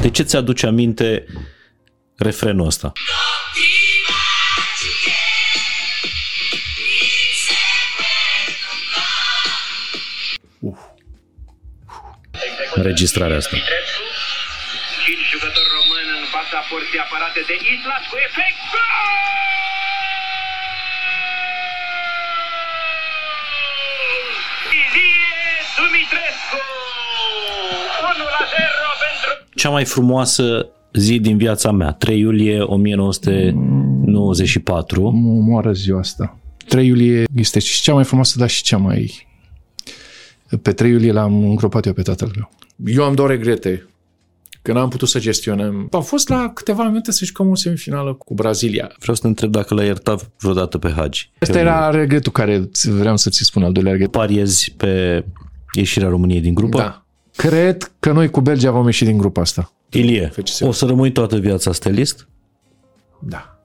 De 0.00 0.10
ce 0.10 0.22
ți-aduce 0.22 0.66
aminte 0.66 1.24
refrenul 2.16 2.66
ăsta? 2.66 2.92
Înregistrarea 12.74 13.36
asta. 13.36 13.56
Cinci 15.04 15.26
jucători 15.32 15.70
români 15.78 16.10
în 16.20 16.26
fața 16.36 16.58
porții 16.70 16.98
apărate 16.98 17.40
de 17.46 17.56
Islas 17.74 18.02
cu 18.10 18.16
efect. 18.28 18.58
Ilie 18.62 19.89
Dumitrescu! 25.90 26.58
1 28.16 28.24
la 28.36 28.42
0 28.52 28.60
pentru... 29.04 29.30
Cea 29.54 29.70
mai 29.70 29.84
frumoasă 29.84 30.68
zi 30.92 31.18
din 31.18 31.36
viața 31.36 31.70
mea, 31.70 31.92
3 31.92 32.18
iulie 32.18 32.60
1994. 32.60 35.10
Mă 35.10 35.30
omoară 35.30 35.72
ziua 35.72 35.98
asta. 35.98 36.38
3 36.68 36.86
iulie 36.86 37.24
este 37.36 37.58
și 37.58 37.82
cea 37.82 37.94
mai 37.94 38.04
frumoasă, 38.04 38.38
dar 38.38 38.48
și 38.48 38.62
cea 38.62 38.76
mai... 38.76 39.28
Pe 40.62 40.72
3 40.72 40.90
iulie 40.90 41.12
l-am 41.12 41.44
îngropat 41.44 41.86
eu 41.86 41.92
pe 41.92 42.02
tatăl 42.02 42.30
meu. 42.34 42.50
Eu 42.94 43.04
am 43.04 43.14
două 43.14 43.28
regrete 43.28 43.84
că 44.62 44.72
n-am 44.72 44.88
putut 44.88 45.08
să 45.08 45.18
gestionăm. 45.18 45.88
Am 45.92 46.02
fost 46.02 46.28
la 46.28 46.50
câteva 46.54 46.82
minute 46.82 47.12
să 47.12 47.24
jucăm 47.24 47.48
o 47.48 47.54
semifinală 47.54 48.14
cu 48.14 48.34
Brazilia. 48.34 48.92
Vreau 48.98 49.14
să 49.14 49.22
te 49.22 49.28
întreb 49.28 49.50
dacă 49.50 49.74
l-ai 49.74 49.84
iertat 49.84 50.30
vreodată 50.40 50.78
pe 50.78 50.92
Hagi. 50.96 51.30
Asta 51.38 51.58
era 51.58 51.90
regretul 51.90 52.32
care 52.32 52.68
vreau 52.82 53.16
să 53.16 53.30
ți 53.30 53.44
spun, 53.44 53.62
al 53.62 53.72
doilea 53.72 53.92
regret. 53.92 54.10
Pariezi 54.10 54.74
pe 54.76 55.24
ieșirea 55.74 56.08
României 56.08 56.40
din 56.40 56.54
grupă? 56.54 56.76
Da. 56.78 57.04
Cred 57.36 57.92
că 57.98 58.12
noi 58.12 58.30
cu 58.30 58.40
Belgia 58.40 58.70
vom 58.70 58.86
ieși 58.86 59.04
din 59.04 59.18
grupa 59.18 59.40
asta. 59.40 59.72
Ilie, 59.90 60.32
FCS. 60.34 60.60
o 60.60 60.72
să 60.72 60.86
rămâi 60.86 61.12
toată 61.12 61.36
viața 61.38 61.72
stelist? 61.72 62.28
Da. 63.20 63.60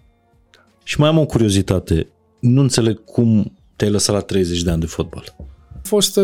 Și 0.83 0.99
mai 0.99 1.09
am 1.09 1.17
o 1.17 1.25
curiozitate. 1.25 2.07
Nu 2.39 2.61
înțeleg 2.61 3.03
cum 3.03 3.53
te-ai 3.75 3.91
lăsat 3.91 4.15
la 4.15 4.21
30 4.21 4.61
de 4.61 4.71
ani 4.71 4.79
de 4.79 4.85
fotbal. 4.85 5.35
A 5.73 5.79
fost 5.83 6.17
uh, 6.17 6.23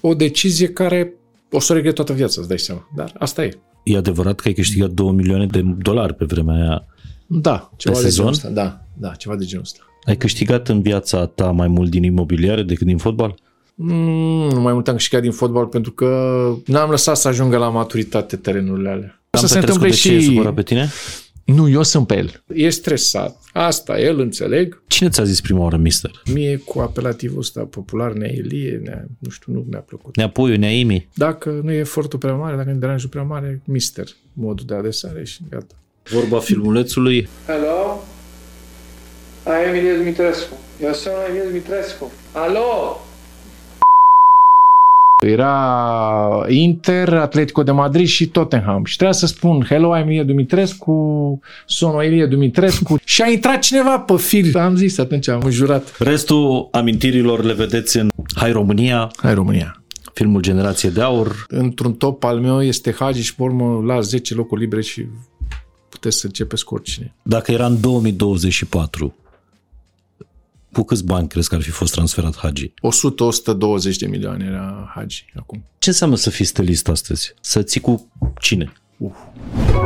o 0.00 0.14
decizie 0.14 0.68
care 0.68 1.12
o 1.50 1.60
să 1.60 1.72
o 1.72 1.74
regret 1.74 1.94
toată 1.94 2.12
viața, 2.12 2.34
îți 2.40 2.48
dai 2.48 2.58
seama. 2.58 2.88
Dar 2.96 3.12
asta 3.18 3.44
e. 3.44 3.58
E 3.84 3.96
adevărat 3.96 4.40
că 4.40 4.48
ai 4.48 4.54
câștigat 4.54 4.90
2 4.90 5.10
milioane 5.12 5.46
de 5.46 5.62
dolari 5.78 6.14
pe 6.14 6.24
vremea 6.24 6.54
aia. 6.54 6.86
Da, 7.26 7.70
ceva 7.76 7.94
Pe 7.96 8.02
de 8.02 8.08
sezon? 8.08 8.24
genul 8.24 8.30
ăsta. 8.32 8.48
Da, 8.48 8.80
da, 9.08 9.14
ceva 9.14 9.36
de 9.36 9.44
genul 9.44 9.64
ăsta. 9.64 9.78
Ai 10.04 10.16
câștigat 10.16 10.68
în 10.68 10.82
viața 10.82 11.26
ta 11.26 11.50
mai 11.50 11.68
mult 11.68 11.90
din 11.90 12.02
imobiliare 12.02 12.62
decât 12.62 12.86
din 12.86 12.98
fotbal? 12.98 13.34
Mm, 13.74 14.62
mai 14.62 14.72
mult 14.72 14.88
am 14.88 14.94
câștigat 14.94 15.22
din 15.22 15.32
fotbal 15.32 15.66
pentru 15.66 15.92
că 15.92 16.06
n-am 16.66 16.90
lăsat 16.90 17.16
să 17.16 17.28
ajungă 17.28 17.56
la 17.56 17.68
maturitate 17.68 18.36
terenurile 18.36 18.88
alea. 18.88 19.22
Am 19.30 19.40
Să 19.40 19.46
se 19.46 19.54
Petrescu, 19.54 19.82
întâmple 19.82 19.88
de 19.88 19.94
ce 19.94 20.12
e 20.14 20.20
și... 20.20 20.26
supărat 20.26 20.54
pe 20.54 20.62
tine? 20.62 20.88
Nu, 21.44 21.68
eu 21.68 21.82
sunt 21.82 22.06
pe 22.06 22.16
el. 22.16 22.42
E 22.54 22.68
stresat. 22.68 23.40
Asta 23.52 24.00
el, 24.00 24.20
înțeleg. 24.20 24.82
Cine 24.86 25.08
ți-a 25.08 25.24
zis 25.24 25.40
prima 25.40 25.60
oară 25.62 25.76
mister? 25.76 26.10
Mie 26.32 26.56
cu 26.56 26.78
apelativul 26.80 27.38
ăsta 27.38 27.60
popular, 27.60 28.12
Nea 28.12 28.30
Ilie, 28.32 28.80
nea, 28.84 29.04
nu 29.18 29.30
știu, 29.30 29.52
nu 29.52 29.64
mi-a 29.70 29.78
plăcut. 29.78 30.16
Neapoiu, 30.16 30.56
Neaimi? 30.56 31.08
Dacă 31.14 31.60
nu 31.62 31.72
e 31.72 31.76
efortul 31.76 32.18
prea 32.18 32.34
mare, 32.34 32.56
dacă 32.56 32.68
nu 32.68 32.74
e 32.74 32.78
deranjul 32.78 33.08
prea 33.08 33.22
mare, 33.22 33.60
mister, 33.64 34.06
modul 34.32 34.66
de 34.66 34.74
adresare 34.74 35.24
și 35.24 35.40
gata. 35.50 35.74
Vorba 36.10 36.38
filmulețului. 36.38 37.28
Hello? 37.46 38.02
I 39.46 39.68
am 39.68 39.74
Ilias 39.74 39.96
Dumitrescu. 39.96 40.58
Eu 40.82 40.92
sunt 40.92 41.14
Ilias 41.30 41.46
Dumitrescu. 41.46 42.12
Alo? 42.32 43.00
Era 45.26 46.44
Inter, 46.48 47.14
Atletico 47.14 47.62
de 47.62 47.70
Madrid 47.70 48.06
și 48.06 48.26
Tottenham. 48.26 48.84
Și 48.84 48.96
trebuia 48.96 49.18
să 49.18 49.26
spun, 49.26 49.64
hello, 49.68 49.98
I'm 49.98 50.04
Ilie 50.06 50.22
Dumitrescu, 50.22 51.40
sono 51.66 52.02
Ilie 52.02 52.26
Dumitrescu. 52.26 52.98
și 53.04 53.22
a 53.22 53.30
intrat 53.30 53.58
cineva 53.58 53.98
pe 53.98 54.16
fir. 54.16 54.56
Am 54.56 54.76
zis 54.76 54.98
atunci, 54.98 55.28
am 55.28 55.50
jurat. 55.50 55.96
Restul 55.98 56.68
amintirilor 56.72 57.44
le 57.44 57.52
vedeți 57.52 57.96
în 57.96 58.08
Hai 58.34 58.52
România, 58.52 59.10
Hai 59.16 59.34
România. 59.34 59.82
filmul 60.14 60.40
Generație 60.40 60.88
de 60.90 61.00
Aur. 61.02 61.44
Într-un 61.48 61.92
top 61.92 62.24
al 62.24 62.38
meu 62.40 62.62
este 62.62 62.94
Hagi 62.98 63.22
și 63.22 63.34
pe 63.34 63.42
urmă 63.42 63.82
la 63.86 64.00
10 64.00 64.34
locuri 64.34 64.60
libere 64.60 64.82
și 64.82 65.06
puteți 65.88 66.18
să 66.18 66.26
începeți 66.26 66.64
cu 66.64 66.74
oricine. 66.74 67.14
Dacă 67.22 67.52
era 67.52 67.66
în 67.66 67.80
2024, 67.80 69.14
cu 70.74 70.82
câți 70.82 71.04
bani 71.04 71.28
crezi 71.28 71.48
că 71.48 71.54
ar 71.54 71.62
fi 71.62 71.70
fost 71.70 71.92
transferat 71.92 72.36
Hagi? 72.36 72.68
100-120 72.68 72.72
de 73.98 74.06
milioane 74.06 74.44
era 74.44 74.92
Hagi 74.94 75.24
acum. 75.36 75.64
Ce 75.78 75.88
înseamnă 75.88 76.16
să 76.16 76.30
fii 76.30 76.44
stelist 76.44 76.88
astăzi? 76.88 77.34
Să 77.40 77.62
ții 77.62 77.80
cu 77.80 78.10
cine? 78.40 78.72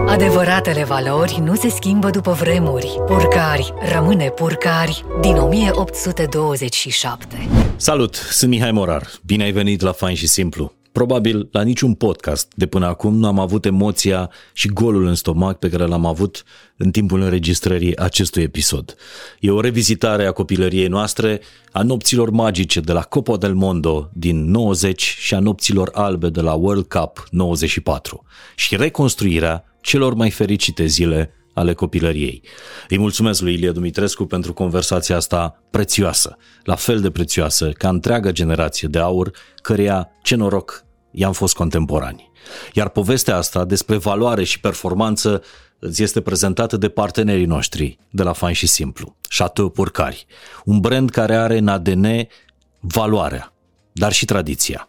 Adevăratele 0.06 0.84
valori 0.84 1.40
nu 1.44 1.54
se 1.54 1.68
schimbă 1.68 2.10
după 2.10 2.32
vremuri. 2.32 2.96
Purcari 3.06 3.72
rămâne 3.92 4.28
purcari 4.28 5.04
din 5.20 5.36
1827. 5.36 7.48
Salut, 7.76 8.14
sunt 8.14 8.50
Mihai 8.50 8.72
Morar. 8.72 9.10
Bine 9.26 9.44
ai 9.44 9.52
venit 9.52 9.80
la 9.80 9.92
Fain 9.92 10.16
și 10.16 10.26
Simplu. 10.26 10.72
Probabil 10.98 11.48
la 11.52 11.62
niciun 11.62 11.94
podcast 11.94 12.52
de 12.54 12.66
până 12.66 12.86
acum 12.86 13.14
nu 13.14 13.26
am 13.26 13.38
avut 13.38 13.64
emoția 13.64 14.30
și 14.52 14.68
golul 14.68 15.06
în 15.06 15.14
stomac 15.14 15.58
pe 15.58 15.68
care 15.68 15.84
l-am 15.84 16.06
avut 16.06 16.44
în 16.76 16.90
timpul 16.90 17.20
înregistrării 17.20 17.96
acestui 17.96 18.42
episod. 18.42 18.94
E 19.40 19.50
o 19.50 19.60
revizitare 19.60 20.26
a 20.26 20.32
copilăriei 20.32 20.86
noastre, 20.86 21.40
a 21.72 21.82
nopților 21.82 22.30
magice 22.30 22.80
de 22.80 22.92
la 22.92 23.00
Copa 23.00 23.36
del 23.36 23.54
Mondo 23.54 24.10
din 24.12 24.50
90 24.50 25.02
și 25.02 25.34
a 25.34 25.38
nopților 25.38 25.90
albe 25.92 26.28
de 26.28 26.40
la 26.40 26.52
World 26.52 26.84
Cup 26.84 27.26
94 27.30 28.24
și 28.56 28.76
reconstruirea 28.76 29.64
celor 29.80 30.14
mai 30.14 30.30
fericite 30.30 30.86
zile 30.86 31.32
ale 31.54 31.72
copilăriei. 31.72 32.42
Îi 32.88 32.98
mulțumesc 32.98 33.40
lui 33.40 33.52
Ilie 33.52 33.70
Dumitrescu 33.70 34.24
pentru 34.24 34.52
conversația 34.52 35.16
asta 35.16 35.62
prețioasă, 35.70 36.36
la 36.62 36.74
fel 36.74 37.00
de 37.00 37.10
prețioasă 37.10 37.68
ca 37.68 37.88
întreaga 37.88 38.30
generație 38.30 38.88
de 38.88 38.98
aur, 38.98 39.30
căreia, 39.62 40.08
ce 40.22 40.34
noroc, 40.34 40.86
i-am 41.10 41.32
fost 41.32 41.54
contemporani. 41.54 42.30
Iar 42.72 42.88
povestea 42.88 43.36
asta 43.36 43.64
despre 43.64 43.96
valoare 43.96 44.44
și 44.44 44.60
performanță 44.60 45.42
îți 45.78 46.02
este 46.02 46.20
prezentată 46.20 46.76
de 46.76 46.88
partenerii 46.88 47.44
noștri 47.44 47.98
de 48.10 48.22
la 48.22 48.32
Fain 48.32 48.54
și 48.54 48.66
Simplu, 48.66 49.16
Chateau 49.36 49.68
Purcari, 49.68 50.26
un 50.64 50.80
brand 50.80 51.10
care 51.10 51.36
are 51.36 51.58
în 51.58 51.68
ADN 51.68 52.06
valoarea, 52.80 53.52
dar 53.92 54.12
și 54.12 54.24
tradiția. 54.24 54.88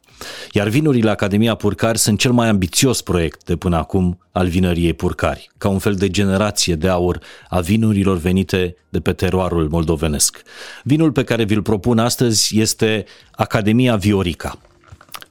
Iar 0.52 0.68
vinurile 0.68 1.10
Academia 1.10 1.56
Purcari 1.56 1.98
sunt 1.98 2.20
cel 2.20 2.32
mai 2.32 2.48
ambițios 2.48 3.02
proiect 3.02 3.44
de 3.44 3.56
până 3.56 3.78
acum 3.78 4.20
al 4.32 4.48
vinăriei 4.48 4.94
Purcari, 4.94 5.50
ca 5.58 5.70
un 5.70 5.80
fel 5.80 5.96
de 5.96 6.10
generație 6.10 6.76
de 6.76 6.88
aur 6.88 7.20
a 7.50 7.60
vinurilor 7.60 8.18
venite 8.18 8.76
de 8.90 9.00
pe 9.00 9.14
teroarul 9.14 9.70
moldovenesc. 9.70 10.42
Vinul 10.84 11.12
pe 11.12 11.24
care 11.24 11.44
vi-l 11.44 11.62
propun 11.62 12.00
astăzi 12.00 12.60
este 12.60 13.06
Academia 13.32 13.96
Viorica. 13.96 14.60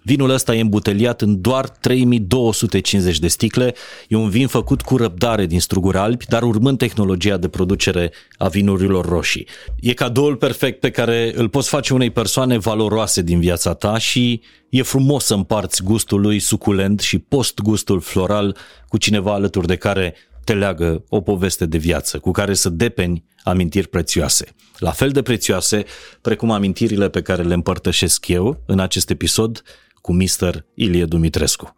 Vinul 0.08 0.30
ăsta 0.30 0.54
e 0.54 0.60
îmbuteliat 0.60 1.22
în 1.22 1.40
doar 1.40 1.68
3250 1.68 3.18
de 3.18 3.28
sticle. 3.28 3.74
E 4.08 4.16
un 4.16 4.28
vin 4.28 4.46
făcut 4.46 4.82
cu 4.82 4.96
răbdare 4.96 5.46
din 5.46 5.60
struguri 5.60 5.96
albi, 5.96 6.24
dar 6.28 6.42
urmând 6.42 6.78
tehnologia 6.78 7.36
de 7.36 7.48
producere 7.48 8.12
a 8.36 8.48
vinurilor 8.48 9.04
roșii. 9.04 9.46
E 9.80 9.92
cadoul 9.92 10.36
perfect 10.36 10.80
pe 10.80 10.90
care 10.90 11.32
îl 11.34 11.48
poți 11.48 11.68
face 11.68 11.94
unei 11.94 12.10
persoane 12.10 12.58
valoroase 12.58 13.22
din 13.22 13.40
viața 13.40 13.74
ta 13.74 13.98
și 13.98 14.40
e 14.68 14.82
frumos 14.82 15.24
să 15.24 15.34
împarți 15.34 15.82
gustul 15.82 16.20
lui 16.20 16.38
suculent 16.38 17.00
și 17.00 17.18
post-gustul 17.18 18.00
floral 18.00 18.56
cu 18.88 18.96
cineva 18.96 19.32
alături 19.32 19.66
de 19.66 19.76
care 19.76 20.14
te 20.44 20.54
leagă 20.54 21.04
o 21.08 21.20
poveste 21.20 21.66
de 21.66 21.78
viață 21.78 22.18
cu 22.18 22.30
care 22.30 22.54
să 22.54 22.68
depeni 22.68 23.24
amintiri 23.44 23.88
prețioase. 23.88 24.46
La 24.78 24.90
fel 24.90 25.10
de 25.10 25.22
prețioase 25.22 25.84
precum 26.20 26.50
amintirile 26.50 27.08
pe 27.08 27.22
care 27.22 27.42
le 27.42 27.54
împărtășesc 27.54 28.28
eu 28.28 28.62
în 28.66 28.78
acest 28.78 29.10
episod 29.10 29.62
cu 30.00 30.12
Mr. 30.12 30.64
Ilie 30.74 31.04
Dumitrescu. 31.04 31.74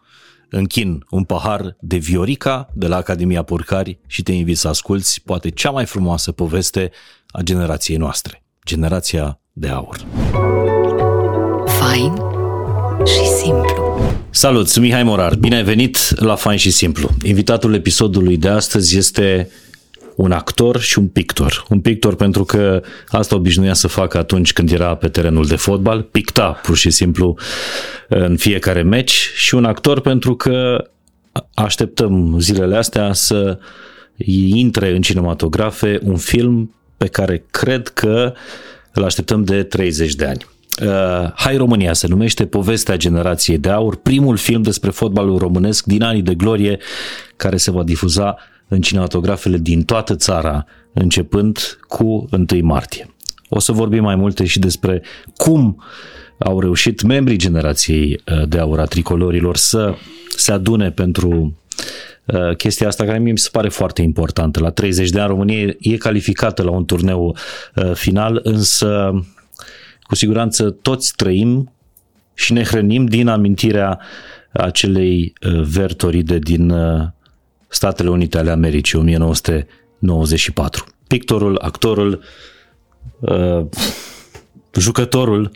Închin 0.51 1.05
un 1.11 1.25
pahar 1.25 1.77
de 1.81 1.97
Viorica 1.97 2.69
de 2.75 2.87
la 2.87 2.97
Academia 2.97 3.43
Purcari 3.43 3.99
și 4.07 4.23
te 4.23 4.33
invit 4.33 4.59
să 4.59 4.69
asculți 4.69 5.23
poate 5.25 5.51
cea 5.51 5.71
mai 5.71 5.85
frumoasă 5.85 6.33
poveste 6.33 6.91
a 7.27 7.41
generației 7.43 7.97
noastre, 7.97 8.45
generația 8.67 9.41
de 9.53 9.69
aur. 9.69 9.97
Fain 11.67 12.15
și 13.05 13.27
simplu. 13.27 14.01
Salut, 14.31 14.69
sunt 14.69 14.85
Mihai 14.85 15.03
Morar. 15.03 15.35
Bine 15.35 15.57
ai 15.57 15.63
venit 15.65 16.21
la 16.21 16.35
Fain 16.35 16.59
și 16.59 16.71
Simplu. 16.71 17.09
Invitatul 17.25 17.75
episodului 17.75 18.37
de 18.37 18.49
astăzi 18.49 18.97
este 18.97 19.51
un 20.21 20.33
actor 20.33 20.81
și 20.81 20.99
un 20.99 21.09
pictor. 21.09 21.65
Un 21.69 21.81
pictor 21.81 22.15
pentru 22.15 22.45
că 22.45 22.83
asta 23.09 23.35
obișnuia 23.35 23.75
să 23.75 23.89
facă 23.89 24.19
atunci 24.19 24.53
când 24.53 24.71
era 24.73 24.95
pe 24.95 25.09
terenul 25.09 25.47
de 25.47 25.57
fotbal, 25.57 26.03
picta 26.03 26.51
pur 26.63 26.77
și 26.77 26.91
simplu 26.91 27.39
în 28.09 28.37
fiecare 28.37 28.83
meci 28.83 29.31
și 29.35 29.55
un 29.55 29.65
actor 29.65 30.01
pentru 30.01 30.35
că 30.37 30.89
așteptăm 31.55 32.37
zilele 32.41 32.77
astea 32.77 33.13
să 33.13 33.59
intre 34.55 34.95
în 34.95 35.01
cinematografe 35.01 35.99
un 36.03 36.17
film 36.17 36.75
pe 36.97 37.07
care 37.07 37.45
cred 37.51 37.89
că 37.89 38.33
îl 38.93 39.05
așteptăm 39.05 39.45
de 39.45 39.63
30 39.63 40.15
de 40.15 40.25
ani. 40.25 40.47
Uh, 40.83 41.33
Hai 41.35 41.57
România 41.57 41.93
se 41.93 42.07
numește 42.07 42.47
Povestea 42.47 42.97
Generației 42.97 43.59
de 43.59 43.71
Aur, 43.71 43.97
primul 43.97 44.37
film 44.37 44.63
despre 44.63 44.91
fotbalul 44.91 45.39
românesc 45.39 45.85
din 45.85 46.03
anii 46.03 46.23
de 46.23 46.35
glorie 46.35 46.79
care 47.37 47.57
se 47.57 47.71
va 47.71 47.83
difuza 47.83 48.37
în 48.71 48.81
cinematografele 48.81 49.57
din 49.57 49.85
toată 49.85 50.17
țara, 50.17 50.65
începând 50.93 51.79
cu 51.89 52.29
1 52.31 52.47
martie. 52.63 53.15
O 53.49 53.59
să 53.59 53.73
vorbim 53.73 54.03
mai 54.03 54.15
multe 54.15 54.45
și 54.45 54.59
despre 54.59 55.03
cum 55.37 55.83
au 56.39 56.61
reușit 56.61 57.03
membrii 57.03 57.37
generației 57.37 58.21
uh, 58.33 58.49
de 58.49 58.59
aur 58.59 58.81
a 58.81 58.85
tricolorilor 58.85 59.57
să 59.57 59.95
se 60.37 60.53
adune 60.53 60.91
pentru 60.91 61.59
uh, 62.25 62.57
chestia 62.57 62.87
asta 62.87 63.05
care 63.05 63.19
mie 63.19 63.33
mi 63.33 63.39
se 63.39 63.49
pare 63.53 63.69
foarte 63.69 64.03
importantă. 64.03 64.61
La 64.61 64.71
30 64.71 65.11
de 65.11 65.21
ani 65.21 65.29
România 65.29 65.75
e 65.81 65.97
calificată 65.97 66.63
la 66.63 66.71
un 66.71 66.85
turneu 66.85 67.37
uh, 67.75 67.93
final, 67.95 68.41
însă 68.43 69.11
cu 70.03 70.15
siguranță 70.15 70.71
toți 70.71 71.13
trăim 71.17 71.73
și 72.35 72.53
ne 72.53 72.65
hrănim 72.65 73.07
din 73.07 73.29
amintirea 73.29 74.01
acelei 74.53 75.33
vertoride 75.63 76.39
din 76.39 76.73
Statele 77.71 78.11
Unite 78.11 78.39
ale 78.39 78.51
Americii 78.51 78.99
1994. 78.99 80.85
Pictorul, 81.07 81.59
actorul, 81.59 82.23
jucătorul 84.79 85.51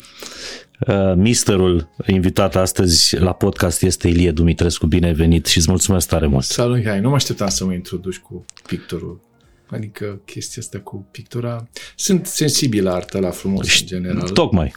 Uh, 0.87 1.13
misterul 1.17 1.89
invitat 2.07 2.57
astăzi 2.57 3.17
la 3.17 3.33
podcast 3.33 3.83
este 3.83 4.09
Ilie 4.09 4.31
Dumitrescu. 4.31 4.87
Bine 4.87 5.07
ai 5.07 5.13
venit 5.13 5.47
și 5.47 5.59
îți 5.59 5.71
mulțumesc 5.71 6.09
tare 6.09 6.27
mult. 6.27 6.45
Salut, 6.45 6.77
Mihai. 6.77 7.01
Nu 7.01 7.09
mă 7.09 7.15
așteptam 7.15 7.49
să 7.49 7.65
mă 7.65 7.73
introduci 7.73 8.19
cu 8.19 8.45
pictorul. 8.67 9.21
Adică 9.67 10.21
chestia 10.25 10.63
asta 10.63 10.79
cu 10.79 11.07
pictura... 11.11 11.69
Sunt 11.97 12.27
sensibil 12.27 12.85
la 12.85 12.95
artă, 12.95 13.19
la 13.19 13.31
frumos 13.31 13.67
și, 13.67 13.83
în 13.83 13.87
general. 13.87 14.29
Tocmai. 14.29 14.73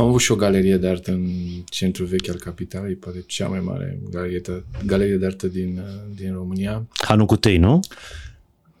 Am 0.00 0.06
avut 0.06 0.20
și 0.20 0.32
o 0.32 0.36
galerie 0.36 0.76
de 0.76 0.88
artă 0.88 1.10
în 1.10 1.28
centrul 1.64 2.06
vechi 2.06 2.28
al 2.28 2.36
capitalei, 2.36 2.94
poate 2.94 3.24
cea 3.26 3.48
mai 3.48 3.60
mare 3.60 3.98
galerie 4.10 4.38
de, 4.38 4.62
galerie 4.86 5.16
de 5.16 5.26
artă 5.26 5.46
din, 5.46 5.78
uh, 5.78 6.14
din 6.14 6.32
România. 6.32 6.86
Hanu 7.04 7.26
Cutei, 7.26 7.58
nu? 7.58 7.80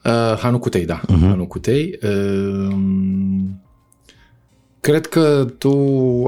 Uh, 0.04 0.36
Hanu 0.38 0.58
Cutei, 0.58 0.84
da. 0.84 1.00
Uh-huh. 1.00 1.20
Hanu 1.20 1.46
Cutei. 1.46 1.98
Uh, 2.02 2.76
Cred 4.80 5.06
că 5.06 5.54
tu 5.58 5.74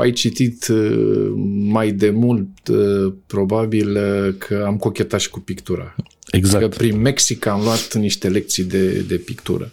ai 0.01 0.13
citit 0.13 0.69
uh, 0.69 1.33
mai 1.69 1.93
de 1.93 2.11
mult, 2.11 2.69
uh, 2.69 3.13
probabil, 3.27 3.97
uh, 3.97 4.35
că 4.39 4.63
am 4.67 4.77
cochetat 4.77 5.21
și 5.21 5.31
cu 5.31 5.41
pictura. 5.41 5.97
Exact. 6.31 6.63
Că 6.63 6.69
prin 6.69 7.01
Mexic 7.01 7.47
am 7.47 7.63
luat 7.63 7.95
niște 7.95 8.29
lecții 8.29 8.65
de, 8.65 9.01
de 9.01 9.17
pictură. 9.17 9.73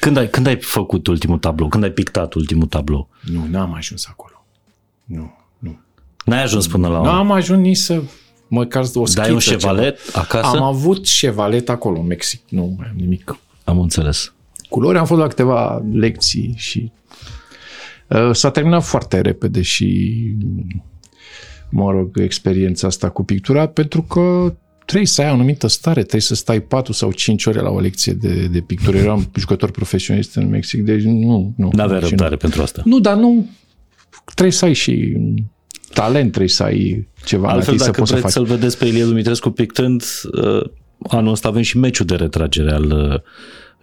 Când 0.00 0.16
ai, 0.16 0.30
când 0.30 0.46
ai 0.46 0.60
făcut 0.60 1.06
ultimul 1.06 1.38
tablou? 1.38 1.68
Când 1.68 1.84
ai 1.84 1.90
pictat 1.90 2.34
ultimul 2.34 2.66
tablou? 2.66 3.08
Nu, 3.32 3.46
n-am 3.50 3.74
ajuns 3.74 4.06
acolo. 4.08 4.37
Nu, 5.08 5.36
nu. 5.58 5.78
N-ai 6.24 6.42
ajuns 6.42 6.66
până 6.66 6.88
la... 6.88 7.02
Nu 7.02 7.08
am 7.08 7.30
ajuns 7.30 7.60
nici 7.60 7.76
să 7.76 8.02
măcar 8.48 8.82
o 8.82 9.06
schiță. 9.06 9.20
Dai 9.20 9.32
un 9.32 9.38
șevalet 9.38 10.04
ceva. 10.04 10.20
acasă? 10.20 10.56
Am 10.56 10.62
avut 10.62 11.06
șevalet 11.06 11.68
acolo, 11.68 11.98
în 11.98 12.06
Mexic. 12.06 12.40
Nu 12.48 12.74
mai 12.78 12.86
am 12.90 12.96
nimic. 12.96 13.38
Am 13.64 13.80
înțeles. 13.80 14.32
Culori 14.68 14.98
am 14.98 15.06
fost 15.06 15.20
la 15.20 15.26
câteva 15.26 15.84
lecții 15.92 16.54
și 16.56 16.92
Uh, 18.08 18.30
s-a 18.32 18.50
terminat 18.50 18.84
foarte 18.84 19.20
repede 19.20 19.62
și, 19.62 20.16
mă 21.70 21.90
rog, 21.90 22.18
experiența 22.20 22.86
asta 22.86 23.08
cu 23.08 23.24
pictura, 23.24 23.66
pentru 23.66 24.02
că 24.02 24.54
trebuie 24.84 25.08
să 25.08 25.22
ai 25.22 25.30
o 25.30 25.32
anumită 25.32 25.66
stare, 25.66 26.00
trebuie 26.00 26.20
să 26.20 26.34
stai 26.34 26.60
4 26.60 26.92
sau 26.92 27.12
5 27.12 27.46
ore 27.46 27.60
la 27.60 27.70
o 27.70 27.80
lecție 27.80 28.12
de, 28.12 28.46
de 28.46 28.60
pictură. 28.60 28.96
Eram 28.96 29.30
jucător 29.38 29.70
profesionist 29.70 30.34
în 30.34 30.48
Mexic, 30.48 30.84
deci 30.84 31.02
nu. 31.02 31.52
nu 31.56 31.70
N-avea 31.72 31.98
răbdare 31.98 32.30
nu. 32.30 32.36
pentru 32.36 32.62
asta. 32.62 32.82
Nu, 32.84 33.00
dar 33.00 33.16
nu, 33.16 33.46
trebuie 34.34 34.52
să 34.52 34.64
ai 34.64 34.72
și 34.72 35.16
talent, 35.92 36.28
trebuie 36.28 36.48
să 36.48 36.62
ai 36.62 37.08
ceva 37.24 37.48
Altfel, 37.48 37.76
dacă 37.76 37.90
să 37.90 37.98
poți 37.98 38.12
vreți 38.12 38.26
să 38.26 38.32
să-l 38.32 38.44
vedeți 38.44 38.78
pe 38.78 38.84
Ilie 38.84 39.04
Dumitrescu 39.04 39.50
pictând, 39.50 40.02
uh, 40.32 40.64
anul 41.08 41.32
ăsta 41.32 41.48
avem 41.48 41.62
și 41.62 41.78
meciul 41.78 42.06
de 42.06 42.14
retragere 42.14 42.72
al 42.72 42.90
uh, 42.90 43.20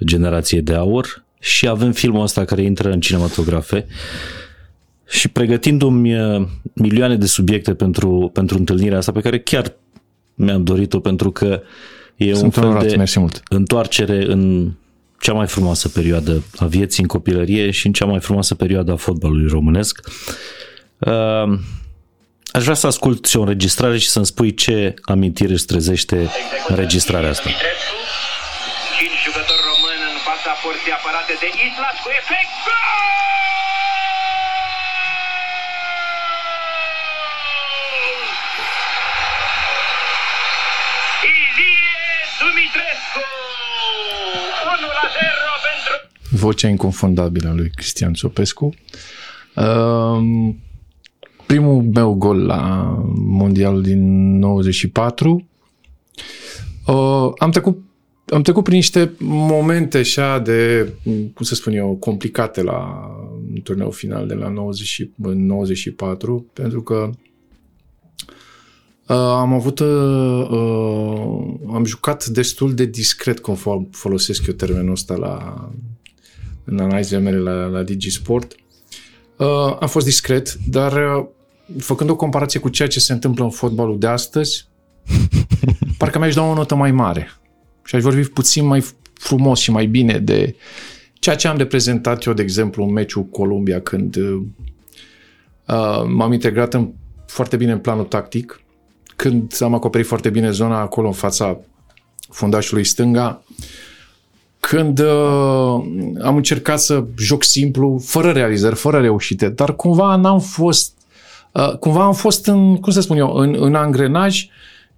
generației 0.06 0.62
de 0.62 0.74
aur 0.74 1.24
și 1.40 1.68
avem 1.68 1.92
filmul 1.92 2.22
ăsta 2.22 2.46
care 2.46 2.62
intră 2.62 2.92
în 2.92 3.00
cinematografe 3.00 3.86
și 5.08 5.28
pregătindu-mi 5.28 6.20
uh, 6.20 6.48
milioane 6.74 7.16
de 7.16 7.26
subiecte 7.26 7.74
pentru, 7.74 8.30
pentru 8.34 8.58
întâlnirea 8.58 8.98
asta 8.98 9.12
pe 9.12 9.22
care 9.22 9.40
chiar 9.40 9.74
mi-am 10.36 10.64
dorit-o 10.64 11.00
pentru 11.00 11.32
că 11.32 11.62
e 12.16 12.34
Sunt 12.34 12.44
un 12.44 12.50
fel 12.50 12.64
onorat, 12.64 12.88
de 12.88 12.96
mersi 12.96 13.20
mult. 13.20 13.42
întoarcere 13.50 14.26
în 14.32 14.72
cea 15.26 15.34
mai 15.34 15.48
frumoasă 15.48 15.90
perioadă 15.90 16.44
a 16.56 16.66
vieții 16.66 17.02
în 17.02 17.08
copilărie 17.08 17.72
și 17.72 17.86
în 17.86 17.94
cea 17.94 18.06
mai 18.06 18.20
frumoasă 18.20 18.56
perioadă 18.56 18.92
a 18.92 18.96
fotbalului 18.96 19.48
românesc. 19.48 20.00
Uh, 20.98 21.48
aș 22.52 22.64
vrea 22.64 22.74
să 22.74 22.88
ascult 22.88 23.26
și 23.26 23.38
o 23.38 23.42
înregistrare 23.42 23.98
și 23.98 24.10
să-mi 24.10 24.26
spui 24.26 24.54
ce 24.54 24.94
amintire 25.02 25.54
îți 25.54 25.66
trezește 25.66 26.30
înregistrarea 26.68 27.30
asta. 27.30 27.50
Cinci 28.98 29.20
jucători 29.26 29.64
români 29.72 30.04
în 30.14 30.18
fața 30.30 30.52
porții 30.64 30.92
apărate 30.98 31.34
de 31.44 31.50
Islas 31.68 31.96
cu 32.04 32.10
efect. 32.22 32.54
Ilie 41.36 41.96
Dumitrescu 42.40 43.24
1 44.74 44.88
la 45.00 45.06
0 45.16 45.54
pentru 45.68 45.96
vocea 46.36 46.68
inconfundabilă 46.68 47.50
a 47.50 47.54
lui 47.54 47.70
Cristian 47.76 48.14
Ciopescu. 48.14 48.74
Um, 49.56 50.60
primul 51.46 51.84
meu 51.94 52.14
gol 52.14 52.46
la 52.46 52.96
mondialul 53.16 53.82
din 53.82 54.38
94 54.38 55.48
uh, 56.88 57.32
am 57.38 57.52
trecut 57.52 57.84
am 58.26 58.42
trecut 58.42 58.64
prin 58.64 58.76
niște 58.76 59.12
momente 59.20 59.98
așa 59.98 60.40
de, 60.40 60.90
cum 61.04 61.46
să 61.46 61.56
spun 61.56 61.74
eu, 61.74 61.96
complicate 61.96 62.64
la 62.64 63.10
turneul 63.64 63.92
final 63.92 64.28
de 64.28 64.34
la 64.34 64.50
90, 64.50 65.10
94, 65.16 66.46
pentru 66.54 66.82
că 66.82 67.10
uh, 69.08 69.16
am 69.16 69.54
avut, 69.54 69.80
uh, 69.80 70.48
uh, 70.50 71.74
am 71.74 71.86
jucat 71.86 72.26
destul 72.26 72.74
de 72.74 72.86
discret, 72.86 73.40
conform 73.40 73.90
folosesc 73.92 74.48
eu 74.48 74.54
termenul 74.54 74.92
ăsta 74.92 75.16
la, 75.16 75.70
în 76.66 76.80
analizele 76.80 77.22
mele 77.22 77.38
la, 77.38 77.66
la 77.66 77.84
Digisport. 77.84 78.56
Uh, 79.38 79.78
am 79.80 79.88
fost 79.88 80.06
discret, 80.06 80.54
dar 80.54 80.92
uh, 80.94 81.26
făcând 81.80 82.10
o 82.10 82.16
comparație 82.16 82.60
cu 82.60 82.70
ceea 82.70 82.88
ce 82.88 83.00
se 83.00 83.14
întâmplă 83.14 83.44
în 83.44 83.50
fotbalul 83.50 84.00
de 84.00 84.08
astăzi, 84.08 84.68
parcă 85.98 86.20
mi-aș 86.20 86.34
da 86.34 86.42
o 86.42 86.54
notă 86.54 86.76
mai 86.76 86.92
mare 86.92 87.32
și 87.84 87.96
aș 87.96 88.02
vorbi 88.02 88.30
puțin 88.30 88.66
mai 88.66 88.86
frumos 89.14 89.60
și 89.60 89.72
mai 89.72 89.86
bine 89.86 90.20
de 90.20 90.56
ceea 91.14 91.36
ce 91.36 91.48
am 91.48 91.58
reprezentat 91.58 92.24
eu, 92.24 92.34
de 92.34 92.42
exemplu, 92.42 92.84
în 92.84 92.92
meciul 92.92 93.24
Columbia, 93.24 93.82
când 93.82 94.16
uh, 94.16 94.42
m-am 96.08 96.34
integrat 96.34 96.74
în, 96.74 96.92
foarte 97.28 97.58
bine 97.58 97.72
în 97.72 97.80
planul 97.80 98.06
tactic, 98.06 98.62
când 99.16 99.58
am 99.60 99.74
acoperit 99.74 100.08
foarte 100.08 100.30
bine 100.30 100.52
zona 100.52 100.80
acolo 100.80 101.08
în 101.08 101.14
fața 101.14 101.60
fundașului 102.30 102.84
stânga, 102.84 103.44
când 104.68 105.00
uh, 105.00 105.84
am 106.22 106.36
încercat 106.36 106.80
să 106.80 107.06
joc 107.18 107.44
simplu, 107.44 108.02
fără 108.04 108.32
realizări, 108.32 108.76
fără 108.76 109.00
reușite, 109.00 109.50
dar 109.50 109.76
cumva 109.76 110.16
n-am 110.16 110.40
fost, 110.40 110.98
uh, 111.52 111.78
cumva 111.78 112.06
am 112.06 112.14
fost 112.14 112.48
în, 112.48 112.76
cum 112.76 112.92
să 112.92 113.02
spun 113.02 113.18
eu, 113.18 113.34
în, 113.34 113.56
în 113.60 113.76
angrenaj 113.76 114.46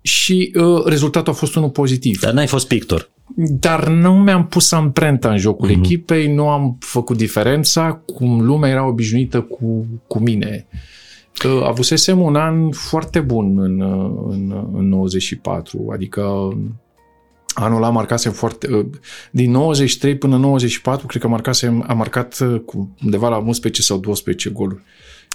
și 0.02 0.52
uh, 0.56 0.84
rezultatul 0.86 1.32
a 1.32 1.36
fost 1.36 1.56
unul 1.56 1.70
pozitiv. 1.70 2.20
Dar 2.20 2.34
n-ai 2.34 2.48
fost 2.48 2.68
pictor. 2.68 3.10
Dar 3.36 3.88
nu 3.88 4.14
mi-am 4.14 4.48
pus 4.48 4.72
amprenta 4.72 5.30
în 5.32 5.38
jocul 5.38 5.70
mm-hmm. 5.70 5.84
echipei, 5.84 6.34
nu 6.34 6.50
am 6.50 6.78
făcut 6.80 7.18
diferența, 7.18 8.02
cum 8.06 8.46
lumea 8.46 8.70
era 8.70 8.88
obișnuită 8.88 9.42
cu, 9.42 9.86
cu 10.08 10.20
mine. 10.20 10.68
Uh, 11.46 11.64
avusesem 11.64 12.22
un 12.22 12.36
an 12.36 12.72
foarte 12.72 13.20
bun 13.20 13.60
în, 13.60 13.82
în, 14.30 14.68
în 14.74 14.88
94, 14.88 15.90
adică 15.94 16.54
anul 17.60 17.78
ăla 17.78 17.90
marcasem 17.90 18.32
foarte... 18.32 18.74
Uh, 18.74 18.86
din 19.32 19.52
93 19.52 20.18
până 20.18 20.38
94, 20.38 21.06
cred 21.06 21.22
că 21.22 21.28
marcasem, 21.28 21.86
am 21.88 21.98
marcat 21.98 22.40
uh, 22.40 22.60
cu 22.66 22.96
undeva 23.04 23.30
la 23.30 23.38
11 23.38 23.82
sau 23.82 23.98
12 23.98 24.50
goluri. 24.50 24.82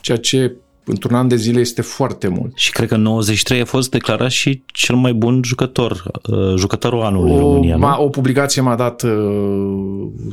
Ceea 0.00 0.18
ce 0.18 0.56
într-un 0.84 1.14
an 1.14 1.28
de 1.28 1.36
zile 1.36 1.60
este 1.60 1.82
foarte 1.82 2.28
mult. 2.28 2.52
Și 2.54 2.72
cred 2.72 2.88
că 2.88 2.94
în 2.94 3.02
93 3.02 3.60
a 3.60 3.64
fost 3.64 3.90
declarat 3.90 4.30
și 4.30 4.62
cel 4.66 4.94
mai 4.94 5.12
bun 5.12 5.40
jucător, 5.44 6.02
uh, 6.30 6.54
jucătorul 6.56 7.02
anului 7.02 7.30
o, 7.30 7.34
în 7.34 7.40
România. 7.40 7.76
Ma, 7.76 8.00
o 8.00 8.08
publicație 8.08 8.62
m-a 8.62 8.76
dat 8.76 9.02
uh, 9.02 9.10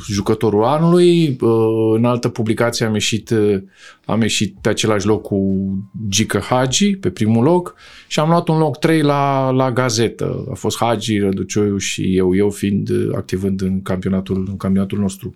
jucătorul 0.07 0.63
anului, 0.63 1.37
uh, 1.41 1.95
în 1.95 2.05
altă 2.05 2.29
publicație 2.29 2.85
am 2.85 2.93
ieșit, 2.93 3.29
uh, 3.29 3.61
am 4.05 4.21
ieșit 4.21 4.55
pe 4.61 4.69
același 4.69 5.05
loc 5.05 5.21
cu 5.21 5.69
Gică 6.07 6.39
Hagi, 6.39 6.95
pe 6.95 7.09
primul 7.09 7.43
loc, 7.43 7.75
și 8.07 8.19
am 8.19 8.29
luat 8.29 8.47
un 8.47 8.57
loc 8.57 8.79
3 8.79 9.01
la, 9.01 9.49
la 9.49 9.71
gazetă. 9.71 10.47
A 10.51 10.53
fost 10.53 10.77
Hagi, 10.77 11.19
Răducioiu 11.19 11.77
și 11.77 12.17
eu, 12.17 12.35
eu 12.35 12.49
fiind 12.49 12.89
uh, 12.89 13.09
activând 13.15 13.61
în 13.61 13.81
campionatul, 13.81 14.45
în 14.49 14.57
campionatul 14.57 14.99
nostru 14.99 15.35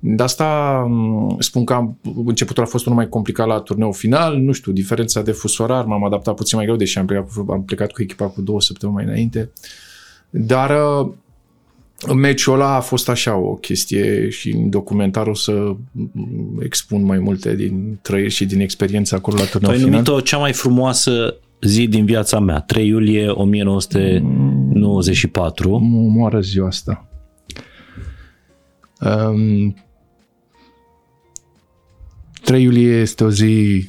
De 0.00 0.22
asta 0.22 0.78
m, 0.88 1.36
spun 1.38 1.64
că 1.64 1.72
am, 1.72 1.98
începutul 2.26 2.62
a 2.62 2.66
fost 2.66 2.86
unul 2.86 2.98
mai 2.98 3.08
complicat 3.08 3.46
la 3.46 3.58
turneul 3.58 3.92
final, 3.92 4.36
nu 4.36 4.52
știu, 4.52 4.72
diferența 4.72 5.22
de 5.22 5.32
fusorar, 5.32 5.84
m-am 5.84 6.04
adaptat 6.04 6.34
puțin 6.34 6.56
mai 6.56 6.66
greu, 6.66 6.78
deși 6.78 6.98
am 6.98 7.06
plecat 7.06 7.32
cu, 7.32 7.46
am 7.52 7.64
plecat 7.64 7.92
cu 7.92 8.02
echipa 8.02 8.26
cu 8.26 8.40
două 8.40 8.60
săptămâni 8.60 8.96
mai 8.96 9.06
înainte. 9.06 9.50
Dar 10.30 10.70
uh, 10.70 11.08
meciul 12.14 12.54
ăla 12.54 12.74
a 12.74 12.80
fost 12.80 13.08
așa 13.08 13.36
o 13.36 13.54
chestie 13.54 14.28
și 14.28 14.50
în 14.50 14.70
documentar 14.70 15.26
o 15.26 15.34
să 15.34 15.52
m, 15.52 15.76
expun 16.62 17.04
mai 17.04 17.18
multe 17.18 17.56
din 17.56 17.98
trăiri 18.02 18.30
și 18.30 18.46
din 18.46 18.60
experiența 18.60 19.16
acolo 19.16 19.36
la 19.36 19.42
Tu 19.44 19.48
turneul 19.50 19.72
ai 19.72 19.78
final. 19.78 19.92
numit-o 19.92 20.20
cea 20.20 20.38
mai 20.38 20.52
frumoasă 20.52 21.36
zi 21.60 21.86
din 21.86 22.04
viața 22.04 22.38
mea, 22.38 22.60
3 22.60 22.86
iulie 22.86 23.28
1994. 23.28 25.78
mă 25.78 25.98
omoară 25.98 26.40
ziua 26.40 26.66
asta. 26.66 27.06
Um, 29.00 29.74
3 32.48 32.62
iulie 32.62 33.00
este 33.00 33.24
o 33.24 33.30
zi, 33.30 33.84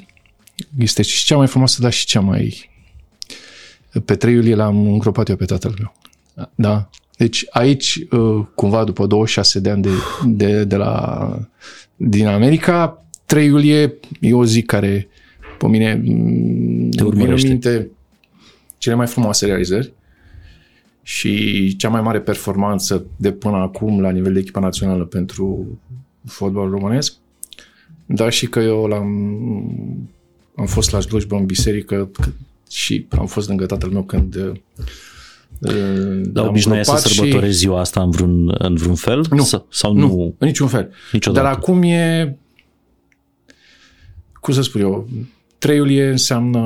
este 0.78 1.01
și 1.01 1.25
cea 1.25 1.38
mai 1.38 1.48
frumoasă, 1.48 1.82
dar 1.82 1.92
și 1.92 2.06
cea 2.06 2.20
mai... 2.20 2.70
Pe 4.06 4.16
3 4.16 4.34
iulie 4.34 4.56
l-am 4.56 4.88
îngropat 4.88 5.30
eu 5.30 5.36
pe 5.36 5.46
tatăl 5.46 5.75
meu. 5.78 5.96
Da? 6.56 6.89
Deci 7.18 7.46
aici, 7.50 8.06
uh, 8.12 8.46
cumva 8.56 8.84
după 8.84 9.06
26 9.06 9.60
de 9.60 9.70
ani 9.70 9.82
de, 9.82 9.89
de, 10.25 10.63
de 10.63 10.75
la, 10.75 11.50
din 11.96 12.28
America, 12.28 13.06
3 13.25 13.46
iulie 13.46 13.94
e 14.20 14.34
o 14.34 14.46
zi 14.46 14.62
care 14.62 15.08
pe 15.58 15.68
mine 15.68 15.94
Te 15.96 16.01
vin 16.01 16.92
în 16.98 17.06
urmărește. 17.06 17.48
minte 17.48 17.89
cele 18.78 18.96
mai 18.96 19.08
frumoase 19.08 19.46
realizări 19.46 19.94
și 21.04 21.75
cea 21.75 21.89
mai 21.89 22.01
mare 22.01 22.20
performanță 22.20 23.06
de 23.16 23.32
până 23.32 23.58
acum 23.58 24.01
la 24.01 24.10
nivel 24.10 24.34
de 24.34 24.39
echipa 24.39 24.60
națională 24.60 25.06
pentru 25.06 25.80
fotbal 26.25 26.70
românesc, 26.70 27.13
dar 28.12 28.32
și 28.32 28.48
că 28.48 28.60
eu 28.60 28.86
l-am 28.86 29.08
am 30.56 30.66
fost 30.66 30.92
la 30.92 31.00
slujbă 31.00 31.36
în 31.36 31.46
biserică 31.46 32.10
și 32.70 33.06
am 33.10 33.25
fost 33.25 33.48
lângă 33.48 33.66
tatăl 33.66 33.89
meu 33.89 34.04
când 34.04 34.36
uh, 34.36 34.51
Dar 35.60 35.74
l-am 36.34 36.48
obișnuiați 36.48 36.89
să 36.89 36.96
îngropat 36.96 37.12
și- 37.12 37.16
sărbătorezi 37.16 37.58
ziua 37.58 37.80
asta 37.80 38.01
în 38.01 38.10
vreun, 38.10 38.56
în 38.58 38.75
vreun 38.75 38.96
fel? 38.96 39.25
Nu. 39.30 39.44
Sau, 39.44 39.66
sau 39.70 39.94
nu? 39.94 40.08
Nu, 40.08 40.36
în 40.38 40.48
niciun 40.48 40.68
fel. 40.68 40.89
Niciodată. 41.12 41.46
Dar 41.46 41.54
acum 41.56 41.82
e, 41.84 42.38
cum 44.39 44.54
să 44.54 44.62
spun 44.62 44.82
eu, 44.82 45.08
3 45.58 45.75
iulie 45.78 46.08
înseamnă 46.10 46.60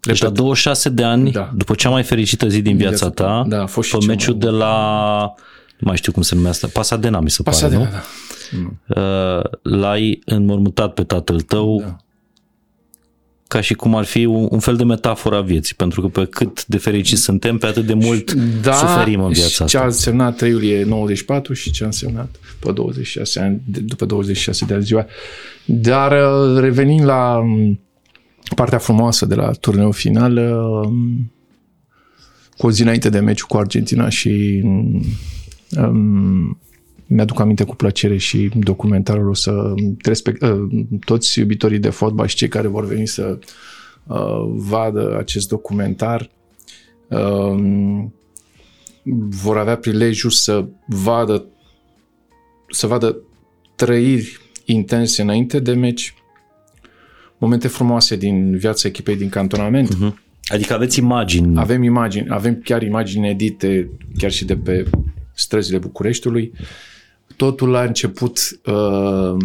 Deci 0.00 0.22
la 0.22 0.30
26 0.30 0.88
de 0.88 1.04
ani, 1.04 1.30
Da. 1.30 1.52
după 1.56 1.74
cea 1.74 1.88
mai 1.90 2.02
fericită 2.02 2.48
zi 2.48 2.62
din 2.62 2.76
viața 2.76 2.96
Viața 3.06 3.10
ta, 3.10 3.24
ta. 3.42 3.44
Da, 3.48 3.62
a 3.62 3.66
fost 3.66 3.88
și 3.88 3.94
pe 3.94 4.00
cea 4.00 4.06
meciul 4.06 4.32
mai- 4.34 4.42
de 4.42 4.48
la, 4.48 5.34
nu 5.78 5.86
mai 5.86 5.96
știu 5.96 6.12
cum 6.12 6.22
se 6.22 6.34
numește 6.34 6.64
asta, 6.66 6.78
Pasadena, 6.80 7.20
mi 7.20 7.30
se 7.30 7.42
Pasadena, 7.42 7.80
pare, 7.80 7.90
da. 7.92 7.96
nu? 7.96 8.02
Uh, 8.02 8.38
L-ai 9.62 10.20
înmormântat 10.24 10.94
pe 10.94 11.02
tatăl 11.04 11.40
tău 11.40 11.80
Da. 11.80 11.96
ca 13.48 13.60
și 13.60 13.74
cum 13.74 13.94
ar 13.94 14.04
fi 14.04 14.24
un, 14.24 14.48
un 14.50 14.58
fel 14.58 14.76
de 14.76 14.84
metaforă 14.84 15.36
a 15.36 15.40
vieții, 15.40 15.74
pentru 15.74 16.00
că 16.00 16.08
pe 16.08 16.24
cât 16.30 16.66
de 16.66 16.76
fericiți 16.78 17.22
suntem, 17.22 17.58
pe 17.58 17.66
atât 17.66 17.86
de 17.86 17.94
mult 17.94 18.32
da, 18.62 18.72
suferim 18.72 19.20
în 19.22 19.32
și 19.32 19.38
viața 19.40 19.64
ce 19.64 19.76
a 19.76 19.80
asta. 19.80 19.84
însemnat 19.92 20.36
3 20.36 20.50
iulie 20.50 20.84
94 20.84 21.52
și 21.52 21.70
ce 21.70 21.82
a 21.82 21.86
însemnat 21.86 22.28
pe 22.60 22.72
26 22.72 23.40
ani, 23.40 23.60
de- 23.66 23.80
după 23.80 24.04
26 24.04 24.64
de 24.64 24.74
ani 24.74 24.82
ziua. 24.82 25.06
Dar 25.64 26.12
uh, 26.12 26.60
revenind 26.60 27.04
la 27.04 27.36
um, 27.38 27.80
partea 28.54 28.78
frumoasă 28.78 29.26
de 29.26 29.34
la 29.34 29.50
turneul 29.50 29.92
final, 29.92 30.36
um, 30.36 31.32
cu 32.56 32.66
o 32.66 32.70
zi 32.70 32.82
înainte 32.82 33.08
de 33.08 33.18
meciul 33.20 33.46
cu 33.48 33.56
Argentina 33.56 34.08
și 34.08 34.60
um, 35.76 36.58
mi-aduc 37.12 37.40
aminte 37.40 37.64
cu 37.64 37.76
plăcere 37.76 38.16
și 38.16 38.50
documentarul 38.54 39.28
o 39.28 39.34
să 39.34 39.74
respect, 40.02 40.42
uh, 40.42 40.84
toți 41.04 41.38
iubitorii 41.38 41.78
de 41.78 41.90
fotbal 41.90 42.26
și 42.26 42.36
cei 42.36 42.48
care 42.48 42.68
vor 42.68 42.86
veni 42.86 43.06
să 43.06 43.38
uh, 44.06 44.44
vadă 44.46 45.16
acest 45.18 45.48
documentar 45.48 46.30
um, 47.08 48.14
vor 49.30 49.58
avea 49.58 49.76
prilejul 49.76 50.30
să 50.30 50.68
vadă 50.86 51.44
să 52.68 52.86
vadă 52.86 53.16
trăiri 53.74 54.38
intense 54.64 55.22
înainte 55.22 55.58
de 55.58 55.72
meci, 55.72 56.14
momente 57.38 57.68
frumoase 57.68 58.16
din 58.16 58.56
viața 58.56 58.88
echipei 58.88 59.16
din 59.16 59.28
cantonament. 59.28 59.98
Mhm. 59.98 60.20
Adică 60.44 60.74
aveți 60.74 60.98
imagini. 60.98 61.58
Avem 61.58 61.82
imagini, 61.82 62.26
avem 62.28 62.60
chiar 62.64 62.82
imagini 62.82 63.28
edite, 63.28 63.90
chiar 64.18 64.30
și 64.30 64.44
de 64.44 64.56
pe 64.56 64.84
străzile 65.34 65.78
Bucureștiului. 65.78 66.52
Totul 67.40 67.74
a 67.74 67.82
început 67.82 68.60
uh, 68.66 69.36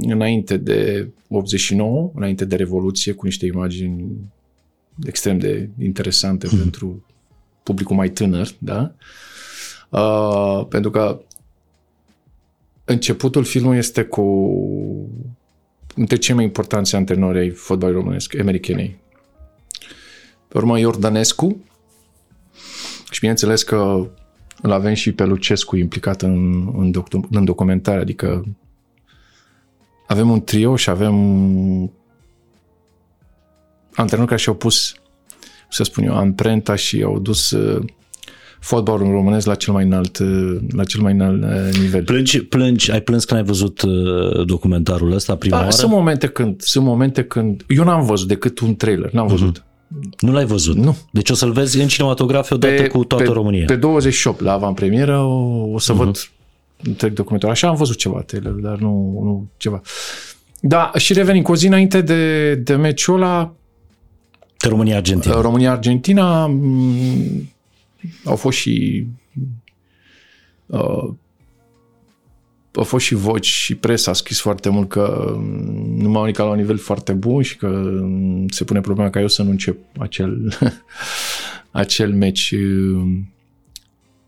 înainte 0.00 0.56
de 0.56 1.08
89, 1.28 2.10
înainte 2.14 2.44
de 2.44 2.56
Revoluție, 2.56 3.12
cu 3.12 3.24
niște 3.24 3.46
imagini 3.46 4.30
extrem 5.04 5.38
de 5.38 5.68
interesante 5.78 6.48
mm. 6.50 6.58
pentru 6.58 7.04
publicul 7.62 7.96
mai 7.96 8.08
tânăr, 8.08 8.48
da? 8.58 8.94
Uh, 9.88 10.66
pentru 10.68 10.90
că 10.90 11.20
începutul 12.84 13.44
filmului 13.44 13.78
este 13.78 14.02
cu 14.02 14.56
între 15.94 16.16
cei 16.16 16.34
mai 16.34 16.44
importanți 16.44 16.94
antrenori 16.94 17.38
ai 17.38 17.50
fotbalului 17.50 18.00
românesc, 18.00 18.38
americanei. 18.38 18.98
Pe 20.48 20.58
urmă 20.58 20.78
Iordănescu 20.78 21.64
și 23.10 23.20
bineînțeles 23.20 23.62
că 23.62 24.10
îl 24.62 24.72
avem 24.72 24.94
și 24.94 25.12
pe 25.12 25.24
Lucescu 25.24 25.76
implicat 25.76 26.22
în, 26.22 26.66
în, 26.76 26.90
docu- 26.90 27.28
în 27.30 27.44
documentare, 27.44 28.00
adică 28.00 28.44
avem 30.06 30.30
un 30.30 30.40
trio 30.40 30.76
și 30.76 30.90
avem 30.90 31.14
antrenori 33.94 34.28
care 34.28 34.40
și-au 34.40 34.54
pus, 34.54 34.94
să 35.70 35.82
spun 35.82 36.04
eu, 36.04 36.16
amprenta 36.16 36.74
și 36.74 37.02
au 37.02 37.18
dus 37.18 37.50
uh, 37.50 37.84
fotbalul 38.60 39.10
românesc 39.10 39.46
la 39.46 39.54
cel 39.54 39.72
mai 39.72 39.84
înalt, 39.84 40.18
uh, 40.18 40.56
la 40.76 40.84
cel 40.84 41.00
mai 41.00 41.12
înalt 41.12 41.42
uh, 41.42 41.78
nivel. 41.80 42.04
Plângi, 42.04 42.40
plângi, 42.40 42.90
ai 42.92 43.00
plâns 43.00 43.24
când 43.24 43.40
ai 43.40 43.46
văzut 43.46 43.82
uh, 43.82 44.46
documentarul 44.46 45.12
ăsta 45.12 45.36
prima 45.36 45.56
Da, 45.56 45.62
oară? 45.62 45.74
sunt 45.74 45.90
momente 45.90 46.26
când, 46.26 46.60
sunt 46.60 46.84
momente 46.84 47.24
când, 47.24 47.64
eu 47.68 47.84
n-am 47.84 48.04
văzut 48.04 48.28
decât 48.28 48.58
un 48.58 48.76
trailer, 48.76 49.12
n-am 49.12 49.26
văzut. 49.26 49.58
Mm-hmm. 49.58 49.71
Nu 50.18 50.32
l-ai 50.32 50.44
văzut? 50.44 50.76
Nu. 50.76 50.96
Deci 51.10 51.30
o 51.30 51.34
să-l 51.34 51.52
vezi 51.52 51.80
în 51.80 51.88
cinematografie 51.88 52.56
odată 52.56 52.86
cu 52.86 53.04
toată 53.04 53.24
pe, 53.24 53.30
România. 53.30 53.64
Pe 53.66 53.76
28, 53.76 54.40
la 54.40 54.52
avantpremieră, 54.52 55.18
o, 55.18 55.70
o 55.72 55.78
să 55.78 55.92
uh-huh. 55.92 55.96
văd 55.96 56.30
întreg 56.82 57.12
documentul. 57.12 57.48
Așa 57.48 57.68
am 57.68 57.76
văzut 57.76 57.96
ceva 57.96 58.20
trailer, 58.20 58.52
dar 58.52 58.78
nu, 58.78 59.20
nu 59.22 59.46
ceva. 59.56 59.80
Da, 60.60 60.90
și 60.96 61.12
revenim 61.12 61.42
cu 61.42 61.52
o 61.52 61.56
zi 61.56 61.66
înainte 61.66 62.00
de, 62.00 62.54
de 62.54 62.74
meciul 62.74 63.22
ăla, 63.22 63.54
De 64.58 64.68
România-Argentina. 64.68 65.40
România-Argentina, 65.40 66.46
m, 66.46 67.52
au 68.24 68.36
fost 68.36 68.58
și 68.58 69.06
uh, 70.66 71.08
au 72.74 72.82
fost 72.82 73.04
și 73.04 73.14
voci 73.14 73.46
și 73.46 73.74
presa 73.74 74.10
a 74.10 74.14
scris 74.14 74.40
foarte 74.40 74.68
mult 74.68 74.88
că 74.88 75.34
mm, 75.36 75.96
nu 75.96 76.08
m-au 76.08 76.24
ridicat 76.24 76.46
la 76.46 76.52
un 76.52 76.58
nivel 76.58 76.78
foarte 76.78 77.12
bun 77.12 77.42
și 77.42 77.56
că 77.56 77.66
mm, 77.66 78.48
se 78.48 78.64
pune 78.64 78.80
problema 78.80 79.10
ca 79.10 79.20
eu 79.20 79.28
să 79.28 79.42
nu 79.42 79.50
încep 79.50 79.76
acel, 79.98 80.58
acel 81.70 82.14
meci. 82.14 82.54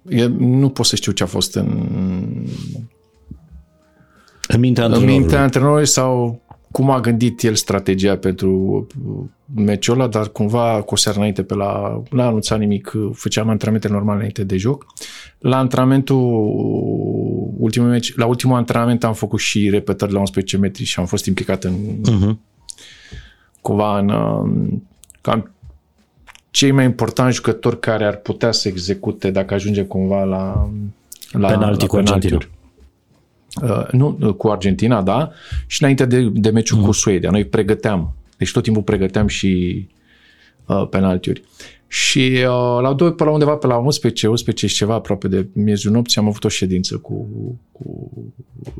E, 0.08 0.26
nu 0.26 0.68
pot 0.68 0.86
să 0.86 0.96
știu 0.96 1.12
ce 1.12 1.22
a 1.22 1.26
fost 1.26 1.54
în, 1.54 1.66
în 4.46 4.60
mintea 4.60 4.84
în 4.84 4.90
antrenorului. 4.90 5.18
mintea 5.20 5.42
antrenorului 5.42 5.86
sau 5.86 6.42
cum 6.75 6.90
a 6.90 7.00
gândit 7.00 7.43
el 7.43 7.54
strategia 7.54 8.16
pentru 8.16 8.87
meciul 9.54 9.95
ăla, 9.95 10.09
dar 10.09 10.28
cumva 10.28 10.83
cu 10.83 10.95
o 10.95 10.97
seară 10.97 11.19
înainte 11.19 11.43
pe 11.43 11.54
la, 11.54 12.02
la 12.11 12.26
anunțat 12.26 12.59
nimic, 12.59 12.93
făceam 13.12 13.49
antrenamente 13.49 13.88
normale 13.88 14.16
înainte 14.16 14.45
de 14.45 14.57
joc. 14.57 14.87
La 15.38 15.59
antrenamentul 15.59 16.23
ultimul 17.59 17.88
meci, 17.88 18.16
la 18.16 18.26
ultimul 18.26 18.57
antrenament 18.57 19.04
am 19.04 19.12
făcut 19.12 19.38
și 19.38 19.71
repetări 19.71 20.12
la 20.12 20.19
11 20.19 20.57
metri 20.57 20.85
și 20.85 20.99
am 20.99 21.07
fost 21.07 21.26
implicat 21.26 21.64
în 21.64 21.75
Uh-huh. 21.75 22.37
cumva 23.61 23.99
în 23.99 24.09
um, 24.09 24.88
cam 25.21 25.50
cei 26.50 26.71
mai 26.71 26.85
importanti 26.85 27.35
jucători 27.35 27.81
care 27.81 28.04
ar 28.04 28.16
putea 28.16 28.52
să 28.52 28.69
execute 28.69 29.31
dacă 29.31 29.54
ajunge 29.54 29.85
cumva 29.85 30.25
la, 30.25 30.69
la 31.31 31.49
Penalti 31.49 31.81
la 31.81 31.87
cu 31.87 31.97
Argentina. 31.97 32.38
Uh, 33.62 33.88
nu, 33.90 34.34
cu 34.37 34.49
Argentina, 34.49 35.02
da, 35.02 35.30
și 35.66 35.82
înainte 35.82 36.04
de, 36.04 36.28
de 36.32 36.50
meciul 36.50 36.76
Mhm. 36.76 36.84
mm. 36.87 36.92
cu 36.92 36.96
Suedia. 36.99 37.30
Noi 37.30 37.44
pregăteam, 37.44 38.14
deci 38.37 38.52
tot 38.52 38.62
timpul 38.62 38.82
pregăteam 38.82 39.26
și 39.26 39.87
uh, 40.66 40.87
penaltiuri. 40.90 41.42
Și 41.87 42.32
uh, 42.37 42.78
la, 42.80 42.92
doi, 42.96 43.12
pe 43.12 43.25
la 43.25 43.30
undeva 43.30 43.56
pe 43.56 43.66
la 43.66 43.76
11, 43.76 44.26
11 44.26 44.66
și 44.66 44.75
ceva, 44.75 44.94
aproape 44.94 45.28
de 45.28 45.46
miezul 45.52 45.92
nopții, 45.92 46.20
am 46.20 46.26
avut 46.26 46.44
o 46.44 46.49
ședință 46.49 46.96
cu, 46.96 47.26
cu 47.73 48.11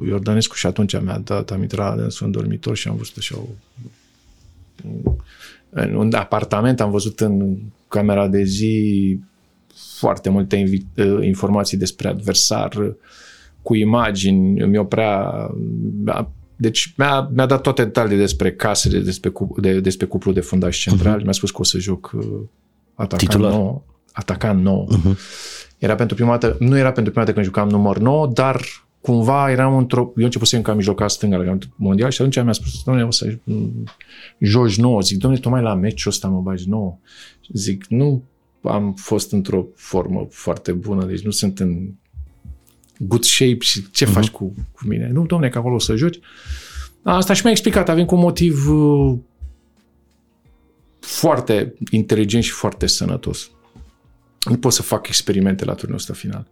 Iordănescu 0.07 0.55
și 0.55 0.67
atunci 0.67 1.01
mi-a 1.01 1.21
dat 1.25 1.51
aminte 1.51 1.77
la 1.77 1.97
în 2.21 2.31
dormitor 2.31 2.77
și 2.77 2.89
am 2.89 2.97
văzut 2.97 3.15
așa 3.19 3.37
o, 3.37 3.47
în 5.71 5.95
un 5.95 6.15
apartament, 6.15 6.81
am 6.81 6.91
văzut 6.91 7.21
în 7.21 7.57
camera 7.89 8.29
de 8.29 8.43
zi 8.43 9.19
foarte 9.99 10.29
multe 10.29 10.57
invi- 10.57 11.05
uh, 11.05 11.27
informații 11.27 11.77
despre 11.77 12.09
adversar, 12.09 12.95
cu 13.65 13.75
imagini, 13.75 14.67
mi 14.67 14.79
oprea... 14.79 15.33
Deci 16.57 16.95
mi-a, 16.97 17.31
mi-a 17.33 17.47
dat 17.47 17.61
toate 17.61 17.85
detaliile 17.85 18.21
despre 18.21 18.53
casele, 18.53 18.99
despre, 18.99 19.31
cu, 19.31 19.55
de, 19.61 19.81
despre 19.81 20.07
cuplu 20.07 20.33
de 20.33 20.41
fundași 20.41 20.81
centrali. 20.81 21.21
Uh-huh. 21.21 21.25
Mi-a 21.25 21.33
spus 21.33 21.51
că 21.51 21.61
o 21.61 21.65
să 21.65 21.79
joc 21.79 22.11
uh, 22.15 22.25
atacant 22.95 23.31
Titular. 23.31 23.53
nou. 23.53 23.85
Atacant 24.13 24.63
nou. 24.63 24.89
Uh-huh. 24.93 25.19
Era 25.79 25.95
pentru 25.95 26.17
prima 26.17 26.37
dată, 26.37 26.57
nu 26.59 26.77
era 26.77 26.93
pentru 26.93 27.13
prima 27.13 27.25
dată 27.25 27.33
când 27.33 27.45
jucam 27.45 27.69
număr 27.69 27.99
9, 27.99 28.27
dar 28.27 28.61
cumva 29.01 29.51
eram 29.51 29.77
într-o... 29.77 30.13
Eu 30.17 30.25
începusem 30.25 30.63
că 30.63 30.71
am 30.71 30.77
mijlocat 30.77 31.11
stânga 31.11 31.37
la 31.37 31.59
mondial 31.77 32.11
și 32.11 32.21
atunci 32.21 32.43
mi-a 32.43 32.53
spus, 32.53 32.83
domnule, 32.85 33.07
o 33.07 33.11
să 33.11 33.37
mm, 33.45 33.85
joci 34.39 34.79
nouă. 34.79 35.01
Zic, 35.01 35.19
domnule, 35.19 35.43
tocmai 35.43 35.63
la 35.63 35.75
meciul 35.75 36.11
ăsta 36.11 36.29
mă 36.29 36.41
bagi 36.41 36.69
nouă. 36.69 36.99
Zic, 37.53 37.85
nu 37.89 38.23
am 38.63 38.95
fost 38.95 39.33
într-o 39.33 39.67
formă 39.75 40.27
foarte 40.31 40.73
bună, 40.73 41.05
deci 41.05 41.25
nu 41.25 41.31
sunt 41.31 41.61
în 41.61 41.89
good 42.99 43.25
shape 43.25 43.59
și 43.61 43.91
ce 43.91 44.07
uh-huh. 44.07 44.13
faci 44.13 44.29
cu, 44.29 44.55
cu 44.73 44.83
mine? 44.87 45.11
Nu, 45.13 45.27
domnule, 45.27 45.51
că 45.51 45.59
acolo 45.59 45.75
o 45.75 45.79
să 45.79 45.97
joci. 45.97 46.19
Asta 47.03 47.33
și 47.33 47.41
mi-a 47.43 47.53
explicat, 47.53 47.89
avem 47.89 48.05
cu 48.05 48.15
un 48.15 48.21
motiv 48.21 48.69
uh, 48.69 49.19
foarte 51.01 51.75
inteligent 51.91 52.45
și 52.45 52.51
foarte 52.51 52.87
sănătos. 52.87 53.51
Nu 54.49 54.57
pot 54.57 54.73
să 54.73 54.83
fac 54.83 55.07
experimente 55.07 55.65
la 55.65 55.75
turnul 55.75 55.97
ăsta 55.97 56.13
final. 56.13 56.47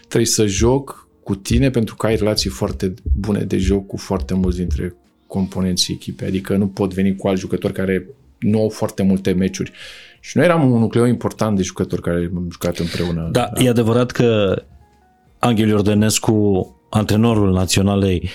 Trebuie 0.00 0.26
să 0.26 0.46
joc 0.46 1.08
cu 1.22 1.34
tine 1.34 1.70
pentru 1.70 1.96
că 1.96 2.06
ai 2.06 2.16
relații 2.16 2.50
foarte 2.50 2.94
bune 3.02 3.40
de 3.40 3.58
joc 3.58 3.86
cu 3.86 3.96
foarte 3.96 4.34
mulți 4.34 4.58
dintre 4.58 4.94
componenții 5.26 5.94
echipei. 5.94 6.26
Adică 6.26 6.56
nu 6.56 6.66
pot 6.66 6.94
veni 6.94 7.16
cu 7.16 7.28
alt 7.28 7.38
jucător 7.38 7.72
care 7.72 8.06
nu 8.38 8.60
au 8.60 8.68
foarte 8.68 9.02
multe 9.02 9.32
meciuri. 9.32 9.72
Și 10.20 10.36
noi 10.36 10.46
eram 10.46 10.72
un 10.72 10.78
nucleu 10.78 11.04
important 11.04 11.56
de 11.56 11.62
jucători 11.62 12.02
care 12.02 12.30
am 12.34 12.48
jucat 12.50 12.78
împreună. 12.78 13.28
Da, 13.32 13.50
da, 13.54 13.62
e 13.62 13.68
adevărat 13.68 14.10
că 14.10 14.62
Angel 15.44 15.68
Iordănescu, 15.68 16.76
antrenorul 16.90 17.52
naționalei, 17.52 18.30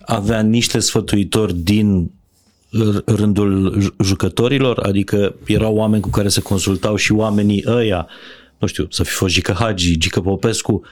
avea 0.00 0.40
niște 0.40 0.78
sfătuitori 0.78 1.54
din 1.54 2.10
rândul 3.04 3.94
jucătorilor, 4.02 4.78
adică 4.78 5.34
erau 5.46 5.74
oameni 5.74 6.02
cu 6.02 6.08
care 6.08 6.28
se 6.28 6.40
consultau 6.40 6.96
și 6.96 7.12
oamenii 7.12 7.64
ăia, 7.66 8.08
nu 8.58 8.66
știu, 8.66 8.86
să 8.90 9.02
fi 9.02 9.10
fost 9.10 9.32
Gică 9.32 9.52
Hagi, 9.52 9.98
Gică 9.98 10.20
Popescu, 10.20 10.82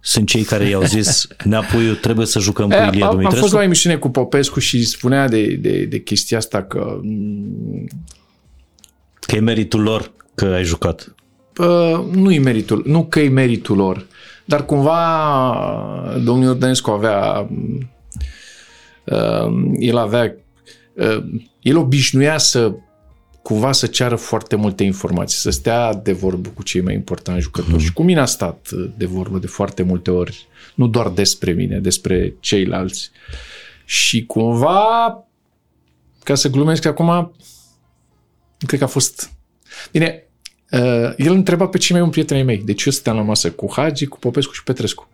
sunt 0.00 0.28
cei 0.28 0.42
care 0.42 0.64
i-au 0.64 0.82
zis 0.82 1.26
Neapuiu, 1.44 1.94
trebuie 1.94 2.26
să 2.26 2.38
jucăm 2.38 2.68
cu 2.68 2.74
Ilie 2.74 3.04
am, 3.04 3.10
Dumitrescu? 3.10 3.34
am 3.34 3.40
fost 3.40 3.52
la 3.52 3.62
emisiune 3.62 3.96
cu 3.96 4.08
Popescu 4.08 4.58
și 4.58 4.84
spunea 4.84 5.28
de, 5.28 5.46
de, 5.46 5.84
de 5.84 6.00
chestia 6.00 6.38
asta 6.38 6.62
că... 6.62 7.00
Că 9.20 9.36
e 9.36 9.40
meritul 9.40 9.80
lor 9.80 10.12
că 10.34 10.44
ai 10.44 10.64
jucat. 10.64 11.14
Uh, 11.58 12.04
nu 12.12 12.32
e 12.32 12.38
meritul, 12.38 12.82
nu 12.86 13.04
că 13.04 13.20
e 13.20 13.28
meritul 13.28 13.76
lor, 13.76 14.06
dar 14.50 14.64
cumva 14.64 16.14
domnul 16.24 16.44
Iordănescu 16.44 16.90
avea 16.90 17.48
uh, 19.04 19.72
el 19.78 19.96
avea 19.96 20.34
uh, 20.94 21.24
el 21.60 21.76
obișnuia 21.76 22.38
să 22.38 22.72
cumva 23.42 23.72
să 23.72 23.86
ceară 23.86 24.16
foarte 24.16 24.56
multe 24.56 24.84
informații, 24.84 25.38
să 25.38 25.50
stea 25.50 25.94
de 25.94 26.12
vorbă 26.12 26.48
cu 26.48 26.62
cei 26.62 26.80
mai 26.80 26.94
importanti 26.94 27.42
jucători. 27.42 27.72
Mm. 27.72 27.78
Și 27.78 27.92
cu 27.92 28.02
mine 28.02 28.20
a 28.20 28.24
stat 28.24 28.70
de 28.96 29.06
vorbă 29.06 29.38
de 29.38 29.46
foarte 29.46 29.82
multe 29.82 30.10
ori, 30.10 30.48
nu 30.74 30.86
doar 30.86 31.08
despre 31.08 31.52
mine, 31.52 31.78
despre 31.78 32.34
ceilalți. 32.40 33.10
Și 33.84 34.26
cumva, 34.26 35.24
ca 36.24 36.34
să 36.34 36.50
glumesc 36.50 36.84
acum, 36.84 37.32
cred 38.58 38.78
că 38.78 38.84
a 38.84 38.88
fost... 38.88 39.30
Bine, 39.92 40.29
uh, 40.70 41.12
el 41.16 41.32
întreba 41.32 41.66
pe 41.66 41.78
cei 41.78 41.90
mai 41.90 42.00
buni 42.00 42.12
prietenii 42.12 42.44
mei. 42.44 42.62
Deci 42.64 42.84
eu 42.84 42.92
stăteam 42.92 43.16
la 43.16 43.22
masă 43.22 43.50
cu 43.50 43.72
Hagi, 43.72 44.06
cu 44.06 44.18
Popescu 44.18 44.52
și 44.52 44.62
Petrescu. 44.62 45.08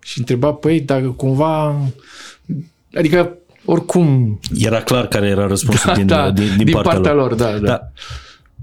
Și 0.00 0.18
întreba 0.18 0.52
pe 0.52 0.72
ei 0.72 0.80
dacă 0.80 1.08
cumva... 1.08 1.80
Adică 2.94 3.36
oricum... 3.64 4.38
Era 4.58 4.82
clar 4.82 5.08
care 5.08 5.26
era 5.26 5.46
răspunsul 5.46 5.90
Da, 5.90 5.94
din, 5.94 6.06
da, 6.06 6.30
din, 6.30 6.56
din, 6.56 6.64
din 6.64 6.74
partea, 6.74 6.92
partea 6.92 7.12
lor. 7.12 7.28
lor, 7.28 7.38
da, 7.38 7.50
da. 7.50 7.58
da. 7.58 7.80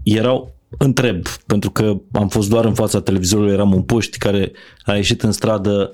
Erau, 0.04 0.56
întreb, 0.78 1.28
pentru 1.46 1.72
că 1.72 1.96
am 2.12 2.28
fost 2.28 2.50
doar 2.50 2.66
în 2.66 2.74
fața 2.74 3.02
televizorului, 3.02 3.54
eram 3.54 3.74
un 3.74 3.82
puști 3.82 4.18
care 4.18 4.52
a 4.84 4.96
ieșit 4.96 5.24
în 5.24 5.32
stradă 5.32 5.94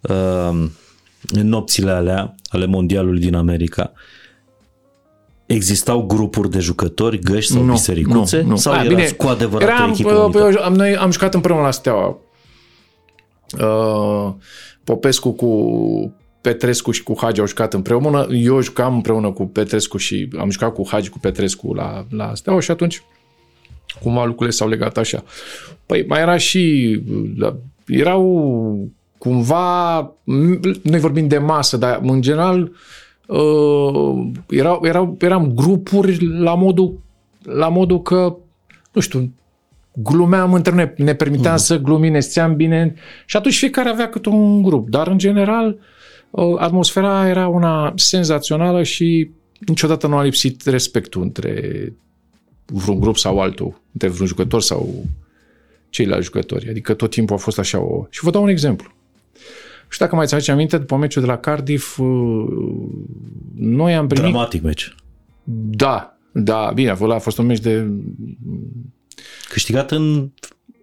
uh, 0.00 0.68
în 1.32 1.48
nopțile 1.48 1.90
alea 1.90 2.34
ale 2.48 2.66
mondialului 2.66 3.20
din 3.20 3.34
America. 3.34 3.92
Existau 5.54 6.02
grupuri 6.02 6.50
de 6.50 6.58
jucători, 6.58 7.18
găști 7.18 7.52
sau 7.52 7.62
Nu, 7.62 7.72
bisericuțe? 7.72 8.40
nu, 8.40 8.48
nu. 8.48 8.56
Sau 8.56 8.72
A, 8.72 8.76
erați 8.76 8.88
bine, 8.94 9.10
cu 9.10 9.26
adevărat 9.26 9.68
eram, 9.68 9.88
o 9.88 9.92
echipă 9.92 10.12
uh, 10.12 10.24
unită? 10.24 10.38
eu, 10.38 10.64
am, 10.64 10.74
noi 10.74 10.96
am 10.96 11.10
jucat 11.10 11.34
împreună 11.34 11.62
la 11.62 11.70
Steaua. 11.70 12.18
Uh, 13.60 14.32
Popescu 14.84 15.30
cu 15.32 16.16
Petrescu 16.40 16.90
și 16.90 17.02
cu 17.02 17.14
Hagi 17.20 17.40
au 17.40 17.46
jucat 17.46 17.74
împreună. 17.74 18.26
Eu 18.30 18.60
jucam 18.60 18.94
împreună 18.94 19.30
cu 19.30 19.46
Petrescu 19.46 19.96
și 19.96 20.28
am 20.38 20.50
jucat 20.50 20.72
cu 20.72 20.88
Hagi 20.90 21.08
cu 21.08 21.18
Petrescu 21.18 21.74
la, 21.74 22.06
la 22.10 22.34
Steaua 22.34 22.60
și 22.60 22.70
atunci 22.70 23.02
cumva 24.02 24.24
lucrurile 24.24 24.56
s-au 24.56 24.68
legat 24.68 24.96
așa. 24.96 25.24
Păi 25.86 26.04
mai 26.08 26.20
era 26.20 26.36
și 26.36 27.02
da, 27.36 27.56
erau 27.86 28.88
cumva 29.18 29.98
noi 30.82 30.98
vorbim 30.98 31.28
de 31.28 31.38
masă, 31.38 31.76
dar 31.76 32.00
în 32.02 32.20
general 32.20 32.62
uh, 32.62 32.70
erau, 34.48 34.80
erau, 34.82 35.16
eram 35.20 35.54
grupuri 35.54 36.26
la 36.26 36.54
modul 36.54 37.02
la 37.44 37.68
modul 37.68 38.02
că 38.02 38.36
nu 38.92 39.00
știu, 39.00 39.32
glumeam 39.92 40.52
între 40.52 40.74
noi, 40.74 40.92
ne 40.96 41.14
permiteam 41.14 41.54
uh-huh. 41.54 41.64
să 41.64 41.78
glumim, 41.78 42.12
ne 42.12 42.20
știam 42.20 42.56
bine 42.56 42.94
și 43.26 43.36
atunci 43.36 43.58
fiecare 43.58 43.88
avea 43.88 44.08
câte 44.08 44.28
un 44.28 44.62
grup, 44.62 44.88
dar 44.88 45.08
în 45.08 45.18
general 45.18 45.78
uh, 46.30 46.54
atmosfera 46.58 47.28
era 47.28 47.48
una 47.48 47.92
senzațională 47.96 48.82
și 48.82 49.30
niciodată 49.58 50.06
nu 50.06 50.16
a 50.16 50.22
lipsit 50.22 50.66
respectul 50.66 51.22
între 51.22 51.92
vreun 52.64 53.00
grup 53.00 53.16
sau 53.16 53.40
altul, 53.40 53.80
între 53.92 54.08
vreun 54.08 54.26
jucător 54.26 54.62
sau 54.62 55.04
ceilalți 55.88 56.24
jucători. 56.24 56.68
Adică 56.68 56.94
tot 56.94 57.10
timpul 57.10 57.36
a 57.36 57.38
fost 57.38 57.58
așa 57.58 57.78
o... 57.78 58.06
Și 58.10 58.24
vă 58.24 58.30
dau 58.30 58.42
un 58.42 58.48
exemplu. 58.48 58.92
Și 59.94 60.00
dacă 60.00 60.14
mai 60.14 60.26
ți-aduce 60.26 60.50
aminte, 60.50 60.78
după 60.78 60.96
meciul 60.96 61.22
de 61.22 61.28
la 61.28 61.36
Cardiff, 61.36 61.98
uh, 61.98 62.06
noi 63.54 63.94
am 63.94 64.06
primit... 64.06 64.30
Dramatic 64.30 64.62
meci. 64.62 64.94
Da, 65.70 66.18
da, 66.32 66.70
bine, 66.74 66.90
a 66.90 67.18
fost 67.18 67.38
un 67.38 67.46
meci 67.46 67.58
de... 67.58 67.90
Câștigat 69.48 69.90
în, 69.90 70.30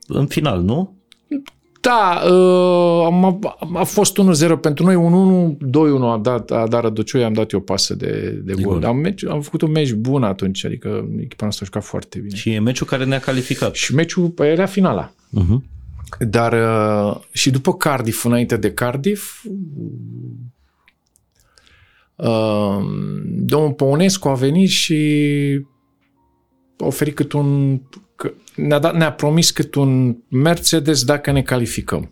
în 0.08 0.28
final, 0.28 0.62
nu? 0.62 0.96
Da, 1.82 2.22
uh, 2.26 3.06
am, 3.06 3.40
a 3.74 3.84
fost 3.84 4.20
1-0 4.46 4.60
pentru 4.62 4.86
noi, 4.86 5.56
1-1, 5.56 6.00
2-1 6.00 6.02
a 6.02 6.18
dat, 6.18 6.52
a 6.52 6.68
dat 6.68 6.82
Răducioi, 6.82 7.24
am 7.24 7.34
dat 7.34 7.52
eu 7.52 7.60
o 7.60 7.64
pasă 7.64 7.96
de, 7.96 8.42
de, 8.44 8.54
de 8.54 8.62
gol. 8.62 8.84
Am, 8.84 8.98
meci, 8.98 9.26
am 9.26 9.42
făcut 9.42 9.62
un 9.62 9.72
meci 9.72 9.94
bun 9.94 10.24
atunci, 10.24 10.66
adică 10.66 11.10
echipa 11.18 11.44
noastră 11.44 11.64
a 11.64 11.72
jucat 11.72 11.84
foarte 11.84 12.20
bine. 12.20 12.36
Și 12.36 12.50
e 12.50 12.60
meciul 12.60 12.88
care 12.88 13.06
ne-a 13.06 13.20
calificat. 13.20 13.76
Și 13.76 13.96
meciul 13.96 14.30
păi, 14.30 14.50
era 14.50 14.66
finala. 14.66 15.14
Uh-huh. 15.14 15.70
Dar 16.20 16.54
uh, 16.54 17.22
și 17.32 17.50
după 17.50 17.74
Cardiff, 17.74 18.26
înainte 18.26 18.58
de 18.58 18.74
Cardiff, 18.74 19.44
uh, 22.16 22.78
domnul 23.26 23.74
Păunescu 23.76 24.28
a 24.28 24.34
venit 24.34 24.70
și 24.70 25.00
a 26.78 26.86
oferit 26.86 27.16
cât 27.16 27.34
un 27.34 27.80
ne-a, 28.56 28.80
dat, 28.80 28.96
ne-a 28.96 29.14
promis 29.14 29.52
cât 29.52 29.76
un 29.76 30.18
Mercedes 30.28 31.04
dacă 31.04 31.32
ne 31.32 31.42
calificăm. 31.42 32.12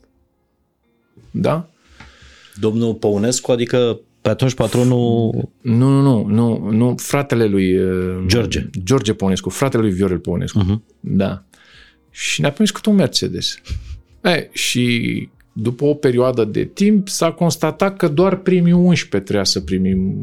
Da? 1.31 1.69
Domnul 2.55 2.93
Păunescu, 2.93 3.51
adică 3.51 3.99
pe 4.21 4.29
atunci 4.29 4.53
patronul... 4.53 5.31
Nu, 5.61 5.89
nu, 5.89 6.01
nu, 6.01 6.25
nu, 6.25 6.69
nu 6.71 6.95
fratele 6.97 7.45
lui... 7.45 7.77
George. 8.25 8.69
George 8.83 9.13
Păunescu, 9.13 9.49
fratele 9.49 9.83
lui 9.83 9.91
Viorel 9.91 10.19
Păunescu. 10.19 10.63
Uh-huh. 10.63 10.99
Da. 10.99 11.43
Și 12.09 12.41
ne-a 12.41 12.51
promis 12.51 12.71
cât 12.71 12.85
un 12.85 12.95
Mercedes. 12.95 13.61
E, 14.23 14.49
și 14.51 15.29
după 15.53 15.85
o 15.85 15.93
perioadă 15.93 16.45
de 16.45 16.63
timp 16.63 17.07
s-a 17.07 17.31
constatat 17.31 17.97
că 17.97 18.07
doar 18.07 18.35
primii 18.35 18.71
11 18.71 19.19
trebuia 19.19 19.43
să 19.43 19.61
primim 19.61 20.15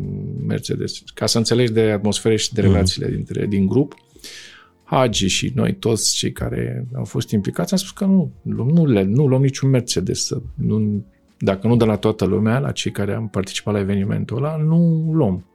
Mercedes. 0.47 1.03
Ca 1.15 1.27
să 1.27 1.39
înțelegi 1.39 1.73
de 1.73 1.81
atmosferă 1.81 2.37
și 2.37 2.53
de 2.53 2.61
relațiile 2.61 3.09
uh-huh. 3.09 3.15
dintre, 3.15 3.47
din 3.47 3.67
grup. 3.67 3.95
Hagi 4.85 5.27
și 5.27 5.53
noi 5.55 5.75
toți 5.75 6.15
cei 6.15 6.33
care 6.33 6.87
au 6.95 7.05
fost 7.05 7.31
implicați 7.31 7.73
am 7.73 7.79
spus 7.79 7.91
că 7.91 8.05
nu, 8.05 8.33
nu, 8.43 8.87
le, 8.87 9.03
nu 9.03 9.27
luăm 9.27 9.43
niciun 9.43 9.71
Mercedes. 9.71 10.25
Să, 10.25 10.43
nu, 10.55 11.05
dacă 11.39 11.67
nu 11.67 11.77
de 11.77 11.85
la 11.85 11.97
toată 11.97 12.25
lumea, 12.25 12.59
la 12.59 12.73
cei 12.73 12.91
care 12.91 13.15
am 13.15 13.29
participat 13.29 13.75
la 13.75 13.81
evenimentul 13.81 14.37
ăla, 14.37 14.57
nu 14.57 15.11
luăm. 15.13 15.47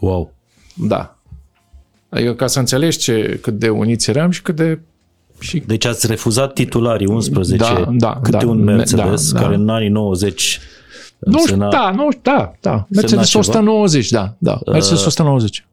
Wow. 0.00 0.34
Da. 0.74 1.22
Adică 2.08 2.34
ca 2.34 2.46
să 2.46 2.58
înțelegi 2.58 2.98
ce, 2.98 3.38
cât 3.42 3.58
de 3.58 3.68
uniți 3.68 4.10
eram 4.10 4.30
și 4.30 4.42
cât 4.42 4.56
de... 4.56 4.80
Și... 5.40 5.62
Deci 5.66 5.84
ați 5.84 6.06
refuzat 6.06 6.52
titularii 6.52 7.06
11, 7.06 7.56
da, 7.56 7.88
da, 7.90 8.20
câte 8.22 8.36
da, 8.36 8.46
un 8.46 8.64
Mercedes, 8.64 9.32
da, 9.32 9.40
care 9.40 9.54
da. 9.54 9.60
în 9.60 9.68
anii 9.68 9.88
90 9.88 10.60
Nu 11.18 11.38
știu, 11.38 11.56
da, 11.56 11.90
nu, 11.90 12.08
da, 12.22 12.52
da. 12.60 12.86
Mercedes 12.88 13.34
190, 13.34 14.10
da, 14.10 14.34
da. 14.38 14.58
Mercedes 14.66 15.04
190. 15.04 15.66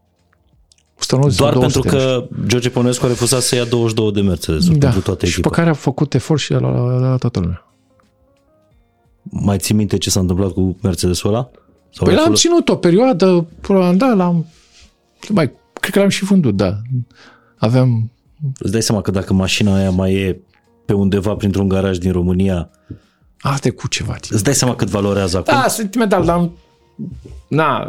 190 0.99 1.39
Doar 1.39 1.53
200, 1.53 1.79
pentru 1.79 1.97
că 1.97 2.27
George 2.47 2.69
Păunescu 2.69 3.05
a 3.05 3.07
refuzat 3.07 3.41
să 3.41 3.55
ia 3.55 3.65
22 3.65 4.11
de 4.11 4.21
Mercedes 4.21 4.67
da. 4.67 4.77
pentru 4.77 5.01
toată 5.01 5.25
și 5.25 5.31
echipa. 5.31 5.49
pe 5.49 5.55
care 5.55 5.69
a 5.69 5.73
făcut 5.73 6.13
efort 6.13 6.41
și 6.41 6.51
la, 6.51 6.59
la, 6.59 7.09
la 7.09 7.17
toată 7.17 7.39
lumea. 7.39 7.65
Mai 9.21 9.57
ții 9.57 9.75
minte 9.75 9.97
ce 9.97 10.09
s-a 10.09 10.19
întâmplat 10.19 10.51
cu 10.51 10.77
Mercedesul 10.81 11.29
ăla? 11.29 11.49
Sau 11.89 12.05
Păi 12.05 12.07
l-ai 12.07 12.15
l-am 12.15 12.23
folos- 12.23 12.39
ținut 12.39 12.69
o 12.69 12.75
perioadă, 12.75 13.47
până 13.61 13.93
da, 13.93 14.13
l-am... 14.13 14.45
Mai, 15.29 15.51
cred 15.73 15.93
că 15.93 15.99
l-am 15.99 16.09
și 16.09 16.23
vândut, 16.23 16.55
da. 16.55 16.77
Aveam... 17.57 18.11
Îți 18.59 18.71
dai 18.71 18.81
seama 18.81 19.01
că 19.01 19.11
dacă 19.11 19.33
mașina 19.33 19.75
aia 19.75 19.89
mai 19.89 20.13
e 20.13 20.41
pe 20.85 20.93
undeva 20.93 21.35
printr-un 21.35 21.67
garaj 21.67 21.97
din 21.97 22.11
România, 22.11 22.69
A 23.41 23.57
trecut 23.57 23.89
ceva 23.89 24.13
timp. 24.13 24.33
îți 24.33 24.43
dai 24.43 24.53
seama 24.53 24.75
cât 24.75 24.87
valorează 24.87 25.37
acum? 25.37 25.53
Da, 25.61 25.67
sentimental, 25.67 26.25
dar 26.25 26.35
am... 26.35 26.57
Na, 27.47 27.87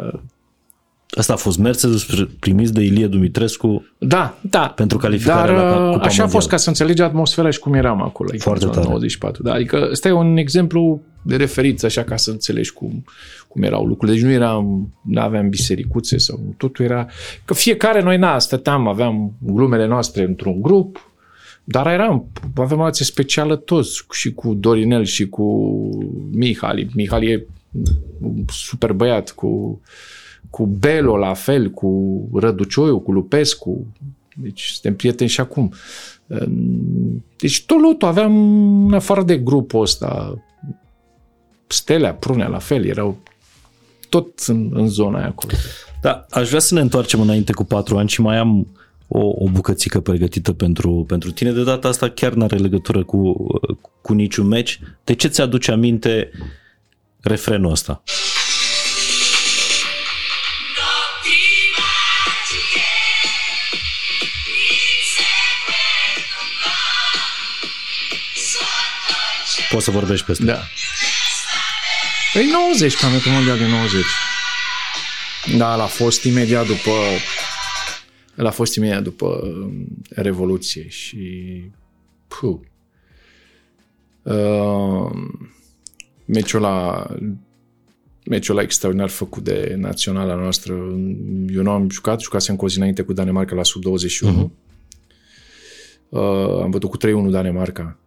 Asta 1.17 1.33
a 1.33 1.35
fost 1.35 1.57
Mercedes 1.57 2.05
primis 2.39 2.71
de 2.71 2.81
Ilie 2.81 3.07
Dumitrescu. 3.07 3.85
da, 3.97 4.37
da. 4.41 4.73
Pentru 4.75 4.97
calificarea 4.97 5.55
Dar 5.55 5.77
la 5.77 5.85
uh, 5.87 5.91
Cupa 5.93 6.05
așa 6.05 6.23
a 6.23 6.27
fost 6.27 6.31
Mondială. 6.33 6.47
ca 6.47 6.57
să 6.57 6.69
înțelegi 6.69 7.01
atmosfera 7.01 7.49
și 7.49 7.59
cum 7.59 7.73
eram 7.73 8.01
acolo. 8.01 8.29
Foarte 8.37 8.65
în 8.65 8.71
tare. 8.71 8.85
94. 8.85 9.43
Da, 9.43 9.53
adică 9.53 9.87
ăsta 9.91 10.07
e 10.07 10.11
un 10.11 10.37
exemplu 10.37 11.01
de 11.21 11.35
referință 11.35 11.85
așa 11.85 12.03
ca 12.03 12.15
să 12.15 12.31
înțelegi 12.31 12.73
cum, 12.73 13.03
cum 13.47 13.63
erau 13.63 13.85
lucrurile. 13.85 14.17
Deci 14.17 14.27
nu 14.27 14.33
eram, 14.33 14.93
nu 15.01 15.21
aveam 15.21 15.49
bisericuțe 15.49 16.17
sau 16.17 16.39
totul 16.57 16.85
era... 16.85 17.07
Că 17.45 17.53
fiecare 17.53 18.01
noi, 18.01 18.17
na, 18.17 18.39
stăteam, 18.39 18.87
aveam 18.87 19.33
glumele 19.39 19.85
noastre 19.87 20.23
într-un 20.23 20.61
grup, 20.61 21.11
dar 21.63 21.87
eram, 21.87 22.27
aveam 22.55 22.79
o 22.79 22.81
relație 22.81 23.05
specială 23.05 23.55
toți, 23.55 24.05
și 24.11 24.33
cu 24.33 24.53
Dorinel 24.53 25.03
și 25.05 25.29
cu 25.29 25.45
Mihali. 26.31 26.89
Mihali 26.95 27.31
e 27.31 27.45
un 28.21 28.45
super 28.51 28.93
băiat, 28.93 29.31
cu, 29.31 29.81
cu 30.49 30.65
Belo 30.65 31.17
la 31.17 31.33
fel, 31.33 31.69
cu 31.69 32.21
Răducioiu, 32.33 32.99
cu 32.99 33.11
Lupescu. 33.11 33.85
Deci 34.35 34.61
suntem 34.61 34.95
prieteni 34.95 35.29
și 35.29 35.39
acum. 35.39 35.73
Deci 37.37 37.65
tot 37.65 37.79
lotul 37.81 38.07
aveam, 38.07 38.35
în 38.85 38.93
afară 38.93 39.23
de 39.23 39.37
grupul 39.37 39.81
ăsta, 39.81 40.43
Stelea, 41.67 42.13
Prunea, 42.13 42.47
la 42.47 42.57
fel, 42.57 42.85
erau 42.85 43.17
tot 44.09 44.39
în, 44.39 44.69
în 44.73 44.87
zona 44.87 45.17
aia 45.17 45.27
acolo. 45.27 45.53
Da, 46.01 46.25
aș 46.29 46.47
vrea 46.47 46.59
să 46.59 46.73
ne 46.73 46.81
întoarcem 46.81 47.21
înainte 47.21 47.53
cu 47.53 47.63
patru 47.63 47.97
ani 47.97 48.09
și 48.09 48.21
mai 48.21 48.37
am 48.37 48.67
o, 49.07 49.19
o 49.19 49.49
bucățică 49.49 49.99
pregătită 49.99 50.53
pentru, 50.53 51.03
pentru 51.07 51.31
tine. 51.31 51.51
De 51.51 51.63
data 51.63 51.87
asta 51.87 52.09
chiar 52.09 52.33
n-are 52.33 52.55
legătură 52.55 53.03
cu, 53.03 53.47
cu 54.01 54.13
niciun 54.13 54.47
meci. 54.47 54.79
De 55.03 55.13
ce 55.15 55.27
ți-aduce 55.27 55.71
aminte 55.71 56.31
refrenul 57.21 57.71
ăsta? 57.71 58.03
Poți 69.71 69.83
să 69.83 69.91
vorbești 69.91 70.25
peste. 70.25 70.43
Da. 70.43 70.59
Păi 72.33 72.49
90, 72.51 72.95
campionatul 72.95 73.31
mondial 73.31 73.57
din 73.57 73.67
90. 73.67 74.03
Da, 75.57 75.75
l-a 75.75 75.85
fost 75.85 76.23
imediat 76.23 76.67
după 76.67 76.91
l-a 78.35 78.51
fost 78.51 78.75
imediat 78.75 79.03
după 79.03 79.25
um, 79.25 79.87
Revoluție 80.09 80.87
și 80.87 81.17
puh, 82.27 82.59
uh, 84.21 85.11
meciul 86.25 86.63
ăla 86.63 87.07
meciul 88.25 88.55
ăla 88.55 88.63
extraordinar 88.63 89.09
făcut 89.09 89.43
de 89.43 89.75
naționala 89.77 90.35
noastră. 90.35 90.73
Eu 91.53 91.61
nu 91.61 91.71
am 91.71 91.89
jucat, 91.89 92.21
jucasem 92.21 92.55
cu 92.55 92.65
o 92.65 92.67
zi 92.67 92.77
înainte 92.77 93.01
cu 93.01 93.13
Danemarca 93.13 93.55
la 93.55 93.63
sub-21. 93.63 93.87
Uh-huh. 94.27 94.49
Uh, 96.09 96.61
am 96.61 96.69
bătut 96.69 96.89
cu 96.89 96.97
3-1 96.97 97.29
Danemarca. 97.29 97.97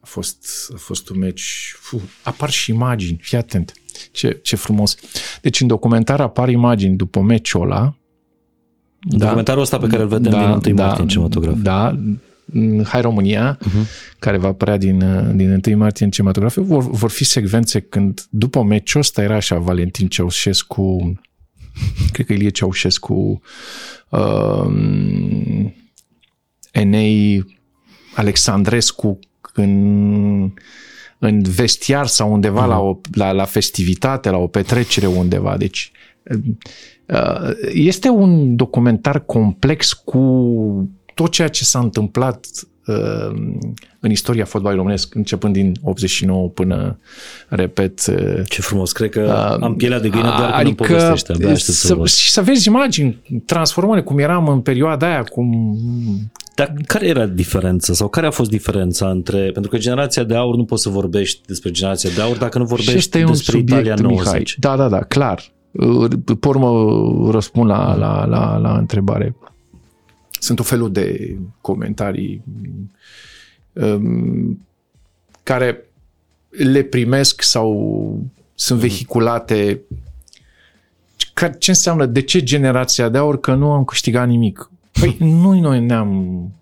A 0.00 0.06
fost, 0.06 0.46
a 0.74 0.76
fost 0.78 1.08
un 1.08 1.18
meci... 1.18 1.74
Fuh, 1.78 2.02
apar 2.22 2.50
și 2.50 2.70
imagini, 2.70 3.18
fii 3.22 3.38
atent. 3.38 3.72
Ce, 4.12 4.38
ce 4.42 4.56
frumos. 4.56 4.96
Deci 5.40 5.60
în 5.60 5.66
documentar 5.66 6.20
apar 6.20 6.48
imagini 6.48 6.96
după 6.96 7.20
meciul 7.20 7.62
ăla. 7.62 7.94
Da. 9.00 9.16
Documentarul 9.16 9.62
ăsta 9.62 9.78
pe 9.78 9.86
care 9.86 10.02
îl 10.02 10.08
vedem 10.08 10.32
da, 10.32 10.58
din 10.62 10.72
1 10.72 10.76
da, 10.76 10.84
martie 10.84 11.02
în 11.02 11.08
cinematograf. 11.08 11.56
Da, 11.58 11.98
Hai 12.84 13.00
România, 13.00 13.58
uh-huh. 13.58 14.16
care 14.18 14.36
va 14.36 14.48
apărea 14.48 14.76
din, 14.76 14.98
din 15.36 15.60
1 15.66 15.76
martie 15.76 16.04
în 16.04 16.10
cinematograf. 16.10 16.56
Vor, 16.56 16.90
vor 16.90 17.10
fi 17.10 17.24
secvențe 17.24 17.80
când, 17.80 18.26
după 18.30 18.62
meciul 18.62 19.00
ăsta, 19.00 19.22
era 19.22 19.34
așa 19.34 19.58
Valentin 19.58 20.08
Ceaușescu, 20.08 21.20
cred 22.12 22.26
că 22.26 22.32
Ilie 22.32 22.48
Ceaușescu, 22.48 23.40
uh, 24.08 24.66
Enei 26.72 27.44
Alexandrescu 28.14 29.18
în, 29.54 30.52
în 31.18 31.42
vestiar 31.42 32.06
sau 32.06 32.32
undeva 32.32 32.62
mm. 32.62 32.68
la, 32.68 32.80
o, 32.80 33.00
la, 33.12 33.32
la 33.32 33.44
festivitate, 33.44 34.30
la 34.30 34.36
o 34.36 34.46
petrecere 34.46 35.06
undeva. 35.06 35.56
Deci 35.56 35.92
este 37.72 38.08
un 38.08 38.56
documentar 38.56 39.24
complex 39.24 39.92
cu 39.92 40.90
tot 41.14 41.30
ceea 41.30 41.48
ce 41.48 41.64
s-a 41.64 41.78
întâmplat 41.78 42.46
în 44.00 44.10
istoria 44.10 44.44
fotbalului 44.44 44.82
românesc, 44.82 45.14
începând 45.14 45.52
din 45.52 45.76
89 45.82 46.48
până, 46.48 46.98
repet... 47.48 48.00
Ce 48.48 48.60
frumos, 48.60 48.92
cred 48.92 49.10
că 49.10 49.54
uh, 49.56 49.62
am 49.64 49.74
pielea 49.76 50.00
de 50.00 50.08
găină 50.08 50.34
doar 50.36 50.50
adică 50.50 50.82
când 50.82 50.90
îmi 50.90 50.98
povestește. 50.98 51.32
Abia 51.32 51.54
să, 51.54 51.72
să 51.72 52.06
și 52.06 52.30
să 52.30 52.42
vezi 52.42 52.68
imagini, 52.68 53.22
transformări, 53.46 54.04
cum 54.04 54.18
eram 54.18 54.48
în 54.48 54.60
perioada 54.60 55.06
aia, 55.06 55.22
cum... 55.22 55.76
Dar 56.54 56.74
care 56.86 57.06
era 57.06 57.26
diferența 57.26 57.92
sau 57.92 58.08
care 58.08 58.26
a 58.26 58.30
fost 58.30 58.50
diferența 58.50 59.10
între... 59.10 59.50
Pentru 59.52 59.70
că 59.70 59.78
generația 59.78 60.24
de 60.24 60.34
aur 60.34 60.56
nu 60.56 60.64
poți 60.64 60.82
să 60.82 60.88
vorbești 60.88 61.40
despre 61.46 61.70
generația 61.70 62.10
de 62.14 62.20
aur 62.20 62.36
dacă 62.36 62.58
nu 62.58 62.64
vorbești 62.64 62.92
despre 62.94 63.34
subiect, 63.34 63.68
Italia 63.68 63.94
90. 63.94 64.24
Mihai. 64.24 64.44
Da, 64.58 64.76
da, 64.76 64.88
da, 64.88 64.98
clar. 64.98 65.42
Pe 66.40 66.48
urmă 66.48 66.70
răspund 67.30 67.70
la, 67.70 67.96
la, 67.96 68.24
la, 68.24 68.56
la 68.56 68.76
întrebare. 68.78 69.36
Sunt 70.38 70.58
o 70.58 70.62
felul 70.62 70.92
de 70.92 71.36
comentarii 71.60 72.42
um, 73.72 74.66
care 75.42 75.84
le 76.50 76.82
primesc 76.82 77.42
sau 77.42 78.22
sunt 78.54 78.80
vehiculate. 78.80 79.80
Ce 81.58 81.70
înseamnă? 81.70 82.06
De 82.06 82.20
ce 82.20 82.42
generația 82.42 83.08
de 83.08 83.18
aur? 83.18 83.40
Că 83.40 83.54
nu 83.54 83.72
am 83.72 83.84
câștigat 83.84 84.28
nimic. 84.28 84.70
Păi 85.00 85.16
nu 85.42 85.60
noi 85.60 85.80
ne-am 85.80 86.52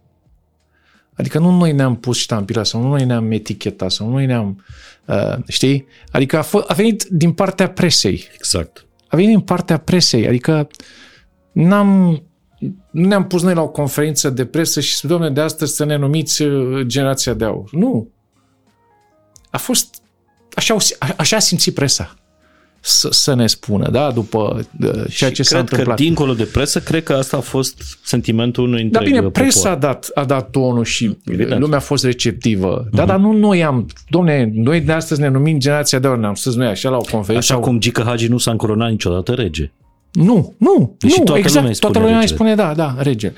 Adică 1.17 1.39
nu 1.39 1.57
noi 1.57 1.73
ne-am 1.73 1.97
pus 1.97 2.19
ștampila 2.19 2.63
sau 2.63 2.83
nu 2.83 2.89
noi 2.89 3.05
ne-am 3.05 3.31
etichetat 3.31 3.91
sau 3.91 4.07
nu 4.07 4.13
noi 4.13 4.27
ne-am... 4.27 4.65
Uh, 5.05 5.37
știi? 5.49 5.87
Adică 6.11 6.39
a, 6.39 6.45
f- 6.45 6.67
a 6.67 6.75
venit 6.75 7.05
din 7.05 7.33
partea 7.33 7.69
presei. 7.69 8.29
Exact. 8.35 8.87
A 9.09 9.17
venit 9.17 9.31
din 9.31 9.41
partea 9.41 9.79
presei. 9.79 10.27
Adică 10.27 10.69
n-am 11.53 12.23
nu 12.91 13.07
ne-am 13.07 13.27
pus 13.27 13.43
noi 13.43 13.55
la 13.55 13.63
o 13.63 13.69
conferință 13.69 14.31
de 14.31 14.45
presă 14.45 14.81
și 14.81 14.95
spune, 14.95 15.13
domnule, 15.13 15.35
de 15.35 15.41
astăzi 15.41 15.75
să 15.77 15.85
ne 15.85 15.97
numiți 15.97 16.45
generația 16.83 17.35
de 17.35 17.45
aur. 17.45 17.69
Nu. 17.73 18.09
A 19.51 19.59
fost... 19.59 20.03
Așa, 20.55 20.77
așa 21.17 21.37
a 21.37 21.41
simțit 21.41 21.75
presa 21.75 22.17
să, 22.87 23.09
să 23.11 23.35
ne 23.35 23.47
spună, 23.47 23.91
da, 23.91 24.11
după 24.11 24.67
ceea 25.09 25.31
ce 25.31 25.43
și 25.43 25.49
s-a 25.49 25.57
cred 25.57 25.71
întâmplat. 25.71 25.97
că 25.97 26.03
dincolo 26.03 26.35
de 26.35 26.45
presă, 26.45 26.81
cred 26.81 27.03
că 27.03 27.13
asta 27.13 27.37
a 27.37 27.41
fost 27.41 27.99
sentimentul 28.05 28.65
unui 28.65 28.85
Dar 28.85 29.03
întreg 29.03 29.19
bine, 29.19 29.31
presa 29.31 29.59
popor. 29.59 29.77
a 29.77 29.81
dat, 29.81 30.11
a 30.15 30.25
dat 30.25 30.51
tonul 30.51 30.85
și 30.85 31.17
Evident. 31.25 31.61
lumea 31.61 31.79
a 31.79 31.81
fost 31.81 32.05
receptivă. 32.05 32.85
Uh-huh. 32.85 32.91
Da, 32.91 33.05
dar 33.05 33.19
nu 33.19 33.33
noi 33.33 33.65
am, 33.65 33.87
domne, 34.09 34.51
noi 34.55 34.81
de 34.81 34.93
astăzi 34.93 35.21
ne 35.21 35.29
numim 35.29 35.59
generația 35.59 35.99
de 35.99 36.07
aur, 36.07 36.19
ne-am 36.19 36.35
spus 36.35 36.55
noi 36.55 36.67
așa 36.67 36.89
la 36.89 36.97
o 36.97 37.01
conferință. 37.11 37.53
Așa 37.53 37.55
sau... 37.55 37.61
cum 37.61 37.81
Gică 37.81 38.03
Hagi 38.03 38.29
nu 38.29 38.39
s-a 38.39 38.51
încoronat 38.51 38.91
niciodată 38.91 39.33
rege. 39.33 39.73
Nu, 40.17 40.55
nu, 40.59 40.97
Deși 40.99 41.19
nu, 41.19 41.25
toată 41.25 41.41
exact, 41.41 41.55
lumea 41.55 41.71
îi 41.71 41.75
spune 41.75 41.93
toată 41.93 41.99
lumea 41.99 42.15
îi 42.15 42.21
regele. 42.21 42.39
spune, 42.39 42.55
da, 42.55 42.75
da, 42.75 43.03
rege. 43.03 43.33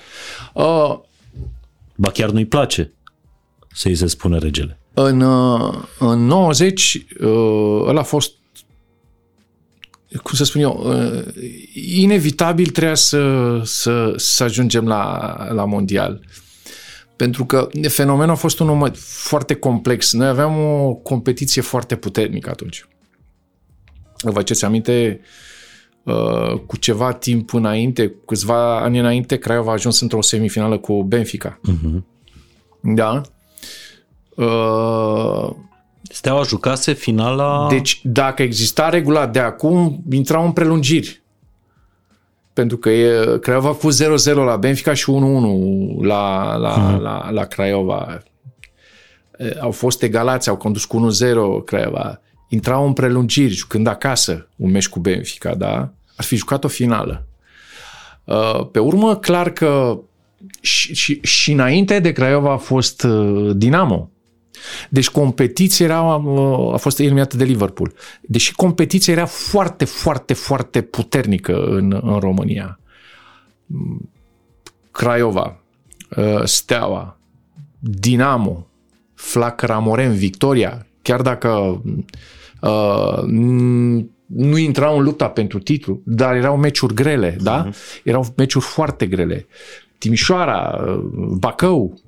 Uh, 0.54 0.98
Ba 1.94 2.10
chiar 2.10 2.30
nu-i 2.30 2.46
place 2.46 2.92
să-i 3.74 3.94
se 3.94 4.06
spune 4.06 4.38
regele. 4.38 4.78
În, 4.94 5.20
uh, 5.20 5.74
în 5.98 6.26
90, 6.26 7.06
uh, 7.20 7.84
ăla 7.86 8.00
a 8.00 8.02
fost, 8.02 8.32
cum 10.22 10.34
să 10.34 10.44
spun 10.44 10.60
eu, 10.60 10.82
uh, 10.86 11.24
inevitabil 11.74 12.66
trebuia 12.66 12.94
să, 12.94 13.60
să, 13.64 14.12
să 14.16 14.44
ajungem 14.44 14.86
la, 14.86 15.34
la 15.52 15.64
mondial. 15.64 16.20
Pentru 17.16 17.44
că 17.44 17.68
fenomenul 17.88 18.32
a 18.32 18.36
fost 18.36 18.58
unul 18.58 18.92
foarte 18.96 19.54
complex. 19.54 20.12
Noi 20.12 20.28
aveam 20.28 20.58
o 20.58 20.94
competiție 20.94 21.62
foarte 21.62 21.96
puternică 21.96 22.50
atunci. 22.50 22.88
Vă 24.22 24.30
faceți 24.30 24.64
aminte, 24.64 25.20
uh, 25.20 25.26
cu 26.66 26.76
ceva 26.76 27.12
timp 27.12 27.54
înainte, 27.54 28.14
câțiva 28.26 28.80
ani 28.80 28.98
înainte, 28.98 29.36
Craiova 29.36 29.70
a 29.70 29.72
ajuns 29.72 30.00
într-o 30.00 30.22
semifinală 30.22 30.78
cu 30.78 31.02
Benfica. 31.02 31.60
Uh-huh. 31.68 32.02
Da? 32.80 33.20
Uh, 34.34 35.50
Steaua 36.02 36.42
jucase 36.42 36.92
finala... 36.92 37.66
deci, 37.70 38.00
dacă 38.04 38.42
exista 38.42 38.88
regula 38.88 39.26
de 39.26 39.38
acum, 39.38 40.02
intrau 40.10 40.44
în 40.44 40.52
prelungiri. 40.52 41.22
Pentru 42.52 42.76
că 42.76 42.90
e, 42.90 43.38
Craiova 43.38 43.74
cu 43.74 43.88
0-0 43.92 44.34
la 44.34 44.56
Benfica 44.56 44.94
și 44.94 45.12
1-1 45.12 46.00
la, 46.00 46.56
la, 46.56 46.70
hmm. 46.70 47.00
la, 47.00 47.30
la 47.30 47.44
Craiova. 47.44 48.22
E, 49.38 49.56
Au 49.60 49.70
fost 49.70 50.02
egalați, 50.02 50.48
au 50.48 50.56
condus 50.56 50.84
cu 50.84 51.10
1-0 51.60 51.64
Craiova. 51.64 52.20
intrau 52.48 52.86
în 52.86 52.92
prelungiri, 52.92 53.54
jucând 53.54 53.86
acasă 53.86 54.48
un 54.56 54.70
meci 54.70 54.88
cu 54.88 54.98
Benfica, 54.98 55.54
da? 55.54 55.92
Ar 56.18 56.24
fi 56.24 56.36
jucat 56.36 56.64
o 56.64 56.68
finală. 56.68 57.26
Uh, 58.24 58.68
pe 58.72 58.78
urmă, 58.78 59.16
clar 59.16 59.50
că 59.50 60.00
și, 60.60 60.94
și, 60.94 61.20
și 61.22 61.52
înainte 61.52 61.98
de 61.98 62.12
Craiova 62.12 62.52
a 62.52 62.56
fost 62.56 63.02
uh, 63.02 63.56
Dinamo. 63.56 64.10
Deci 64.88 65.10
competiția 65.10 65.86
era, 65.86 66.14
uh, 66.14 66.72
a 66.74 66.76
fost 66.76 66.98
eliminată 66.98 67.36
de 67.36 67.44
Liverpool. 67.44 67.92
Deși 68.20 68.54
competiția 68.54 69.12
era 69.12 69.26
foarte, 69.26 69.84
foarte, 69.84 70.34
foarte 70.34 70.82
puternică 70.82 71.64
în, 71.64 72.00
în 72.02 72.18
România. 72.18 72.80
Craiova, 74.90 75.60
uh, 76.16 76.44
Steaua, 76.44 77.18
Dinamo, 77.78 78.66
Flacăra 79.14 79.78
Moren, 79.78 80.14
Victoria, 80.14 80.86
chiar 81.02 81.22
dacă 81.22 81.82
uh, 82.60 83.22
nu 84.28 84.56
intrau 84.56 84.98
în 84.98 85.04
lupta 85.04 85.28
pentru 85.28 85.58
titlu, 85.58 86.00
dar 86.04 86.34
erau 86.34 86.56
meciuri 86.56 86.94
grele, 86.94 87.34
uh-huh. 87.34 87.42
da? 87.42 87.56
Mhm. 87.56 87.74
Erau 88.04 88.34
meciuri 88.36 88.64
foarte 88.64 89.06
grele. 89.06 89.46
Timișoara, 89.98 90.84
Bacău, 91.38 92.00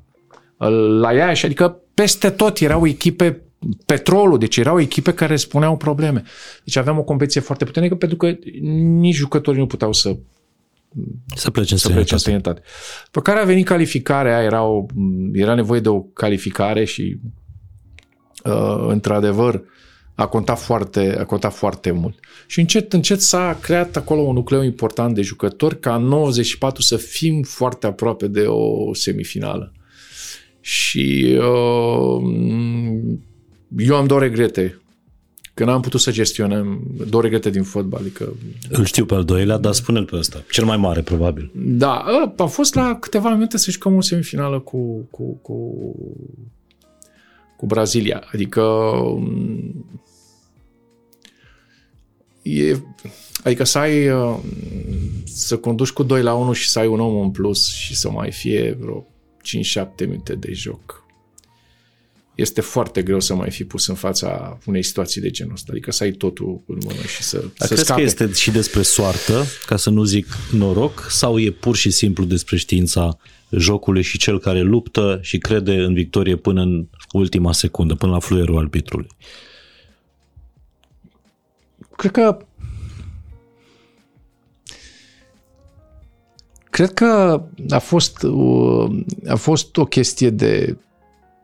la 1.00 1.12
Iași, 1.12 1.44
adică 1.44 1.80
peste 1.94 2.30
tot 2.30 2.58
erau 2.58 2.86
echipe 2.86 3.42
petrolul, 3.86 4.38
deci 4.38 4.56
erau 4.56 4.80
echipe 4.80 5.12
care 5.14 5.36
spuneau 5.36 5.76
probleme. 5.76 6.22
Deci 6.64 6.76
aveam 6.76 6.98
o 6.98 7.02
competiție 7.02 7.40
foarte 7.40 7.64
puternică 7.64 7.94
pentru 7.94 8.16
că 8.16 8.36
nici 8.72 9.14
jucătorii 9.14 9.60
nu 9.60 9.66
puteau 9.66 9.92
să 9.92 10.16
să 11.34 11.50
plece 11.50 11.72
în 11.72 11.78
să 11.78 11.88
plece 11.88 12.12
în 12.12 12.18
străinătate. 12.18 12.62
Pe 13.10 13.20
care 13.20 13.40
a 13.40 13.44
venit 13.44 13.66
calificarea, 13.66 14.42
era, 14.42 14.64
o, 14.64 14.86
era 15.32 15.54
nevoie 15.54 15.80
de 15.80 15.88
o 15.88 16.00
calificare 16.00 16.84
și 16.84 17.20
uh, 18.44 18.86
într-adevăr 18.88 19.62
a 20.20 20.26
contat 20.26 20.58
foarte, 20.58 21.16
a 21.18 21.24
contat 21.24 21.54
foarte 21.54 21.90
mult. 21.90 22.18
Și 22.46 22.60
încet, 22.60 22.92
încet 22.92 23.20
s-a 23.20 23.58
creat 23.60 23.96
acolo 23.96 24.20
un 24.20 24.34
nucleu 24.34 24.62
important 24.62 25.14
de 25.14 25.22
jucători 25.22 25.80
ca 25.80 25.94
în 25.94 26.02
94 26.02 26.82
să 26.82 26.96
fim 26.96 27.42
foarte 27.42 27.86
aproape 27.86 28.26
de 28.26 28.40
o 28.40 28.94
semifinală. 28.94 29.72
Și 30.60 31.38
uh, 31.38 32.22
eu 33.76 33.96
am 33.96 34.06
două 34.06 34.20
regrete 34.20 34.80
că 35.54 35.64
n-am 35.64 35.80
putut 35.80 36.00
să 36.00 36.10
gestionăm 36.10 36.80
două 37.08 37.22
regrete 37.22 37.50
din 37.50 37.62
fotbal. 37.62 38.00
Adică... 38.00 38.36
Îl 38.68 38.84
știu 38.84 39.04
pe 39.04 39.14
al 39.14 39.24
doilea, 39.24 39.58
dar 39.58 39.72
spune-l 39.72 40.04
pe 40.04 40.16
ăsta. 40.16 40.42
Cel 40.50 40.64
mai 40.64 40.76
mare, 40.76 41.00
probabil. 41.00 41.50
Da, 41.54 42.04
a 42.36 42.44
fost 42.44 42.74
la 42.74 42.96
câteva 43.00 43.30
minute 43.30 43.56
să 43.58 43.70
jucăm 43.70 43.94
o 43.94 44.00
semifinală 44.00 44.58
cu, 44.58 45.08
cu, 45.10 45.38
cu, 45.42 45.74
cu 47.56 47.66
Brazilia. 47.66 48.22
Adică 48.32 48.62
e, 52.42 52.76
adică 53.44 53.64
să 53.64 53.78
ai 53.78 54.08
să 55.24 55.56
conduci 55.56 55.90
cu 55.90 56.02
2 56.02 56.22
la 56.22 56.34
1 56.34 56.52
și 56.52 56.68
să 56.68 56.78
ai 56.78 56.86
un 56.86 57.00
om 57.00 57.20
în 57.20 57.30
plus 57.30 57.74
și 57.74 57.96
să 57.96 58.10
mai 58.10 58.32
fie 58.32 58.76
vreo 58.80 59.06
5-7 60.04 60.06
minute 60.06 60.34
de 60.34 60.52
joc 60.52 61.00
este 62.40 62.60
foarte 62.60 63.02
greu 63.02 63.20
să 63.20 63.34
mai 63.34 63.50
fi 63.50 63.64
pus 63.64 63.86
în 63.86 63.94
fața 63.94 64.58
unei 64.66 64.82
situații 64.82 65.20
de 65.20 65.30
genul 65.30 65.52
ăsta. 65.52 65.68
Adică 65.70 65.90
să 65.90 66.02
ai 66.02 66.10
totul 66.10 66.62
în 66.66 66.78
mână 66.84 67.02
și 67.16 67.22
să, 67.22 67.36
Dar 67.38 67.68
să 67.68 67.74
crezi 67.74 67.82
scape. 67.82 68.00
că 68.00 68.06
este 68.06 68.32
și 68.32 68.50
despre 68.50 68.82
soartă, 68.82 69.44
ca 69.66 69.76
să 69.76 69.90
nu 69.90 70.04
zic 70.04 70.26
noroc, 70.50 71.06
sau 71.10 71.38
e 71.38 71.50
pur 71.50 71.76
și 71.76 71.90
simplu 71.90 72.24
despre 72.24 72.56
știința 72.56 73.18
jocului 73.50 74.02
și 74.02 74.18
cel 74.18 74.38
care 74.38 74.60
luptă 74.60 75.18
și 75.22 75.38
crede 75.38 75.72
în 75.72 75.94
victorie 75.94 76.36
până 76.36 76.62
în 76.62 76.86
ultima 77.12 77.52
secundă, 77.52 77.94
până 77.94 78.12
la 78.12 78.18
fluierul 78.18 78.58
arbitrului? 78.58 79.08
Cred 82.00 82.12
că 82.12 82.38
Cred 86.70 86.92
că 86.92 87.42
a 87.68 87.78
fost, 87.78 88.26
a 89.28 89.34
fost 89.34 89.76
o 89.76 89.84
chestie 89.84 90.30
de 90.30 90.76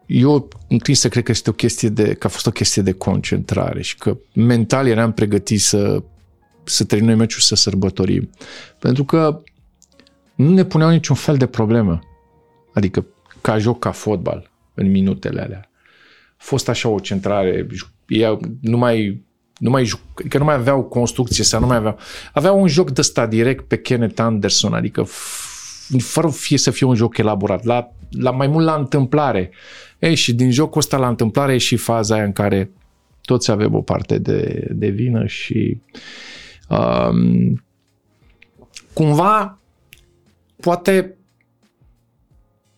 eu 0.07 0.49
înclin 0.69 0.95
să 0.95 1.09
cred 1.09 1.25
că 1.25 1.31
este 1.31 1.51
o 1.51 1.53
chestie 1.53 1.89
de, 1.89 2.15
că 2.15 2.27
a 2.27 2.31
fost 2.31 2.47
o 2.47 2.51
chestie 2.51 2.83
de 2.83 2.93
concentrare 2.93 3.83
și 3.83 3.97
că 3.97 4.17
mental 4.35 4.87
eram 4.87 5.13
pregătit 5.13 5.61
să, 5.61 6.03
să 6.65 6.85
terminăm 6.85 7.19
meciul 7.19 7.41
să 7.41 7.55
sărbătorim. 7.55 8.31
Pentru 8.79 9.05
că 9.05 9.43
nu 10.35 10.51
ne 10.51 10.65
puneau 10.65 10.91
niciun 10.91 11.17
fel 11.17 11.37
de 11.37 11.47
problemă. 11.47 12.01
Adică 12.73 13.07
ca 13.41 13.59
joc, 13.59 13.79
ca 13.79 13.91
fotbal, 13.91 14.51
în 14.75 14.91
minutele 14.91 15.41
alea. 15.41 15.71
A 16.31 16.35
fost 16.37 16.69
așa 16.69 16.89
o 16.89 16.99
centrare, 16.99 17.67
ea 18.07 18.39
nu 18.61 18.77
mai 18.77 19.26
nu 19.59 19.71
mai 19.71 19.85
juc, 19.85 20.01
adică 20.19 20.39
nu 20.39 20.45
mai 20.45 20.55
aveau 20.55 20.83
construcție 20.83 21.45
sau 21.45 21.61
nu 21.61 21.67
mai 21.67 21.77
aveau. 21.77 21.99
Aveau 22.33 22.61
un 22.61 22.69
joc 22.69 22.91
de 22.91 23.01
ăsta 23.01 23.27
direct 23.27 23.65
pe 23.65 23.79
Kenneth 23.79 24.21
Anderson, 24.21 24.75
adică 24.75 25.07
fără 25.99 26.29
fie 26.29 26.59
să 26.59 26.71
fie 26.71 26.87
un 26.87 26.95
joc 26.95 27.19
elaborat, 27.19 27.65
la, 27.65 27.93
la 28.11 28.31
mai 28.31 28.47
mult 28.47 28.65
la 28.65 28.75
întâmplare. 28.75 29.51
Ei, 29.99 30.15
și 30.15 30.35
din 30.35 30.51
jocul 30.51 30.81
ăsta 30.81 30.97
la 30.97 31.09
întâmplare 31.09 31.55
e 31.55 31.59
și 31.59 31.77
faza 31.77 32.15
aia 32.15 32.25
în 32.25 32.33
care 32.33 32.71
toți 33.21 33.51
avem 33.51 33.75
o 33.75 33.81
parte 33.81 34.19
de, 34.19 34.69
de 34.71 34.89
vină 34.89 35.27
și 35.27 35.81
um, 36.69 37.65
cumva 38.93 39.59
poate 40.61 41.17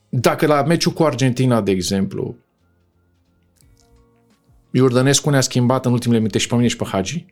dacă 0.09 0.47
la 0.47 0.63
meciul 0.63 0.93
cu 0.93 1.03
Argentina, 1.03 1.61
de 1.61 1.71
exemplu, 1.71 2.37
Iordănescu 4.71 5.31
ne-a 5.31 5.41
schimbat 5.41 5.87
în 5.87 5.93
ultimele 5.93 6.19
minute 6.19 6.39
și 6.39 6.47
pe 6.47 6.55
mine 6.55 6.69
și 6.69 6.77
pe 6.77 6.85
Hagi, 6.85 7.27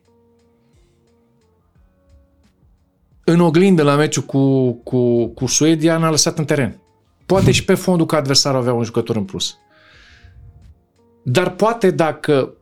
în 3.24 3.40
oglindă 3.40 3.82
la 3.82 3.96
meciul 3.96 4.22
cu, 4.22 4.72
cu, 4.72 5.26
cu 5.26 5.46
Suedia 5.46 5.98
ne-a 5.98 6.10
lăsat 6.10 6.38
în 6.38 6.44
teren. 6.44 6.80
Poate 7.26 7.50
și 7.50 7.64
pe 7.64 7.74
fondul 7.74 8.06
că 8.06 8.16
adversarul 8.16 8.60
avea 8.60 8.72
un 8.72 8.84
jucător 8.84 9.16
în 9.16 9.24
plus. 9.24 9.58
Dar 11.22 11.50
poate 11.50 11.90
dacă 11.90 12.52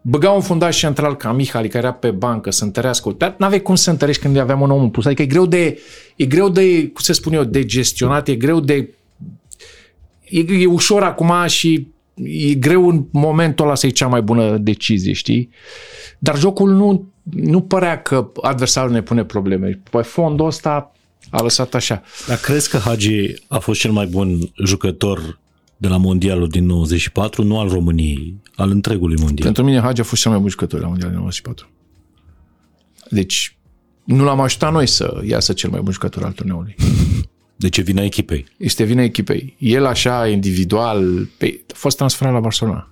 băga 0.00 0.30
un 0.30 0.40
fundaș 0.40 0.78
central 0.78 1.16
ca 1.16 1.32
Mihali, 1.32 1.68
care 1.68 1.86
era 1.86 1.92
pe 1.94 2.10
bancă, 2.10 2.50
să 2.50 2.64
întărească, 2.64 3.14
dar 3.18 3.34
n-aveai 3.38 3.62
cum 3.62 3.74
să 3.74 3.90
întărești 3.90 4.22
când 4.22 4.36
aveam 4.36 4.60
un 4.60 4.70
om 4.70 4.82
în 4.82 4.90
plus. 4.90 5.04
Adică 5.04 5.22
e 5.22 5.26
greu 5.26 5.46
de, 5.46 5.78
e 6.16 6.24
greu 6.24 6.48
de, 6.48 6.88
cum 6.88 7.02
se 7.02 7.12
spune 7.12 7.36
eu, 7.36 7.44
de 7.44 7.64
gestionat, 7.64 8.28
e 8.28 8.34
greu 8.34 8.60
de, 8.60 8.94
e, 10.24 10.40
e 10.40 10.66
ușor 10.66 11.02
acum 11.02 11.32
și 11.46 11.88
e 12.24 12.54
greu 12.54 12.88
în 12.88 13.06
momentul 13.10 13.64
ăla 13.64 13.74
să 13.74 13.86
iei 13.86 13.94
cea 13.94 14.06
mai 14.06 14.22
bună 14.22 14.56
decizie, 14.56 15.12
știi? 15.12 15.50
Dar 16.18 16.38
jocul 16.38 16.70
nu, 16.72 17.12
nu 17.22 17.60
părea 17.60 18.02
că 18.02 18.30
adversarul 18.42 18.90
ne 18.90 19.02
pune 19.02 19.24
probleme. 19.24 19.80
Pe 19.90 20.02
fondul 20.02 20.46
ăsta 20.46 20.92
a 21.30 21.42
lăsat 21.42 21.74
așa. 21.74 22.02
Dar 22.26 22.36
crezi 22.36 22.70
că 22.70 22.78
Hagi 22.78 23.34
a 23.48 23.58
fost 23.58 23.80
cel 23.80 23.90
mai 23.90 24.06
bun 24.06 24.38
jucător 24.64 25.38
de 25.76 25.88
la 25.88 25.96
Mondialul 25.96 26.48
din 26.48 26.66
94, 26.66 27.42
nu 27.42 27.58
al 27.58 27.68
României, 27.68 28.40
al 28.54 28.70
întregului 28.70 29.16
Mondial. 29.18 29.44
Pentru 29.44 29.64
mine 29.64 29.80
Hagi 29.80 30.00
a 30.00 30.04
fost 30.04 30.22
cel 30.22 30.30
mai 30.30 30.40
bun 30.40 30.48
jucător 30.48 30.80
la 30.80 30.86
Mondialul 30.86 31.12
din 31.12 31.22
94. 31.22 31.70
Deci 33.10 33.56
nu 34.04 34.24
l-am 34.24 34.40
ajutat 34.40 34.72
noi 34.72 34.86
să 34.86 35.20
iasă 35.24 35.52
cel 35.52 35.70
mai 35.70 35.80
bun 35.80 35.92
jucător 35.92 36.24
al 36.24 36.32
turneului. 36.32 36.74
Deci 37.56 37.76
e 37.76 37.82
vina 37.82 38.02
echipei. 38.02 38.46
Este 38.56 38.84
vina 38.84 39.02
echipei. 39.02 39.56
El 39.58 39.84
așa, 39.84 40.28
individual, 40.28 41.28
pe, 41.38 41.64
a 41.70 41.72
fost 41.74 41.96
transferat 41.96 42.32
la 42.32 42.40
Barcelona. 42.40 42.90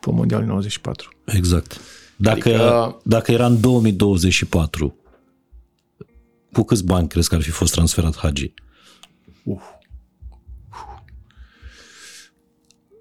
Pe 0.00 0.10
Mondialul 0.10 0.46
94. 0.46 1.10
Exact. 1.24 1.80
Dacă, 2.16 2.48
adică... 2.48 3.00
dacă 3.02 3.32
era 3.32 3.46
în 3.46 3.60
2024, 3.60 4.96
cu 6.52 6.62
câți 6.62 6.84
bani 6.84 7.08
crezi 7.08 7.28
că 7.28 7.34
ar 7.34 7.42
fi 7.42 7.50
fost 7.50 7.72
transferat 7.72 8.16
Hagi? 8.16 8.52
Uh. 9.42 9.60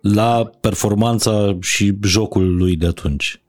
la 0.01 0.49
performanța 0.59 1.57
și 1.61 1.97
jocul 2.03 2.55
lui 2.55 2.75
de 2.75 2.85
atunci? 2.85 3.41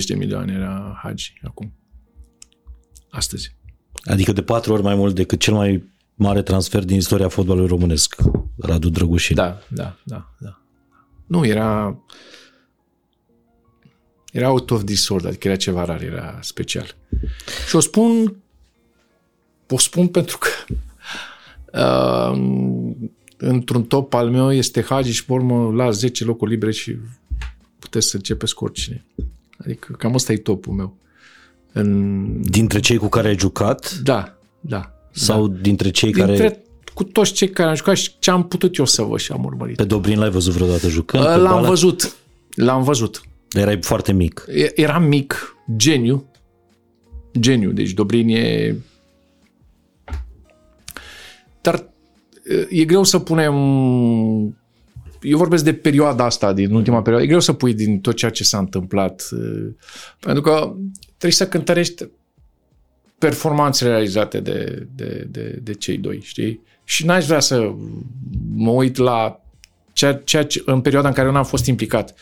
100-120 0.00 0.04
de 0.06 0.14
milioane 0.14 0.52
era 0.52 0.98
Hagi 1.02 1.40
acum. 1.42 1.72
Astăzi. 3.10 3.56
Adică 4.04 4.32
de 4.32 4.42
patru 4.42 4.72
ori 4.72 4.82
mai 4.82 4.94
mult 4.94 5.14
decât 5.14 5.40
cel 5.40 5.54
mai 5.54 5.92
mare 6.14 6.42
transfer 6.42 6.84
din 6.84 6.96
istoria 6.96 7.28
fotbalului 7.28 7.68
românesc, 7.68 8.16
Radu 8.56 8.88
Drăgușin. 8.88 9.36
Da, 9.36 9.58
da, 9.68 9.96
da, 10.04 10.34
da. 10.38 10.60
Nu, 11.26 11.46
era 11.46 11.98
era 14.32 14.50
out 14.50 14.70
of 14.70 14.84
this 14.84 15.08
world, 15.08 15.26
adică 15.26 15.48
era 15.48 15.56
ceva 15.56 15.84
rar, 15.84 16.02
era 16.02 16.38
special. 16.42 16.94
Și 17.68 17.76
o 17.76 17.80
spun 17.80 18.36
o 19.70 19.78
spun 19.78 20.06
pentru 20.06 20.38
că 20.38 20.48
uh, 21.78 22.38
într-un 23.36 23.84
top 23.84 24.14
al 24.14 24.30
meu 24.30 24.52
este 24.52 24.82
Hagi 24.82 25.12
și 25.12 25.24
pe 25.24 25.32
urmă 25.32 25.72
la 25.72 25.90
10 25.90 26.24
locuri 26.24 26.50
libere 26.50 26.72
și 26.72 26.96
puteți 27.78 28.08
să 28.08 28.16
începeți 28.16 28.54
cu 28.54 28.64
oricine. 28.64 29.04
Adică 29.58 29.92
cam 29.92 30.14
ăsta 30.14 30.32
e 30.32 30.36
topul 30.36 30.72
meu. 30.72 30.96
În... 31.72 32.42
Dintre 32.42 32.80
cei 32.80 32.96
cu 32.96 33.08
care 33.08 33.28
ai 33.28 33.38
jucat? 33.38 33.98
Da, 34.02 34.38
da. 34.60 34.92
Sau 35.10 35.48
da. 35.48 35.60
dintre 35.60 35.90
cei 35.90 36.12
dintre 36.12 36.36
care... 36.36 36.62
cu 36.94 37.04
toți 37.04 37.32
cei 37.32 37.50
care 37.50 37.68
am 37.68 37.74
jucat 37.74 37.96
și 37.96 38.12
ce 38.18 38.30
am 38.30 38.48
putut 38.48 38.76
eu 38.76 38.84
să 38.84 39.02
văd 39.02 39.18
și 39.18 39.32
am 39.32 39.44
urmărit. 39.44 39.76
Pe 39.76 39.84
Dobrin 39.84 40.18
l-ai 40.18 40.30
văzut 40.30 40.52
vreodată 40.52 40.88
jucând? 40.88 41.24
pe 41.24 41.28
L-am 41.28 41.52
bală? 41.52 41.66
văzut. 41.66 42.16
L-am 42.54 42.82
văzut. 42.82 43.22
Erai 43.50 43.82
foarte 43.82 44.12
mic. 44.12 44.44
E- 44.54 44.80
Eram 44.80 45.04
mic, 45.04 45.56
geniu. 45.76 46.30
Geniu, 47.38 47.72
deci 47.72 47.90
Dobrin 47.90 48.28
e... 48.28 48.74
Dar 51.60 51.88
e 52.68 52.84
greu 52.84 53.04
să 53.04 53.18
punem... 53.18 53.54
Eu 55.22 55.38
vorbesc 55.38 55.64
de 55.64 55.74
perioada 55.74 56.24
asta, 56.24 56.52
din 56.52 56.74
ultima 56.74 56.98
perioadă. 57.02 57.24
E 57.24 57.28
greu 57.28 57.40
să 57.40 57.52
pui 57.52 57.74
din 57.74 58.00
tot 58.00 58.14
ceea 58.16 58.30
ce 58.30 58.44
s-a 58.44 58.58
întâmplat. 58.58 59.28
uh, 59.32 59.68
Pentru 60.20 60.42
că 60.42 60.74
trebuie 61.06 61.32
să 61.32 61.48
cântărești 61.48 62.08
performanțele 63.18 63.90
realizate 63.90 64.40
de, 64.40 64.86
de, 64.94 65.26
de, 65.30 65.58
de 65.62 65.74
cei 65.74 65.96
doi, 65.98 66.20
știi? 66.22 66.60
Și 66.84 67.06
n-aș 67.06 67.26
vrea 67.26 67.40
să 67.40 67.72
mă 68.54 68.70
uit 68.70 68.96
la 68.96 69.40
ceea, 69.92 70.14
ceea 70.24 70.44
ce, 70.44 70.62
în 70.64 70.80
perioada 70.80 71.08
în 71.08 71.14
care 71.14 71.26
eu 71.26 71.32
n-am 71.32 71.44
fost 71.44 71.66
implicat. 71.66 72.14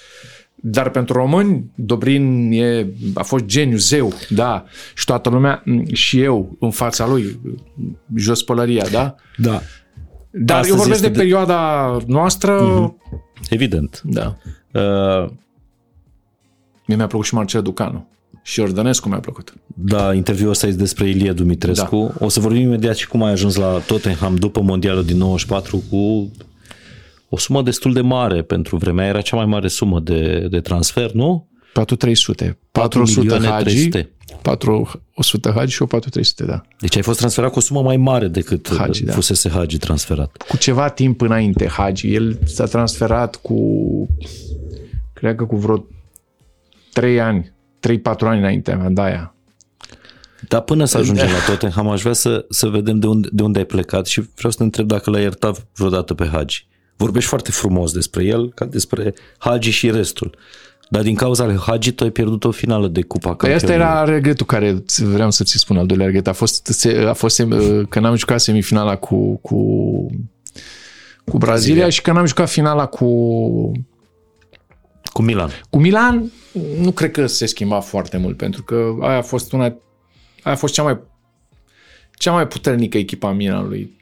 Dar 0.55 0.91
pentru 0.91 1.15
români, 1.15 1.71
Dobrin 1.75 2.53
e, 2.53 2.87
a 3.15 3.23
fost 3.23 3.45
geniu, 3.45 3.77
zeu, 3.77 4.13
da, 4.29 4.65
și 4.95 5.05
toată 5.05 5.29
lumea, 5.29 5.63
m, 5.65 5.93
și 5.93 6.21
eu, 6.21 6.57
în 6.61 6.71
fața 6.71 7.07
lui, 7.07 7.41
jos 8.15 8.43
pălăria, 8.43 8.87
da? 8.91 9.15
Da. 9.37 9.63
Dar 10.39 10.57
Astăzi 10.57 10.71
eu 10.77 10.83
vorbesc 10.83 11.01
de, 11.01 11.07
este 11.07 11.19
de- 11.19 11.23
perioada 11.25 11.97
noastră, 12.07 12.61
Evident. 13.51 14.03
da. 14.05 14.37
Uh, 14.73 15.29
Mie 16.87 16.97
mi-a 16.97 17.07
plăcut 17.07 17.27
și 17.27 17.35
Marcel 17.35 17.63
Ducanu. 17.63 18.07
Și 18.43 18.61
Ordănescu 18.61 19.09
mi-a 19.09 19.21
plăcut. 19.21 19.55
Da, 19.67 20.15
interviul 20.15 20.51
ăsta 20.51 20.67
este 20.67 20.79
despre 20.81 21.09
Ilie 21.09 21.33
Dumitrescu. 21.33 22.13
Da. 22.19 22.25
O 22.25 22.29
să 22.29 22.41
vorbim 22.41 22.61
imediat 22.61 22.97
și 22.97 23.09
cum 23.09 23.23
ai 23.23 23.33
ajuns 23.33 23.57
la 23.57 23.79
Tottenham 23.87 24.35
după 24.37 24.61
Mondialul 24.61 25.05
din 25.05 25.17
94 25.17 25.83
cu 25.91 26.31
o 27.29 27.37
sumă 27.39 27.63
destul 27.63 27.93
de 27.93 28.01
mare 28.01 28.43
pentru 28.43 28.77
vremea. 28.77 29.07
Era 29.07 29.21
cea 29.21 29.37
mai 29.37 29.47
mare 29.47 29.69
sumă 29.69 30.01
de, 30.01 30.47
de 30.51 30.61
transfer, 30.61 31.13
nu? 31.13 31.49
4300. 31.77 32.59
4 32.73 32.99
400 32.99 33.21
milioane 33.21 33.47
Hagi, 33.47 33.65
300. 33.65 34.11
400 34.43 35.53
Hagi 35.55 35.73
și 35.73 35.83
o 35.83 35.87
4300, 35.87 36.45
da. 36.45 36.61
Deci 36.81 36.97
ai 36.97 37.03
fost 37.03 37.19
transferat 37.19 37.51
cu 37.53 37.59
o 37.59 37.61
sumă 37.61 37.83
mai 37.83 37.97
mare 37.97 38.29
decât 38.29 38.69
Hagi, 38.69 38.81
Hagi, 38.81 39.05
da. 39.05 39.13
fusese 39.13 39.49
Hagi 39.49 39.79
transferat. 39.79 40.43
Cu 40.49 40.57
ceva 40.57 40.89
timp 40.89 41.21
înainte 41.21 41.69
Hagi. 41.69 42.15
El 42.15 42.39
s-a 42.45 42.65
transferat 42.65 43.37
cu, 43.37 43.59
cred 45.13 45.37
că 45.37 45.45
cu 45.45 45.57
vreo 45.57 45.87
3 46.93 47.21
ani, 47.21 47.53
3-4 47.89 48.01
ani 48.19 48.39
înainte 48.39 48.75
mea, 48.75 48.89
de 48.89 49.01
aia. 49.01 49.35
Dar 50.49 50.61
până 50.61 50.85
să 50.85 50.99
ajungem 50.99 51.27
la 51.27 51.45
Tottenham, 51.49 51.89
aș 51.89 52.01
vrea 52.01 52.13
să, 52.13 52.47
să 52.49 52.69
vedem 52.69 52.99
de 52.99 53.07
unde, 53.07 53.29
de 53.33 53.43
unde 53.43 53.59
ai 53.59 53.65
plecat 53.65 54.07
și 54.07 54.21
vreau 54.35 54.51
să 54.51 54.59
te 54.59 54.65
întreb 54.65 54.87
dacă 54.87 55.11
l-ai 55.11 55.21
iertat 55.21 55.67
vreodată 55.75 56.15
pe 56.15 56.29
Hagi. 56.33 56.67
Vorbești 56.97 57.29
foarte 57.29 57.51
frumos 57.51 57.93
despre 57.93 58.25
el, 58.25 58.53
ca 58.53 58.65
despre 58.65 59.15
Hagi 59.39 59.71
și 59.71 59.91
restul. 59.91 60.37
Dar 60.89 61.03
din 61.03 61.15
cauza 61.15 61.45
lui 61.45 61.57
Hagi, 61.57 61.93
tu 61.93 62.05
ai 62.05 62.11
pierdut 62.11 62.45
o 62.45 62.51
finală 62.51 62.89
de 62.89 63.03
Cupa 63.03 63.35
Păi 63.35 63.53
asta 63.53 63.67
Campionilor. 63.67 63.97
era 64.05 64.15
regretul 64.15 64.47
care 64.47 64.79
ți- 64.87 65.05
vreau 65.05 65.31
să 65.31 65.45
ți 65.45 65.59
spun, 65.59 65.77
al 65.77 65.87
doilea 65.87 66.07
regret. 66.07 66.27
A 66.27 66.33
fost, 66.33 66.67
se- 66.67 67.05
a 67.09 67.13
fost 67.13 67.35
sem- 67.35 67.87
că 67.89 68.01
n-am 68.01 68.15
jucat 68.15 68.41
semifinala 68.41 68.97
cu, 68.97 69.37
cu, 69.37 69.57
cu 71.25 71.39
Brazilia, 71.39 71.39
Brazilia. 71.39 71.89
și 71.89 72.03
că 72.03 72.13
n-am 72.13 72.27
jucat 72.27 72.49
finala 72.51 72.87
cu, 72.87 73.07
Cu 75.13 75.23
Milan. 75.23 75.51
cu 75.71 75.79
Milan. 75.79 76.33
Nu 76.81 76.91
cred 76.91 77.11
că 77.11 77.27
se 77.27 77.47
schimba 77.47 77.81
foarte 77.81 78.17
mult, 78.17 78.37
pentru 78.37 78.63
că 78.63 78.95
aia 79.01 79.17
a 79.19 79.23
fost 79.23 79.53
una, 79.53 79.63
aia 79.65 79.79
a 80.43 80.55
fost 80.55 80.75
cea 80.75 80.83
mai 80.83 80.99
cea 82.19 82.33
mai 82.33 82.47
puternică 82.47 82.99
echipă 82.99 83.27
a 83.27 83.33
Milanului. 83.33 83.97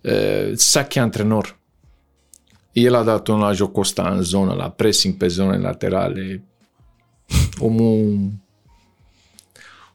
Uh, 0.00 0.52
Sacchi 0.54 0.98
antrenor. 0.98 1.58
El 2.72 2.94
a 2.94 3.02
dat 3.02 3.26
un 3.26 3.38
la 3.38 3.52
Jocosta 3.52 4.10
în 4.10 4.22
zonă, 4.22 4.54
la 4.54 4.70
pressing 4.70 5.14
pe 5.14 5.26
zone 5.26 5.56
laterale. 5.56 6.44
Omul 7.58 8.30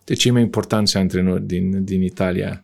de 0.04 0.14
cei 0.14 0.32
mai 0.32 0.42
importanți 0.42 0.98
antrenori 0.98 1.44
din, 1.44 1.84
din 1.84 2.02
Italia. 2.02 2.64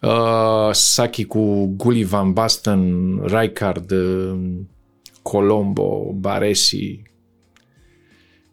Uh, 0.00 0.70
Sacchi 0.72 1.24
cu 1.24 1.66
Gulli 1.66 2.04
Van 2.04 2.32
Basten, 2.32 3.20
Rijkaard, 3.24 3.90
uh, 3.90 4.38
Colombo, 5.22 6.12
Baresi, 6.14 7.02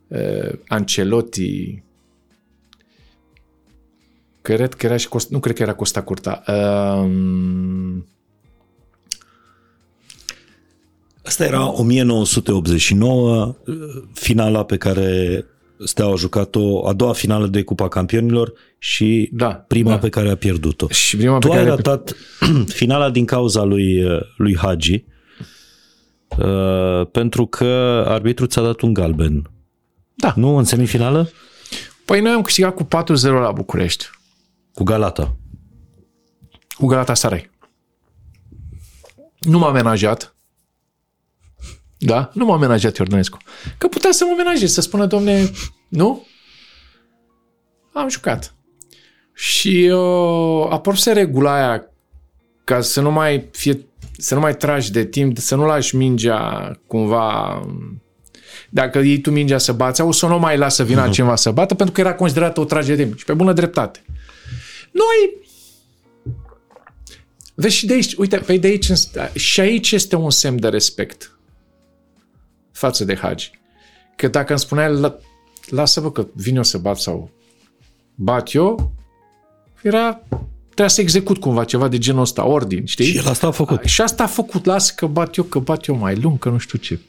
uh, 0.07 0.59
Ancelotti, 0.67 1.83
cred 4.41 4.73
că 4.73 4.85
era 4.85 4.97
și 4.97 5.07
Costa, 5.07 5.29
nu 5.31 5.39
cred 5.39 5.55
că 5.55 5.61
era 5.61 5.73
Costa 5.73 6.03
Curta. 6.03 6.43
Um, 6.47 8.05
Asta 11.29 11.43
era 11.45 11.71
1989, 11.71 13.55
finala 14.13 14.63
pe 14.65 14.77
care 14.77 15.45
Steaua 15.85 16.13
a 16.13 16.15
jucat-o, 16.15 16.87
a 16.87 16.93
doua 16.93 17.13
finală 17.13 17.47
de 17.47 17.63
Cupa 17.63 17.87
Campionilor 17.87 18.53
și 18.77 19.29
Da, 19.33 19.47
prima 19.47 19.89
da. 19.89 19.97
pe 19.97 20.09
care 20.09 20.29
a 20.29 20.35
pierdut-o. 20.35 20.87
și 20.87 21.17
prima 21.17 21.37
Tu 21.37 21.47
pe 21.47 21.53
ai 21.53 21.59
care... 21.63 21.75
ratat 21.75 22.15
finala 22.79 23.09
din 23.09 23.25
cauza 23.25 23.63
lui, 23.63 24.03
lui 24.37 24.57
Hagi 24.57 25.03
uh, 26.37 27.07
pentru 27.11 27.45
că 27.45 28.03
arbitrul 28.07 28.47
ți-a 28.47 28.61
dat 28.61 28.81
un 28.81 28.93
galben. 28.93 29.49
Da. 30.13 30.33
Nu 30.35 30.55
în 30.55 30.63
semifinală? 30.63 31.29
Păi 32.05 32.21
noi 32.21 32.31
am 32.31 32.41
câștigat 32.41 32.75
cu 32.75 32.83
4-0 32.83 32.87
la 33.21 33.51
București, 33.51 34.05
Cu 34.73 34.83
Galata. 34.83 35.35
cu 36.77 36.85
Galatasaray. 36.85 37.49
Nu 39.39 39.57
m-a 39.59 39.67
amenajat. 39.67 40.33
Da? 41.99 42.29
Nu 42.33 42.45
m-a 42.45 42.53
amenajat 42.53 42.97
Iordănescu. 42.97 43.37
Că 43.77 43.87
putea 43.87 44.11
să 44.11 44.23
mă 44.25 44.31
amenajeze, 44.31 44.73
să 44.73 44.81
spună, 44.81 45.05
domne, 45.05 45.51
nu? 45.87 46.25
Am 47.93 48.09
jucat. 48.09 48.53
Și 49.33 49.91
uh, 49.93 50.67
apăruse 50.69 51.11
regula 51.11 51.53
aia 51.53 51.83
ca 52.63 52.81
să 52.81 53.01
nu 53.01 53.11
mai 53.11 53.49
fie 53.51 53.83
să 54.17 54.33
nu 54.33 54.39
mai 54.39 54.55
tragi 54.57 54.91
de 54.91 55.05
timp, 55.05 55.37
să 55.37 55.55
nu 55.55 55.65
lași 55.65 55.95
mingea 55.95 56.71
cumva 56.87 57.61
dacă 58.69 58.99
iei 58.99 59.21
tu 59.21 59.31
mingea 59.31 59.57
să 59.57 59.71
bați, 59.73 60.01
o 60.01 60.11
să 60.11 60.25
nu 60.25 60.39
mai 60.39 60.57
lasă 60.57 60.83
vina 60.83 61.03
Mhm. 61.03 61.11
cineva 61.11 61.35
să 61.35 61.51
bată, 61.51 61.75
pentru 61.75 61.93
că 61.95 62.01
era 62.01 62.13
considerată 62.15 62.59
o 62.59 62.65
tragere 62.65 62.95
de 62.95 63.03
timp. 63.03 63.17
Și 63.17 63.25
pe 63.25 63.33
bună 63.33 63.53
dreptate. 63.53 64.03
Noi 64.91 65.47
Vezi 67.53 67.75
și 67.75 67.85
de 67.85 67.93
aici, 67.93 68.13
uite, 68.13 68.37
pe 68.37 68.57
de 68.57 68.67
aici, 68.67 68.91
și 69.35 69.59
aici 69.59 69.91
este 69.91 70.15
un 70.15 70.29
semn 70.29 70.59
de 70.59 70.67
respect 70.67 71.38
față 72.79 73.05
de 73.05 73.15
Hagi. 73.15 73.51
Că 74.15 74.27
dacă 74.27 74.49
îmi 74.51 74.59
spunea, 74.59 74.85
el, 74.85 74.99
"La- 75.01 75.17
lasă-vă 75.69 76.11
că 76.11 76.27
vin 76.33 76.55
eu 76.55 76.63
să 76.63 76.77
bat 76.77 76.97
sau 76.99 77.29
bat 78.15 78.53
eu, 78.53 78.91
era, 79.81 80.21
trebuia 80.65 80.87
să 80.87 81.01
execut 81.01 81.37
cumva 81.37 81.63
ceva 81.63 81.87
de 81.87 81.97
genul 81.97 82.21
ăsta, 82.21 82.45
ordin, 82.45 82.85
știi? 82.85 83.05
Și 83.05 83.17
el 83.17 83.27
asta 83.27 83.47
a 83.47 83.51
făcut. 83.51 83.83
Și 83.83 84.01
asta 84.01 84.23
a 84.23 84.27
făcut, 84.27 84.65
lasă 84.65 84.93
că 84.95 85.05
bat 85.05 85.35
eu, 85.35 85.43
că 85.43 85.59
bat 85.59 85.85
eu 85.85 85.95
mai 85.95 86.15
lung, 86.15 86.39
că 86.39 86.49
nu 86.49 86.57
știu 86.57 86.77
ce. 86.77 86.99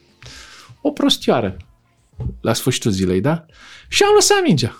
O 0.81 0.91
prostioară 0.91 1.57
la 2.41 2.53
sfârșitul 2.53 2.91
zilei, 2.91 3.21
da? 3.21 3.45
Și 3.87 4.03
am 4.03 4.11
lăsat 4.15 4.37
mingea. 4.45 4.75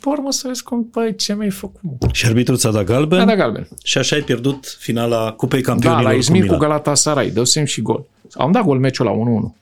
Pe 0.00 0.08
urmă 0.08 0.32
să 0.32 0.46
vezi 0.46 0.62
cum, 0.62 0.88
băi, 0.92 1.16
ce 1.16 1.34
mi-ai 1.34 1.50
făcut, 1.50 1.80
mă? 1.82 2.08
Și 2.12 2.26
arbitrul 2.26 2.56
ți-a 2.56 2.70
dat 2.70 2.84
galben 2.84 3.16
Mi-a 3.18 3.26
dat 3.26 3.36
galben. 3.36 3.68
și 3.84 3.98
așa 3.98 4.16
ai 4.16 4.22
pierdut 4.22 4.76
finala 4.78 5.32
Cupei 5.32 5.62
Da, 5.62 5.70
Campionilor 5.70 6.04
la 6.04 6.10
cu 6.10 6.16
Izmir 6.16 6.40
cu, 6.40 6.44
Milan. 6.44 6.58
Galatasaray, 6.60 7.30
dă 7.30 7.44
semn 7.44 7.66
și 7.66 7.82
gol. 7.82 8.04
Am 8.32 8.52
dat 8.52 8.62
gol 8.64 8.78
meciul 8.78 9.04
la 9.06 9.12
1-1. 9.12 9.56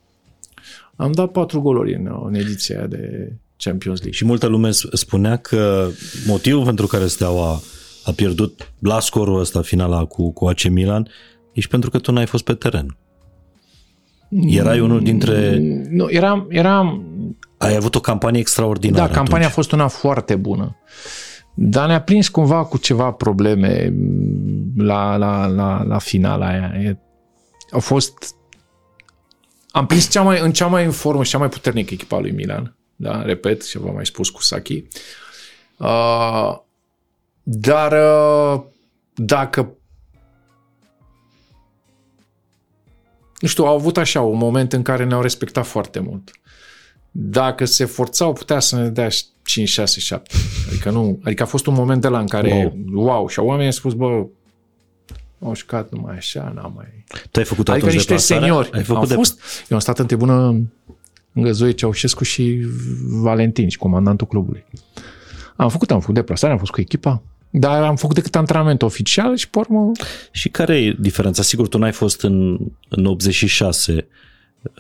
Am 0.96 1.12
dat 1.12 1.30
patru 1.30 1.60
goluri 1.60 1.94
în, 1.94 2.10
în 2.26 2.34
ediția 2.34 2.76
aia 2.78 2.86
de 2.86 3.32
Champions 3.56 3.98
League. 3.98 4.16
Și 4.18 4.24
multă 4.24 4.46
lume 4.46 4.70
s- 4.70 4.86
spunea 4.92 5.36
că 5.36 5.88
motivul 6.26 6.64
pentru 6.64 6.86
care 6.86 7.06
Steaua 7.06 7.60
a 8.04 8.12
pierdut 8.12 8.72
la 8.78 9.00
scorul 9.00 9.40
ăsta 9.40 9.62
finala 9.62 10.04
cu, 10.04 10.32
cu 10.32 10.46
AC 10.46 10.68
Milan 10.68 11.08
e 11.52 11.60
și 11.60 11.68
pentru 11.68 11.90
că 11.90 11.98
tu 11.98 12.12
n-ai 12.12 12.26
fost 12.26 12.44
pe 12.44 12.54
teren. 12.54 12.96
Erai 14.46 14.80
unul 14.80 15.02
dintre... 15.02 15.58
Nu, 15.90 16.06
eram, 16.10 16.46
eram 16.48 17.04
Ai 17.58 17.74
avut 17.76 17.94
o 17.94 18.00
campanie 18.00 18.40
extraordinară 18.40 19.06
Da, 19.06 19.14
campania 19.14 19.46
a 19.46 19.48
atunci. 19.50 19.52
fost 19.54 19.72
una 19.72 19.88
foarte 19.88 20.36
bună. 20.36 20.76
Dar 21.54 21.86
ne-a 21.86 22.00
prins 22.02 22.28
cumva 22.28 22.64
cu 22.64 22.78
ceva 22.78 23.10
probleme 23.10 23.92
mm, 23.96 24.72
la, 24.84 25.16
la, 25.16 25.46
la, 25.46 25.82
la 25.82 25.98
finala 25.98 26.46
aia. 26.46 26.72
E, 26.82 26.96
au 27.70 27.80
fost... 27.80 28.34
Am 29.74 29.86
prins 29.86 30.10
cea 30.10 30.22
mai, 30.22 30.40
în 30.40 30.52
cea 30.52 30.66
mai 30.66 30.84
în 30.84 30.90
formă 30.90 31.24
și 31.24 31.30
cea 31.30 31.38
mai 31.38 31.48
puternică 31.48 31.94
echipa 31.94 32.18
lui 32.18 32.30
Milan. 32.30 32.76
Da, 32.96 33.22
repet, 33.22 33.62
și 33.62 33.78
v-am 33.78 33.94
mai 33.94 34.06
spus 34.06 34.30
cu 34.30 34.42
Saki. 34.42 34.84
Uh, 35.76 36.58
dar 37.42 37.92
uh, 37.92 38.62
dacă 39.14 39.76
nu 43.38 43.48
știu, 43.48 43.64
au 43.64 43.74
avut 43.74 43.96
așa 43.96 44.20
un 44.20 44.38
moment 44.38 44.72
în 44.72 44.82
care 44.82 45.04
ne-au 45.04 45.22
respectat 45.22 45.66
foarte 45.66 45.98
mult. 45.98 46.30
Dacă 47.10 47.64
se 47.64 47.84
forțau, 47.84 48.32
putea 48.32 48.60
să 48.60 48.76
ne 48.76 48.88
dea 48.88 49.08
5, 49.44 49.68
6, 49.68 50.00
7. 50.00 50.34
Adică 50.68 50.90
nu, 50.90 51.20
adică 51.24 51.42
a 51.42 51.46
fost 51.46 51.66
un 51.66 51.74
moment 51.74 52.00
de 52.00 52.08
la 52.08 52.18
în 52.18 52.26
care, 52.26 52.74
wow, 52.92 53.04
wow 53.04 53.28
și 53.28 53.38
oamenii 53.38 53.66
au 53.66 53.72
spus, 53.72 53.92
bă, 53.92 54.26
Au 55.44 55.54
jucat 55.54 55.90
numai 55.90 56.16
așa, 56.16 56.52
n-am 56.54 56.72
mai... 56.76 57.04
Tu 57.30 57.38
ai 57.38 57.44
făcut 57.44 57.68
Adică 57.68 57.86
atunci 57.86 57.92
niște 57.92 58.12
deplasarea? 58.12 58.42
seniori. 58.42 58.70
Ai 58.72 58.82
făcut 58.82 59.02
am 59.02 59.08
de... 59.08 59.14
fost, 59.14 59.40
eu 59.68 59.76
am 59.76 59.78
stat 59.78 59.98
în 59.98 60.06
tribună 60.06 60.60
lângă 61.32 61.52
Zoe 61.52 61.70
Ceaușescu 61.70 62.24
și 62.24 62.66
Valentin 63.08 63.68
și 63.68 63.78
comandantul 63.78 64.26
clubului. 64.26 64.64
Am 65.56 65.68
făcut, 65.68 65.90
am 65.90 66.00
făcut 66.00 66.14
deplasare, 66.14 66.52
am 66.52 66.58
fost 66.58 66.70
cu 66.70 66.80
echipa, 66.80 67.22
dar 67.50 67.82
am 67.82 67.96
făcut 67.96 68.14
decât 68.14 68.36
antrenament 68.36 68.82
oficial 68.82 69.36
și 69.36 69.50
pe 69.50 69.58
urmă 69.58 69.92
Și 70.30 70.48
care 70.48 70.76
e 70.82 70.96
diferența? 70.98 71.42
Sigur, 71.42 71.68
tu 71.68 71.78
n-ai 71.78 71.92
fost 71.92 72.22
în, 72.22 72.58
în 72.88 73.06
86, 73.06 74.06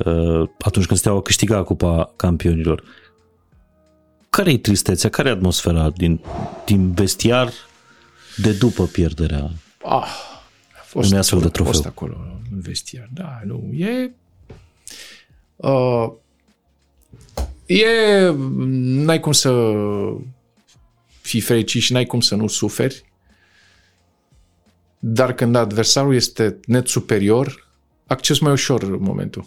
uh, 0.04 0.48
atunci 0.58 0.86
când 0.86 0.98
Steaua 0.98 1.22
câștiga 1.22 1.62
Cupa 1.62 2.12
Campionilor. 2.16 2.82
Care 4.30 4.52
e 4.52 4.58
tristețea? 4.58 5.10
Care 5.10 5.28
e 5.28 5.32
atmosfera 5.32 5.90
din, 5.90 6.20
din 6.64 6.92
vestiar 6.92 7.52
de 8.36 8.52
după 8.52 8.84
pierderea? 8.84 9.50
Ah, 9.82 10.32
a 10.32 10.33
fost, 10.94 11.06
Unui 11.06 11.18
astfel 11.18 11.38
de 11.38 11.46
a 11.46 11.48
trofeu. 11.48 11.72
fost 11.72 11.86
acolo 11.86 12.16
în 12.52 12.60
vestiar. 12.60 13.08
Da, 13.12 13.40
nu, 13.44 13.70
e... 13.72 14.14
Uh, 15.56 16.12
e... 17.66 18.30
N-ai 19.04 19.20
cum 19.20 19.32
să 19.32 19.72
fii 21.20 21.40
fericit 21.40 21.82
și 21.82 21.92
n-ai 21.92 22.04
cum 22.04 22.20
să 22.20 22.34
nu 22.34 22.46
suferi. 22.46 23.04
Dar 24.98 25.34
când 25.34 25.56
adversarul 25.56 26.14
este 26.14 26.60
net 26.66 26.88
superior, 26.88 27.68
acces 28.06 28.38
mai 28.38 28.52
ușor 28.52 28.82
în 28.82 28.98
momentul. 29.00 29.46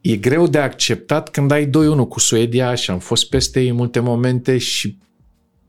E 0.00 0.16
greu 0.16 0.46
de 0.46 0.58
acceptat 0.58 1.30
când 1.30 1.50
ai 1.50 1.66
2-1 1.66 1.70
cu 2.08 2.18
Suedia 2.18 2.74
și 2.74 2.90
am 2.90 2.98
fost 2.98 3.28
peste 3.28 3.60
ei 3.60 3.68
în 3.68 3.76
multe 3.76 4.00
momente 4.00 4.58
și 4.58 4.98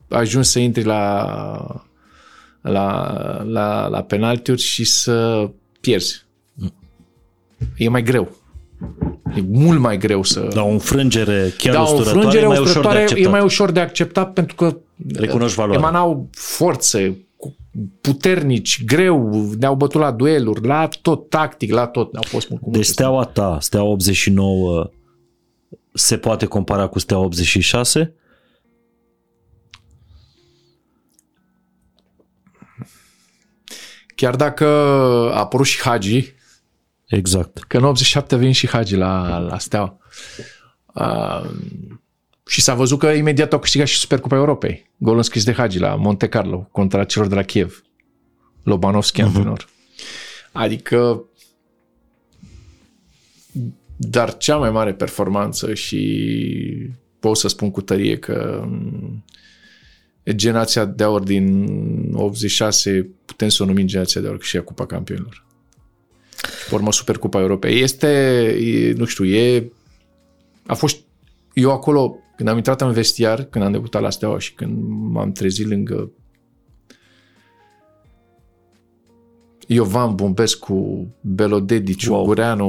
ajungi 0.09 0.49
să 0.49 0.59
intri 0.59 0.83
la 0.83 1.87
la, 2.71 3.13
la, 3.45 3.87
la 3.87 4.01
penaltiuri 4.01 4.61
și 4.61 4.83
să 4.83 5.49
pierzi. 5.79 6.25
E 7.77 7.89
mai 7.89 8.03
greu. 8.03 8.31
E 9.35 9.41
mult 9.51 9.79
mai 9.79 9.97
greu 9.97 10.23
să... 10.23 10.47
La 10.53 10.63
o 10.63 10.69
înfrângere 10.69 11.53
chiar 11.57 11.73
da, 11.73 11.79
o 11.79 11.83
usturătoare 11.83 12.15
înfrângere 12.25 12.43
e 12.43 12.47
mai 12.47 12.59
ușor 12.59 12.63
de 12.63 12.69
usturătoare 12.69 12.99
acceptat. 13.01 13.25
e 13.27 13.29
mai 13.31 13.43
ușor 13.43 13.71
de 13.71 13.79
acceptat 13.79 14.33
pentru 14.33 14.55
că 14.55 14.77
Recunoști 15.13 15.55
valoarea. 15.55 15.87
emanau 15.87 16.27
forțe, 16.31 17.17
cu- 17.35 17.55
puternici, 18.01 18.83
greu, 18.85 19.49
ne-au 19.59 19.75
bătut 19.75 20.01
la 20.01 20.11
dueluri, 20.11 20.67
la 20.67 20.87
tot, 21.01 21.29
tactic, 21.29 21.71
la 21.71 21.87
tot. 21.87 22.15
Au 22.15 22.23
fost 22.25 22.49
mult 22.49 22.61
cu 22.61 22.69
Deci 22.69 22.75
multe 22.75 22.91
steaua 22.91 23.23
ta, 23.25 23.57
steaua 23.61 23.89
89, 23.91 24.89
se 25.93 26.17
poate 26.17 26.45
compara 26.45 26.87
cu 26.87 26.99
steaua 26.99 27.23
86? 27.25 28.13
Chiar 34.15 34.35
dacă 34.35 34.65
a 35.33 35.39
apărut 35.39 35.65
și 35.65 35.81
Hagi, 35.81 36.33
Exact. 37.05 37.63
că 37.67 37.77
în 37.77 37.83
87 37.83 38.35
a 38.35 38.37
venit 38.37 38.55
și 38.55 38.67
Hagi 38.67 38.95
la, 38.95 39.37
la 39.37 39.57
Steaua. 39.57 39.97
Uh, 40.93 41.49
și 42.47 42.61
s-a 42.61 42.73
văzut 42.73 42.99
că 42.99 43.07
imediat 43.07 43.53
au 43.53 43.59
câștigat 43.59 43.87
și 43.87 43.97
Supercupa 43.97 44.35
Europei. 44.35 44.91
Gol 44.97 45.17
înscris 45.17 45.43
de 45.43 45.53
Hagi 45.53 45.79
la 45.79 45.95
Monte 45.95 46.27
Carlo 46.27 46.67
contra 46.71 47.03
celor 47.03 47.27
de 47.27 47.35
la 47.35 47.43
Kiev. 47.43 47.83
Lobanovski 48.63 49.21
uh-huh. 49.21 49.25
antrenor. 49.25 49.67
Adică 50.51 51.23
dar 53.95 54.37
cea 54.37 54.57
mai 54.57 54.71
mare 54.71 54.93
performanță 54.93 55.73
și 55.73 56.27
pot 57.19 57.37
să 57.37 57.47
spun 57.47 57.71
cu 57.71 57.81
tărie 57.81 58.17
că 58.17 58.63
m, 58.67 59.23
generația 60.31 60.85
de 60.85 61.03
aur 61.03 61.23
din 61.23 61.67
86 62.13 63.09
putem 63.25 63.49
să 63.49 63.63
o 63.63 63.65
numim 63.65 63.85
generația 63.85 64.21
de 64.21 64.27
aur 64.27 64.37
că 64.37 64.43
și 64.43 64.55
ea 64.55 64.63
Cupa 64.63 64.85
Campionilor. 64.85 65.45
Și 66.59 66.69
pe 66.69 66.75
urmă 66.75 66.91
Supercupa 66.91 67.39
Europei. 67.39 67.81
Este, 67.81 68.07
e, 68.59 68.93
nu 68.93 69.05
știu, 69.05 69.25
e 69.25 69.71
a 70.65 70.73
fost 70.73 70.97
eu 71.53 71.71
acolo 71.71 72.17
când 72.35 72.49
am 72.49 72.57
intrat 72.57 72.81
în 72.81 72.91
vestiar, 72.91 73.43
când 73.43 73.63
am 73.63 73.71
debutat 73.71 74.01
la 74.01 74.09
Steaua 74.09 74.39
și 74.39 74.53
când 74.53 74.83
m-am 74.87 75.31
trezit 75.31 75.67
lângă 75.67 76.11
Iovan 79.67 80.15
Bombescu, 80.15 81.07
Belodedici, 81.21 82.05
Wow. 82.05 82.15
wow. 82.17 82.25
Gureanu, 82.25 82.65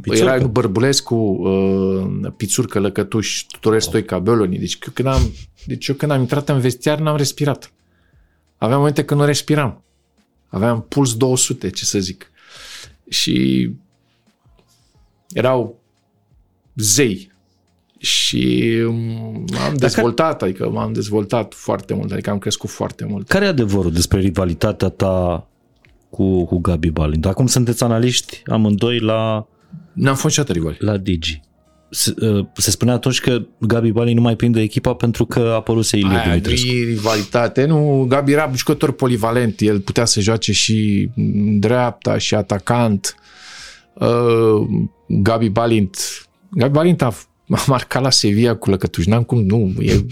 Pițurcă. 0.00 0.34
era 0.34 0.46
Bărbulescu, 0.46 1.14
uh, 1.14 2.32
Pițurcă, 2.36 2.78
Lăcătuș, 2.78 3.44
Tudorel 3.50 3.80
Stoica, 3.80 4.18
Beloni. 4.18 4.58
Deci 4.58 4.78
eu, 4.86 4.92
când 4.94 5.08
am, 5.08 5.32
deci 5.66 5.86
eu 5.86 5.94
când 5.94 6.10
am 6.12 6.20
intrat 6.20 6.48
în 6.48 6.60
vestiar 6.60 6.98
n-am 6.98 7.16
respirat. 7.16 7.72
Aveam 8.58 8.78
momente 8.78 9.04
când 9.04 9.20
nu 9.20 9.26
respiram. 9.26 9.82
Aveam 10.48 10.82
puls 10.88 11.16
200, 11.16 11.70
ce 11.70 11.84
să 11.84 11.98
zic. 11.98 12.30
Și 13.08 13.70
erau 15.32 15.78
zei. 16.74 17.32
Și 17.98 18.72
m-am 19.52 19.74
dezvoltat, 19.76 20.42
adică 20.42 20.68
m-am 20.70 20.92
dezvoltat 20.92 21.54
foarte 21.54 21.94
mult, 21.94 22.12
adică 22.12 22.30
am 22.30 22.38
crescut 22.38 22.70
foarte 22.70 23.04
mult. 23.04 23.28
Care 23.28 23.44
e 23.44 23.48
adevărul 23.48 23.92
despre 23.92 24.20
rivalitatea 24.20 24.88
ta 24.88 25.47
cu, 26.10 26.44
cu 26.44 26.58
Gabi 26.58 26.90
Balint? 26.90 27.26
Acum 27.26 27.46
sunteți 27.46 27.82
analiști 27.82 28.42
amândoi 28.46 28.98
la, 29.00 29.46
N-am 29.92 30.14
fost 30.14 30.24
niciodată 30.24 30.52
rivali. 30.52 30.76
la 30.80 30.96
Digi. 30.96 31.40
Se, 31.90 32.14
uh, 32.20 32.46
se 32.54 32.70
spunea 32.70 32.94
atunci 32.94 33.20
că 33.20 33.42
Gabi 33.58 33.90
Balint 33.90 34.16
nu 34.16 34.22
mai 34.22 34.36
prinde 34.36 34.60
echipa 34.60 34.94
pentru 34.94 35.26
că 35.26 35.38
a 35.38 35.54
apărut 35.54 35.90
Ilie 35.90 36.08
Aia 36.16 36.24
Dumitrescu. 36.28 36.66
e 36.74 36.84
rivalitate. 36.84 37.64
Nu, 37.64 38.04
Gabi 38.08 38.32
era 38.32 38.50
jucător 38.54 38.92
polivalent. 38.92 39.60
El 39.60 39.80
putea 39.80 40.04
să 40.04 40.20
joace 40.20 40.52
și 40.52 41.08
în 41.16 41.58
dreapta 41.60 42.18
și 42.18 42.34
atacant. 42.34 43.14
Uh, 43.94 44.66
Gabi 45.08 45.48
Balint 45.48 45.96
Gabi 46.50 46.72
Balint 46.72 47.02
a, 47.02 47.14
a 47.48 47.64
marcat 47.66 48.02
la 48.02 48.10
Sevilla 48.10 48.54
cu 48.56 48.70
Lăcătuș. 48.70 49.04
N-am 49.06 49.22
cum, 49.22 49.42
nu. 49.44 49.74
E, 49.80 50.04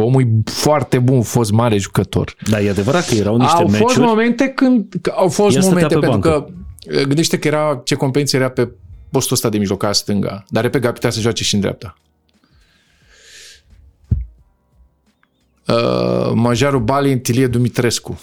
omul 0.00 0.22
e 0.22 0.50
foarte 0.50 0.98
bun, 0.98 1.22
fost 1.22 1.52
mare 1.52 1.76
jucător. 1.78 2.34
Da, 2.50 2.60
e 2.60 2.70
adevărat 2.70 3.08
că 3.08 3.14
erau 3.14 3.36
niște 3.36 3.56
au 3.56 3.68
meciuri. 3.68 3.92
fost 3.92 4.06
momente 4.06 4.48
când 4.48 4.94
că 5.02 5.12
au 5.16 5.28
fost 5.28 5.56
El 5.56 5.62
stătea 5.62 5.86
momente 5.86 5.94
pe 5.94 6.06
pentru 6.06 6.30
bancă. 6.30 6.52
că 6.86 7.02
gândește 7.02 7.38
că 7.38 7.48
era 7.48 7.80
ce 7.84 7.94
competiție 7.94 8.38
era 8.38 8.48
pe 8.48 8.70
postul 9.10 9.34
ăsta 9.34 9.48
de 9.48 9.58
mijlocaș 9.58 9.96
stânga, 9.96 10.44
dar 10.48 10.62
repede 10.62 10.82
Gabi 10.84 10.94
putea 10.94 11.10
să 11.10 11.20
joace 11.20 11.44
și 11.44 11.54
în 11.54 11.60
dreapta. 11.60 11.98
Uh, 15.66 16.30
Majarul 16.34 16.80
Balin, 16.80 17.20
Tilie 17.20 17.46
Dumitrescu. 17.46 18.20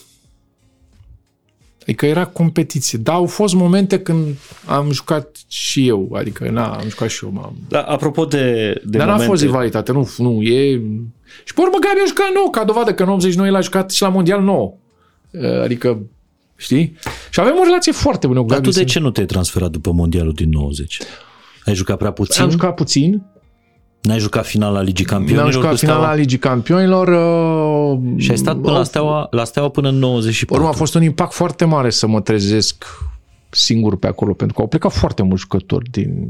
Adică 1.84 2.06
era 2.06 2.26
competiție. 2.26 2.98
Da, 2.98 3.14
au 3.14 3.26
fost 3.26 3.54
momente 3.54 4.00
când 4.00 4.26
am 4.66 4.92
jucat 4.92 5.36
și 5.48 5.88
eu, 5.88 6.12
adică 6.14 6.50
na, 6.50 6.66
am 6.66 6.90
jucat 6.90 7.10
și 7.10 7.26
eu, 7.26 7.32
m-am... 7.32 7.56
Da, 7.68 7.82
apropo 7.82 8.26
de, 8.26 8.74
de 8.86 8.98
Dar 8.98 9.06
n-a 9.06 9.12
momente, 9.12 9.32
fost 9.32 9.44
rivalitate, 9.44 9.92
nu, 9.92 10.10
nu, 10.18 10.42
e... 10.42 10.82
Și 11.44 11.54
pe 11.54 11.62
urmă 11.62 11.78
Gabi 11.80 12.00
a 12.04 12.08
jucat 12.08 12.26
nou, 12.34 12.50
ca 12.50 12.64
dovadă 12.64 12.94
că 12.94 13.04
în 13.04 13.10
89 13.10 13.48
el 13.50 13.56
a 13.56 13.62
jucat 13.62 13.92
și 13.92 14.02
la 14.02 14.10
Mondial 14.10 14.42
nou. 14.42 14.80
Adică, 15.64 16.00
știi? 16.56 16.98
Și 17.30 17.40
avem 17.40 17.56
o 17.60 17.64
relație 17.64 17.92
foarte 17.92 18.28
bună 18.28 18.40
cu 18.40 18.46
Dar 18.46 18.58
Gabi. 18.58 18.70
tu 18.70 18.78
de 18.78 18.84
ce 18.84 19.00
nu 19.00 19.12
te-ai 19.12 19.26
transferat 19.26 19.72
după 19.72 19.92
Mondialul 19.92 20.34
din 20.34 20.50
90? 20.50 20.98
Ai 21.66 21.76
jucat 21.76 21.98
prea 21.98 22.12
puțin? 22.12 22.44
Am 22.44 22.50
jucat 22.50 22.76
puțin. 22.76 23.24
N-ai 24.04 24.20
jucat 24.20 24.46
finala 24.46 24.82
Ligii 24.82 25.06
Campionilor? 25.06 25.46
Am 25.46 25.52
jucat 25.52 25.70
cu 25.70 25.76
Steaua? 25.76 25.96
finala 25.96 26.16
Ligii 26.16 26.38
Campionilor. 26.38 27.08
Uh, 27.08 28.00
Și 28.18 28.32
ai 28.32 28.38
stat 28.38 28.58
până 28.60 28.78
la 28.78 28.84
Steaua, 28.84 29.28
la 29.32 29.44
Steaua 29.44 29.70
până 29.70 29.90
în 29.90 29.96
94. 29.96 30.64
Urmă 30.64 30.76
a 30.76 30.78
fost 30.78 30.96
un 30.96 31.04
impact 31.04 31.34
foarte 31.34 31.66
mare 31.66 31.90
să 31.90 32.08
mă 32.08 32.22
trezesc 32.22 32.86
singur 33.50 33.98
pe 33.98 34.08
acolo, 34.08 34.34
pentru 34.34 34.56
că 34.56 34.62
au 34.62 34.68
plecat 34.68 34.92
foarte 34.92 35.24
mulți 35.24 35.42
jucători 35.42 35.90
din... 35.90 36.28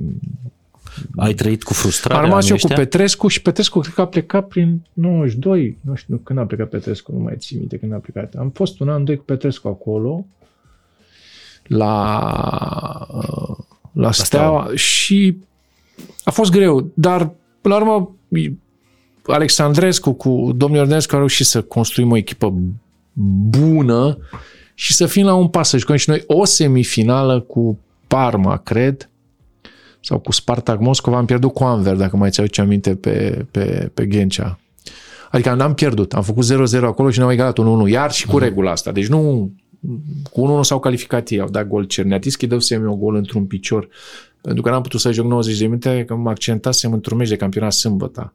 Ai 1.15 1.33
trăit 1.33 1.63
cu 1.63 1.73
frustrare 1.73 2.19
Am 2.19 2.25
rămas 2.25 2.37
anii 2.37 2.49
eu 2.49 2.55
cu 2.55 2.61
ăștia? 2.65 2.83
Petrescu 2.83 3.27
și 3.27 3.41
Petrescu 3.41 3.79
cred 3.79 3.93
că 3.93 4.01
a 4.01 4.07
plecat 4.07 4.47
prin 4.47 4.81
92, 4.93 5.77
nu 5.81 5.95
știu 5.95 6.17
când 6.23 6.39
a 6.39 6.45
plecat 6.45 6.69
Petrescu, 6.69 7.11
nu 7.11 7.19
mai 7.19 7.35
țin 7.37 7.57
minte 7.59 7.77
când 7.77 7.93
a 7.93 7.97
plecat. 7.97 8.33
Am 8.33 8.49
fost 8.49 8.79
un 8.79 8.89
an, 8.89 9.03
doi 9.03 9.15
cu 9.15 9.23
Petrescu 9.23 9.67
acolo, 9.67 10.25
la, 11.63 13.07
uh, 13.11 13.57
la 13.91 14.11
Steaua 14.11 14.69
și 14.75 15.37
a 16.23 16.31
fost 16.31 16.51
greu, 16.51 16.91
dar 16.93 17.31
până 17.63 17.75
la 17.75 17.81
urmă 17.81 18.15
Alexandrescu 19.25 20.11
cu 20.13 20.51
domnul 20.55 20.79
Iornescu 20.79 21.15
a 21.15 21.17
reușit 21.17 21.45
să 21.45 21.61
construim 21.61 22.11
o 22.11 22.17
echipă 22.17 22.53
bună 23.49 24.17
și 24.73 24.93
să 24.93 25.05
fim 25.05 25.25
la 25.25 25.33
un 25.33 25.47
pas, 25.47 25.69
să 25.69 25.77
jucăm 25.77 25.95
și 25.95 26.09
noi 26.09 26.23
o 26.27 26.45
semifinală 26.45 27.39
cu 27.39 27.79
Parma, 28.07 28.57
cred, 28.57 29.09
sau 29.99 30.19
cu 30.19 30.31
Spartak 30.31 30.79
Moscova, 30.79 31.17
am 31.17 31.25
pierdut 31.25 31.53
cu 31.53 31.63
Anver, 31.63 31.95
dacă 31.95 32.17
mai 32.17 32.29
ți-aduce 32.29 32.61
aminte, 32.61 32.95
pe, 32.95 33.45
pe, 33.51 33.91
pe 33.93 34.05
Ghencea. 34.05 34.59
Adică 35.31 35.53
n-am 35.53 35.73
pierdut, 35.73 36.13
am 36.13 36.21
făcut 36.21 36.45
0-0 36.79 36.81
acolo 36.81 37.09
și 37.09 37.17
ne-am 37.17 37.29
egalat 37.29 37.59
1-1, 37.59 37.89
iar 37.89 38.11
și 38.11 38.27
cu 38.27 38.37
regula 38.37 38.71
asta. 38.71 38.91
Deci 38.91 39.07
nu, 39.07 39.51
cu 40.31 40.59
1-1 40.59 40.61
s-au 40.61 40.79
calificat 40.79 41.29
ei, 41.29 41.39
au 41.39 41.49
dat 41.49 41.67
gol 41.67 41.83
Cerneatischi, 41.83 42.47
dă 42.47 42.59
semi 42.59 42.87
o 42.87 42.95
gol 42.95 43.15
într-un 43.15 43.45
picior, 43.45 43.87
pentru 44.43 44.61
că 44.63 44.69
n-am 44.69 44.81
putut 44.81 44.99
să 44.99 45.11
joc 45.11 45.25
90 45.25 45.57
de 45.57 45.65
minute, 45.65 46.03
că 46.07 46.15
mă 46.15 46.29
accentasem 46.29 46.93
într-un 46.93 47.17
meci 47.17 47.29
de 47.29 47.35
campionat 47.35 47.73
sâmbătă. 47.73 48.33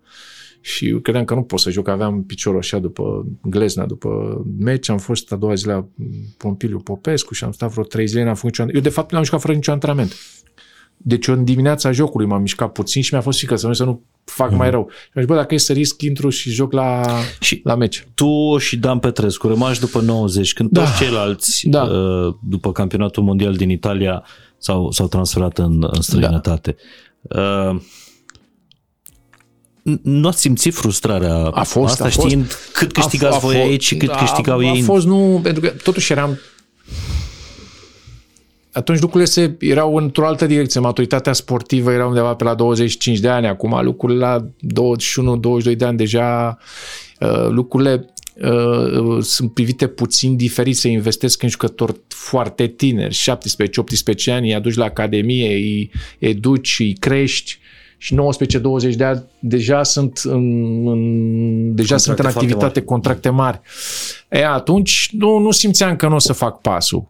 Și 0.60 0.88
eu 0.88 0.98
credeam 0.98 1.24
că 1.24 1.34
nu 1.34 1.42
pot 1.42 1.60
să 1.60 1.70
joc, 1.70 1.88
aveam 1.88 2.22
piciorul 2.22 2.58
așa 2.58 2.78
după 2.78 3.26
glezna, 3.42 3.86
după 3.86 4.42
meci. 4.58 4.88
Am 4.88 4.98
fost 4.98 5.32
a 5.32 5.36
doua 5.36 5.54
zi 5.54 5.66
la 5.66 5.86
Pompiliu 6.36 6.78
Popescu 6.78 7.34
și 7.34 7.44
am 7.44 7.52
stat 7.52 7.70
vreo 7.70 7.84
trei 7.84 8.06
zile, 8.06 8.24
n-am 8.24 8.34
făcut 8.34 8.58
niciun 8.58 8.74
Eu, 8.74 8.80
de 8.80 8.88
fapt, 8.88 9.12
n-am 9.12 9.22
jucat 9.24 9.40
fără 9.40 9.52
niciun 9.52 9.72
antrenament. 9.72 10.14
Deci 10.96 11.26
eu 11.26 11.34
în 11.34 11.44
dimineața 11.44 11.92
jocului 11.92 12.26
m-am 12.26 12.40
mișcat 12.40 12.72
puțin 12.72 13.02
și 13.02 13.12
mi-a 13.12 13.22
fost 13.22 13.38
frică 13.38 13.56
să 13.56 13.66
nu, 13.66 13.72
să 13.72 13.84
nu 13.84 14.02
fac 14.24 14.50
mai 14.52 14.70
rău. 14.70 14.88
Și 14.90 15.10
am 15.14 15.22
zis, 15.22 15.30
bă, 15.30 15.34
dacă 15.34 15.54
e 15.54 15.58
să 15.58 15.72
risc, 15.72 16.02
intru 16.02 16.28
și 16.28 16.50
joc 16.50 16.72
la, 16.72 17.02
Și 17.40 17.60
la 17.64 17.74
meci. 17.74 18.06
tu 18.14 18.56
și 18.58 18.76
Dan 18.76 18.98
Petrescu 18.98 19.48
rămași 19.48 19.80
după 19.80 20.00
90, 20.00 20.52
când 20.52 20.70
Da. 20.70 20.80
toți 20.84 20.96
ceilalți, 20.96 21.68
Da. 21.68 21.82
uh, 21.82 22.34
după 22.48 22.72
campionatul 22.72 23.22
mondial 23.22 23.54
din 23.54 23.70
Italia, 23.70 24.24
s-au, 24.58 24.90
s-au 24.90 25.08
transferat 25.08 25.58
în, 25.58 25.86
în 25.90 26.00
străinătate. 26.00 26.76
Uh, 27.22 27.80
n- 29.90 30.00
nu 30.02 30.28
ați 30.28 30.40
simțit 30.40 30.74
frustrarea 30.74 31.34
A 31.34 31.62
fost, 31.62 31.90
asta 31.92 32.04
a 32.04 32.08
fost. 32.08 32.26
știind 32.26 32.52
cât 32.72 32.92
câștigați 32.92 33.34
A- 33.34 33.36
a 33.36 33.40
voi 33.40 33.54
fost- 33.54 33.66
aici 33.66 33.84
și 33.84 33.96
cât 33.96 34.08
a- 34.10 34.14
câștigau 34.14 34.58
a, 34.58 34.62
ei? 34.62 34.68
A 34.68 34.72
în- 34.72 34.82
fost, 34.82 35.06
nu, 35.06 35.40
pentru 35.42 35.60
că 35.60 35.68
totuși 35.68 36.12
eram... 36.12 36.38
Atunci 38.72 39.00
lucrurile 39.00 39.30
se, 39.30 39.56
erau 39.60 39.96
într-o 39.96 40.26
altă 40.26 40.46
direcție. 40.46 40.80
Maturitatea 40.80 41.32
sportivă 41.32 41.92
era 41.92 42.06
undeva 42.06 42.34
pe 42.34 42.44
la 42.44 42.54
25 42.54 43.18
de 43.18 43.28
ani. 43.28 43.46
Acum 43.46 43.84
lucrurile 43.84 44.18
la 44.18 44.46
21-22 45.72 45.76
de 45.76 45.84
ani 45.84 45.96
deja 45.96 46.58
uh, 47.20 47.46
lucrurile 47.48 48.14
uh, 48.42 49.22
sunt 49.22 49.52
privite 49.52 49.86
puțin 49.86 50.36
diferit. 50.36 50.76
Se 50.76 50.88
investesc 50.88 51.42
în 51.42 51.48
jucători 51.48 52.00
foarte 52.08 52.66
tineri, 52.66 53.24
17-18 54.28 54.32
ani, 54.32 54.48
îi 54.48 54.54
aduci 54.54 54.74
la 54.74 54.84
academie, 54.84 55.54
îi 55.54 55.90
educi, 56.18 56.76
îi 56.78 56.92
crești 56.92 57.58
și 57.98 58.14
19-20 58.14 58.94
de 58.96 59.04
ani 59.04 59.24
deja 59.38 59.82
sunt 59.82 60.20
în, 60.24 60.86
în, 60.86 61.74
deja 61.74 61.96
sunt 61.96 62.18
în 62.18 62.22
foarte 62.22 62.38
activitate, 62.38 62.78
mari. 62.78 62.84
contracte 62.84 63.28
mari. 63.28 63.60
E, 64.28 64.46
atunci 64.46 65.08
nu, 65.12 65.38
nu 65.38 65.50
simțeam 65.50 65.96
că 65.96 66.08
nu 66.08 66.14
o 66.14 66.18
să 66.18 66.32
fac 66.32 66.60
pasul. 66.60 67.08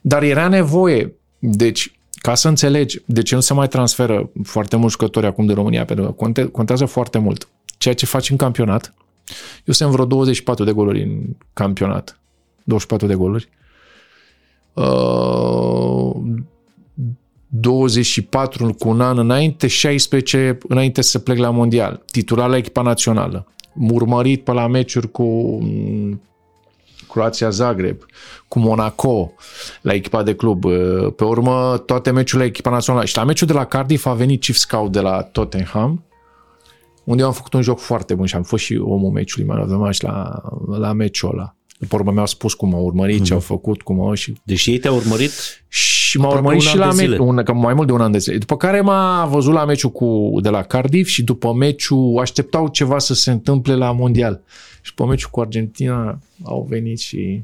Dar 0.00 0.22
era 0.22 0.48
nevoie. 0.48 1.14
Deci, 1.38 1.92
ca 2.12 2.34
să 2.34 2.48
înțelegi 2.48 3.00
de 3.04 3.22
ce 3.22 3.34
nu 3.34 3.40
se 3.40 3.54
mai 3.54 3.68
transferă 3.68 4.30
foarte 4.42 4.76
mulți 4.76 4.92
jucători 4.92 5.26
acum 5.26 5.46
de 5.46 5.52
România, 5.52 5.84
pentru 5.84 6.04
că 6.04 6.10
conte, 6.10 6.44
contează 6.44 6.84
foarte 6.84 7.18
mult 7.18 7.48
ceea 7.78 7.94
ce 7.94 8.06
faci 8.06 8.30
în 8.30 8.36
campionat. 8.36 8.94
Eu 9.64 9.74
sunt 9.74 9.90
vreo 9.90 10.04
24 10.04 10.64
de 10.64 10.72
goluri 10.72 11.02
în 11.02 11.22
campionat. 11.52 12.18
24 12.64 13.06
de 13.06 13.14
goluri. 13.14 13.48
Uh, 14.72 16.14
24 17.48 18.74
cu 18.78 18.88
un 18.88 19.00
an 19.00 19.18
înainte, 19.18 19.66
16 19.66 20.58
înainte 20.68 21.02
să 21.02 21.18
plec 21.18 21.38
la 21.38 21.50
mondial. 21.50 22.02
Titular 22.10 22.48
la 22.48 22.56
echipa 22.56 22.82
națională. 22.82 23.46
Urmărit 23.90 24.44
pe 24.44 24.52
la 24.52 24.66
meciuri 24.66 25.10
cu 25.10 25.24
mm, 25.62 26.20
Croația 27.08 27.50
Zagreb, 27.50 28.06
cu 28.48 28.58
Monaco, 28.58 29.32
la 29.80 29.92
echipa 29.92 30.22
de 30.22 30.34
club. 30.34 30.64
Uh, 30.64 31.12
Pe 31.16 31.24
urmă, 31.24 31.82
toate 31.86 32.10
meciurile 32.10 32.42
la 32.42 32.48
echipa 32.48 32.70
națională. 32.70 33.04
Și 33.04 33.16
la 33.16 33.24
meciul 33.24 33.46
de 33.46 33.52
la 33.52 33.64
Cardiff 33.64 34.06
a 34.06 34.12
venit 34.12 34.40
chief 34.40 34.56
scout 34.56 34.92
de 34.92 35.00
la 35.00 35.22
Tottenham, 35.22 36.04
unde 37.04 37.22
eu 37.22 37.28
am 37.28 37.34
făcut 37.34 37.52
un 37.52 37.62
joc 37.62 37.78
foarte 37.78 38.14
bun 38.14 38.26
și 38.26 38.34
am 38.34 38.42
fost 38.42 38.64
și 38.64 38.76
omul 38.76 39.10
meciului, 39.10 39.48
man 39.48 39.60
of 39.60 39.66
the 39.66 39.76
match 39.76 40.00
la, 40.00 40.42
la 40.78 40.92
meciul 40.92 41.30
ăla. 41.32 41.54
După 41.78 41.96
urmă 41.96 42.12
mi-au 42.12 42.26
spus 42.26 42.54
cum 42.54 42.74
au 42.74 42.84
urmărit, 42.84 43.24
ce 43.24 43.32
au 43.32 43.40
făcut, 43.40 43.82
cum 43.82 44.00
au 44.00 44.14
și 44.14 44.40
Deci 44.44 44.66
ei 44.66 44.78
te-au 44.78 44.96
urmărit 44.96 45.30
și 45.68 46.18
m-a 46.18 46.24
Aproape 46.24 46.46
urmărit 46.46 46.66
un 46.66 46.70
și 46.70 46.80
an 46.80 46.88
la 46.88 46.94
de 46.94 46.96
meci, 46.96 47.10
zile. 47.10 47.18
un, 47.18 47.42
cam 47.42 47.58
mai 47.58 47.74
mult 47.74 47.86
de 47.86 47.92
un 47.92 48.00
an 48.00 48.12
de 48.12 48.18
zile. 48.18 48.38
După 48.38 48.56
care 48.56 48.80
m-a 48.80 49.26
văzut 49.26 49.52
la 49.52 49.64
meciul 49.64 49.90
cu, 49.90 50.30
de 50.42 50.48
la 50.48 50.62
Cardiff 50.62 51.08
și 51.10 51.22
după 51.22 51.52
meciul 51.52 52.18
așteptau 52.20 52.68
ceva 52.68 52.98
să 52.98 53.14
se 53.14 53.30
întâmple 53.30 53.74
la 53.74 53.92
mondial. 53.92 54.42
Și 54.82 54.94
după 54.94 55.08
meciul 55.08 55.30
cu 55.30 55.40
Argentina 55.40 56.18
au 56.42 56.66
venit 56.68 56.98
și 56.98 57.42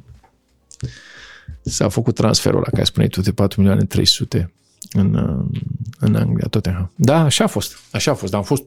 s-a 1.62 1.88
făcut 1.88 2.14
transferul 2.14 2.58
ăla, 2.58 2.68
care 2.70 2.84
spuneai 2.84 3.10
tu, 3.10 3.20
de 3.20 3.32
4 3.32 3.60
milioane 3.60 3.84
300 3.84 4.52
în, 4.92 5.14
uh, 5.14 5.60
în 5.98 6.14
Anglia, 6.14 6.46
Tottenham. 6.50 6.92
Da, 6.94 7.24
așa 7.24 7.44
a 7.44 7.46
fost. 7.46 7.76
Așa 7.90 8.10
a 8.10 8.14
fost, 8.14 8.30
dar 8.30 8.40
am 8.40 8.46
fost 8.46 8.62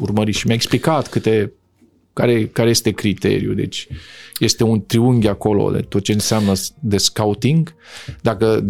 urmărit 0.00 0.34
și 0.34 0.46
mi-a 0.46 0.54
explicat 0.54 1.08
câte 1.08 1.52
care, 2.12 2.46
care 2.46 2.68
este 2.70 2.90
criteriul. 2.90 3.54
Deci 3.54 3.88
este 4.38 4.64
un 4.64 4.86
triunghi 4.86 5.28
acolo 5.28 5.70
de 5.70 5.80
tot 5.80 6.02
ce 6.02 6.12
înseamnă 6.12 6.52
de 6.80 6.96
scouting. 6.96 7.74
Dacă 8.20 8.64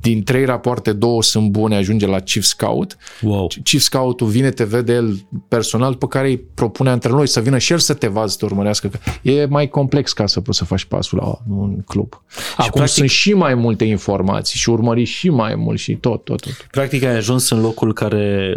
din 0.00 0.22
trei 0.22 0.44
rapoarte 0.44 0.92
două 0.92 1.22
sunt 1.22 1.50
bune, 1.50 1.76
ajunge 1.76 2.06
la 2.06 2.20
chief 2.20 2.44
scout. 2.44 2.96
Wow. 3.22 3.46
Chief 3.62 3.82
scout-ul 3.82 4.28
vine, 4.28 4.50
te 4.50 4.64
vede 4.64 4.92
el 4.92 5.26
personal, 5.48 5.94
pe 5.94 6.06
care 6.08 6.28
îi 6.28 6.38
propune 6.38 6.90
antrenorului 6.90 7.30
să 7.30 7.40
vină 7.40 7.58
și 7.58 7.72
el 7.72 7.78
să 7.78 7.94
te 7.94 8.06
vadă, 8.06 8.28
să 8.28 8.36
te 8.36 8.44
urmărească. 8.44 8.88
Că 8.88 8.98
E 9.22 9.46
mai 9.46 9.68
complex 9.68 10.12
ca 10.12 10.26
să 10.26 10.40
poți 10.40 10.58
să 10.58 10.64
faci 10.64 10.84
pasul 10.84 11.18
la 11.22 11.54
un 11.56 11.80
club. 11.86 12.22
Acum 12.56 12.80
practic- 12.80 12.94
sunt 12.94 13.10
și 13.10 13.32
mai 13.32 13.54
multe 13.54 13.84
informații 13.84 14.58
și 14.58 14.70
urmări 14.70 15.04
și 15.04 15.30
mai 15.30 15.54
mult 15.54 15.78
și 15.78 15.94
tot, 15.94 16.24
tot, 16.24 16.40
tot. 16.40 16.66
Practic 16.70 17.02
ai 17.02 17.16
ajuns 17.16 17.50
în 17.50 17.60
locul 17.60 17.92
care 17.92 18.56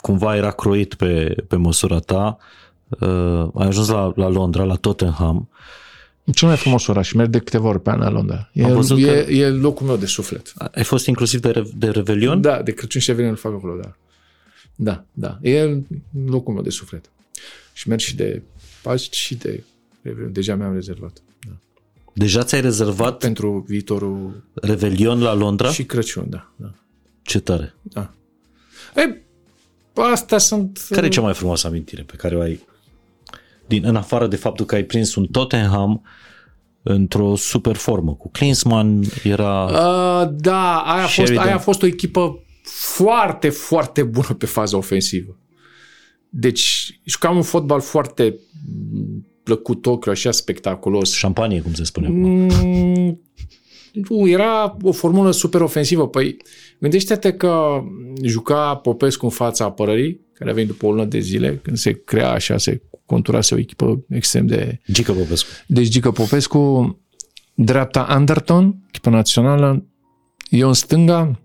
cumva 0.00 0.36
era 0.36 0.50
croit 0.50 0.94
pe, 0.94 1.34
pe 1.48 1.56
măsura 1.56 1.98
ta. 1.98 2.38
Uh, 3.00 3.48
ai 3.54 3.66
ajuns 3.66 3.88
la, 3.88 4.12
la 4.16 4.28
Londra, 4.28 4.64
la 4.64 4.74
Tottenham. 4.74 5.48
Cel 6.34 6.48
mai 6.48 6.56
frumos 6.56 6.86
oraș. 6.86 7.12
Merg 7.12 7.30
de 7.30 7.38
câteva 7.38 7.68
ori 7.68 7.80
pe 7.82 7.90
an 7.90 7.98
la 7.98 8.10
Londra. 8.10 8.50
E, 8.52 8.64
Am 8.64 8.74
văzut 8.74 8.98
e, 8.98 9.02
că- 9.02 9.30
e 9.32 9.48
locul 9.50 9.86
meu 9.86 9.96
de 9.96 10.06
suflet. 10.06 10.52
Ai 10.74 10.84
fost 10.84 11.06
inclusiv 11.06 11.40
de, 11.40 11.50
Re- 11.50 11.70
de 11.74 11.88
Revelion? 11.90 12.40
Da, 12.40 12.62
de 12.62 12.72
Crăciun 12.72 13.00
și 13.00 13.06
de 13.06 13.12
Revelien 13.12 13.34
îl 13.34 13.50
fac 13.50 13.52
acolo, 13.52 13.80
da. 13.82 13.94
Da, 14.76 15.04
da. 15.12 15.38
E 15.48 15.82
locul 16.26 16.54
meu 16.54 16.62
de 16.62 16.70
suflet. 16.70 17.10
Și 17.72 17.88
merg 17.88 18.00
și 18.00 18.16
de 18.16 18.42
Paști 18.82 19.16
și 19.16 19.34
de 19.34 19.64
Revelion. 20.02 20.32
Deja 20.32 20.54
mi-am 20.54 20.72
rezervat. 20.74 21.22
Da. 21.46 21.52
Deja 22.12 22.42
ți-ai 22.42 22.60
rezervat 22.60 23.18
Pentru 23.18 23.64
viitorul 23.68 24.42
Revelion 24.54 25.20
la 25.20 25.34
Londra? 25.34 25.70
și 25.72 25.84
Crăciun, 25.84 26.26
da. 26.28 26.50
da. 26.56 26.72
Ce 27.22 27.40
tare. 27.40 27.74
da. 27.82 28.12
E, 28.96 29.20
astea 29.94 30.38
sunt... 30.38 30.86
Care 30.90 31.06
e 31.06 31.08
cea 31.08 31.20
mai 31.20 31.34
frumoasă 31.34 31.66
amintire 31.66 32.02
pe 32.02 32.16
care 32.16 32.36
o 32.36 32.40
ai? 32.40 32.68
Din, 33.70 33.84
în 33.86 33.96
afară 33.96 34.26
de 34.26 34.36
faptul 34.36 34.66
că 34.66 34.74
ai 34.74 34.82
prins 34.82 35.14
un 35.14 35.26
Tottenham 35.26 36.02
într-o 36.82 37.36
super 37.36 37.76
formă. 37.76 38.14
Cu 38.14 38.30
Klinsmann 38.30 39.04
era... 39.22 39.64
Uh, 39.64 40.30
da, 40.32 40.78
aia 40.78 41.02
a, 41.02 41.06
fost, 41.06 41.12
Sheridan. 41.12 41.46
aia 41.46 41.54
a 41.54 41.58
fost 41.58 41.82
o 41.82 41.86
echipă 41.86 42.44
foarte, 42.94 43.48
foarte 43.48 44.02
bună 44.02 44.34
pe 44.38 44.46
faza 44.46 44.76
ofensivă. 44.76 45.38
Deci, 46.28 47.00
jucam 47.04 47.36
un 47.36 47.42
fotbal 47.42 47.80
foarte 47.80 48.38
mm, 48.92 49.26
plăcut 49.42 49.86
ochiul, 49.86 50.12
așa 50.12 50.30
spectaculos. 50.30 51.14
Șampanie, 51.14 51.60
cum 51.60 51.72
se 51.72 51.84
spune 51.84 52.06
acum. 52.06 52.20
Mm, 52.20 53.20
nu, 53.92 54.28
era 54.28 54.76
o 54.82 54.92
formulă 54.92 55.30
super 55.30 55.60
ofensivă. 55.60 56.08
Păi, 56.08 56.36
gândește-te 56.78 57.32
că 57.32 57.82
juca 58.22 58.76
Popescu 58.76 59.24
în 59.24 59.30
fața 59.30 59.64
apărării, 59.64 60.20
care 60.32 60.50
a 60.50 60.54
venit 60.54 60.70
după 60.70 60.86
o 60.86 60.90
lună 60.90 61.04
de 61.04 61.18
zile, 61.18 61.60
când 61.62 61.76
se 61.76 61.92
crea 61.92 62.30
așa, 62.30 62.58
se 62.58 62.82
conturase 63.10 63.54
o 63.54 63.58
echipă 63.58 64.04
extrem 64.08 64.46
de... 64.46 64.80
Gică 64.92 65.12
Popescu. 65.12 65.48
Deci 65.66 65.88
Gică 65.88 66.10
Popescu, 66.10 66.98
dreapta 67.54 68.02
Anderton, 68.02 68.82
echipă 68.88 69.10
națională, 69.10 69.84
eu 70.48 70.68
în 70.68 70.74
stânga, 70.74 71.40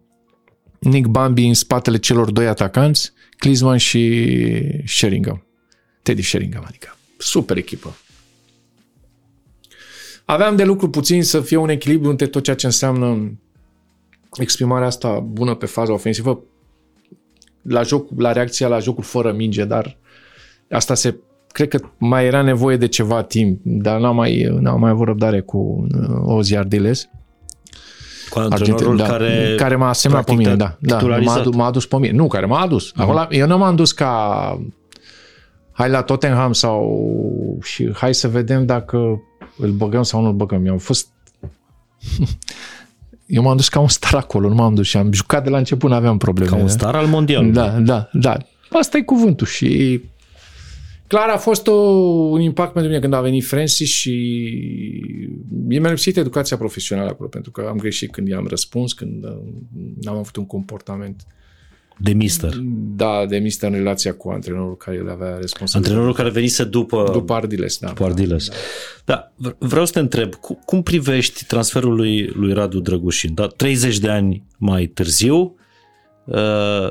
Nick 0.79 1.07
Bambi 1.07 1.45
în 1.45 1.53
spatele 1.53 1.97
celor 1.97 2.31
doi 2.31 2.47
atacanți, 2.47 3.11
Klinsmann 3.37 3.77
și 3.77 4.01
Sheringham. 4.85 5.45
Teddy 6.01 6.21
Sheringham, 6.21 6.63
adică 6.67 6.97
super 7.17 7.57
echipă. 7.57 7.97
Aveam 10.25 10.55
de 10.55 10.63
lucru 10.63 10.89
puțin 10.89 11.23
să 11.23 11.41
fie 11.41 11.57
un 11.57 11.69
echilibru 11.69 12.09
între 12.09 12.27
tot 12.27 12.43
ceea 12.43 12.55
ce 12.55 12.65
înseamnă 12.65 13.39
exprimarea 14.37 14.87
asta 14.87 15.19
bună 15.19 15.55
pe 15.55 15.65
faza 15.65 15.93
ofensivă, 15.93 16.43
la, 17.61 17.81
joc, 17.81 18.09
la 18.17 18.31
reacția 18.31 18.67
la 18.67 18.79
jocul 18.79 19.03
fără 19.03 19.31
minge, 19.31 19.65
dar 19.65 19.97
asta 20.69 20.93
se 20.93 21.15
cred 21.55 21.67
că 21.67 21.79
mai 21.97 22.25
era 22.25 22.41
nevoie 22.41 22.77
de 22.77 22.87
ceva 22.87 23.23
timp, 23.23 23.59
dar 23.63 23.99
n-am 23.99 24.15
mai, 24.15 24.57
n-am 24.59 24.79
mai 24.79 24.89
avut 24.89 25.05
răbdare 25.05 25.41
cu 25.41 25.87
uh, 26.01 26.35
Ozi 26.35 26.55
Ardiles. 26.55 27.09
Cu 28.29 28.39
antrenorul 28.39 28.97
da, 28.97 29.05
care... 29.05 29.53
care 29.57 29.75
m-a 29.75 29.93
semnat 29.93 30.25
pe 30.25 30.25
practic 30.25 30.47
mine, 30.47 30.57
te-a 30.57 30.67
da. 30.67 30.77
da 30.79 30.93
m-a, 30.93 30.99
titularizat. 30.99 31.37
adu- 31.37 31.57
m-a 31.57 31.65
adus 31.65 31.85
pe 31.85 31.97
mine. 31.97 32.13
Nu, 32.13 32.27
care 32.27 32.45
m-a 32.45 32.59
adus. 32.59 32.91
Uh-huh. 32.91 32.95
Acolo, 32.95 33.27
eu 33.29 33.47
nu 33.47 33.57
m-am 33.57 33.75
dus 33.75 33.91
ca 33.91 34.61
hai 35.71 35.89
la 35.89 36.01
Tottenham 36.01 36.53
sau 36.53 36.99
și 37.63 37.91
hai 37.93 38.13
să 38.13 38.27
vedem 38.27 38.65
dacă 38.65 38.97
îl 39.57 39.71
băgăm 39.71 40.03
sau 40.03 40.21
nu 40.21 40.27
îl 40.27 40.33
băgăm. 40.33 40.65
Eu 40.65 40.71
am 40.71 40.77
fost 40.77 41.07
eu 43.25 43.43
m-am 43.43 43.55
dus 43.55 43.69
ca 43.69 43.79
un 43.79 43.87
star 43.87 44.13
acolo, 44.13 44.47
nu 44.47 44.55
m-am 44.55 44.73
dus 44.73 44.87
și 44.87 44.97
am 44.97 45.11
jucat 45.11 45.43
de 45.43 45.49
la 45.49 45.57
început, 45.57 45.89
nu 45.89 45.95
aveam 45.95 46.17
probleme. 46.17 46.49
Ca 46.49 46.55
un 46.55 46.61
da. 46.61 46.71
star 46.71 46.95
al 46.95 47.05
mondialului. 47.05 47.53
Da, 47.53 47.67
da, 47.67 48.09
da. 48.11 48.37
Asta 48.69 48.97
e 48.97 49.01
cuvântul 49.01 49.47
și 49.47 50.01
clar 51.07 51.29
a 51.29 51.37
fost 51.37 51.67
o, 51.67 51.71
un 51.71 52.41
impact 52.41 52.73
pentru 52.73 52.89
mine 52.89 53.01
când 53.01 53.13
a 53.13 53.21
venit 53.21 53.45
Francis 53.45 53.89
și 53.89 54.11
mie 55.65 55.79
mi-a 55.79 55.89
lipsit 55.89 56.17
educația 56.17 56.57
profesională 56.57 57.09
acolo 57.09 57.29
pentru 57.29 57.51
că 57.51 57.65
am 57.69 57.77
greșit 57.77 58.11
când 58.11 58.27
i-am 58.27 58.47
răspuns, 58.47 58.93
când 58.93 59.23
uh, 59.23 59.31
n-am 60.01 60.17
avut 60.17 60.35
un 60.35 60.45
comportament 60.45 61.25
De 61.97 62.13
mister. 62.13 62.53
Da, 62.95 63.25
de 63.25 63.37
mister 63.37 63.69
în 63.69 63.75
relația 63.75 64.13
cu 64.13 64.29
antrenorul 64.29 64.77
care 64.77 65.01
le 65.01 65.11
avea 65.11 65.37
responsabilitate. 65.37 65.77
Antrenorul 65.77 66.13
care 66.13 66.29
venise 66.29 66.63
după, 66.63 67.09
După 67.11 67.33
Ardiles, 67.33 67.77
da. 67.77 67.87
după 67.87 68.03
Ardiles. 68.03 68.49
Da. 69.05 69.31
da, 69.35 69.55
vreau 69.59 69.85
să 69.85 69.91
te 69.91 69.99
întreb, 69.99 70.35
cum, 70.35 70.61
cum 70.65 70.83
privești 70.83 71.45
transferul 71.45 71.95
lui, 71.95 72.25
lui 72.25 72.53
Radu 72.53 72.79
Drăgușin? 72.79 73.33
Da? 73.33 73.47
30 73.47 73.99
de 73.99 74.09
ani 74.09 74.43
mai 74.57 74.85
târziu, 74.85 75.55
uh, 76.25 76.87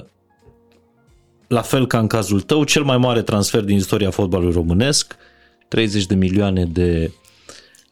la 1.47 1.61
fel 1.63 1.87
ca 1.87 1.99
în 1.99 2.07
cazul 2.07 2.41
tău, 2.41 2.65
cel 2.65 2.83
mai 2.83 2.99
mare 2.99 3.23
transfer 3.23 3.61
din 3.61 3.77
istoria 3.77 4.11
fotbalului 4.11 4.53
românesc, 4.53 5.17
30 5.69 6.07
de 6.07 6.15
milioane 6.15 6.65
de, 6.65 7.11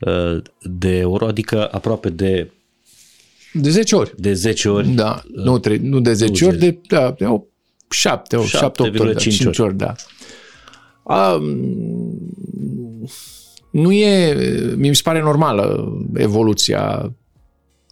uh, 0.00 0.42
de 0.62 0.96
euro, 0.96 1.26
adică 1.26 1.68
aproape 1.72 2.08
de 2.10 2.50
De 3.52 3.70
10 3.70 3.96
ori. 3.96 4.12
de 4.16 4.32
10 4.32 4.68
ori. 4.68 4.88
Da, 4.88 5.22
nu, 5.34 5.58
tre- 5.58 5.78
nu 5.82 6.00
de 6.00 6.12
10 6.12 6.44
nu 6.44 6.50
ori, 6.50 6.58
de, 6.58 6.78
da, 6.88 7.14
de 7.18 7.24
o 7.24 7.42
7, 7.90 8.36
o 8.36 8.44
7, 8.44 8.82
8 8.82 8.98
ori, 8.98 9.12
da, 9.12 9.20
7,5 9.20 9.22
5 9.38 9.58
ori, 9.58 9.76
da. 9.76 9.94
A, 11.04 11.40
nu 13.70 13.92
e, 13.92 14.34
mi 14.76 14.94
se 14.94 15.00
pare 15.04 15.20
normală 15.20 15.96
evoluția 16.14 17.12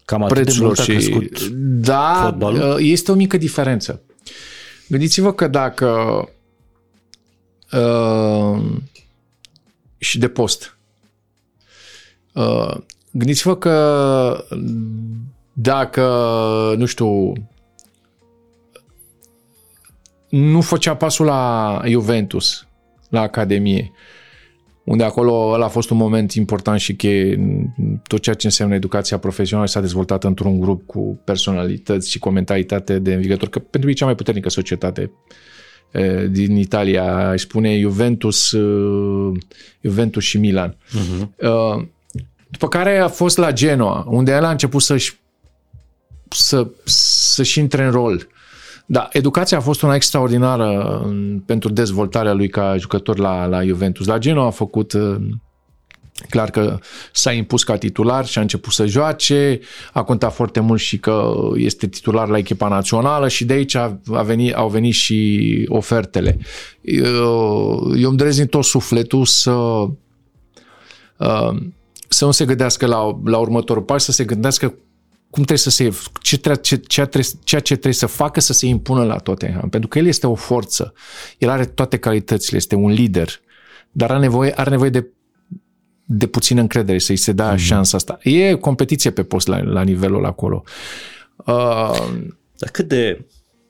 Cam 0.04 0.22
atât 0.22 0.36
de 0.36 0.42
prețurilor 0.42 0.66
mult 0.76 0.78
a 0.78 0.82
și 0.82 0.90
crescut. 1.08 1.48
da, 1.80 2.20
fotbalul? 2.24 2.78
este 2.80 3.10
o 3.12 3.14
mică 3.14 3.36
diferență. 3.36 4.02
Gândiți-vă 4.90 5.32
că 5.32 5.48
dacă 5.48 5.88
uh, 7.72 8.62
și 9.98 10.18
de 10.18 10.28
post. 10.28 10.76
Uh, 12.34 12.76
gândiți-vă 13.10 13.56
că 13.56 14.44
dacă, 15.52 16.04
nu 16.76 16.86
știu, 16.86 17.32
nu 20.28 20.60
făcea 20.60 20.96
pasul 20.96 21.26
la 21.26 21.82
Juventus, 21.86 22.66
la 23.08 23.20
Academie, 23.20 23.92
unde 24.90 25.04
acolo 25.04 25.50
ăla 25.52 25.64
a 25.64 25.68
fost 25.68 25.90
un 25.90 25.96
moment 25.96 26.32
important 26.32 26.80
și 26.80 26.94
cheie 26.94 27.34
în 27.34 27.66
tot 28.06 28.22
ceea 28.22 28.34
ce 28.34 28.46
înseamnă 28.46 28.74
educația 28.74 29.18
profesională 29.18 29.66
și 29.66 29.72
s-a 29.72 29.80
dezvoltat 29.80 30.24
într-un 30.24 30.60
grup 30.60 30.86
cu 30.86 31.20
personalități 31.24 32.10
și 32.10 32.18
cu 32.18 32.28
o 32.28 32.30
mentalitate 32.30 32.98
de 32.98 33.14
învigător, 33.14 33.48
că 33.48 33.58
pentru 33.58 33.88
ei 33.88 33.94
e 33.94 33.98
cea 33.98 34.04
mai 34.04 34.14
puternică 34.14 34.48
societate 34.48 35.10
eh, 35.90 36.30
din 36.30 36.56
Italia, 36.56 37.28
aș 37.28 37.40
spune 37.40 37.78
Juventus, 37.78 38.52
eh, 38.52 38.60
Juventus 39.80 40.24
și 40.24 40.38
Milan. 40.38 40.76
Uh-huh. 40.76 41.28
După 42.48 42.68
care 42.68 42.98
a 42.98 43.08
fost 43.08 43.36
la 43.36 43.52
Genoa, 43.52 44.04
unde 44.08 44.32
el 44.32 44.44
a 44.44 44.50
început 44.50 44.82
să-și 44.82 45.18
să, 46.28 46.66
să-și 46.84 47.58
intre 47.58 47.84
în 47.84 47.90
rol. 47.90 48.28
Da, 48.92 49.08
educația 49.12 49.56
a 49.58 49.60
fost 49.60 49.82
una 49.82 49.94
extraordinară 49.94 51.00
în- 51.04 51.42
pentru 51.46 51.68
dezvoltarea 51.68 52.32
lui 52.32 52.48
ca 52.48 52.76
jucător 52.76 53.18
la, 53.18 53.46
la 53.46 53.64
Juventus. 53.64 54.06
La 54.06 54.18
Genoa 54.18 54.46
a 54.46 54.50
făcut 54.50 54.92
uh, 54.92 55.16
clar 56.28 56.50
că 56.50 56.78
s-a 57.12 57.32
impus 57.32 57.64
ca 57.64 57.76
titular 57.76 58.26
și 58.26 58.38
a 58.38 58.40
început 58.40 58.72
să 58.72 58.86
joace, 58.86 59.60
a 59.92 60.02
contat 60.02 60.34
foarte 60.34 60.60
mult 60.60 60.80
și 60.80 60.98
că 60.98 61.32
este 61.54 61.86
titular 61.86 62.28
la 62.28 62.38
echipa 62.38 62.68
națională 62.68 63.28
și 63.28 63.44
de 63.44 63.52
aici 63.52 63.74
a, 63.74 64.00
a 64.12 64.22
venit, 64.22 64.54
au 64.54 64.68
venit 64.68 64.94
și 64.94 65.66
ofertele. 65.68 66.38
Eu, 66.80 67.92
eu 67.96 68.08
îmi 68.08 68.16
doresc 68.16 68.36
din 68.36 68.46
tot 68.46 68.64
sufletul 68.64 69.24
să 69.24 69.50
uh, 71.16 71.50
să 72.08 72.24
nu 72.24 72.30
se 72.30 72.44
gândească 72.44 72.86
la, 72.86 73.20
la 73.24 73.38
următorul 73.38 73.82
pas, 73.82 74.04
să 74.04 74.12
se 74.12 74.24
gândească 74.24 74.74
cum 75.30 75.42
trebuie 75.42 75.58
să 75.58 75.70
se, 75.70 75.90
ce, 76.22 76.38
tre- 76.38 76.54
ce, 76.54 76.76
ce, 76.76 77.00
trebuie, 77.00 77.32
ceea 77.44 77.60
ce 77.60 77.72
trebuie 77.72 77.94
să 77.94 78.06
facă 78.06 78.40
să 78.40 78.52
se 78.52 78.66
impună 78.66 79.04
la 79.04 79.16
Tottenham. 79.16 79.68
Pentru 79.68 79.88
că 79.88 79.98
el 79.98 80.06
este 80.06 80.26
o 80.26 80.34
forță, 80.34 80.92
el 81.38 81.48
are 81.48 81.64
toate 81.64 81.96
calitățile, 81.98 82.56
este 82.56 82.74
un 82.74 82.90
lider, 82.90 83.40
dar 83.90 84.10
are 84.10 84.20
nevoie, 84.20 84.52
are 84.56 84.70
nevoie 84.70 84.90
de, 84.90 85.06
de 86.04 86.26
puțină 86.26 86.60
încredere 86.60 86.98
să-i 86.98 87.16
se 87.16 87.32
dea 87.32 87.54
mm-hmm. 87.54 87.58
șansa 87.58 87.96
asta. 87.96 88.18
E 88.22 88.54
competiție 88.54 89.10
pe 89.10 89.22
post 89.22 89.46
la, 89.46 89.62
la 89.62 89.82
nivelul 89.82 90.24
acolo. 90.24 90.62
Uh, 91.36 92.08
Dar 92.56 92.70
cât 92.72 92.88
de 92.88 93.26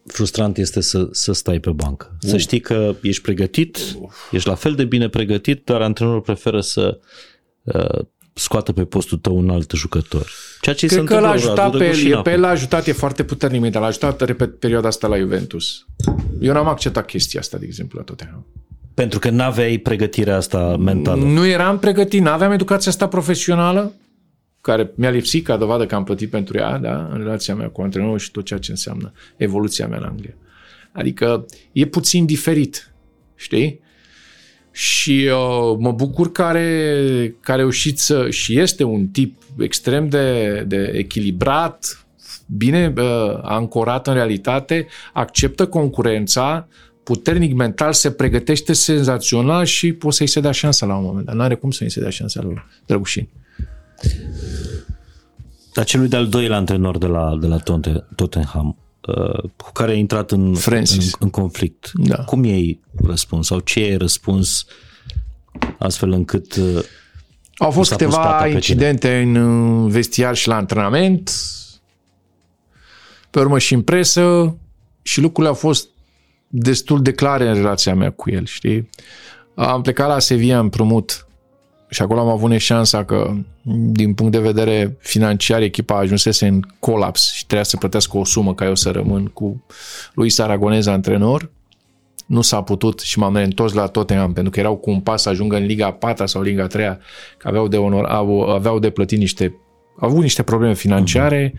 frustrant 0.06 0.56
este 0.58 0.80
să, 0.80 1.08
să 1.10 1.32
stai 1.32 1.58
pe 1.58 1.70
bancă? 1.70 2.16
Să 2.20 2.36
știi 2.36 2.60
că 2.60 2.94
ești 3.02 3.22
pregătit, 3.22 3.78
ești 4.30 4.48
la 4.48 4.54
fel 4.54 4.74
de 4.74 4.84
bine 4.84 5.08
pregătit, 5.08 5.64
dar 5.64 5.82
antrenorul 5.82 6.20
preferă 6.20 6.60
să 6.60 7.00
uh, 7.62 7.98
scoată 8.32 8.72
pe 8.72 8.84
postul 8.84 9.18
tău 9.18 9.36
un 9.36 9.50
alt 9.50 9.72
jucător. 9.74 10.30
Ceea 10.60 10.74
ce 10.74 10.88
se 10.88 10.94
Cred 10.94 11.06
că 11.06 11.14
întâmplă 11.14 11.26
l-a 11.26 11.34
lui 11.34 11.42
ajutat 11.42 11.64
Radu 11.64 11.78
pe 11.78 11.84
el, 11.84 11.90
Drăgușin 11.90 12.12
e, 12.12 12.22
pe 12.22 12.30
el 12.30 12.34
acum. 12.34 12.40
l-a 12.40 12.48
ajutat, 12.48 12.86
e 12.86 12.92
foarte 12.92 13.24
puternic, 13.24 13.70
dar 13.70 13.82
l-a 13.82 13.88
ajutat, 13.88 14.20
repet, 14.20 14.58
perioada 14.58 14.88
asta 14.88 15.06
la 15.06 15.18
Juventus. 15.18 15.86
Eu 16.40 16.52
n-am 16.52 16.68
acceptat 16.68 17.06
chestia 17.06 17.40
asta, 17.40 17.58
de 17.58 17.66
exemplu, 17.66 17.98
la 17.98 18.04
Tottenham. 18.04 18.46
Pentru 18.94 19.18
că 19.18 19.30
n-aveai 19.30 19.78
pregătirea 19.78 20.36
asta 20.36 20.76
mentală. 20.76 21.22
Nu 21.22 21.46
eram 21.46 21.78
pregătit, 21.78 22.20
n-aveam 22.20 22.52
educația 22.52 22.90
asta 22.90 23.08
profesională, 23.08 23.92
care 24.60 24.90
mi-a 24.94 25.10
lipsit 25.10 25.44
ca 25.44 25.56
dovadă 25.56 25.86
că 25.86 25.94
am 25.94 26.04
plătit 26.04 26.30
pentru 26.30 26.58
ea, 26.58 26.78
da, 26.78 27.08
în 27.12 27.18
relația 27.18 27.54
mea 27.54 27.68
cu 27.68 27.82
antrenorul 27.82 28.18
și 28.18 28.30
tot 28.30 28.44
ceea 28.44 28.58
ce 28.58 28.70
înseamnă 28.70 29.12
evoluția 29.36 29.86
mea 29.86 29.98
în 29.98 30.04
Anglia. 30.04 30.34
Adică 30.92 31.46
e 31.72 31.86
puțin 31.86 32.26
diferit, 32.26 32.92
știi? 33.34 33.80
Și 34.72 35.28
uh, 35.32 35.76
mă 35.78 35.92
bucur 35.92 36.32
că 36.32 36.42
are, 36.42 37.36
că 37.40 37.52
a 37.52 37.54
reușit 37.54 37.98
să, 37.98 38.30
și 38.30 38.58
este 38.58 38.84
un 38.84 39.06
tip 39.06 39.42
extrem 39.58 40.08
de, 40.08 40.64
de 40.66 40.92
echilibrat, 40.94 42.04
bine 42.46 42.92
uh, 42.96 43.38
ancorat 43.42 44.06
în 44.06 44.14
realitate, 44.14 44.86
acceptă 45.12 45.66
concurența, 45.66 46.68
puternic 47.02 47.54
mental, 47.54 47.92
se 47.92 48.10
pregătește 48.10 48.72
senzațional 48.72 49.64
și 49.64 49.92
poate 49.92 50.16
să-i 50.16 50.26
se 50.26 50.40
dea 50.40 50.50
șansa 50.50 50.86
la 50.86 50.96
un 50.96 51.04
moment 51.04 51.26
dar. 51.26 51.34
N-are 51.34 51.54
cum 51.54 51.70
să-i 51.70 51.90
se 51.90 52.00
dea 52.00 52.10
șansa 52.10 52.40
lui 52.42 52.54
Drăgușin. 52.86 53.28
Dar 55.74 55.84
celui 55.84 56.08
de-al 56.08 56.28
doilea 56.28 56.56
antrenor 56.56 56.98
de 56.98 57.06
la, 57.06 57.38
de 57.40 57.46
la 57.46 57.58
Totte- 57.58 58.06
Tottenham, 58.14 58.66
uh, 58.68 58.89
cu 59.56 59.72
care 59.72 59.92
ai 59.92 59.98
intrat 59.98 60.30
în, 60.30 60.46
în, 60.46 60.54
Francis. 60.54 61.12
în 61.18 61.30
conflict, 61.30 61.90
Da. 61.94 62.16
cum 62.16 62.44
i-ai 62.44 62.80
răspuns 63.04 63.46
sau 63.46 63.58
ce 63.58 63.80
ai 63.80 63.96
răspuns 63.96 64.64
astfel 65.78 66.12
încât 66.12 66.56
uh, 66.56 66.84
Au 67.58 67.70
fost 67.70 67.90
s-a 67.90 67.96
pus 67.96 68.14
pata 68.14 68.22
câteva 68.22 68.42
pe 68.42 68.48
incidente 68.48 69.20
în 69.20 69.34
uh, 69.34 69.90
vestiar 69.92 70.34
și 70.34 70.48
la 70.48 70.56
antrenament, 70.56 71.32
pe 73.30 73.38
urmă 73.38 73.58
și 73.58 73.74
în 73.74 73.82
presă 73.82 74.56
și 75.02 75.20
lucrurile 75.20 75.48
au 75.48 75.58
fost 75.58 75.88
destul 76.46 77.02
de 77.02 77.12
clare 77.12 77.48
în 77.48 77.54
relația 77.54 77.94
mea 77.94 78.10
cu 78.10 78.30
el, 78.30 78.46
știi? 78.46 78.88
Am 79.54 79.82
plecat 79.82 80.08
la 80.08 80.18
Sevilla 80.18 80.58
împrumut 80.58 81.26
și 81.90 82.02
acolo 82.02 82.20
am 82.20 82.28
avut 82.28 82.50
neșansa 82.50 83.04
că, 83.04 83.34
din 83.92 84.14
punct 84.14 84.32
de 84.32 84.38
vedere 84.38 84.96
financiar, 84.98 85.62
echipa 85.62 85.98
ajunsese 85.98 86.46
în 86.46 86.60
colaps 86.78 87.32
și 87.32 87.46
trebuia 87.46 87.64
să 87.64 87.76
plătească 87.76 88.18
o 88.18 88.24
sumă 88.24 88.54
ca 88.54 88.64
eu 88.64 88.74
să 88.74 88.90
rămân 88.90 89.24
cu 89.26 89.64
lui 90.14 90.32
Aragonez 90.36 90.86
antrenor. 90.86 91.50
Nu 92.26 92.40
s-a 92.40 92.62
putut 92.62 93.00
și 93.00 93.18
m-am 93.18 93.36
reîntors 93.36 93.72
la 93.72 93.86
Tottenham 93.86 94.32
pentru 94.32 94.52
că 94.52 94.60
erau 94.60 94.76
cu 94.76 94.90
un 94.90 95.00
pas 95.00 95.22
să 95.22 95.28
ajungă 95.28 95.56
în 95.56 95.64
Liga 95.64 95.92
4 95.92 96.26
sau 96.26 96.42
Liga 96.42 96.66
3 96.66 96.98
că 97.38 97.48
aveau 97.48 97.68
de, 97.68 97.76
onor, 97.76 98.04
au, 98.04 98.40
aveau 98.40 98.78
de 98.78 98.90
plătit 98.90 99.18
niște 99.18 99.54
au 100.00 100.08
avut 100.08 100.22
niște 100.22 100.42
probleme 100.42 100.74
financiare 100.74 101.54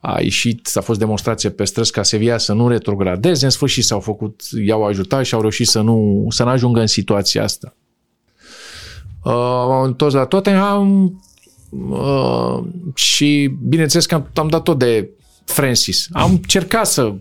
a 0.00 0.20
ieșit, 0.20 0.70
a 0.74 0.80
fost 0.80 0.98
demonstrație 0.98 1.50
pe 1.50 1.64
străzi 1.64 1.92
ca 1.92 2.02
Sevilla 2.02 2.38
să 2.38 2.52
nu 2.52 2.68
retrogradeze, 2.68 3.44
în 3.44 3.50
sfârșit 3.50 3.84
s-au 3.84 4.00
făcut, 4.00 4.40
i-au 4.66 4.84
ajutat 4.84 5.24
și 5.24 5.34
au 5.34 5.40
reușit 5.40 5.66
să 5.66 5.80
nu, 5.80 6.26
să 6.28 6.44
nu 6.44 6.48
ajungă 6.48 6.80
în 6.80 6.86
situația 6.86 7.42
asta. 7.42 7.76
Uh, 9.28 9.34
am 9.34 9.82
întors 9.82 10.14
la 10.14 10.24
Tottenham 10.24 11.20
uh, 11.70 12.58
și 12.94 13.56
bineînțeles 13.62 14.06
că 14.06 14.14
am, 14.14 14.30
am 14.34 14.48
dat 14.48 14.62
tot 14.62 14.78
de 14.78 15.10
Francis. 15.44 16.08
Am 16.12 16.30
încercat 16.30 16.86
să, 16.86 17.14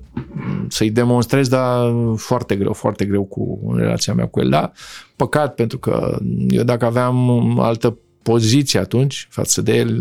să-i 0.68 0.92
demonstrez, 0.92 1.48
dar 1.48 1.94
foarte 2.16 2.56
greu, 2.56 2.74
foarte 2.74 3.06
greu 3.06 3.24
cu 3.24 3.60
în 3.68 3.78
relația 3.78 4.14
mea 4.14 4.28
cu 4.28 4.40
el. 4.40 4.50
Da, 4.50 4.72
păcat 5.16 5.56
pentru 5.56 5.78
că 5.78 6.18
eu 6.50 6.64
dacă 6.64 6.86
aveam 6.86 7.60
altă 7.60 7.98
poziție 8.24 8.80
atunci 8.80 9.28
față 9.30 9.62
de 9.62 9.76
el, 9.76 9.98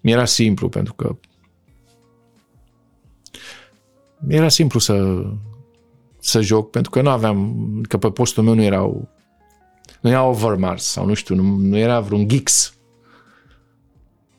mi-era 0.00 0.24
simplu 0.24 0.68
pentru 0.68 0.94
că 0.94 1.16
era 4.28 4.48
simplu 4.48 4.78
să 4.78 5.24
să 6.18 6.40
joc, 6.40 6.70
pentru 6.70 6.90
că 6.90 7.02
nu 7.02 7.08
aveam, 7.08 7.56
că 7.88 7.98
pe 7.98 8.10
postul 8.10 8.42
meu 8.42 8.54
nu 8.54 8.62
erau 8.62 9.08
nu 10.00 10.10
era 10.10 10.24
Overmars 10.24 10.84
sau 10.84 11.06
nu 11.06 11.14
știu, 11.14 11.34
nu, 11.34 11.56
nu 11.56 11.76
era 11.76 12.00
vreun 12.00 12.28
Gix. 12.28 12.74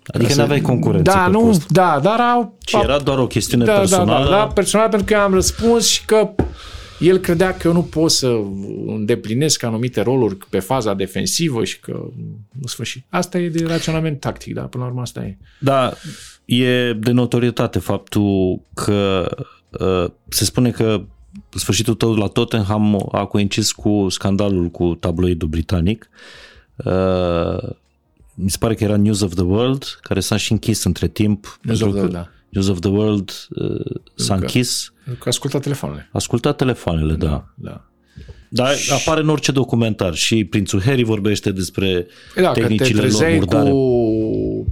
Adică 0.05 0.33
nu 0.35 0.41
aveai 0.41 0.61
concurență 0.61 1.11
Da, 1.11 1.23
pe 1.23 1.31
nu, 1.31 1.39
post. 1.39 1.71
da, 1.71 1.99
dar 2.03 2.19
au... 2.19 2.57
Și 2.65 2.77
era 2.81 2.99
doar 2.99 3.17
o 3.17 3.27
chestiune 3.27 3.65
da, 3.65 3.73
personală. 3.73 4.23
Da, 4.23 4.29
da, 4.29 4.37
da, 4.37 4.47
personal 4.47 4.89
pentru 4.89 5.07
că 5.07 5.13
eu 5.13 5.19
am 5.19 5.33
răspuns 5.33 5.87
și 5.87 6.05
că 6.05 6.29
El 6.99 7.17
credea 7.17 7.53
că 7.53 7.67
eu 7.67 7.73
nu 7.73 7.81
pot 7.81 8.11
să 8.11 8.27
îndeplinesc 8.87 9.63
anumite 9.63 10.01
roluri 10.01 10.37
pe 10.49 10.59
faza 10.59 10.93
defensivă 10.93 11.63
și 11.63 11.79
că, 11.79 12.03
în 12.61 12.67
sfârșit, 12.67 13.05
asta 13.09 13.39
e 13.39 13.49
de 13.49 13.65
raționament 13.65 14.19
tactic, 14.19 14.53
dar 14.53 14.67
până 14.67 14.83
la 14.83 14.89
urmă 14.89 15.01
asta 15.01 15.21
e. 15.21 15.37
Da, 15.59 15.93
e 16.45 16.93
de 16.93 17.11
notorietate 17.11 17.79
faptul 17.79 18.61
că 18.73 19.29
uh, 19.69 20.11
se 20.29 20.45
spune 20.45 20.71
că 20.71 21.01
sfârșitul 21.49 21.93
tău 21.93 22.13
la 22.15 22.27
Tottenham 22.27 23.09
a 23.11 23.25
coincis 23.25 23.71
cu 23.71 24.05
scandalul 24.09 24.67
cu 24.69 24.95
tabloidul 24.99 25.47
britanic. 25.47 26.09
Uh, 26.75 27.69
mi 28.33 28.49
se 28.49 28.57
pare 28.59 28.73
că 28.75 28.83
era 28.83 28.95
News 28.97 29.21
of 29.21 29.33
the 29.33 29.43
World, 29.43 29.83
care 30.01 30.19
s-a 30.19 30.37
și 30.37 30.51
închis 30.51 30.83
între 30.83 31.07
timp. 31.07 31.59
News 31.61 31.79
pentru 31.79 31.97
of 31.99 32.03
the- 32.03 32.11
că 32.13 32.17
da. 32.17 32.27
News 32.49 32.67
of 32.67 32.79
the 32.79 32.89
World 32.89 33.47
uh, 33.49 34.01
s-a 34.15 34.33
că- 34.35 34.39
închis. 34.41 34.93
Că 35.19 35.29
asculta 35.29 35.59
telefoanele. 35.59 36.09
Asculta 36.13 36.51
telefoanele, 36.51 37.13
da. 37.13 37.45
Da. 37.55 37.85
Dar 38.53 38.75
apare 38.93 39.21
în 39.21 39.29
orice 39.29 39.51
documentar 39.51 40.13
și 40.15 40.45
prințul 40.45 40.81
Harry 40.81 41.03
vorbește 41.03 41.51
despre 41.51 42.07
Da, 42.35 42.41
că 42.51 42.53
te 42.53 42.59
tehnicile 42.59 42.99
lor 43.01 43.07
trezeai 43.07 43.35
murdare. 43.35 43.69
cu 43.69 43.75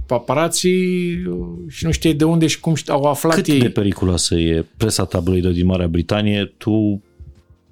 paparații 0.06 1.22
și 1.68 1.84
nu 1.84 1.90
știai 1.90 2.14
de 2.14 2.24
unde 2.24 2.46
și 2.46 2.60
cum 2.60 2.74
au 2.86 3.04
aflat 3.04 3.34
Cât 3.34 3.46
ei. 3.46 3.60
de 3.60 3.68
periculoasă 3.68 4.34
e 4.34 4.66
presa 4.76 5.04
tabloidă 5.04 5.50
din 5.50 5.66
Marea 5.66 5.88
Britanie, 5.88 6.54
tu 6.56 7.02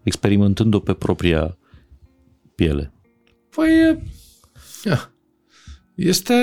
experimentând-o 0.03 0.79
pe 0.79 0.93
propria 0.93 1.57
piele? 2.55 2.93
Păi, 3.51 3.69
e- 3.69 4.03
ia, 4.85 5.13
este, 5.95 6.35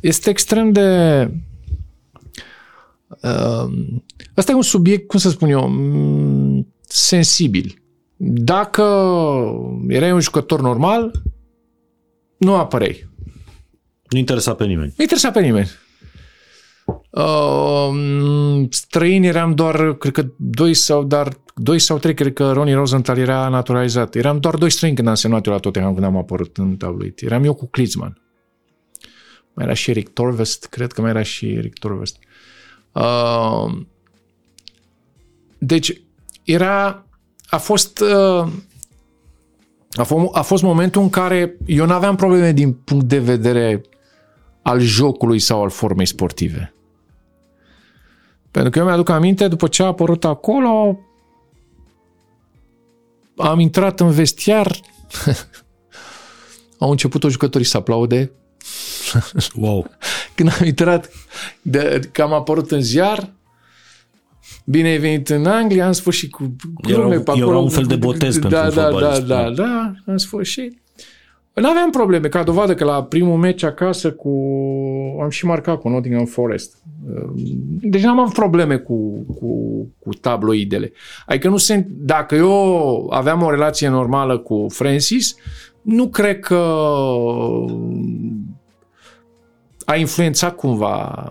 este 0.00 0.30
extrem 0.30 0.72
de... 0.72 1.20
Um, 3.22 4.04
asta 4.34 4.52
e 4.52 4.54
un 4.54 4.62
subiect, 4.62 5.08
cum 5.08 5.18
să 5.18 5.30
spun 5.30 5.48
eu, 5.48 5.68
mm, 5.68 6.72
sensibil. 6.80 7.82
Dacă 8.22 8.82
erai 9.88 10.12
un 10.12 10.20
jucător 10.20 10.60
normal, 10.60 11.22
nu 12.36 12.54
apărei. 12.54 13.09
Nu 14.10 14.18
interesa 14.18 14.54
pe 14.54 14.64
nimeni. 14.64 14.92
Nu 14.96 15.02
interesa 15.02 15.30
pe 15.30 15.40
nimeni. 15.40 15.70
Uh, 17.10 18.66
străini 18.70 19.26
eram 19.26 19.54
doar, 19.54 19.94
cred 19.94 20.12
că 20.12 20.26
doi 20.36 20.74
sau, 20.74 21.04
dar 21.04 21.36
doi 21.54 21.78
sau 21.78 21.98
trei, 21.98 22.14
cred 22.14 22.32
că 22.32 22.52
Ronnie 22.52 22.74
Rosenthal 22.74 23.18
era 23.18 23.48
naturalizat. 23.48 24.14
Eram 24.14 24.38
doar 24.38 24.54
doi 24.54 24.70
străini 24.70 24.96
când 24.96 25.08
am 25.08 25.14
semnat 25.14 25.46
eu 25.46 25.52
la 25.52 25.58
Tottenham, 25.58 25.92
când 25.92 26.06
am 26.06 26.16
apărut 26.16 26.56
în 26.56 26.76
tabloid. 26.76 27.18
Eram 27.22 27.44
eu 27.44 27.54
cu 27.54 27.66
Klinsmann. 27.66 28.20
Mai 29.52 29.64
era 29.64 29.74
și 29.74 29.90
Eric 29.90 30.08
Torvest, 30.08 30.66
cred 30.66 30.92
că 30.92 31.00
mai 31.00 31.10
era 31.10 31.22
și 31.22 31.52
Eric 31.52 31.78
Torvest. 31.78 32.16
Uh, 32.92 33.80
deci, 35.58 36.00
era, 36.44 37.06
a 37.48 37.56
fost, 37.58 38.00
uh, 38.00 38.48
a 39.92 40.02
fost, 40.02 40.28
a 40.32 40.42
fost 40.42 40.62
momentul 40.62 41.02
în 41.02 41.10
care 41.10 41.56
eu 41.66 41.86
nu 41.86 41.92
aveam 41.92 42.16
probleme 42.16 42.52
din 42.52 42.72
punct 42.72 43.04
de 43.04 43.18
vedere 43.18 43.82
al 44.62 44.80
jocului 44.80 45.38
sau 45.38 45.62
al 45.62 45.70
formei 45.70 46.06
sportive. 46.06 46.74
Pentru 48.50 48.70
că 48.70 48.78
eu 48.78 48.84
mi-aduc 48.84 49.08
aminte, 49.08 49.48
după 49.48 49.68
ce 49.68 49.82
a 49.82 49.86
apărut 49.86 50.24
acolo, 50.24 50.98
am 53.36 53.58
intrat 53.58 54.00
în 54.00 54.10
vestiar, 54.10 54.80
au 56.78 56.90
început 56.90 57.24
o 57.24 57.28
jucătorii 57.28 57.66
să 57.66 57.76
aplaude. 57.76 58.30
Wow. 59.54 59.86
Când 60.34 60.56
am 60.60 60.66
intrat, 60.66 61.10
de, 61.62 62.00
că 62.12 62.22
am 62.22 62.32
apărut 62.32 62.70
în 62.70 62.80
ziar, 62.80 63.32
bine 64.64 64.88
ai 64.88 64.98
venit 64.98 65.28
în 65.28 65.46
Anglia, 65.46 65.86
am 65.86 65.92
sfârșit 65.92 66.30
cu 66.30 66.56
glume 66.82 67.14
Era- 67.14 67.22
pe 67.22 67.30
era 67.34 67.42
acolo. 67.42 67.58
un 67.58 67.68
fel 67.68 67.84
de 67.84 67.96
botez 67.96 68.38
da, 68.38 68.48
pentru 68.48 68.80
da, 68.80 68.82
da, 68.82 68.90
fotbalist, 68.90 69.26
da, 69.26 69.42
da. 69.42 69.50
da, 69.50 69.94
am 70.06 70.16
sfârșit. 70.16 70.79
Nu 71.60 71.68
aveam 71.68 71.90
probleme, 71.90 72.28
ca 72.28 72.42
dovadă 72.42 72.74
că 72.74 72.84
la 72.84 73.02
primul 73.02 73.36
meci 73.36 73.62
acasă 73.62 74.10
cu... 74.12 74.30
am 75.22 75.28
și 75.28 75.46
marcat 75.46 75.80
cu 75.80 75.88
Nottingham 75.88 76.24
Forest. 76.24 76.76
Deci 77.80 78.02
n-am 78.02 78.18
avut 78.20 78.32
probleme 78.32 78.76
cu, 78.76 79.24
cu, 79.38 79.52
cu 79.98 80.14
tabloidele. 80.20 80.92
Adică 81.26 81.48
nu 81.48 81.56
se, 81.56 81.86
dacă 81.88 82.34
eu 82.34 83.06
aveam 83.10 83.42
o 83.42 83.50
relație 83.50 83.88
normală 83.88 84.38
cu 84.38 84.66
Francis, 84.68 85.34
nu 85.82 86.08
cred 86.08 86.38
că 86.40 86.64
a 89.84 89.96
influențat 89.96 90.56
cumva 90.56 91.28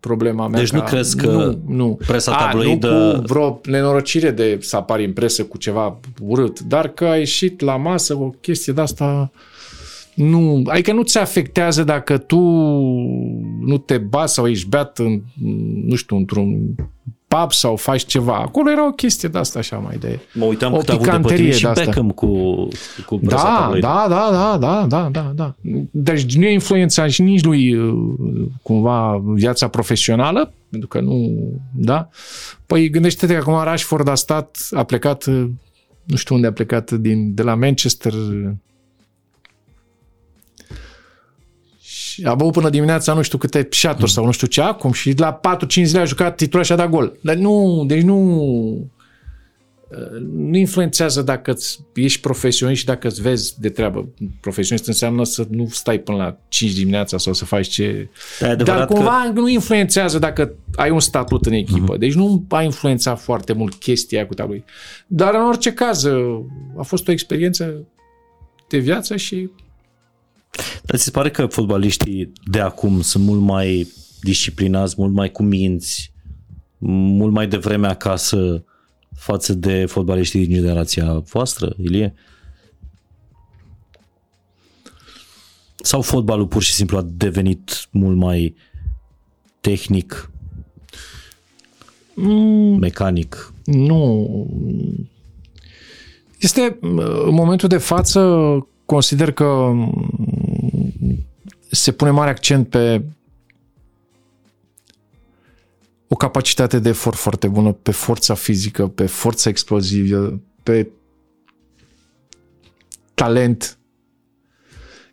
problema 0.00 0.48
mea. 0.48 0.58
Deci 0.60 0.70
nu 0.72 0.78
ca- 0.78 0.84
crezi 0.84 1.16
că 1.16 1.26
nu, 1.26 1.58
nu. 1.76 1.98
presa 2.06 2.32
A, 2.32 2.44
tabloidă- 2.44 2.88
Nu 2.88 3.12
cu 3.18 3.22
vreo 3.26 3.60
nenorocire 3.64 4.30
de 4.30 4.58
să 4.60 4.76
apari 4.76 5.04
în 5.04 5.12
presă 5.12 5.44
cu 5.44 5.58
ceva 5.58 6.00
urât, 6.20 6.60
dar 6.60 6.88
că 6.88 7.04
a 7.04 7.16
ieșit 7.16 7.60
la 7.60 7.76
masă 7.76 8.14
o 8.14 8.28
chestie 8.40 8.72
de 8.72 8.80
asta 8.80 9.30
nu, 10.14 10.62
adică 10.66 10.92
nu 10.92 11.02
ți 11.02 11.18
afectează 11.18 11.84
dacă 11.84 12.18
tu 12.18 12.38
nu 13.60 13.78
te 13.78 13.98
bați 13.98 14.34
sau 14.34 14.48
ești 14.48 14.68
beat 14.68 14.98
în, 14.98 15.20
nu 15.84 15.94
știu, 15.94 16.16
într-un 16.16 16.74
pub 17.28 17.52
sau 17.52 17.76
faci 17.76 18.04
ceva. 18.04 18.36
Acolo 18.36 18.70
era 18.70 18.86
o 18.86 18.90
chestie 18.90 19.28
de 19.28 19.38
asta 19.38 19.58
așa 19.58 19.76
mai 19.76 19.96
de... 19.96 20.18
Mă 20.32 20.44
uitam 20.44 20.72
O 20.72 20.76
cât 20.76 20.88
a 20.88 20.92
avut 20.92 21.04
de 21.04 21.10
picanterie 21.10 21.36
pătrit 21.36 21.54
și 21.54 21.62
de 21.62 21.68
asta. 21.68 21.84
Beckham 21.84 22.10
cu, 22.10 22.26
cu 23.06 23.18
presa 23.18 23.42
Da, 23.42 23.58
tabloidă. 23.58 23.86
da, 23.86 24.06
da, 24.08 24.30
da, 24.30 24.56
da, 24.58 24.86
da, 24.86 25.08
da, 25.12 25.32
da. 25.34 25.54
Deci 25.90 26.36
nu 26.36 26.44
e 26.44 26.52
influența 26.52 27.06
și 27.06 27.22
nici 27.22 27.44
lui 27.44 27.74
uh, 27.74 27.94
cumva 28.62 29.22
viața 29.24 29.68
profesională, 29.68 30.52
pentru 30.70 30.88
că 30.88 31.00
nu, 31.00 31.30
da. 31.72 32.08
Păi 32.66 32.90
gândește-te 32.90 33.32
că 33.32 33.38
acum 33.38 33.62
Rashford 33.64 34.08
a 34.08 34.14
stat, 34.14 34.68
a 34.70 34.84
plecat, 34.84 35.24
uh, 35.24 35.44
nu 36.04 36.16
știu 36.16 36.34
unde 36.34 36.46
a 36.46 36.52
plecat, 36.52 36.90
din, 36.90 37.34
de 37.34 37.42
la 37.42 37.54
Manchester 37.54 38.12
și 42.14 42.24
a 42.24 42.34
băut 42.34 42.52
până 42.52 42.70
dimineața 42.70 43.12
nu 43.12 43.22
știu 43.22 43.38
câte 43.38 43.66
șaturi 43.70 44.10
sau 44.10 44.24
nu 44.24 44.30
știu 44.30 44.46
ce 44.46 44.60
acum 44.60 44.92
și 44.92 45.14
la 45.16 45.40
4-5 45.56 45.66
zile 45.82 46.00
a 46.00 46.04
jucat 46.04 46.36
titular 46.36 46.64
și 46.64 46.72
a 46.72 46.76
dat 46.76 46.88
gol. 46.88 47.18
Dar 47.20 47.34
nu, 47.34 47.84
deci 47.86 48.02
nu 48.02 48.90
nu 50.36 50.56
influențează 50.56 51.22
dacă 51.22 51.50
îți 51.50 51.80
ești 51.94 52.20
profesionist 52.20 52.80
și 52.80 52.86
dacă 52.86 53.06
îți 53.06 53.22
vezi 53.22 53.60
de 53.60 53.68
treabă. 53.68 54.08
Profesionist 54.40 54.86
înseamnă 54.86 55.24
să 55.24 55.46
nu 55.50 55.68
stai 55.70 55.98
până 55.98 56.16
la 56.16 56.38
5 56.48 56.72
dimineața 56.72 57.18
sau 57.18 57.32
să 57.32 57.44
faci 57.44 57.68
ce... 57.68 58.08
Da, 58.40 58.46
e 58.46 58.50
adevărat 58.50 58.78
Dar 58.78 58.96
cumva 58.96 59.22
că... 59.24 59.40
nu 59.40 59.48
influențează 59.48 60.18
dacă 60.18 60.52
ai 60.74 60.90
un 60.90 61.00
statut 61.00 61.46
în 61.46 61.52
echipă. 61.52 61.96
Uh-huh. 61.96 61.98
Deci 61.98 62.14
nu 62.14 62.44
a 62.48 62.62
influențat 62.62 63.20
foarte 63.20 63.52
mult 63.52 63.74
chestia 63.74 64.18
aia 64.18 64.26
cu 64.26 64.34
tabloid. 64.34 64.64
Dar 65.06 65.34
în 65.34 65.46
orice 65.46 65.72
caz 65.72 66.04
a 66.76 66.82
fost 66.82 67.08
o 67.08 67.12
experiență 67.12 67.86
de 68.68 68.78
viață 68.78 69.16
și 69.16 69.50
Dar 70.82 70.96
ți 70.96 71.04
se 71.04 71.10
pare 71.10 71.30
că 71.30 71.46
fotbaliștii 71.46 72.32
de 72.44 72.60
acum 72.60 73.00
sunt 73.00 73.24
mult 73.24 73.40
mai 73.40 73.92
disciplinați, 74.20 74.94
mult 74.98 75.12
mai 75.12 75.30
cuminți, 75.30 76.12
mult 76.78 77.32
mai 77.32 77.46
devreme 77.48 77.86
acasă 77.86 78.64
față 79.16 79.54
de 79.54 79.86
fotbaliștii 79.86 80.46
din 80.46 80.56
generația 80.56 81.12
voastră, 81.18 81.74
Ilie? 81.76 82.14
Sau 85.76 86.02
fotbalul 86.02 86.46
pur 86.46 86.62
și 86.62 86.72
simplu 86.72 86.96
a 86.96 87.06
devenit 87.06 87.88
mult 87.90 88.16
mai 88.16 88.54
tehnic, 89.60 90.30
mm, 92.14 92.78
mecanic? 92.78 93.52
Nu. 93.64 94.28
Este, 96.40 96.78
în 96.80 97.34
momentul 97.34 97.68
de 97.68 97.76
față, 97.76 98.20
consider 98.84 99.32
că 99.32 99.72
se 101.70 101.92
pune 101.92 102.10
mare 102.10 102.30
accent 102.30 102.68
pe 102.68 103.02
o 106.08 106.16
capacitate 106.16 106.78
de 106.78 106.88
efort 106.88 107.16
foarte 107.16 107.48
bună, 107.48 107.72
pe 107.72 107.90
forța 107.90 108.34
fizică, 108.34 108.88
pe 108.88 109.06
forța 109.06 109.48
explozivă, 109.48 110.40
pe 110.62 110.88
talent. 113.14 113.78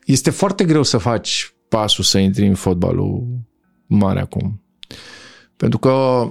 Este 0.05 0.29
foarte 0.29 0.63
greu 0.63 0.83
să 0.83 0.97
faci 0.97 1.53
pasul 1.67 2.03
să 2.03 2.17
intri 2.17 2.47
în 2.47 2.55
fotbalul 2.55 3.27
mare 3.85 4.19
acum. 4.19 4.61
Pentru 5.57 5.79
că 5.79 6.27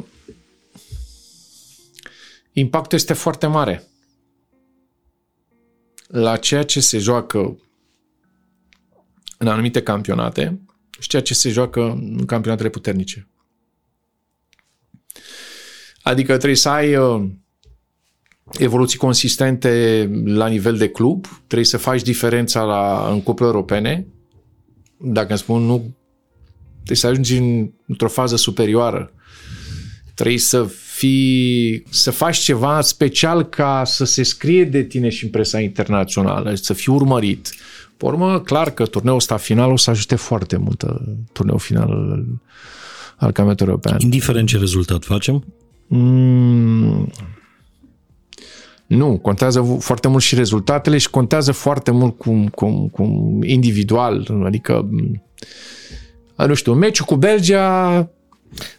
impactul 2.53 2.99
este 2.99 3.13
foarte 3.13 3.47
mare 3.47 3.85
la 6.07 6.37
ceea 6.37 6.63
ce 6.63 6.81
se 6.81 6.99
joacă 6.99 7.59
în 9.43 9.49
anumite 9.49 9.83
campionate 9.83 10.61
și 10.99 11.09
ceea 11.09 11.23
ce 11.23 11.35
se 11.35 11.51
joacă 11.51 11.81
în 11.91 12.25
campionatele 12.27 12.69
puternice. 12.69 13.29
Adică 16.03 16.37
trebuie 16.37 16.57
să 16.57 16.69
ai 16.69 16.97
uh, 16.97 17.29
evoluții 18.59 18.99
consistente 18.99 20.05
la 20.25 20.47
nivel 20.47 20.77
de 20.77 20.89
club, 20.89 21.27
trebuie 21.47 21.65
să 21.67 21.77
faci 21.77 22.03
diferența 22.03 22.63
la, 22.63 23.09
în 23.11 23.23
cuple 23.23 23.47
europene. 23.47 24.07
Dacă 24.97 25.29
îmi 25.29 25.39
spun 25.39 25.63
nu, 25.63 25.95
trebuie 26.75 26.97
să 26.97 27.07
ajungi 27.07 27.37
în, 27.37 27.71
într-o 27.87 28.09
fază 28.09 28.37
superioară. 28.37 29.13
Trebuie 30.15 30.39
să 30.39 30.71
fi, 31.01 31.83
să 31.91 32.11
faci 32.11 32.37
ceva 32.37 32.81
special 32.81 33.43
ca 33.43 33.83
să 33.85 34.05
se 34.05 34.23
scrie 34.23 34.65
de 34.65 34.83
tine 34.83 35.09
și 35.09 35.25
în 35.25 35.31
presa 35.31 35.61
internațională, 35.61 36.55
să 36.55 36.73
fii 36.73 36.93
urmărit. 36.93 37.55
Pe 37.97 38.07
urmă, 38.07 38.41
clar 38.41 38.71
că 38.71 38.87
turneul 38.87 39.17
ăsta 39.17 39.37
final 39.37 39.71
o 39.71 39.77
să 39.77 39.91
ajute 39.91 40.15
foarte 40.15 40.57
mult 40.57 40.83
uh, 40.83 40.95
turneul 41.33 41.59
final 41.59 41.91
al, 41.91 42.27
al 43.17 43.33
campionatului 43.33 43.73
european. 43.73 43.97
Indiferent 44.01 44.49
ce 44.49 44.59
rezultat 44.59 45.05
facem? 45.05 45.45
Mm, 45.87 47.13
nu, 48.87 49.19
contează 49.19 49.77
foarte 49.79 50.09
mult 50.09 50.23
și 50.23 50.35
rezultatele 50.35 50.99
și 50.99 51.11
contează 51.11 51.53
foarte 51.53 51.91
mult 51.91 52.19
cum, 52.19 52.49
cum, 52.49 52.89
cum 52.89 53.43
individual, 53.43 54.43
adică 54.45 54.89
nu 56.47 56.55
știu, 56.55 56.75
meciul 56.75 57.07
cu 57.07 57.17
Belgia 57.17 58.09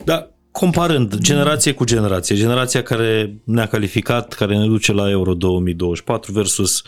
da, 0.04 0.31
comparând 0.52 1.18
generație 1.18 1.74
cu 1.74 1.84
generație, 1.84 2.36
generația 2.36 2.84
care 2.84 3.36
ne-a 3.44 3.68
calificat, 3.68 4.34
care 4.34 4.58
ne 4.58 4.66
duce 4.66 4.94
la 4.94 5.10
Euro 5.10 5.34
2024 5.34 6.32
versus 6.32 6.82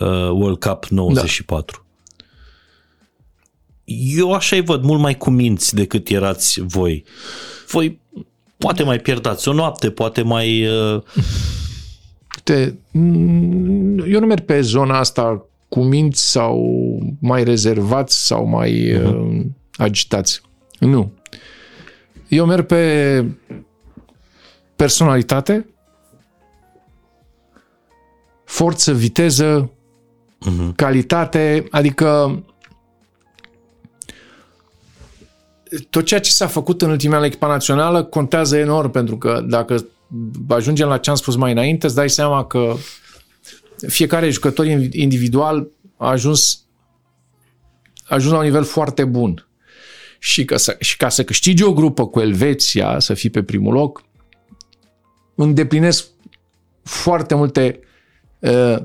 uh, 0.00 0.30
World 0.30 0.58
Cup 0.58 0.84
94. 0.84 1.86
Da. 1.86 1.86
Eu 4.16 4.32
așa-i 4.32 4.60
văd, 4.60 4.82
mult 4.82 5.00
mai 5.00 5.16
cuminți 5.16 5.74
decât 5.74 6.08
erați 6.08 6.60
voi. 6.60 7.04
Voi 7.70 8.00
poate 8.58 8.82
mai 8.82 8.98
pierdați 8.98 9.48
o 9.48 9.52
noapte, 9.52 9.90
poate 9.90 10.22
mai... 10.22 10.66
Uh... 10.66 11.02
Te, 12.42 12.72
eu 14.06 14.20
nu 14.20 14.26
merg 14.26 14.44
pe 14.44 14.60
zona 14.60 14.98
asta 14.98 15.46
cu 15.68 15.80
minți 15.80 16.30
sau 16.30 16.68
mai 17.20 17.44
rezervați 17.44 18.26
sau 18.26 18.46
mai 18.46 18.92
uh-huh. 18.92 19.04
uh, 19.04 19.44
agitați. 19.76 20.40
Nu. 20.78 21.12
Eu 22.28 22.46
merg 22.46 22.66
pe 22.66 23.24
personalitate, 24.76 25.74
forță, 28.44 28.92
viteză, 28.92 29.70
uh-huh. 30.46 30.74
calitate, 30.76 31.66
adică 31.70 32.42
tot 35.90 36.04
ceea 36.04 36.20
ce 36.20 36.30
s-a 36.30 36.46
făcut 36.46 36.82
în 36.82 36.90
ultimele 36.90 37.26
echipa 37.26 37.46
națională 37.46 38.04
contează 38.04 38.56
enorm, 38.56 38.90
pentru 38.90 39.18
că 39.18 39.44
dacă 39.46 39.84
ajungem 40.48 40.88
la 40.88 40.98
ce 40.98 41.10
am 41.10 41.16
spus 41.16 41.36
mai 41.36 41.52
înainte, 41.52 41.86
îți 41.86 41.94
dai 41.94 42.10
seama 42.10 42.44
că 42.44 42.74
fiecare 43.88 44.30
jucător 44.30 44.66
individual 44.90 45.68
a 45.96 46.08
ajuns, 46.08 46.64
a 48.04 48.14
ajuns 48.14 48.32
la 48.32 48.38
un 48.38 48.44
nivel 48.44 48.64
foarte 48.64 49.04
bun 49.04 49.47
și, 50.18 50.44
ca 50.44 50.56
să, 50.56 50.76
și 50.80 50.96
ca 50.96 51.08
să 51.08 51.24
câștigi 51.24 51.62
o 51.62 51.72
grupă 51.72 52.06
cu 52.06 52.20
Elveția, 52.20 52.98
să 52.98 53.14
fii 53.14 53.30
pe 53.30 53.42
primul 53.42 53.72
loc, 53.72 54.02
îndeplinesc 55.34 56.06
foarte 56.82 57.34
multe 57.34 57.80
uh, 58.38 58.76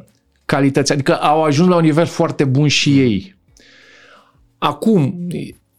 calități, 0.46 0.92
adică 0.92 1.16
au 1.16 1.44
ajuns 1.44 1.70
la 1.70 1.76
un 1.76 1.82
nivel 1.82 2.06
foarte 2.06 2.44
bun 2.44 2.68
și 2.68 3.00
ei. 3.00 3.36
Acum, 4.58 5.28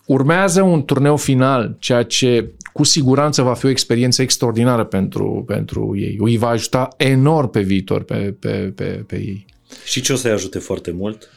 urmează 0.06 0.62
un 0.62 0.84
turneu 0.84 1.16
final, 1.16 1.76
ceea 1.78 2.02
ce 2.02 2.52
cu 2.72 2.82
siguranță 2.82 3.42
va 3.42 3.54
fi 3.54 3.66
o 3.66 3.68
experiență 3.68 4.22
extraordinară 4.22 4.84
pentru, 4.84 5.44
pentru 5.46 5.94
ei. 5.96 6.16
Îi 6.20 6.36
va 6.36 6.48
ajuta 6.48 6.88
enorm 6.96 7.50
pe 7.50 7.60
viitor 7.60 8.02
pe, 8.02 8.36
pe, 8.40 8.72
pe, 8.76 8.84
pe 9.06 9.16
ei. 9.16 9.46
Și 9.84 10.00
ce 10.00 10.12
o 10.12 10.16
să-i 10.16 10.30
ajute 10.30 10.58
foarte 10.58 10.90
mult 10.90 11.28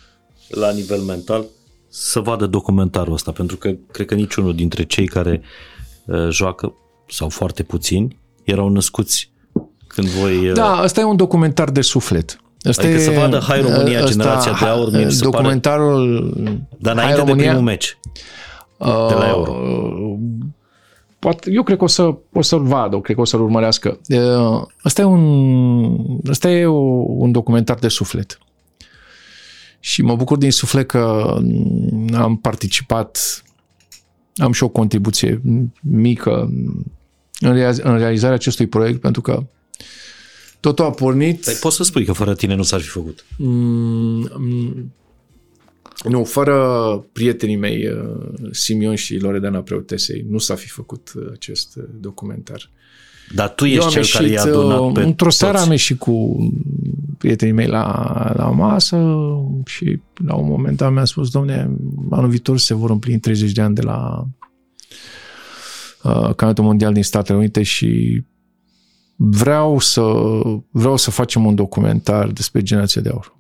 la 0.50 0.72
nivel 0.72 1.00
mental? 1.00 1.46
Să 2.00 2.20
vadă 2.20 2.46
documentarul 2.46 3.14
ăsta, 3.14 3.32
pentru 3.32 3.58
că 3.58 3.72
cred 3.92 4.08
că 4.08 4.16
niciunul 4.16 4.56
dintre 4.56 4.84
cei 4.84 5.08
care 5.08 5.42
uh, 6.06 6.30
joacă, 6.30 6.74
sau 7.10 7.30
foarte 7.30 7.64
puțini, 7.64 8.20
erau 8.44 8.70
născuți 8.70 9.32
când 9.88 10.08
voi... 10.08 10.50
Uh... 10.50 10.54
Da, 10.54 10.80
ăsta 10.84 11.02
e 11.02 11.04
un 11.04 11.16
documentar 11.16 11.70
de 11.70 11.82
suflet. 11.82 12.42
Asta 12.62 12.82
adică 12.82 13.00
e, 13.00 13.04
să 13.04 13.12
vadă 13.12 13.40
Hai 13.40 13.62
România, 13.62 14.04
ăsta, 14.04 14.12
generația 14.12 14.58
de 14.60 14.66
aur, 14.66 14.92
mi 14.92 15.12
se 15.12 15.24
documentarul 15.24 16.32
pare... 16.34 16.68
Dar 16.78 16.94
înainte 16.94 17.16
Hai 17.16 17.26
România, 17.26 17.44
de 17.44 17.50
primul 17.50 17.64
meci 17.64 17.98
uh, 18.78 19.06
de 19.08 19.14
la 19.14 19.28
Euro. 19.28 19.52
Uh, 19.52 20.18
poate, 21.20 21.52
eu 21.52 21.64
cred 21.64 21.78
că 21.78 21.84
o, 21.84 21.88
să, 21.88 22.16
o 22.34 22.42
să-l 22.42 22.64
vadă, 22.64 23.00
cred 23.00 23.16
că 23.16 23.22
o 23.22 23.26
să-l 23.26 23.42
urmărească. 23.42 24.00
Uh, 24.10 24.62
ăsta 24.86 25.02
e 25.02 25.06
un, 25.06 26.20
ăsta 26.30 26.50
e 26.50 26.66
o, 26.66 27.04
un 27.08 27.32
documentar 27.32 27.78
de 27.78 27.88
suflet. 27.88 28.40
Și 29.80 30.02
mă 30.02 30.16
bucur 30.16 30.38
din 30.38 30.52
suflet 30.52 30.88
că 30.88 31.36
am 32.14 32.38
participat, 32.42 33.44
am 34.36 34.52
și 34.52 34.64
o 34.64 34.70
contribuție 34.70 35.42
mică 35.82 36.52
în 37.40 37.54
realizarea 37.98 38.36
acestui 38.36 38.68
proiect, 38.68 39.02
pentru 39.02 39.22
că 39.22 39.46
totul 40.60 40.86
a 40.86 40.90
pornit... 40.90 41.44
Păi 41.44 41.54
poți 41.54 41.76
să 41.76 41.84
spui 41.84 42.06
că 42.06 42.12
fără 42.12 42.36
tine 42.36 42.56
nu 42.56 42.64
s-ar 42.64 42.82
fi 42.82 42.88
făcut. 42.88 43.26
Mm, 43.38 44.30
mm, 44.38 44.94
nu, 46.04 46.24
fără 46.24 46.58
prietenii 47.12 47.56
mei, 47.56 47.88
uh, 47.88 48.50
Simion 48.52 48.96
și 48.96 49.18
Loredana 49.18 49.62
Preotesei, 49.62 50.26
nu 50.30 50.38
s-a 50.38 50.56
fi 50.56 50.68
făcut 50.68 51.12
uh, 51.16 51.28
acest 51.34 51.76
uh, 51.76 51.84
documentar. 52.00 52.70
Dar 53.36 53.50
tu 53.50 53.66
ești 53.66 53.90
cel 53.90 54.06
care 54.14 54.28
i-a 54.28 54.42
adunat 54.42 54.92
pe 54.92 55.02
Într-o 55.02 55.30
seară 55.30 55.58
am 55.58 55.72
ieșit 55.72 56.00
cu 56.00 56.38
prietenii 57.18 57.54
mei 57.54 57.68
la, 57.68 58.32
la 58.36 58.50
masă 58.50 58.98
și 59.66 60.00
la 60.26 60.36
un 60.36 60.48
moment 60.48 60.78
dat 60.78 60.94
mi-a 60.94 61.06
spus, 61.06 61.30
domne, 61.30 61.72
anul 62.10 62.30
viitor 62.30 62.58
se 62.58 62.74
vor 62.74 62.90
împlini 62.90 63.20
30 63.20 63.52
de 63.52 63.62
ani 63.62 63.76
de 63.76 63.82
la 63.82 64.28
uh, 66.04 66.12
Campionatul 66.12 66.64
Mondial 66.64 66.94
din 66.94 67.04
Statele 67.04 67.38
Unite 67.38 67.64
și 67.64 68.24
vreau 69.16 69.80
să, 69.80 70.02
vreau 70.72 70.98
să 70.98 71.12
facem 71.12 71.46
un 71.46 71.56
documentar 71.56 72.28
despre 72.28 72.62
generația 72.62 73.02
de 73.02 73.10
aur. 73.10 73.36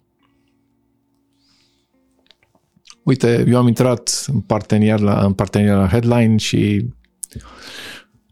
Uite, 3.03 3.45
eu 3.47 3.57
am 3.57 3.67
intrat 3.67 4.25
în 4.27 4.39
parteneriat 4.39 4.99
la, 4.99 5.25
în 5.25 5.33
parteneriat 5.33 5.77
la 5.77 5.87
Headline 5.87 6.37
și 6.37 6.85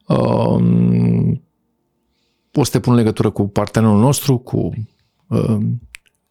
um, 0.08 1.45
o 2.56 2.64
să 2.64 2.72
te 2.72 2.80
pun 2.80 2.93
în 2.93 2.99
legătură 2.99 3.30
cu 3.30 3.47
partenerul 3.47 3.99
nostru, 3.99 4.38
cu, 4.38 4.74
uh, 5.28 5.58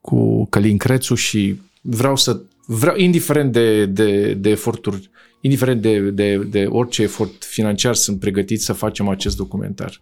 cu 0.01 0.47
Călin 0.47 0.77
Crețu 0.77 1.15
și 1.15 1.61
vreau 1.81 2.17
să, 2.17 2.41
vreau, 2.67 2.97
indiferent 2.97 3.53
de, 3.53 3.87
de, 3.87 4.35
de 4.35 4.51
eforturi, 4.51 5.11
indiferent 5.41 5.83
de, 5.83 6.11
de, 6.11 6.37
de 6.37 6.67
orice 6.67 7.03
efort 7.03 7.45
financiar, 7.45 7.95
sunt 7.95 8.21
pregătit 8.21 8.61
să 8.61 8.73
facem 8.73 9.09
acest 9.09 9.37
documentar. 9.37 9.99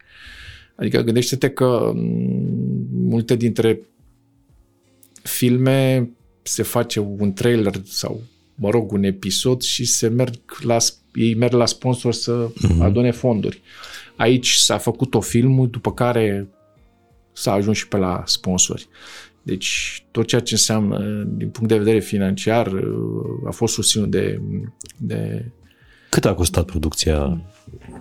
Adică 0.75 1.01
gândește-te 1.01 1.51
că 1.51 1.93
mm, 1.95 2.87
multe 2.93 3.37
dintre 3.37 3.81
filme 5.23 6.11
se 6.43 6.63
face 6.63 7.01
un 7.01 7.33
trailer 7.33 7.75
sau, 7.85 8.21
mă 8.55 8.71
rog, 8.71 8.93
un 8.93 9.03
episod 9.03 9.61
și 9.61 9.85
se 9.85 10.09
merg 10.09 10.41
la, 10.61 10.77
ei 11.15 11.35
merg 11.35 11.53
la 11.53 11.67
sponsor 11.67 12.13
să 12.13 12.49
uh-huh. 12.49 12.79
adune 12.79 13.11
fonduri. 13.11 13.63
Aici 14.17 14.53
s-a 14.53 14.79
făcut 14.79 15.15
o 15.15 15.21
film, 15.21 15.69
după 15.71 15.93
care 15.93 16.49
s-a 17.33 17.53
ajuns 17.53 17.77
și 17.77 17.89
pe 17.89 17.97
la 17.97 18.23
sponsori. 18.27 18.89
Deci 19.43 20.05
tot 20.11 20.27
ceea 20.27 20.41
ce 20.41 20.55
înseamnă 20.55 20.99
din 21.27 21.49
punct 21.49 21.69
de 21.69 21.79
vedere 21.79 21.99
financiar 21.99 22.73
a 23.47 23.51
fost 23.51 23.75
susținut 23.75 24.11
de, 24.11 24.41
de 24.97 25.45
cât 26.09 26.25
a 26.25 26.35
costat 26.35 26.65
producția 26.65 27.41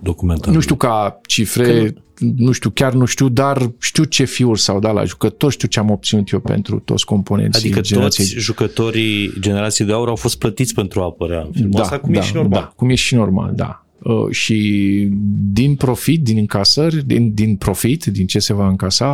documentarului? 0.02 0.56
Nu 0.56 0.62
știu 0.62 0.76
ca 0.76 1.20
cifre, 1.26 1.92
că... 1.92 2.26
nu 2.36 2.52
știu, 2.52 2.70
chiar 2.70 2.94
nu 2.94 3.06
știu, 3.06 3.30
dar 3.30 3.72
știu 3.80 4.04
ce 4.04 4.24
fiuri 4.24 4.60
s-au 4.60 4.80
dat 4.80 4.94
la 4.94 5.04
jucători, 5.04 5.54
știu 5.54 5.68
ce 5.68 5.80
am 5.80 5.90
obținut 5.90 6.30
eu 6.30 6.40
pentru 6.40 6.80
toți 6.80 7.06
componenții. 7.06 7.62
Adică 7.64 7.82
generației... 7.82 8.28
toți 8.28 8.40
jucătorii 8.40 9.34
generației 9.40 9.88
de 9.88 9.94
aur 9.94 10.08
au 10.08 10.16
fost 10.16 10.38
plătiți 10.38 10.74
pentru 10.74 11.02
a 11.02 11.04
apărea 11.04 11.42
în 11.42 11.52
filmul 11.52 11.72
da, 11.72 11.82
asta, 11.82 12.00
cum 12.00 12.14
da, 12.14 12.20
e 12.20 12.24
și 12.24 12.36
normal. 12.36 12.60
Da, 12.60 12.74
cum 12.76 12.90
e 12.90 12.96
și 12.96 13.16
normal, 13.16 13.52
da. 13.56 13.86
Uh, 14.04 14.30
și 14.30 15.08
din 15.52 15.76
profit, 15.76 16.24
din 16.24 16.38
încasări, 16.38 17.06
din, 17.06 17.34
din 17.34 17.56
profit, 17.56 18.06
din 18.06 18.28
ce 18.28 18.40
se 18.40 18.54
va 18.54 18.68
încasa, 18.68 19.08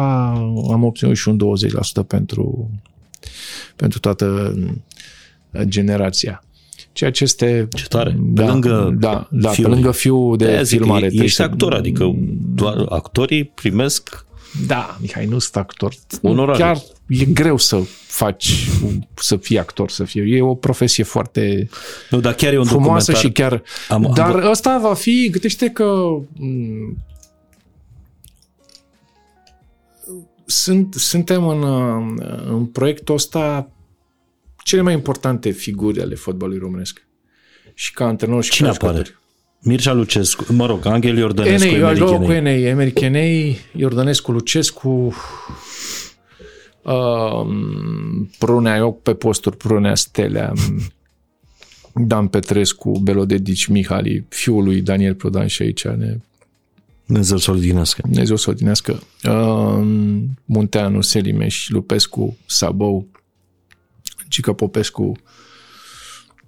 am 0.71 0.83
obținut 0.83 1.15
și 1.15 1.27
un 1.27 1.39
20% 2.03 2.07
pentru, 2.07 2.71
pentru 3.75 3.99
toată 3.99 4.55
generația. 5.61 6.43
Ceea 6.91 7.11
ce 7.11 7.23
este... 7.23 7.67
Ce 7.75 7.85
tare. 7.85 8.17
Da, 8.19 8.43
pe 8.43 8.49
lângă 8.51 8.95
da, 8.99 9.27
da, 9.31 9.49
pe 9.49 9.61
lângă 9.61 9.91
fiul 9.91 10.37
de, 10.37 10.55
de 10.55 10.63
filmare. 10.63 11.09
Ești 11.11 11.41
actor, 11.41 11.73
adică 11.73 12.15
doar 12.55 12.85
actorii 12.89 13.43
primesc 13.43 14.25
da, 14.65 14.97
Mihai, 15.01 15.25
nu 15.25 15.39
sunt 15.39 15.55
actor. 15.55 15.93
Onorare. 16.21 16.57
Chiar 16.57 16.81
e 17.07 17.25
greu 17.25 17.57
să 17.57 17.81
faci, 18.07 18.69
să 19.13 19.37
fii 19.37 19.59
actor, 19.59 19.89
să 19.89 20.03
fie. 20.03 20.23
E 20.23 20.41
o 20.41 20.55
profesie 20.55 21.03
foarte 21.03 21.69
nu, 22.09 22.19
dar 22.19 22.33
chiar 22.33 22.53
e 22.53 22.57
un 22.59 22.65
frumoasă 22.65 23.13
și 23.13 23.31
chiar... 23.31 23.63
Am, 23.89 24.11
dar 24.13 24.35
am... 24.35 24.49
ăsta 24.49 24.77
va 24.77 24.93
fi, 24.93 25.29
gândește 25.29 25.69
că 25.69 25.93
mm, 26.33 26.97
sunt, 30.45 30.93
suntem 30.93 31.47
în, 31.47 31.63
în 32.47 32.65
proiectul 32.65 33.15
ăsta 33.15 33.71
cele 34.63 34.81
mai 34.81 34.93
importante 34.93 35.49
figuri 35.49 36.01
ale 36.01 36.15
fotbalului 36.15 36.59
românesc. 36.59 37.07
Și 37.73 37.93
ca 37.93 38.05
antrenor 38.05 38.43
și 38.43 38.51
Cine 38.51 38.67
ca 38.67 38.73
apare? 38.73 39.05
Mircea 39.61 39.93
Lucescu, 39.93 40.53
mă 40.53 40.65
rog, 40.65 40.85
Angel 40.85 41.17
Iordănescu, 41.17 41.67
Enei, 41.67 41.79
eu 41.79 41.85
aș 41.85 41.97
Emeric 41.97 42.17
lua 42.17 42.25
cu 42.25 42.31
Enei. 42.31 42.53
Enei, 42.53 42.69
Emeric 42.69 42.99
Enei, 42.99 43.59
Iordănescu, 43.75 44.31
Lucescu, 44.31 45.13
um, 46.91 48.29
Prunea, 48.37 48.75
eu 48.75 48.93
pe 48.93 49.13
posturi, 49.13 49.57
Prunea, 49.57 49.95
Stelea, 49.95 50.53
Dan 51.93 52.27
Petrescu, 52.27 52.99
Belodedici, 52.99 53.65
Mihali, 53.65 54.25
fiul 54.29 54.63
lui 54.63 54.81
Daniel 54.81 55.15
Prodan 55.15 55.47
și 55.47 55.61
aici 55.61 55.87
ne 55.87 56.17
Dumnezeu 57.07 57.37
să-l 57.37 57.55
odinească. 57.55 58.01
Dumnezeu 58.05 58.35
să 58.35 58.45
o 58.47 58.51
odinească. 58.51 58.99
Um, 59.29 60.37
Munteanu, 60.45 61.01
Selimeș, 61.01 61.69
Lupescu, 61.69 62.37
Sabou, 62.45 63.07
Gică 64.29 64.53
Popescu, 64.53 65.11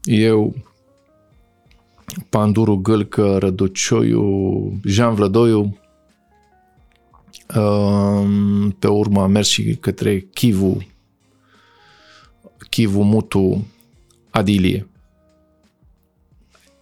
eu, 0.04 0.56
Panduru 2.30 2.76
Gâlcă, 2.76 3.38
Răducioiu, 3.38 4.80
Jean 4.86 5.14
Vlădoiu. 5.14 5.78
Um, 7.56 8.72
pe 8.80 8.88
urmă 8.88 9.22
am 9.22 9.32
mers 9.32 9.48
și 9.48 9.76
către 9.80 10.20
Chivu, 10.20 10.88
Chivu, 12.70 13.02
Mutu, 13.02 13.68
Adilie. 14.30 14.88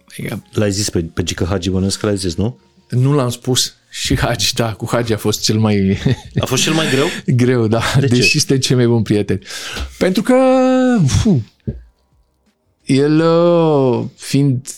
Adică 0.08 0.44
L-ai 0.52 0.70
zis 0.70 0.90
pe, 0.90 1.02
pe 1.02 1.22
Gică 1.22 1.44
Hagi 1.44 1.70
Bănesc, 1.70 2.02
l-ai 2.02 2.16
zis, 2.16 2.34
nu? 2.34 2.58
Nu 2.90 3.12
l-am 3.14 3.28
spus 3.28 3.74
și 3.90 4.18
Hagi, 4.18 4.54
da, 4.54 4.72
cu 4.72 4.86
Hagi 4.90 5.12
a 5.12 5.16
fost 5.16 5.42
cel 5.42 5.58
mai 5.58 5.98
A 6.40 6.46
fost 6.46 6.62
cel 6.62 6.72
mai 6.72 6.90
greu? 6.90 7.06
greu, 7.44 7.66
da, 7.66 7.82
De 8.00 8.06
ce? 8.06 8.14
deși 8.14 8.38
suntem 8.38 8.58
cei 8.58 8.76
mai 8.76 8.86
buni 8.86 9.02
prieteni. 9.02 9.40
Pentru 9.98 10.22
că 10.22 10.34
fu, 11.06 11.44
el 12.84 13.20
uh, 13.20 14.04
fiind 14.16 14.68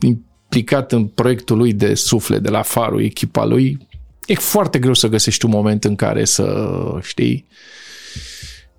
implicat 0.00 0.92
în 0.92 1.06
proiectul 1.06 1.56
lui 1.56 1.72
de 1.72 1.94
suflet 1.94 2.42
de 2.42 2.50
la 2.50 2.62
Farul, 2.62 3.02
echipa 3.02 3.44
lui, 3.44 3.88
e 4.32 4.34
foarte 4.34 4.78
greu 4.78 4.94
să 4.94 5.08
găsești 5.08 5.44
un 5.44 5.50
moment 5.50 5.84
în 5.84 5.94
care 5.94 6.24
să 6.24 6.68
știi 7.02 7.46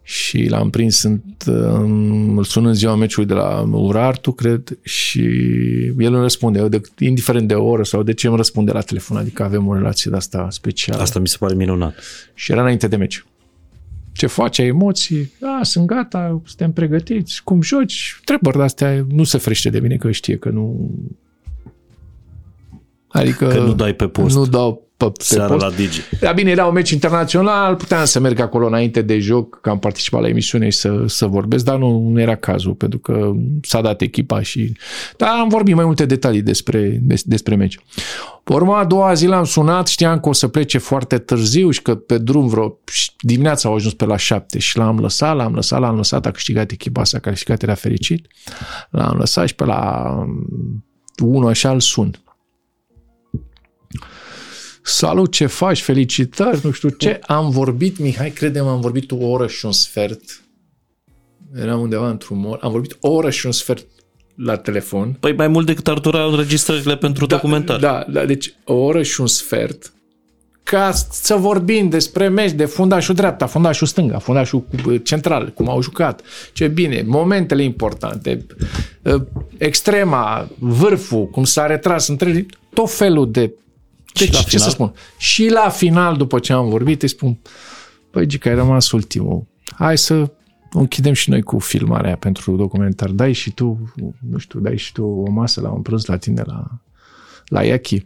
și 0.04 0.48
l-am 0.50 0.70
prins 0.70 0.98
sunt, 0.98 1.44
um, 1.48 2.38
îl 2.38 2.44
sun 2.44 2.66
în 2.66 2.74
ziua 2.74 2.96
meciului 2.96 3.30
de 3.30 3.34
la 3.34 3.70
Urartu, 3.72 4.32
cred, 4.32 4.78
și 4.82 5.22
el 5.98 6.14
îmi 6.14 6.22
răspunde, 6.22 6.60
eu 6.60 6.68
de, 6.68 6.82
indiferent 7.00 7.48
de 7.48 7.54
o 7.54 7.66
oră 7.66 7.84
sau 7.84 8.04
de 8.04 8.14
ce 8.14 8.28
îmi 8.28 8.36
răspunde 8.36 8.72
la 8.72 8.82
telefon, 8.82 9.18
adică 9.18 9.44
avem 9.44 9.68
o 9.68 9.74
relație 9.74 10.12
de 10.12 10.18
asta 10.18 10.48
specială. 10.50 11.02
Asta 11.02 11.20
mi 11.20 11.28
se 11.28 11.38
pare 11.40 11.56
minunat. 11.56 11.96
Și 12.34 12.52
era 12.52 12.62
înainte 12.62 12.88
de 12.88 12.96
meci. 12.96 13.26
Ce 14.12 14.28
faci, 14.28 14.60
ai 14.60 14.68
emoții? 14.68 15.34
A, 15.42 15.64
sunt 15.64 15.86
gata, 15.86 16.42
suntem 16.46 16.72
pregătiți. 16.72 17.44
Cum 17.44 17.62
joci? 17.62 18.16
Întrebări 18.20 18.58
de 18.58 18.64
astea 18.64 19.06
nu 19.10 19.24
se 19.24 19.38
frește 19.38 19.70
de 19.70 19.80
mine, 19.80 19.96
că 19.96 20.12
știe 20.12 20.38
că 20.38 20.50
nu... 20.50 20.92
Adică... 23.08 23.48
Că 23.48 23.60
nu 23.60 23.74
dai 23.74 23.94
pe 23.94 24.08
post. 24.08 24.36
Nu 24.36 24.46
dau 24.46 24.88
pe, 25.10 25.16
pe 25.18 25.24
Seara 25.24 25.54
post. 25.54 25.66
la 25.66 25.72
Digi. 25.72 26.02
Da, 26.20 26.32
bine, 26.32 26.52
era 26.52 26.66
un 26.66 26.74
meci 26.74 26.90
internațional, 26.90 27.76
puteam 27.76 28.06
să 28.06 28.20
merg 28.20 28.40
acolo 28.40 28.68
înainte 28.68 29.02
de 29.02 29.20
joc, 29.20 29.62
că 29.62 29.70
am 29.70 29.80
participat 29.80 30.22
la 30.22 30.28
emisiune 30.28 30.70
și 30.70 30.78
să, 30.78 31.04
să 31.08 31.26
vorbesc, 31.26 31.66
dar 31.66 31.78
nu, 31.78 32.10
nu 32.10 32.20
era 32.20 32.36
cazul, 32.36 32.74
pentru 32.74 33.00
că 33.00 33.32
s-a 33.62 33.82
dat 33.82 34.02
echipa 34.02 34.42
și... 34.42 34.78
Dar 35.18 35.30
am 35.30 35.48
vorbit 35.48 35.76
mai 35.76 35.86
multe 35.86 36.06
detalii 36.06 36.42
despre, 36.42 37.00
des, 37.02 37.24
despre 37.24 37.56
meci. 37.56 37.80
Pe 38.44 38.54
urma 38.54 38.80
a 38.80 38.86
doua 38.86 39.14
zi 39.14 39.26
l-am 39.26 39.44
sunat, 39.44 39.88
știam 39.88 40.20
că 40.20 40.30
o 40.30 40.34
să 40.34 40.48
plece 40.48 40.78
foarte 40.78 41.18
târziu 41.18 41.70
și 41.70 41.82
că 41.82 41.96
pe 41.96 42.18
drum 42.18 42.48
vreo 42.48 42.80
dimineața 43.20 43.70
au 43.70 43.76
ajuns 43.76 43.94
pe 43.94 44.06
la 44.06 44.18
șapte 44.18 44.60
și 44.60 44.78
l-am 44.78 45.00
lăsat, 45.00 45.36
l-am 45.36 45.54
lăsat, 45.54 45.80
l-am 45.80 45.96
lăsat, 45.96 46.26
a 46.26 46.32
câștigat 46.32 46.72
echipa 46.72 47.04
sa, 47.04 47.18
a 47.18 47.30
câștigat, 47.30 47.62
era 47.62 47.74
fericit. 47.74 48.28
L-am 48.90 49.18
lăsat 49.18 49.48
și 49.48 49.56
pe 49.56 49.66
la 49.66 50.12
unul 51.24 51.50
așa 51.50 51.72
îl 51.72 51.80
sun. 51.80 52.16
Salut, 54.84 55.32
ce 55.32 55.46
faci? 55.46 55.82
Felicitări, 55.82 56.60
nu 56.64 56.72
știu 56.72 56.90
ce. 56.90 57.20
Am 57.22 57.50
vorbit, 57.50 57.98
Mihai, 57.98 58.32
credem, 58.32 58.68
am 58.68 58.82
vorbit 58.82 59.12
o 59.12 59.16
oră 59.16 59.48
și 59.48 59.66
un 59.66 59.72
sfert. 59.72 60.44
Eram 61.56 61.82
undeva 61.82 62.10
într-un 62.10 62.40
mor. 62.40 62.60
Am 62.62 62.72
vorbit 62.72 62.98
o 63.00 63.10
oră 63.10 63.30
și 63.30 63.46
un 63.46 63.52
sfert 63.52 63.86
la 64.36 64.58
telefon. 64.58 65.18
Păi 65.20 65.34
mai 65.34 65.48
mult 65.48 65.66
decât 65.66 65.88
ar 65.88 66.00
dura 66.00 66.24
înregistrările 66.26 66.98
pentru 66.98 67.26
Da, 67.26 67.36
documentar. 67.36 67.80
Da, 67.80 68.06
da, 68.10 68.26
deci 68.26 68.54
o 68.64 68.74
oră 68.74 69.04
și 69.04 69.22
un 69.22 69.28
sfert 69.28 69.94
ca 70.64 70.92
să 71.12 71.36
vorbim 71.36 71.90
despre 71.90 72.28
meci 72.28 72.52
de 72.52 72.66
fundașul 72.66 73.16
dreapta, 73.16 73.46
fundașul 73.46 73.88
stânga, 73.88 74.18
fundașul 74.18 74.66
central, 75.04 75.50
cum 75.50 75.70
au 75.70 75.82
jucat, 75.82 76.22
ce 76.54 76.68
bine, 76.68 77.04
momentele 77.06 77.64
importante, 77.64 78.46
extrema, 79.58 80.48
vârful, 80.60 81.28
cum 81.28 81.44
s-a 81.44 81.66
retras 81.66 82.08
între 82.08 82.46
tot 82.74 82.92
felul 82.92 83.32
de 83.32 83.54
deci, 84.14 84.32
la 84.32 84.40
ce 84.40 84.46
final? 84.50 84.64
să 84.66 84.70
spun? 84.70 84.94
Și 85.18 85.48
la 85.50 85.70
final, 85.70 86.18
după 86.18 86.40
ce 86.40 86.54
am 86.54 86.70
vorbit, 86.70 87.02
îi 87.02 87.08
spun, 87.08 87.38
păi, 88.12 88.26
Gica, 88.26 88.50
ai 88.50 88.56
rămas 88.56 88.92
ultimul. 88.92 89.46
Hai 89.76 89.98
să 89.98 90.32
închidem 90.72 91.14
și 91.14 91.30
noi 91.30 91.42
cu 91.42 91.60
filmarea 91.60 92.06
aia 92.06 92.16
pentru 92.16 92.56
documentar. 92.56 93.10
Dai 93.10 93.34
și 93.34 93.52
tu, 93.52 93.94
nu 94.30 94.38
știu, 94.38 94.60
dai 94.60 94.78
și 94.78 94.92
tu 94.92 95.04
o 95.04 95.30
masă 95.32 95.62
la 95.62 95.70
un 95.70 95.82
prânz 95.82 96.06
la 96.06 96.18
tine 96.18 96.42
la, 96.46 96.68
la 97.46 97.64
Iachi. 97.64 98.06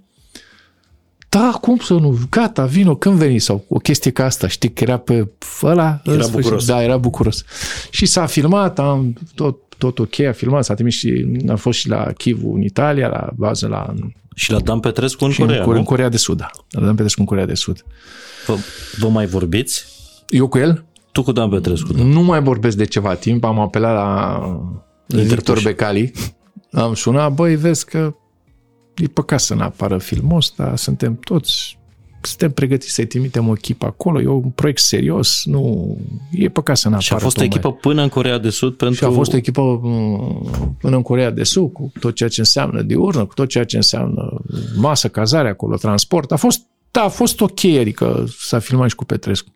Da, 1.29 1.57
cum 1.61 1.77
să 1.77 1.93
nu? 1.93 2.17
Gata, 2.29 2.65
vino, 2.65 2.95
când 2.95 3.15
veni? 3.17 3.39
Sau 3.39 3.65
o 3.67 3.77
chestie 3.77 4.11
ca 4.11 4.25
asta, 4.25 4.47
știi, 4.47 4.73
că 4.73 4.83
era 4.83 4.97
pe 4.97 5.27
ăla. 5.63 6.01
în 6.03 6.13
Era 6.13 6.21
sfârșit. 6.23 6.41
bucuros. 6.41 6.65
Da, 6.65 6.83
era 6.83 6.97
bucuros. 6.97 7.43
Și 7.89 8.05
s-a 8.05 8.25
filmat, 8.25 8.79
am 8.79 9.13
tot, 9.35 9.57
tot 9.77 9.99
ok, 9.99 10.19
a 10.19 10.31
filmat, 10.31 10.63
s-a 10.63 10.73
trimis 10.73 10.93
și 10.93 11.25
a 11.47 11.55
fost 11.55 11.79
și 11.79 11.89
la 11.89 12.11
Chivu 12.17 12.53
în 12.53 12.61
Italia, 12.61 13.07
la 13.07 13.29
bază 13.35 13.67
la 13.67 13.93
Și 14.35 14.51
la 14.51 14.59
Dan 14.59 14.79
Petrescu 14.79 15.25
în 15.25 15.31
și 15.31 15.39
Corea, 15.39 15.63
în, 15.63 15.69
în 15.69 15.77
nu? 15.77 15.83
Corea 15.83 16.09
de 16.09 16.17
Sud, 16.17 16.37
da. 16.37 16.49
La 16.69 16.81
Dan 16.81 16.95
Petrescu 16.95 17.19
în 17.19 17.25
Corea 17.25 17.45
de 17.45 17.53
Sud. 17.53 17.85
Vă, 18.45 18.55
vă 18.99 19.07
mai 19.07 19.25
vorbiți? 19.25 19.85
Eu 20.29 20.47
cu 20.47 20.57
el 20.57 20.85
Tu 21.11 21.23
cu 21.23 21.31
Dan 21.31 21.49
Petrescu, 21.49 21.93
da. 21.93 22.03
nu 22.03 22.21
mai 22.21 22.41
vorbesc 22.41 22.77
de 22.77 22.85
ceva 22.85 23.15
timp, 23.15 23.43
am 23.43 23.59
apelat 23.59 23.93
la 23.93 24.61
Victor 25.05 25.61
Becali, 25.61 26.11
am 26.71 26.93
sunat, 26.93 27.33
băi, 27.33 27.55
vezi 27.55 27.85
că 27.85 28.15
e 28.95 29.07
păcat 29.07 29.39
să 29.39 29.55
ne 29.55 29.63
apară 29.63 29.97
filmul 29.97 30.37
ăsta, 30.37 30.75
suntem 30.75 31.15
toți, 31.15 31.79
suntem 32.21 32.51
pregătiți 32.51 32.93
să-i 32.93 33.05
trimitem 33.05 33.47
o 33.47 33.53
echipă 33.55 33.85
acolo, 33.85 34.21
e 34.21 34.27
un 34.27 34.49
proiect 34.49 34.79
serios, 34.79 35.41
nu, 35.45 35.95
e 36.31 36.49
păcat 36.49 36.77
să 36.77 36.89
ne 36.89 36.93
apară 36.93 37.07
Și 37.07 37.13
a 37.13 37.17
fost 37.17 37.37
o 37.37 37.41
tocmai. 37.41 37.45
echipă 37.57 37.71
până 37.89 38.01
în 38.01 38.09
Corea 38.09 38.37
de 38.37 38.49
Sud 38.49 38.73
pentru... 38.73 38.97
Și 38.97 39.03
a 39.03 39.09
fost 39.09 39.33
o 39.33 39.37
echipă 39.37 39.61
m, 39.61 40.75
până 40.79 40.95
în 40.95 41.01
Corea 41.01 41.29
de 41.31 41.43
Sud, 41.43 41.71
cu 41.71 41.91
tot 41.99 42.15
ceea 42.15 42.29
ce 42.29 42.39
înseamnă 42.39 42.81
diurnă, 42.81 43.25
cu 43.25 43.33
tot 43.33 43.49
ceea 43.49 43.63
ce 43.63 43.75
înseamnă 43.75 44.41
masă, 44.77 45.07
cazare 45.07 45.49
acolo, 45.49 45.75
transport. 45.75 46.31
A 46.31 46.35
fost, 46.35 46.61
da, 46.91 47.01
a 47.01 47.07
fost 47.07 47.41
ok, 47.41 47.63
adică 47.79 48.25
s-a 48.39 48.59
filmat 48.59 48.89
și 48.89 48.95
cu 48.95 49.05
Petrescu. 49.05 49.53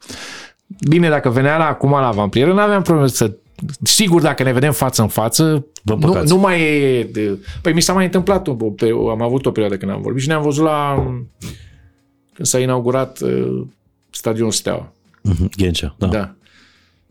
Bine, 0.88 1.09
dacă 1.09 1.30
venea 1.30 1.57
la, 1.57 1.66
acum 1.68 1.91
la 1.91 2.12
vampiră, 2.12 2.53
nu 2.53 2.59
aveam 2.59 2.82
probleme 2.82 3.07
să... 3.09 3.32
Sigur, 3.84 4.22
dacă 4.22 4.43
ne 4.43 4.53
vedem 4.53 4.72
față 4.72 5.01
în 5.01 5.07
față, 5.07 5.66
Vă 5.84 5.93
nu, 5.93 5.93
împăcați. 5.93 6.32
nu 6.34 6.39
mai 6.39 6.62
e... 6.62 7.03
De, 7.03 7.38
păi 7.62 7.74
mi 7.74 7.82
s-a 7.82 7.93
mai 7.93 8.05
întâmplat, 8.05 8.47
o, 8.47 8.53
pe, 8.53 8.89
am 9.09 9.22
avut 9.22 9.45
o 9.45 9.51
perioadă 9.51 9.78
când 9.78 9.91
am 9.91 10.01
vorbit 10.01 10.22
și 10.22 10.28
ne-am 10.28 10.41
văzut 10.41 10.64
la... 10.64 11.05
Când 12.34 12.48
s-a 12.48 12.60
inaugurat 12.60 13.20
uh, 13.20 13.62
stadionul 14.10 14.52
Steaua. 14.52 14.94
Mhm, 15.22 15.50
Ghencea, 15.58 15.96
da. 15.98 16.08
Da. 16.08 16.34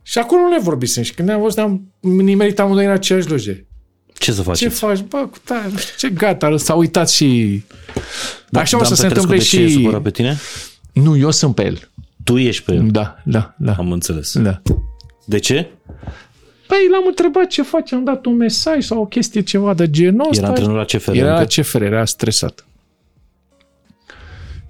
Și 0.03 0.19
acolo 0.19 0.41
nu 0.41 0.49
ne 0.49 0.59
vorbisem 0.59 1.03
și 1.03 1.15
când 1.15 1.29
ne-am 1.29 1.41
văzut, 1.41 1.59
am 1.59 1.93
nimerit 2.01 2.59
amândoi 2.59 2.85
în 2.85 2.91
aceeași 2.91 3.29
loge. 3.31 3.65
Ce 4.19 4.33
să 4.33 4.37
Ce 4.37 4.43
faceți? 4.43 4.79
faci? 4.79 5.01
Bă, 5.09 5.27
cu 5.31 5.39
tare, 5.45 5.69
nu 5.73 5.77
știu 5.79 6.09
ce 6.09 6.15
gata, 6.15 6.57
s-a 6.57 6.75
uitat 6.75 7.11
și... 7.11 7.63
Da, 8.49 8.61
Așa 8.61 8.77
o 8.77 8.81
Dan 8.81 8.89
să 8.89 8.95
se 8.95 9.03
Petrescu, 9.03 9.31
întâmple 9.33 9.37
de 9.37 9.57
ce 9.57 9.63
e 9.63 9.69
și... 9.69 9.75
supărat 9.83 10.03
pe 10.03 10.11
tine? 10.11 10.37
Nu, 10.93 11.17
eu 11.17 11.31
sunt 11.31 11.55
pe 11.55 11.65
el. 11.65 11.89
Tu 12.25 12.37
ești 12.39 12.63
pe 12.63 12.73
el. 12.75 12.87
Da, 12.91 13.17
da, 13.25 13.55
da. 13.59 13.73
Am 13.73 13.93
înțeles. 13.93 14.39
da. 14.39 14.63
De 15.25 15.39
ce? 15.39 15.69
Păi 16.67 16.79
l-am 16.91 17.05
întrebat 17.07 17.47
ce 17.47 17.63
face, 17.63 17.95
am 17.95 18.05
dat 18.05 18.25
un 18.27 18.37
mesaj 18.37 18.85
sau 18.85 19.01
o 19.01 19.07
chestie 19.07 19.41
ceva 19.41 19.75
de 19.75 19.91
genul 19.91 20.27
ăsta. 20.31 20.43
Era 20.43 20.49
antrenor 20.49 20.77
la 20.77 20.85
CFR. 20.85 21.15
Era 21.15 21.33
la 21.33 21.41
încă? 21.41 21.61
CFR, 21.61 21.83
era 21.83 22.05
stresat. 22.05 22.67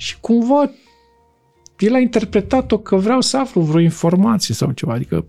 Și 0.00 0.20
cumva 0.20 0.70
el 1.78 1.94
a 1.94 1.98
interpretat-o 1.98 2.78
că 2.78 2.96
vreau 2.96 3.20
să 3.20 3.36
aflu 3.36 3.60
vreo 3.60 3.80
informație 3.80 4.54
sau 4.54 4.70
ceva, 4.70 4.92
adică 4.92 5.26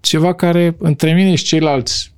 ceva 0.00 0.34
care 0.34 0.76
între 0.78 1.12
mine 1.12 1.34
și 1.34 1.44
ceilalți 1.44 2.12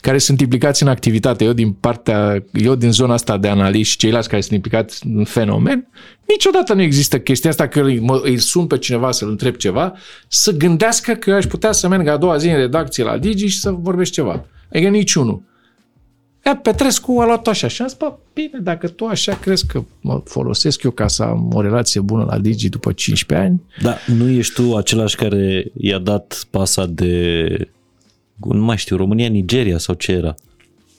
care 0.00 0.18
sunt 0.18 0.40
implicați 0.40 0.82
în 0.82 0.88
activitate, 0.88 1.44
eu 1.44 1.52
din 1.52 1.72
partea, 1.72 2.44
eu 2.52 2.74
din 2.74 2.92
zona 2.92 3.12
asta 3.12 3.36
de 3.36 3.48
analiști 3.48 3.92
și 3.92 3.98
ceilalți 3.98 4.28
care 4.28 4.40
sunt 4.40 4.54
implicați 4.54 5.06
în 5.06 5.24
fenomen, 5.24 5.88
niciodată 6.26 6.74
nu 6.74 6.82
există 6.82 7.20
chestia 7.20 7.50
asta 7.50 7.68
că 7.68 7.80
îi, 7.80 7.98
mă, 7.98 8.20
îi 8.22 8.38
sun 8.38 8.66
pe 8.66 8.78
cineva 8.78 9.10
să-l 9.10 9.28
întreb 9.28 9.56
ceva, 9.56 9.94
să 10.28 10.56
gândească 10.56 11.12
că 11.12 11.30
eu 11.30 11.36
aș 11.36 11.46
putea 11.46 11.72
să 11.72 11.88
merg 11.88 12.06
a 12.06 12.16
doua 12.16 12.36
zi 12.36 12.48
în 12.48 12.56
redacție 12.56 13.04
la 13.04 13.18
Digi 13.18 13.46
și 13.46 13.58
să 13.58 13.70
vorbesc 13.70 14.12
ceva. 14.12 14.46
Adică 14.72 14.88
niciunul. 14.88 15.42
Ea, 16.44 16.56
Petrescu 16.56 17.18
a 17.20 17.24
luat 17.24 17.46
așa 17.46 17.68
și 17.68 17.82
am 17.82 17.88
zis, 17.88 17.96
bă, 17.96 18.12
bine, 18.32 18.58
dacă 18.62 18.88
tu 18.88 19.04
așa 19.04 19.34
crezi 19.34 19.66
că 19.66 19.82
mă 20.00 20.20
folosesc 20.24 20.82
eu 20.82 20.90
ca 20.90 21.08
să 21.08 21.22
am 21.22 21.50
o 21.54 21.60
relație 21.60 22.00
bună 22.00 22.24
la 22.24 22.38
Digi 22.38 22.68
după 22.68 22.92
15 22.92 23.48
ani, 23.48 23.62
Da, 23.82 23.96
nu 24.16 24.28
ești 24.28 24.54
tu 24.54 24.76
același 24.76 25.16
care 25.16 25.64
i-a 25.76 25.98
dat 25.98 26.46
pasa 26.50 26.86
de... 26.86 27.46
Nu 28.48 28.64
mai 28.64 28.76
știu, 28.76 28.96
România, 28.96 29.28
Nigeria 29.28 29.78
sau 29.78 29.94
ce 29.94 30.12
era? 30.12 30.34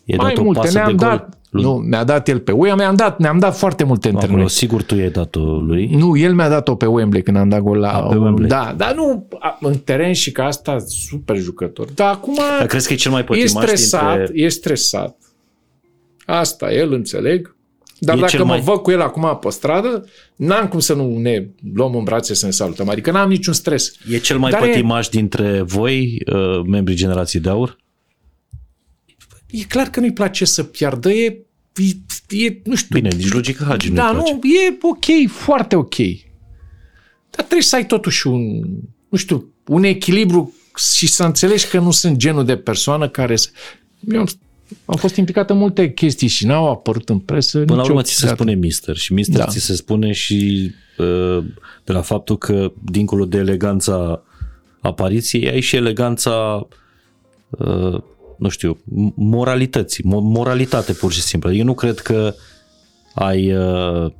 I-ai 0.05 0.17
mai 0.21 0.33
dat 0.33 0.37
o 0.37 0.43
multe, 0.43 0.59
pasă 0.59 0.77
ne-am 0.77 0.95
de 0.95 1.05
gol 1.05 1.07
dat, 1.09 1.37
lui- 1.49 1.63
nu, 1.63 1.79
ne-a 1.79 2.03
dat 2.03 2.27
el 2.27 2.39
pe 2.39 2.51
Wembley, 2.51 2.75
ne-am 2.75 2.95
dat, 2.95 3.19
ne-am 3.19 3.39
dat 3.39 3.57
foarte 3.57 3.83
multe 3.83 4.07
între 4.07 4.25
Acolo, 4.25 4.39
noi. 4.39 4.49
sigur 4.49 4.83
tu 4.83 4.95
i-ai 4.95 5.09
dat-o 5.09 5.39
lui. 5.39 5.85
Nu, 5.85 6.17
el 6.17 6.33
mi-a 6.33 6.49
dat-o 6.49 6.75
pe 6.75 6.85
Wembley 6.85 7.21
când 7.23 7.37
am 7.37 7.49
dat 7.49 7.59
gol 7.59 7.77
la... 7.77 7.91
A, 7.91 7.99
pe 8.01 8.15
Wembley. 8.15 8.47
Da, 8.47 8.73
dar 8.77 8.95
nu 8.95 9.27
a, 9.39 9.57
în 9.61 9.77
teren 9.77 10.13
și 10.13 10.31
ca 10.31 10.45
asta 10.45 10.77
super 10.87 11.37
jucător. 11.37 11.91
Dar 11.91 12.11
acum 12.11 12.37
Dar 12.57 12.67
crezi 12.67 12.87
că 12.87 12.93
e 12.93 12.95
cel 12.95 13.11
mai 13.11 13.21
e 13.21 13.23
pătimaș 13.23 13.63
stresat, 13.63 14.17
dintre... 14.17 14.41
e 14.41 14.47
stresat. 14.47 15.17
Asta 16.25 16.73
el 16.73 16.91
înțeleg. 16.93 17.55
Dar 17.99 18.15
E 18.15 18.19
dacă 18.19 18.31
cel 18.31 18.43
mă 18.43 18.51
mai- 18.51 18.61
văd 18.61 18.77
cu 18.77 18.91
el 18.91 19.01
acum 19.01 19.37
pe 19.41 19.49
stradă, 19.49 20.05
n-am 20.35 20.67
cum 20.67 20.79
să 20.79 20.93
nu 20.93 21.17
ne 21.17 21.47
luăm 21.73 21.95
în 21.95 22.03
brațe 22.03 22.33
să 22.33 22.45
ne 22.45 22.51
salutăm. 22.51 22.89
Adică 22.89 23.11
n-am 23.11 23.29
niciun 23.29 23.53
stres. 23.53 23.93
E 24.09 24.17
cel 24.17 24.37
mai 24.37 24.51
Dar 24.51 24.63
e- 24.63 24.65
pătimaș 24.65 25.07
dintre 25.07 25.61
voi, 25.61 26.21
uh, 26.33 26.61
membrii 26.67 26.95
generației 26.95 27.41
de 27.41 27.49
aur? 27.49 27.77
E 29.49 29.63
clar 29.63 29.87
că 29.89 29.99
nu-i 29.99 30.13
place 30.13 30.45
să 30.45 30.63
piardă, 30.63 31.09
e, 31.11 31.25
e, 31.75 32.45
e 32.45 32.61
nu 32.63 32.75
știu, 32.75 32.99
Bine, 32.99 33.15
nici 33.15 33.31
logică 33.31 33.63
Hagi 33.63 33.89
nu 33.89 33.95
da, 33.95 34.09
place. 34.11 34.33
nu, 34.33 34.39
e 34.49 34.77
ok, 34.81 35.31
foarte 35.31 35.75
ok. 35.75 35.95
Dar 37.29 37.45
trebuie 37.45 37.61
să 37.61 37.75
ai 37.75 37.85
totuși 37.85 38.27
un, 38.27 38.59
nu 39.09 39.17
știu, 39.17 39.53
un 39.67 39.83
echilibru 39.83 40.53
și 40.97 41.07
să 41.07 41.23
înțelegi 41.23 41.67
că 41.67 41.79
nu 41.79 41.91
sunt 41.91 42.17
genul 42.17 42.45
de 42.45 42.57
persoană 42.57 43.09
care 43.09 43.35
să... 43.35 43.49
Eu 44.11 44.25
am, 44.73 44.83
am 44.85 44.95
fost 44.95 45.15
implicat 45.15 45.49
în 45.49 45.57
multe 45.57 45.91
chestii 45.93 46.27
și 46.27 46.45
n-au 46.45 46.69
apărut 46.71 47.09
în 47.09 47.19
presă. 47.19 47.57
Până 47.59 47.71
la 47.71 47.75
nicio 47.77 47.91
urmă 47.91 48.03
ți 48.03 48.13
se 48.13 48.25
dată. 48.25 48.35
spune 48.35 48.55
mister 48.55 48.95
și 48.95 49.13
mister 49.13 49.37
Da. 49.39 49.45
ți 49.45 49.59
se 49.59 49.75
spune 49.75 50.11
și 50.11 50.71
uh, 50.97 51.43
de 51.83 51.91
la 51.91 52.01
faptul 52.01 52.37
că 52.37 52.71
dincolo 52.91 53.25
de 53.25 53.37
eleganța 53.37 54.23
apariției 54.81 55.49
ai 55.49 55.59
și 55.59 55.75
eleganța 55.75 56.67
uh, 57.49 58.01
nu 58.37 58.49
știu, 58.49 58.75
m- 58.77 59.13
moralității, 59.15 60.03
mo- 60.03 60.21
moralitate 60.21 60.93
pur 60.93 61.11
și 61.11 61.21
simplu. 61.21 61.53
Eu 61.53 61.63
nu 61.63 61.73
cred 61.73 61.99
că 61.99 62.33
ai 63.13 63.53
uh, 63.55 64.11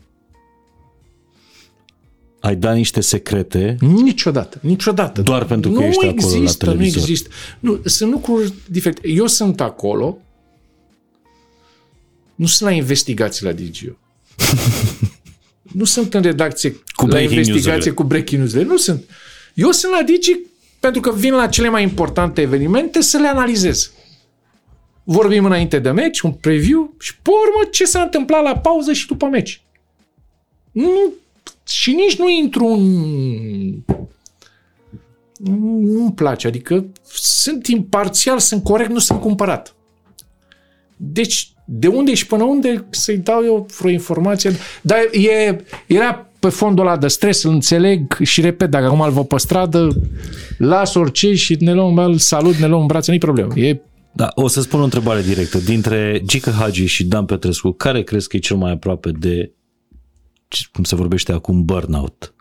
ai 2.40 2.56
da 2.56 2.74
niște 2.74 3.02
secrete 3.02 3.78
Niciodată, 3.80 4.58
niciodată. 4.62 5.22
Doar 5.22 5.46
pentru 5.46 5.72
că 5.72 5.80
nu 5.80 5.86
ești 5.86 6.06
acolo 6.06 6.28
la 6.30 6.36
există, 6.36 6.66
televizor. 6.66 6.96
Nu 6.96 7.02
există, 7.02 7.30
nu 7.60 7.80
Sunt 7.84 8.12
lucruri 8.12 8.54
diferite. 8.70 9.08
Eu 9.10 9.26
sunt 9.28 9.62
acolo, 9.62 10.18
nu 12.36 12.46
sunt 12.46 12.70
la 12.70 12.76
investigații 12.76 13.46
la 13.46 13.52
DGO. 13.52 13.98
nu 15.80 15.84
sunt 15.84 16.14
în 16.14 16.22
redacție 16.22 16.72
Cu 16.72 17.06
la 17.06 17.06
breaking 17.06 17.32
investigație 17.32 17.70
news-urile. 17.72 17.94
cu 17.96 18.04
breaking 18.04 18.40
news 18.42 18.54
Nu 18.54 18.78
sunt. 18.78 19.04
Eu 19.54 19.72
sunt 19.72 19.92
la 19.92 20.04
Digi 20.04 20.40
pentru 20.80 21.02
că 21.02 21.12
vin 21.14 21.34
la 21.34 21.48
cele 21.48 21.70
mai 21.70 21.84
importante 21.84 22.42
evenimente 22.42 23.02
să 23.02 23.18
le 23.18 23.28
analizez. 23.28 23.92
Vorbim 25.04 25.46
înainte 25.46 25.80
de 25.80 25.92
meci, 25.92 26.20
un 26.20 26.32
preview 26.32 26.94
și 27.00 27.18
pe 27.22 27.30
urmă 27.30 27.70
ce 27.72 27.86
s-a 27.86 28.02
întâmplat 28.02 28.44
la 28.44 28.58
pauză 28.58 28.94
și 28.94 29.08
după 29.08 29.26
meci. 29.26 29.62
Nu, 30.72 31.14
și 31.68 31.92
nici 31.92 32.16
nu 32.18 32.30
intru 32.30 32.66
în... 32.66 32.84
Nu- 35.38 35.80
Nu-mi 35.82 36.14
place, 36.14 36.48
adică 36.48 36.86
sunt 37.14 37.68
imparțial, 37.68 38.40
sunt 38.40 38.64
corect, 38.64 38.90
nu 38.90 39.00
sunt 39.00 39.20
cumpărat. 39.22 39.76
Deci, 40.98 41.54
de 41.66 41.88
unde 41.88 42.14
și 42.14 42.26
până 42.26 42.44
unde 42.44 42.86
să-i 42.90 43.18
dau 43.18 43.44
eu 43.44 43.68
vreo 43.78 43.92
informație? 43.92 44.52
Dar 44.82 45.00
e, 45.12 45.64
era 45.88 46.28
pe 46.40 46.50
fondul 46.50 46.88
ăla 46.88 46.98
de 46.98 47.08
stres, 47.08 47.44
îl 47.44 47.52
înțeleg 47.52 48.18
și 48.22 48.42
repet, 48.42 48.70
dacă 48.70 48.86
acum 48.86 49.02
îl 49.02 49.12
văd 49.12 49.26
pe 49.26 49.38
stradă, 49.38 49.88
las 50.58 50.94
orice 50.94 51.34
și 51.34 51.58
ne 51.60 51.74
luăm, 51.74 51.98
îl 51.98 52.18
salut, 52.18 52.56
ne 52.56 52.68
luăm 52.68 52.82
în 52.82 52.88
brațe, 52.88 53.12
nu-i 53.12 53.20
problemă. 53.20 53.60
E 53.60 53.82
Da, 54.12 54.32
o 54.36 54.48
să 54.48 54.62
spun 54.62 54.80
o 54.80 54.84
întrebare 54.84 55.22
directă. 55.22 55.58
Dintre 55.58 56.22
Gică 56.26 56.50
Hagi 56.50 56.86
și 56.86 57.04
Dan 57.04 57.26
Petrescu, 57.26 57.72
care 57.72 58.04
crezi 58.04 58.28
că 58.28 58.36
e 58.36 58.40
cel 58.40 58.56
mai 58.56 58.72
aproape 58.72 59.12
de, 59.12 59.52
cum 60.72 60.84
se 60.84 60.96
vorbește 60.96 61.32
acum, 61.32 61.66
burnout? 61.66 62.34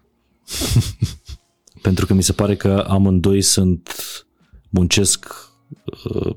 Pentru 1.83 2.07
că 2.07 2.15
mi 2.15 2.23
se 2.23 2.33
pare 2.33 2.57
că 2.57 2.85
amândoi 2.89 3.43
sunt, 3.43 3.89
muncesc 4.69 5.35
uh, 6.15 6.35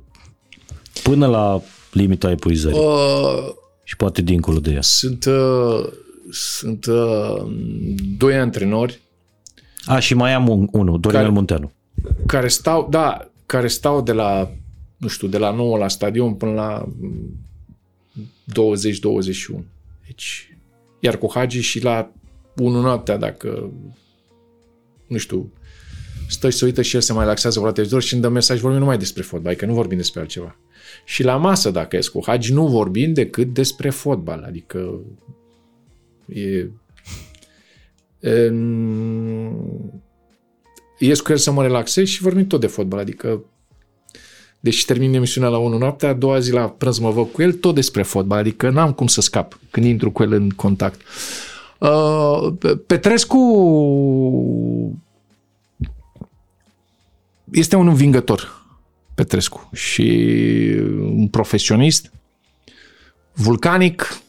până 1.03 1.25
la 1.25 1.61
limita 1.95 2.31
epuizării 2.31 2.79
uh, 2.79 3.53
și 3.83 3.95
poate 3.95 4.21
dincolo 4.21 4.59
de 4.59 4.71
ea. 4.71 4.81
sunt, 4.81 5.25
uh, 5.25 5.87
sunt 6.31 6.85
uh, 6.85 7.45
doi 8.17 8.35
antrenori 8.37 9.01
A, 9.85 9.99
și 9.99 10.13
mai 10.13 10.33
am 10.33 10.47
un, 10.49 10.67
unul, 10.71 10.99
Dorinel 10.99 11.23
Care- 11.23 11.35
Munteanu. 11.35 11.71
care 12.25 12.47
stau, 12.47 12.87
da, 12.89 13.31
care 13.45 13.67
stau 13.67 14.01
de 14.01 14.11
la, 14.11 14.51
nu 14.97 15.07
știu, 15.07 15.27
de 15.27 15.37
la 15.37 15.51
9 15.51 15.77
la 15.77 15.87
stadion 15.87 16.33
până 16.33 16.51
la 16.51 16.85
mm, 16.99 17.37
20-21. 19.59 19.63
Deci, 20.05 20.57
iar 20.99 21.17
cu 21.17 21.31
Hagi 21.33 21.59
și 21.59 21.83
la 21.83 22.11
1 22.55 22.81
noaptea, 22.81 23.17
dacă, 23.17 23.69
nu 25.07 25.17
știu, 25.17 25.51
stă 26.29 26.49
și 26.49 26.57
se 26.57 26.65
uită 26.65 26.81
și 26.81 26.95
el 26.95 27.01
se 27.01 27.13
mai 27.13 27.25
laxează 27.25 27.59
la 27.59 27.71
televizor 27.71 28.01
și 28.01 28.13
îmi 28.13 28.21
dă 28.21 28.29
mesaj, 28.29 28.59
vorbim 28.59 28.79
numai 28.79 28.97
despre 28.97 29.21
fotbal, 29.21 29.51
adică 29.51 29.65
nu 29.65 29.73
vorbim 29.73 29.97
despre 29.97 30.19
altceva. 30.19 30.55
Și 31.07 31.23
la 31.23 31.35
masă, 31.37 31.71
dacă 31.71 31.95
ești 31.95 32.11
cu 32.11 32.23
Hagi, 32.25 32.53
nu 32.53 32.67
vorbim 32.67 33.13
decât 33.13 33.53
despre 33.53 33.89
fotbal, 33.89 34.43
adică 34.47 34.99
e... 36.25 36.69
e 38.19 38.51
ies 40.99 41.19
cu 41.21 41.31
el 41.31 41.37
să 41.37 41.51
mă 41.51 41.61
relaxez 41.61 42.07
și 42.07 42.21
vorbim 42.21 42.47
tot 42.47 42.59
de 42.59 42.67
fotbal, 42.67 42.99
adică 42.99 43.43
deși 44.59 44.85
termin 44.85 45.13
emisiunea 45.13 45.49
la 45.49 45.57
1 45.57 45.77
noaptea, 45.77 46.09
a 46.09 46.13
doua 46.13 46.39
zi 46.39 46.51
la 46.51 46.69
prânz 46.69 46.97
mă 46.97 47.09
văd 47.09 47.31
cu 47.31 47.41
el 47.41 47.53
tot 47.53 47.75
despre 47.75 48.03
fotbal, 48.03 48.37
adică 48.37 48.69
n-am 48.69 48.93
cum 48.93 49.07
să 49.07 49.21
scap 49.21 49.59
când 49.71 49.85
intru 49.85 50.11
cu 50.11 50.23
el 50.23 50.31
în 50.31 50.49
contact. 50.49 51.01
Uh, 51.79 52.53
Petrescu 52.87 53.39
este 57.51 57.75
un 57.75 57.87
învingător, 57.87 58.54
Petrescu, 59.15 59.69
și 59.73 60.27
un 60.99 61.27
profesionist, 61.27 62.11
vulcanic, 63.33 64.19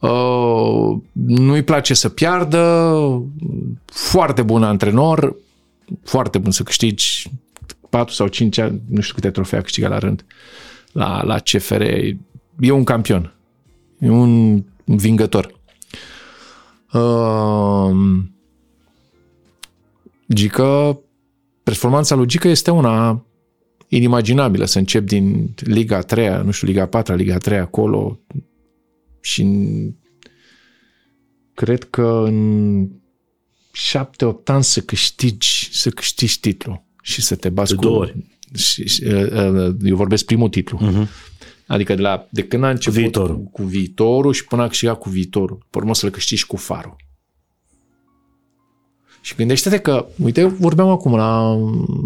Uh, 0.00 0.98
nu-i 1.12 1.62
place 1.62 1.94
să 1.94 2.08
piardă, 2.08 2.94
foarte 3.84 4.42
bun 4.42 4.62
antrenor, 4.62 5.36
foarte 6.02 6.38
bun 6.38 6.50
să 6.50 6.62
câștigi 6.62 7.30
4 7.90 8.14
sau 8.14 8.26
5 8.26 8.58
ani, 8.58 8.80
nu 8.88 9.00
știu 9.00 9.14
câte 9.14 9.30
trofee 9.30 9.58
a 9.58 9.62
câștigat 9.62 9.90
la 9.90 9.98
rând 9.98 10.24
la, 10.92 11.22
la 11.22 11.38
CFR. 11.38 11.82
E 12.60 12.70
un 12.70 12.84
campion. 12.84 13.34
E 13.98 14.08
un 14.08 14.64
învingător. 14.84 15.54
Uh, 16.92 17.90
Gică, 20.34 21.00
performanța 21.62 22.14
lui 22.14 22.26
Gică 22.26 22.48
este 22.48 22.70
una 22.70 23.24
inimaginabilă 23.88 24.64
să 24.64 24.78
încep 24.78 25.06
din 25.06 25.54
Liga 25.56 26.00
3, 26.00 26.42
nu 26.44 26.50
știu, 26.50 26.66
Liga 26.66 26.86
4, 26.86 27.14
Liga 27.14 27.38
3 27.38 27.58
acolo 27.58 28.20
și 29.20 29.42
în, 29.42 29.92
cred 31.54 31.84
că 31.84 32.22
în 32.26 32.88
7-8 33.92 34.44
ani 34.44 34.64
să 34.64 34.80
câștigi, 34.80 35.68
să 35.72 35.90
câștigi 35.90 36.40
titlul 36.40 36.84
și 37.02 37.22
să 37.22 37.36
te 37.36 37.48
bați 37.48 37.70
De 37.70 37.76
cu... 37.76 37.82
două 37.82 37.98
ori. 37.98 38.16
Și, 38.54 38.88
și, 38.88 39.04
uh, 39.04 39.30
uh, 39.30 39.74
eu 39.82 39.96
vorbesc 39.96 40.24
primul 40.24 40.48
titlu. 40.48 40.78
Uh-huh. 40.78 41.08
Adică 41.66 41.94
de, 41.94 42.00
la, 42.00 42.26
de 42.30 42.42
când 42.44 42.64
a 42.64 42.70
început 42.70 42.98
Viitorul. 42.98 43.36
Cu, 43.36 43.50
cu 43.50 43.62
viitorul 43.62 44.32
și 44.32 44.44
până 44.44 44.62
a 44.62 44.68
câștigat 44.68 44.98
cu 44.98 45.08
viitorul. 45.08 45.66
Pe 45.70 45.78
urmă 45.78 45.94
să-l 45.94 46.10
câștigi 46.10 46.46
cu 46.46 46.56
farul. 46.56 46.96
Și 49.20 49.34
gândește-te 49.34 49.78
că, 49.78 50.06
uite, 50.22 50.44
vorbeam 50.44 50.88
acum 50.88 51.14
la, 51.14 51.56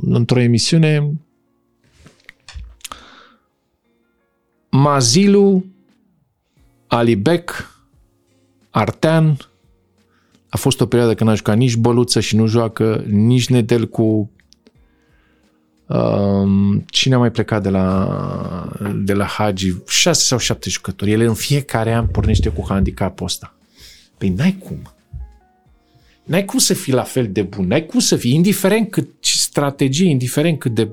într-o 0.00 0.40
emisiune 0.40 1.12
Mazilu, 4.70 5.64
Alibec, 6.86 7.70
Artean, 8.70 9.36
a 10.48 10.56
fost 10.56 10.80
o 10.80 10.86
perioadă 10.86 11.14
când 11.14 11.28
n-a 11.28 11.36
jucat 11.36 11.56
nici 11.56 11.76
Băluță 11.76 12.20
și 12.20 12.36
nu 12.36 12.46
joacă 12.46 13.04
nici 13.06 13.48
Nedel 13.48 13.88
cu 13.88 14.30
um, 15.86 16.84
cine 16.86 17.14
a 17.14 17.18
mai 17.18 17.30
plecat 17.30 17.62
de 17.62 17.68
la, 17.68 18.68
de 18.94 19.12
la 19.12 19.24
Hagi? 19.24 19.74
Șase 19.86 20.24
sau 20.24 20.38
șapte 20.38 20.70
jucători. 20.70 21.10
El 21.10 21.20
în 21.20 21.34
fiecare 21.34 21.92
an 21.92 22.06
pornește 22.06 22.48
cu 22.48 22.64
handicapul 22.68 23.26
ăsta. 23.26 23.54
Păi 24.18 24.28
n-ai 24.28 24.56
cum. 24.58 24.93
N-ai 26.24 26.44
cum 26.44 26.58
să 26.58 26.74
fii 26.74 26.92
la 26.92 27.02
fel 27.02 27.28
de 27.32 27.42
bun. 27.42 27.66
N-ai 27.66 27.86
cum 27.86 28.00
să 28.00 28.16
fii, 28.16 28.34
indiferent 28.34 28.90
cât 28.90 29.08
strategie, 29.20 30.08
indiferent 30.08 30.58
cât 30.58 30.74
de 30.74 30.88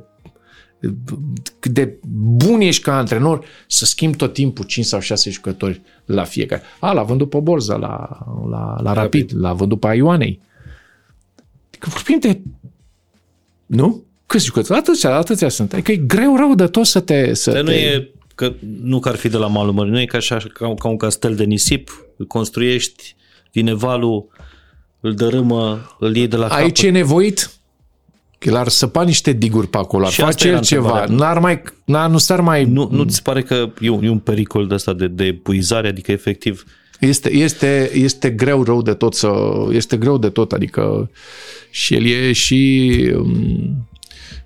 cât 1.59 1.71
de 1.71 1.97
bun 2.11 2.61
ești 2.61 2.81
ca 2.81 2.97
antrenor 2.97 3.45
să 3.67 3.85
schimbi 3.85 4.17
tot 4.17 4.33
timpul 4.33 4.65
5 4.65 4.85
sau 4.85 4.99
6 4.99 5.29
jucători 5.29 5.81
la 6.05 6.23
fiecare. 6.23 6.61
A, 6.79 6.91
l-a 6.91 7.03
vândut 7.03 7.29
pe 7.29 7.39
Borza, 7.39 7.75
la, 7.75 8.17
la, 8.49 8.81
la 8.81 8.93
Rapid, 8.93 9.31
l-a 9.35 9.53
vândut 9.53 9.79
pe 9.79 9.95
Ioanei. 9.95 10.39
Adică 11.67 11.89
vorbim 11.89 12.19
de... 12.19 12.41
Nu? 13.65 14.03
Câți 14.25 14.45
jucători? 14.45 14.79
Atâția, 14.79 15.15
atâția 15.15 15.49
sunt. 15.49 15.73
Adică 15.73 15.91
e 15.91 15.95
greu 15.95 16.35
rău 16.35 16.55
de 16.55 16.67
tot 16.67 16.85
să 16.85 16.99
te... 16.99 17.33
Să 17.33 17.51
Dar 17.51 17.63
te... 17.63 17.71
nu 17.71 17.77
e 17.77 18.11
că 18.35 18.53
nu 18.81 18.99
că 18.99 19.09
ar 19.09 19.15
fi 19.15 19.29
de 19.29 19.37
la 19.37 19.47
malul 19.47 19.73
mării, 19.73 19.91
nu 19.91 19.99
e 19.99 20.05
ca, 20.05 20.17
așa, 20.17 20.37
ca, 20.53 20.73
ca 20.73 20.87
un 20.87 20.97
castel 20.97 21.35
de 21.35 21.43
nisip, 21.43 22.05
îl 22.17 22.25
construiești, 22.25 23.15
vine 23.51 23.73
valul, 23.73 24.27
îl 25.01 25.13
dărâmă, 25.13 25.95
îl 25.99 26.15
iei 26.15 26.27
de 26.27 26.35
la 26.35 26.47
Aici 26.47 26.77
capăt. 26.79 26.95
e 26.95 26.97
nevoit 26.97 27.51
că 28.37 28.51
l-ar 28.51 28.67
săpa 28.67 29.03
niște 29.03 29.31
diguri 29.31 29.67
pe 29.67 29.77
acolo, 29.77 30.05
ar 30.05 30.11
Și 30.11 30.21
asta 30.21 30.31
face 30.31 30.47
era 30.47 30.57
el 30.57 30.63
ceva, 30.63 30.89
întrebarea. 31.01 31.15
n-ar 31.15 31.39
mai, 31.39 31.61
n-ar, 31.85 32.09
nu 32.09 32.17
s-ar 32.17 32.41
mai... 32.41 32.65
Nu, 32.65 32.87
nu 32.91 33.03
ți 33.03 33.15
se 33.15 33.21
pare 33.23 33.41
că 33.43 33.69
e 33.79 33.89
un, 33.89 34.03
e 34.03 34.09
un 34.09 34.19
pericol 34.19 34.67
de 34.67 34.73
asta 34.73 34.93
de, 34.93 35.07
de 35.07 35.23
epuizare, 35.23 35.87
adică 35.87 36.11
efectiv 36.11 36.63
Este, 36.99 37.33
este, 37.33 37.91
este 37.93 38.29
greu 38.29 38.63
rău 38.63 38.81
de 38.81 38.93
tot 38.93 39.13
să... 39.13 39.31
Este 39.71 39.97
greu 39.97 40.17
de 40.17 40.29
tot, 40.29 40.51
adică 40.51 41.09
și 41.69 41.95
el 41.95 42.05
e 42.05 42.31
și... 42.31 43.11
um, 43.15 43.87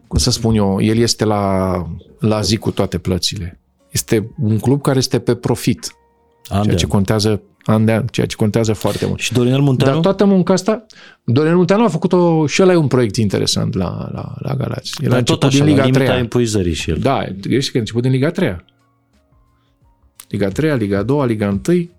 Cum 0.07 0.19
să 0.19 0.32
spun 0.32 0.56
eu, 0.56 0.82
el 0.82 0.98
este 0.98 1.26
la, 1.26 1.73
la 2.19 2.41
zi 2.41 2.57
cu 2.57 2.72
toate 2.72 2.98
plățile. 2.98 3.60
Este 3.91 4.30
un 4.41 4.60
club 4.60 4.82
care 4.82 4.98
este 4.98 5.19
pe 5.19 5.36
profit, 5.36 5.95
an 6.48 6.60
de 6.61 6.65
ceea 6.65 6.77
ce 6.77 6.84
an. 6.86 6.90
contează 6.91 7.41
an 7.66 7.86
de 7.86 7.92
an, 7.92 8.08
ceea 8.08 8.26
ce 8.26 8.36
contează 8.36 8.74
foarte 8.74 9.06
mult. 9.06 9.20
Și 9.20 9.34
Dorinel 9.34 9.60
Munteanu? 9.62 9.94
Dar 9.94 10.02
toată 10.02 10.26
munca 10.26 10.54
asta, 10.54 10.86
Dorin 11.24 11.56
Munteanu 11.56 11.84
a 11.84 11.88
făcut-o 11.88 12.48
și 12.48 12.62
ăla 12.62 12.72
e 12.72 12.76
un 12.76 12.88
proiect 12.88 13.16
interesant 13.16 13.74
la, 13.74 14.10
la, 14.12 14.34
la 14.40 14.56
Galați. 14.56 14.94
El 15.04 15.10
a 15.12 15.14
Dar 15.14 15.24
tot 15.24 15.44
început 15.44 15.44
așa, 15.44 15.66
din 15.66 15.76
la 15.76 15.84
Liga 15.86 15.98
limita 15.98 16.12
3 16.14 16.24
epuizării 16.26 16.74
și 16.74 16.90
el. 16.90 16.98
Da, 16.98 17.24
gândește 17.24 17.72
că 17.72 17.78
a 17.78 17.80
început 17.80 18.02
din 18.02 18.12
Liga 18.12 18.32
3 18.32 18.56
Liga 20.30 20.48
3 20.48 20.78
Liga 20.78 21.04
2 21.04 21.28
Liga 21.28 21.60
1 21.68 21.90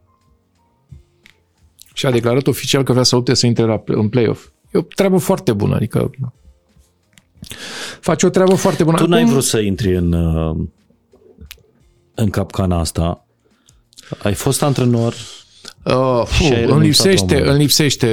și 1.94 2.06
a 2.06 2.10
declarat 2.10 2.46
oficial 2.46 2.82
că 2.82 2.92
vrea 2.92 3.04
să 3.04 3.14
lupte 3.14 3.34
să 3.34 3.46
intre 3.46 3.64
la, 3.64 3.82
în 3.86 4.08
play-off. 4.08 4.48
E 4.72 4.78
o 4.78 4.82
treabă 4.82 5.16
foarte 5.18 5.52
bună, 5.52 5.74
adică 5.74 6.10
face 8.00 8.26
o 8.26 8.28
treabă 8.28 8.54
foarte 8.54 8.84
bună. 8.84 8.96
Tu 8.96 9.06
n-ai 9.06 9.20
Acum- 9.20 9.32
vrut 9.32 9.44
să 9.44 9.58
intri 9.58 9.96
în, 9.96 10.12
uh, 10.12 10.56
în 12.14 12.30
capcana 12.30 12.78
asta. 12.78 13.26
Ai 14.22 14.34
fost 14.34 14.62
antrenor, 14.62 15.14
Uh, 15.86 16.22
fu, 16.24 16.42
Și 16.42 16.52
ai 16.52 16.62
îmi 16.62 16.66
renunțat 16.66 17.06
lipsește, 17.06 17.34
la 17.34 17.44
un 17.44 17.48
îmi 17.48 17.58
lipsește. 17.58 18.06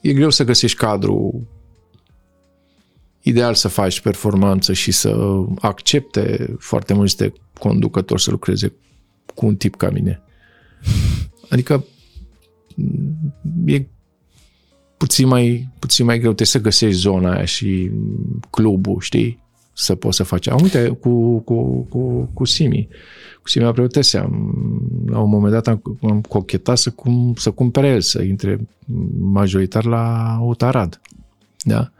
E, 0.00 0.08
e 0.08 0.12
greu 0.12 0.30
să 0.30 0.44
găsești 0.44 0.76
cadru 0.76 1.46
ideal 3.22 3.54
să 3.54 3.68
faci 3.68 4.00
performanță 4.00 4.72
și 4.72 4.92
să 4.92 5.16
accepte 5.60 6.54
foarte 6.58 6.94
mulți 6.94 7.16
de 7.16 7.32
conducători 7.58 8.22
să 8.22 8.30
lucreze 8.30 8.72
cu 9.34 9.46
un 9.46 9.56
tip 9.56 9.76
ca 9.76 9.90
mine. 9.90 10.22
Adică 11.48 11.84
e 13.66 13.86
puțin 14.96 15.26
mai, 15.26 15.68
puțin 15.78 16.04
mai 16.04 16.18
greu, 16.18 16.32
trebuie 16.32 16.46
să 16.46 16.60
găsești 16.60 17.00
zona 17.00 17.34
aia 17.34 17.44
și 17.44 17.90
clubul, 18.50 19.00
știi? 19.00 19.41
Să 19.72 19.94
poți 19.94 20.16
să 20.16 20.22
faci. 20.22 20.48
Am 20.48 20.58
uite, 20.62 20.88
cu, 20.88 21.38
cu, 21.38 21.82
cu, 21.82 22.30
cu 22.34 22.44
Simi. 22.44 22.88
Cu 23.42 23.48
Simi 23.48 23.64
Apreotese 23.64 24.18
am, 24.18 24.54
la 25.06 25.18
un 25.18 25.28
moment 25.28 25.52
dat 25.52 25.66
am, 25.66 25.98
am 26.02 26.20
cochetat 26.20 26.78
să, 26.78 26.90
cum, 26.90 27.34
să 27.36 27.50
cumpere 27.50 27.88
el, 27.88 28.00
să 28.00 28.22
intre 28.22 28.68
majoritar 29.18 29.84
la 29.84 30.36
Otarad. 30.40 31.00
Da? 31.62 31.90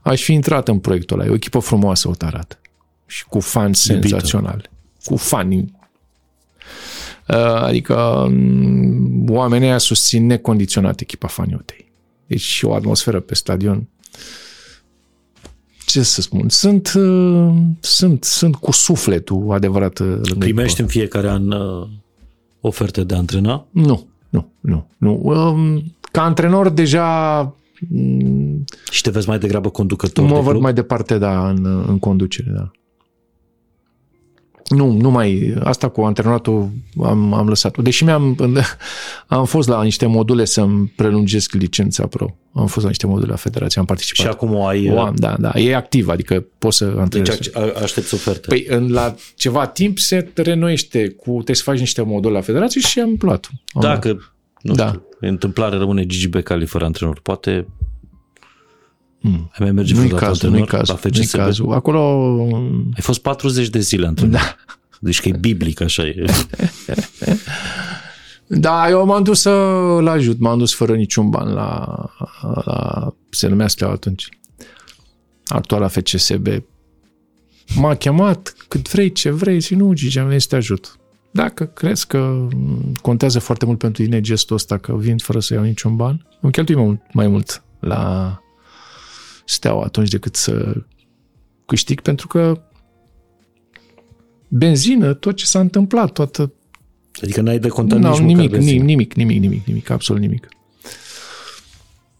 Aș 0.00 0.22
fi 0.22 0.32
intrat 0.32 0.68
în 0.68 0.78
proiectul 0.78 1.18
ăla. 1.18 1.28
E 1.28 1.30
o 1.30 1.34
echipă 1.34 1.58
frumoasă, 1.58 2.08
Otarad. 2.08 2.58
Și 3.06 3.24
cu 3.24 3.40
fani 3.40 3.74
senzaționali. 3.74 4.70
Cu 5.04 5.16
fani 5.16 5.78
Uh, 7.30 7.62
Adică 7.62 8.26
mm, 8.30 9.24
oamenii 9.28 9.68
aia 9.68 9.78
susțin 9.78 10.26
necondiționat 10.26 11.00
echipa 11.00 11.26
faniotei. 11.26 11.92
Deci 12.26 12.60
o 12.62 12.74
atmosferă 12.74 13.20
pe 13.20 13.34
stadion. 13.34 13.88
Ce 15.90 16.02
să 16.02 16.20
spun? 16.20 16.48
Sunt, 16.48 16.92
uh, 16.96 17.52
sunt, 17.80 18.24
sunt 18.24 18.56
cu 18.56 18.72
sufletul 18.72 19.52
adevărat 19.52 19.98
uh, 19.98 20.06
lângă 20.06 20.38
primești 20.38 20.80
echipă. 20.80 20.82
în 20.82 20.88
fiecare 20.88 21.28
an 21.28 21.50
uh, 21.50 21.88
oferte 22.60 23.04
de 23.04 23.14
a 23.14 23.18
antrena? 23.18 23.66
Nu, 23.70 24.06
nu, 24.28 24.48
nu. 24.60 24.86
nu. 24.96 25.20
Um, 25.24 25.82
Ca 26.12 26.22
antrenor 26.22 26.68
deja 26.68 27.40
mm, 27.88 28.64
Și 28.90 29.02
te 29.02 29.10
vezi 29.10 29.28
mai 29.28 29.38
degrabă 29.38 29.68
conducător 29.68 30.24
mă 30.24 30.34
de 30.34 30.40
văd 30.40 30.50
club? 30.50 30.62
mai 30.62 30.72
departe, 30.72 31.18
da, 31.18 31.48
în, 31.48 31.84
în 31.88 31.98
conducere, 31.98 32.50
da. 32.54 32.70
Nu, 34.76 34.92
nu 34.92 35.10
mai, 35.10 35.54
asta 35.62 35.88
cu 35.88 36.00
antrenoratul 36.00 36.70
am, 37.02 37.32
am 37.34 37.48
lăsat. 37.48 37.78
Deși 37.78 38.04
mi-am, 38.04 38.36
am 39.26 39.44
fost 39.44 39.68
la 39.68 39.82
niște 39.82 40.06
module 40.06 40.44
să-mi 40.44 40.92
prelungesc 40.96 41.52
licența 41.52 42.06
pro. 42.06 42.36
Am 42.54 42.66
fost 42.66 42.82
la 42.84 42.88
niște 42.88 43.06
module 43.06 43.30
la 43.30 43.36
federație, 43.36 43.80
am 43.80 43.86
Și 43.86 43.92
participat. 43.92 44.32
acum 44.32 44.54
o 44.54 44.66
ai... 44.66 44.88
uh, 44.88 44.94
o 44.96 45.00
am, 45.00 45.14
da, 45.16 45.36
da. 45.38 45.52
E 45.54 45.74
activ, 45.76 46.08
adică 46.08 46.44
poți 46.58 46.76
să 46.76 46.94
antrenezi. 46.98 47.36
Deci 47.38 47.50
a- 47.56 47.72
aștepți 47.82 48.14
oferte. 48.14 48.46
Păi 48.48 48.64
în, 48.68 48.92
la 48.92 49.14
ceva 49.36 49.66
timp 49.66 49.98
se 49.98 50.30
renoiește 50.34 51.08
cu, 51.08 51.30
trebuie 51.30 51.56
să 51.56 51.62
faci 51.62 51.78
niște 51.78 52.02
module 52.02 52.34
la 52.34 52.40
federație 52.40 52.80
și 52.80 53.00
am 53.00 53.16
luat. 53.20 53.48
Am 53.52 53.80
luat. 53.82 53.94
Dacă, 53.94 54.32
nu 54.62 54.74
Da. 54.74 54.86
știu, 54.86 55.02
întâmplare 55.20 55.76
rămâne 55.76 56.06
Gigi 56.06 56.28
Becali 56.28 56.66
fără 56.66 56.84
antrenor, 56.84 57.20
poate 57.22 57.66
ai 59.22 59.58
mai 59.58 59.72
merge 59.72 59.94
Nu-i 59.94 60.06
vreodată 60.06 60.26
cazul, 60.26 60.50
nu-i 60.50 60.60
antrenor 60.60 60.86
cazul, 60.86 60.98
la 61.02 61.10
nu-i 61.10 61.22
FCSB? 61.22 61.38
cazul. 61.38 61.72
Acolo 61.72 62.38
Ai 62.94 63.02
fost 63.02 63.20
40 63.20 63.68
de 63.68 63.80
zile 63.80 64.06
antrenor. 64.06 64.34
Da. 64.34 64.56
Deci 65.00 65.20
că 65.20 65.28
e 65.28 65.36
biblic, 65.40 65.80
așa 65.80 66.06
e. 66.06 66.24
Da, 68.52 68.88
eu 68.88 69.06
m-am 69.06 69.22
dus 69.22 69.40
să-l 69.40 70.06
ajut, 70.06 70.38
m-am 70.38 70.58
dus 70.58 70.74
fără 70.74 70.94
niciun 70.94 71.28
ban 71.28 71.52
la, 71.52 71.86
la 72.64 73.14
se 73.30 73.48
numea 73.48 73.68
Steaua 73.68 73.92
atunci, 73.92 74.28
actuala 75.46 75.88
FCSB. 75.88 76.46
M-a 77.76 77.94
chemat, 77.94 78.54
cât 78.68 78.90
vrei, 78.90 79.12
ce 79.12 79.30
vrei, 79.30 79.60
și 79.60 79.74
nu, 79.74 79.92
Gigi, 79.92 80.18
am 80.18 80.26
venit 80.26 80.40
să 80.40 80.48
te 80.48 80.56
ajut. 80.56 80.98
Dacă 81.30 81.64
crezi 81.64 82.06
că 82.06 82.48
contează 83.02 83.38
foarte 83.38 83.64
mult 83.64 83.78
pentru 83.78 84.02
tine 84.02 84.20
gestul 84.20 84.56
ăsta, 84.56 84.78
că 84.78 84.96
vin 84.96 85.18
fără 85.18 85.40
să 85.40 85.54
iau 85.54 85.62
niciun 85.62 85.96
ban, 85.96 86.26
îmi 86.40 86.52
cheltui 86.52 86.74
mai 86.74 86.84
mult, 86.84 87.00
mai 87.12 87.26
mult 87.26 87.62
la 87.80 88.34
Steaua 89.50 89.84
atunci 89.84 90.08
decât 90.08 90.36
să 90.36 90.74
câștig, 91.66 92.00
pentru 92.00 92.26
că 92.26 92.62
benzină, 94.48 95.14
tot 95.14 95.36
ce 95.36 95.44
s-a 95.44 95.60
întâmplat, 95.60 96.12
toată 96.12 96.52
Adică 97.22 97.40
n-ai 97.40 97.58
de 97.58 97.68
contat 97.68 97.98
nu, 97.98 98.08
nici 98.08 98.18
nimic, 98.18 98.36
măcar 98.36 98.58
de 98.58 98.64
nimic, 98.64 98.84
nimic, 98.84 99.14
nimic, 99.14 99.40
nimic, 99.40 99.64
nimic, 99.64 99.90
absolut 99.90 100.20
nimic. 100.20 100.48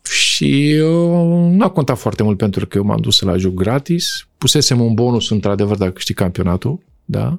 Și 0.02 0.78
uh, 0.82 1.50
nu 1.50 1.64
a 1.64 1.70
contat 1.70 1.98
foarte 1.98 2.22
mult 2.22 2.36
pentru 2.36 2.66
că 2.66 2.76
eu 2.78 2.84
m-am 2.84 3.00
dus 3.00 3.20
la 3.20 3.36
joc 3.36 3.54
gratis. 3.54 4.26
Pusesem 4.38 4.80
un 4.80 4.94
bonus, 4.94 5.30
într-adevăr, 5.30 5.76
dacă 5.76 5.90
câștig 5.90 6.16
campionatul, 6.16 6.78
da? 7.04 7.38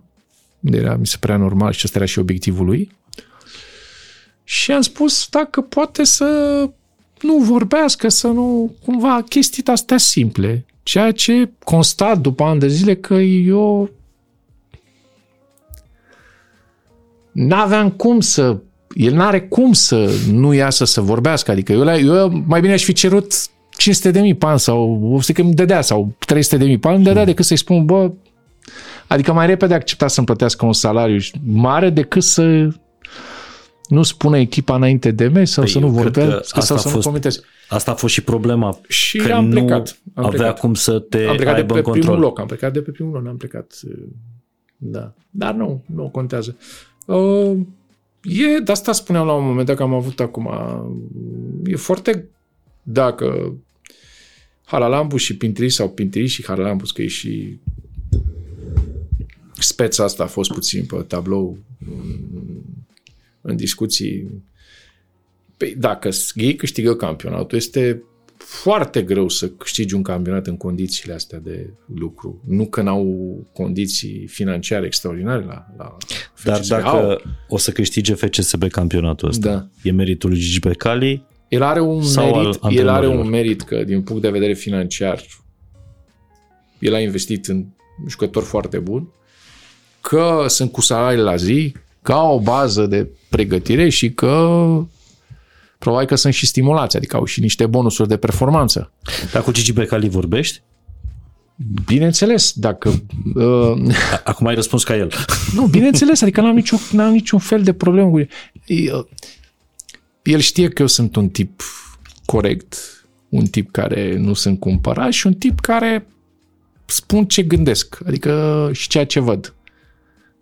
Era, 0.59 0.95
mi 0.95 1.07
se 1.07 1.17
părea 1.19 1.37
normal 1.37 1.71
și 1.71 1.81
ăsta 1.85 1.97
era 1.97 2.07
și 2.07 2.19
obiectivul 2.19 2.65
lui. 2.65 2.91
Și 4.43 4.71
am 4.71 4.81
spus 4.81 5.27
dacă 5.29 5.61
poate 5.61 6.03
să 6.03 6.25
nu 7.21 7.37
vorbească, 7.37 8.09
să 8.09 8.27
nu, 8.27 8.71
cumva, 8.85 9.23
chestii 9.29 9.63
astea 9.65 9.97
simple. 9.97 10.65
Ceea 10.83 11.11
ce 11.11 11.49
constat 11.63 12.17
după 12.17 12.43
ani 12.43 12.59
de 12.59 12.67
zile 12.67 12.95
că 12.95 13.13
eu 13.13 13.89
n-aveam 17.31 17.89
cum 17.89 18.19
să 18.19 18.57
el 18.95 19.13
n-are 19.13 19.41
cum 19.41 19.73
să 19.73 20.09
nu 20.31 20.53
iasă 20.53 20.85
să 20.85 21.01
vorbească. 21.01 21.51
Adică 21.51 21.71
eu, 21.71 21.83
la- 21.83 21.97
eu 21.97 22.43
mai 22.47 22.61
bine 22.61 22.73
aș 22.73 22.83
fi 22.83 22.93
cerut 22.93 23.33
500 23.77 24.11
de 24.11 24.19
mii 24.19 24.35
pan 24.35 24.57
sau 24.57 25.09
o 25.13 25.21
să 25.21 25.31
că 25.31 25.41
îmi 25.41 25.53
dădea 25.53 25.81
sau 25.81 26.13
300 26.25 26.57
de 26.57 26.65
mii 26.65 26.77
pan, 26.77 26.93
îmi 26.95 27.03
dădea 27.03 27.25
decât 27.25 27.45
să-i 27.45 27.57
spun, 27.57 27.85
bă, 27.85 28.11
adică 29.07 29.33
mai 29.33 29.45
repede 29.45 29.73
accepta 29.73 30.07
să-mi 30.07 30.25
plătească 30.25 30.65
un 30.65 30.73
salariu 30.73 31.19
mare 31.45 31.89
decât 31.89 32.23
să 32.23 32.67
nu 33.93 34.03
spună 34.03 34.37
echipa 34.37 34.75
înainte 34.75 35.11
de 35.11 35.27
meci 35.27 35.47
sau 35.47 35.63
Păi, 35.63 35.71
să 35.71 35.79
nu 35.79 35.85
eu 35.87 35.93
cred 35.93 36.11
că 36.13 36.19
vorbească 36.19 36.59
asta 36.59 36.61
sau 36.61 36.75
a 36.75 36.79
să 36.79 36.87
nu 36.87 36.93
fost- 36.93 37.05
comenteze. 37.05 37.39
Asta 37.69 37.91
a 37.91 37.95
fost 37.95 38.13
și 38.13 38.21
problema. 38.23 38.79
Și 38.87 39.17
că 39.17 39.31
am 39.33 39.45
nu 39.45 39.51
plecat. 39.51 39.99
Am 40.13 40.25
avea 40.25 40.37
plecat. 40.39 40.59
cum 40.59 40.73
să 40.73 40.99
te 40.99 41.23
Am 41.25 41.35
plecat 41.35 41.53
de 41.53 41.59
aibă 41.61 41.73
pe 41.73 41.79
în 41.79 41.85
control. 41.85 42.03
primul 42.05 42.19
loc, 42.19 42.39
am 42.39 42.47
plecat 42.47 42.73
de 42.73 42.81
pe 42.81 42.91
primul 42.91 43.13
loc, 43.13 43.23
n-am 43.23 43.37
plecat. 43.37 43.79
uh, 43.87 43.93
Da. 44.77 45.13
Dar 45.29 45.53
nu, 45.53 45.83
nu 45.93 46.09
contează. 46.09 46.57
Uh, 47.05 47.57
e, 48.23 48.59
de 48.63 48.71
asta 48.71 48.91
spuneam 48.91 49.25
la 49.25 49.33
un 49.33 49.45
moment 49.45 49.65
dat 49.65 49.75
că 49.75 49.83
am 49.83 49.93
avut 49.93 50.19
acum. 50.19 50.49
E 51.65 51.75
foarte, 51.75 52.29
dacă 52.83 53.53
Haralambu 54.65 55.17
și 55.17 55.37
Pintri 55.37 55.69
sau 55.69 55.89
Pintri 55.89 56.25
și 56.27 56.43
Haralambu, 56.45 56.83
că 56.93 57.01
e 57.01 57.07
și 57.07 57.59
speța 59.59 60.03
asta 60.03 60.23
a 60.23 60.27
fost 60.27 60.51
puțin 60.51 60.85
pe 60.85 60.95
tablou 60.95 61.57
mm, 61.77 62.60
în 63.41 63.55
discuții. 63.55 64.43
Păi 65.57 65.75
dacă 65.77 66.09
ei 66.33 66.55
câștigă 66.55 66.95
campionatul, 66.95 67.57
este 67.57 68.03
foarte 68.37 69.01
greu 69.01 69.29
să 69.29 69.49
câștigi 69.49 69.93
un 69.93 70.01
campionat 70.03 70.47
în 70.47 70.57
condițiile 70.57 71.13
astea 71.13 71.39
de 71.39 71.69
lucru. 71.95 72.41
Nu 72.47 72.65
că 72.65 72.81
n-au 72.81 73.37
condiții 73.53 74.27
financiare 74.27 74.85
extraordinare 74.85 75.45
la, 75.45 75.65
la 75.77 75.97
Dar 76.43 76.55
FCSB. 76.57 76.69
dacă 76.69 76.87
Au. 76.87 77.21
o 77.47 77.57
să 77.57 77.71
câștige 77.71 78.13
FCSB 78.13 78.63
campionatul 78.69 79.27
ăsta, 79.29 79.49
Da. 79.51 79.67
e 79.83 79.91
meritul 79.91 80.29
lui 80.29 80.39
Gigi 80.39 80.59
Becali 80.59 81.25
El 81.47 81.61
are 81.61 81.81
un 81.81 82.03
Sau 82.03 82.33
al 82.33 82.43
merit, 82.43 82.59
el 82.63 82.69
are 82.69 82.77
antrenorilor. 82.79 83.23
un 83.25 83.29
merit 83.29 83.61
că 83.61 83.83
din 83.83 84.01
punct 84.01 84.21
de 84.21 84.29
vedere 84.29 84.53
financiar 84.53 85.21
el 86.79 86.93
a 86.93 86.99
investit 86.99 87.45
în 87.47 87.65
jucători 88.07 88.45
foarte 88.45 88.79
buni, 88.79 89.07
că 90.01 90.45
sunt 90.47 90.71
cu 90.71 90.81
salarii 90.81 91.21
la 91.21 91.35
zi, 91.35 91.73
că 92.01 92.11
au 92.13 92.35
o 92.35 92.39
bază 92.39 92.85
de 92.85 93.07
pregătire 93.29 93.89
și 93.89 94.11
că 94.11 94.59
probabil 95.77 96.07
că 96.07 96.15
sunt 96.15 96.33
și 96.33 96.45
stimulați, 96.45 96.97
adică 96.97 97.15
au 97.15 97.25
și 97.25 97.39
niște 97.39 97.65
bonusuri 97.65 98.07
de 98.09 98.17
performanță. 98.17 98.91
Dar 99.31 99.41
cu 99.43 99.51
Gigi 99.51 99.73
Becali 99.73 100.09
vorbești? 100.09 100.61
Bineînțeles, 101.85 102.51
dacă... 102.55 102.89
Uh, 103.35 103.93
A- 104.11 104.21
Acum 104.23 104.47
ai 104.47 104.55
răspuns 104.55 104.83
ca 104.83 104.95
el. 104.95 105.11
nu, 105.55 105.65
bineînțeles, 105.65 106.21
adică 106.21 106.41
n-am 106.41 106.55
niciun, 106.55 106.79
n-am 106.91 107.11
niciun 107.11 107.39
fel 107.39 107.63
de 107.63 107.73
problemă 107.73 108.09
cu 108.09 108.19
el. 108.19 108.29
El- 108.65 109.07
El 110.23 110.39
știe 110.39 110.67
că 110.69 110.81
eu 110.81 110.87
sunt 110.87 111.15
un 111.15 111.29
tip 111.29 111.61
corect, 112.25 112.75
un 113.29 113.45
tip 113.45 113.71
care 113.71 114.17
nu 114.17 114.33
sunt 114.33 114.59
cumpărat 114.59 115.11
și 115.11 115.27
un 115.27 115.33
tip 115.33 115.59
care 115.59 116.05
spun 116.85 117.25
ce 117.25 117.41
gândesc, 117.43 117.97
adică 118.07 118.69
și 118.73 118.87
ceea 118.87 119.05
ce 119.05 119.19
văd. 119.19 119.53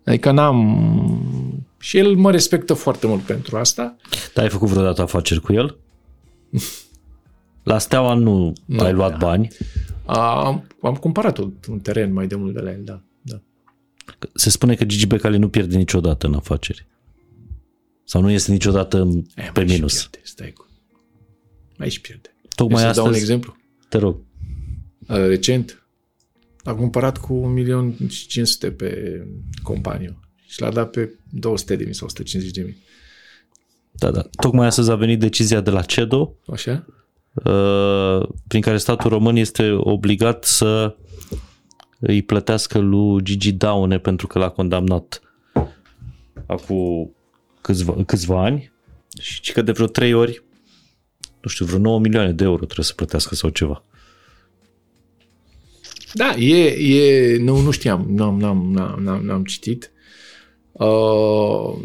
Adică 0.04 0.30
n-am... 0.30 1.64
Și 1.78 1.98
el 1.98 2.14
mă 2.16 2.30
respectă 2.30 2.74
foarte 2.74 3.06
mult 3.06 3.20
pentru 3.22 3.56
asta. 3.56 3.96
Dar 4.34 4.44
ai 4.44 4.50
făcut 4.50 4.68
vreodată 4.68 5.02
afaceri 5.02 5.40
cu 5.40 5.52
el? 5.52 5.76
La 7.62 7.78
Steaua 7.78 8.14
nu, 8.14 8.52
Nu, 8.64 8.80
ai 8.84 8.92
luat 8.92 9.10
da. 9.10 9.16
bani. 9.16 9.48
Am, 10.06 10.66
am 10.82 10.94
cumpărat 10.94 11.38
un, 11.38 11.52
un 11.68 11.78
teren 11.78 12.12
mai 12.12 12.26
de 12.26 12.34
mult 12.34 12.54
de 12.54 12.60
la 12.60 12.70
el, 12.70 12.80
da. 12.84 13.02
da. 13.22 13.40
Se 14.34 14.50
spune 14.50 14.74
că 14.74 14.84
Gigi 14.84 15.06
Becali 15.06 15.38
nu 15.38 15.48
pierde 15.48 15.76
niciodată 15.76 16.26
în 16.26 16.34
afaceri. 16.34 16.86
Sau 18.04 18.20
nu 18.22 18.30
este 18.30 18.52
niciodată 18.52 19.00
în- 19.00 19.22
Eh, 19.34 19.50
pe 19.52 19.60
mai 19.60 19.68
și 19.68 19.74
minus. 19.74 19.92
Pierde, 20.06 20.18
stai 20.26 20.52
cu... 20.52 20.66
Mai 21.78 21.90
și 21.90 22.00
pierde. 22.00 22.34
Tocmai 22.54 22.80
Vrei 22.80 22.94
să 22.94 23.00
dau 23.00 23.04
un 23.08 23.12
astăzi, 23.12 23.30
exemplu? 23.32 23.56
te 23.88 23.98
rog. 23.98 24.16
Uh, 25.08 25.16
recent, 25.16 25.79
a 26.64 26.74
cumpărat 26.74 27.18
cu 27.18 27.54
1.500.000 28.68 28.76
pe 28.76 29.22
companie 29.62 30.18
și 30.46 30.60
l-a 30.60 30.70
dat 30.70 30.90
pe 30.90 31.14
200 31.30 31.76
de 31.76 31.84
mii 31.84 31.94
sau 31.94 32.06
150 32.06 32.54
de 32.54 32.62
mii. 32.62 32.76
Da, 33.90 34.10
da. 34.10 34.22
Tocmai 34.40 34.66
astăzi 34.66 34.90
a 34.90 34.94
venit 34.94 35.18
decizia 35.18 35.60
de 35.60 35.70
la 35.70 35.82
CEDO 35.82 36.34
Așa? 36.52 36.86
uh, 37.32 38.28
prin 38.48 38.60
care 38.60 38.76
statul 38.76 39.10
român 39.10 39.36
este 39.36 39.70
obligat 39.72 40.44
să 40.44 40.96
îi 41.98 42.22
plătească 42.22 42.78
lui 42.78 43.22
Gigi 43.22 43.52
Daune 43.52 43.98
pentru 43.98 44.26
că 44.26 44.38
l-a 44.38 44.48
condamnat 44.48 45.22
acum 46.46 47.14
câțiva, 47.60 47.94
câțiva 48.06 48.44
ani 48.44 48.72
și 49.18 49.52
că 49.52 49.62
de 49.62 49.72
vreo 49.72 49.86
trei 49.86 50.12
ori, 50.12 50.42
nu 51.40 51.48
știu, 51.48 51.64
vreo 51.64 51.78
9 51.78 51.98
milioane 51.98 52.32
de 52.32 52.44
euro 52.44 52.64
trebuie 52.64 52.86
să 52.86 52.94
plătească 52.94 53.34
sau 53.34 53.50
ceva. 53.50 53.84
Da, 56.12 56.34
e, 56.36 56.66
e 56.66 57.36
nu, 57.38 57.60
nu 57.60 57.70
știam, 57.70 58.06
n-am, 58.08 58.38
n-am, 58.38 58.72
n-am, 58.72 59.00
n-am, 59.02 59.24
n-am 59.24 59.44
citit. 59.44 59.92
Uh, 60.72 61.78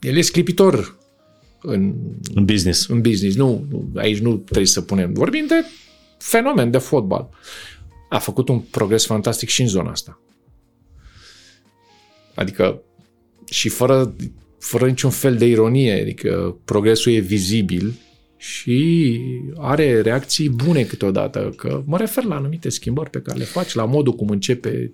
el 0.00 0.16
e 0.16 0.20
sclipitor 0.20 0.98
în, 1.62 1.94
În 2.34 2.44
business. 2.44 2.88
în 2.88 3.00
business. 3.00 3.36
Nu, 3.36 3.66
nu, 3.70 3.90
aici 3.96 4.18
nu 4.18 4.36
trebuie 4.36 4.66
să 4.66 4.80
punem. 4.80 5.12
Vorbim 5.12 5.46
de 5.46 5.64
fenomen 6.18 6.70
de 6.70 6.78
fotbal. 6.78 7.28
A 8.08 8.18
făcut 8.18 8.48
un 8.48 8.60
progres 8.60 9.06
fantastic 9.06 9.48
și 9.48 9.60
în 9.60 9.68
zona 9.68 9.90
asta. 9.90 10.20
Adică 12.34 12.82
și 13.44 13.68
fără, 13.68 14.14
fără 14.58 14.86
niciun 14.86 15.10
fel 15.10 15.36
de 15.36 15.46
ironie, 15.46 16.00
adică 16.00 16.58
progresul 16.64 17.12
e 17.12 17.18
vizibil 17.18 17.94
și 18.38 19.20
are 19.56 20.00
reacții 20.00 20.48
bune 20.48 20.82
câteodată, 20.82 21.52
că 21.56 21.82
mă 21.86 21.96
refer 21.96 22.24
la 22.24 22.34
anumite 22.34 22.68
schimbări 22.68 23.10
pe 23.10 23.20
care 23.20 23.38
le 23.38 23.44
faci, 23.44 23.74
la 23.74 23.84
modul 23.84 24.12
cum 24.12 24.28
începe, 24.28 24.90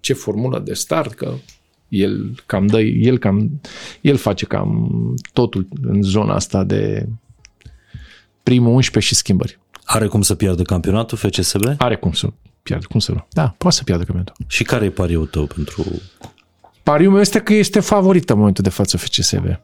ce 0.00 0.12
formulă 0.12 0.58
de 0.58 0.74
start, 0.74 1.12
că 1.12 1.34
el 1.88 2.42
cam 2.46 2.66
dă, 2.66 2.80
el 2.80 3.18
cam, 3.18 3.60
el 4.00 4.16
face 4.16 4.46
cam 4.46 5.14
totul 5.32 5.66
în 5.82 6.02
zona 6.02 6.34
asta 6.34 6.64
de 6.64 7.08
primul 8.42 8.72
11 8.72 9.12
și 9.12 9.18
schimbări. 9.20 9.58
Are 9.84 10.06
cum 10.06 10.22
să 10.22 10.34
piardă 10.34 10.62
campionatul 10.62 11.18
FCSB? 11.18 11.74
Are 11.78 11.96
cum 11.96 12.12
să 12.12 12.28
piardă, 12.62 12.86
cum 12.88 13.00
să 13.00 13.12
nu. 13.12 13.26
Da, 13.30 13.54
poate 13.58 13.76
să 13.76 13.84
piardă 13.84 14.04
campionatul. 14.04 14.44
Și 14.48 14.62
care 14.62 14.84
e 14.84 14.90
pariul 14.90 15.26
tău 15.26 15.46
pentru... 15.46 15.84
Pariul 16.82 17.12
meu 17.12 17.20
este 17.20 17.40
că 17.40 17.52
este 17.52 17.80
favorită 17.80 18.32
în 18.32 18.38
momentul 18.38 18.64
de 18.64 18.70
față 18.70 18.96
FCSB. 18.96 19.60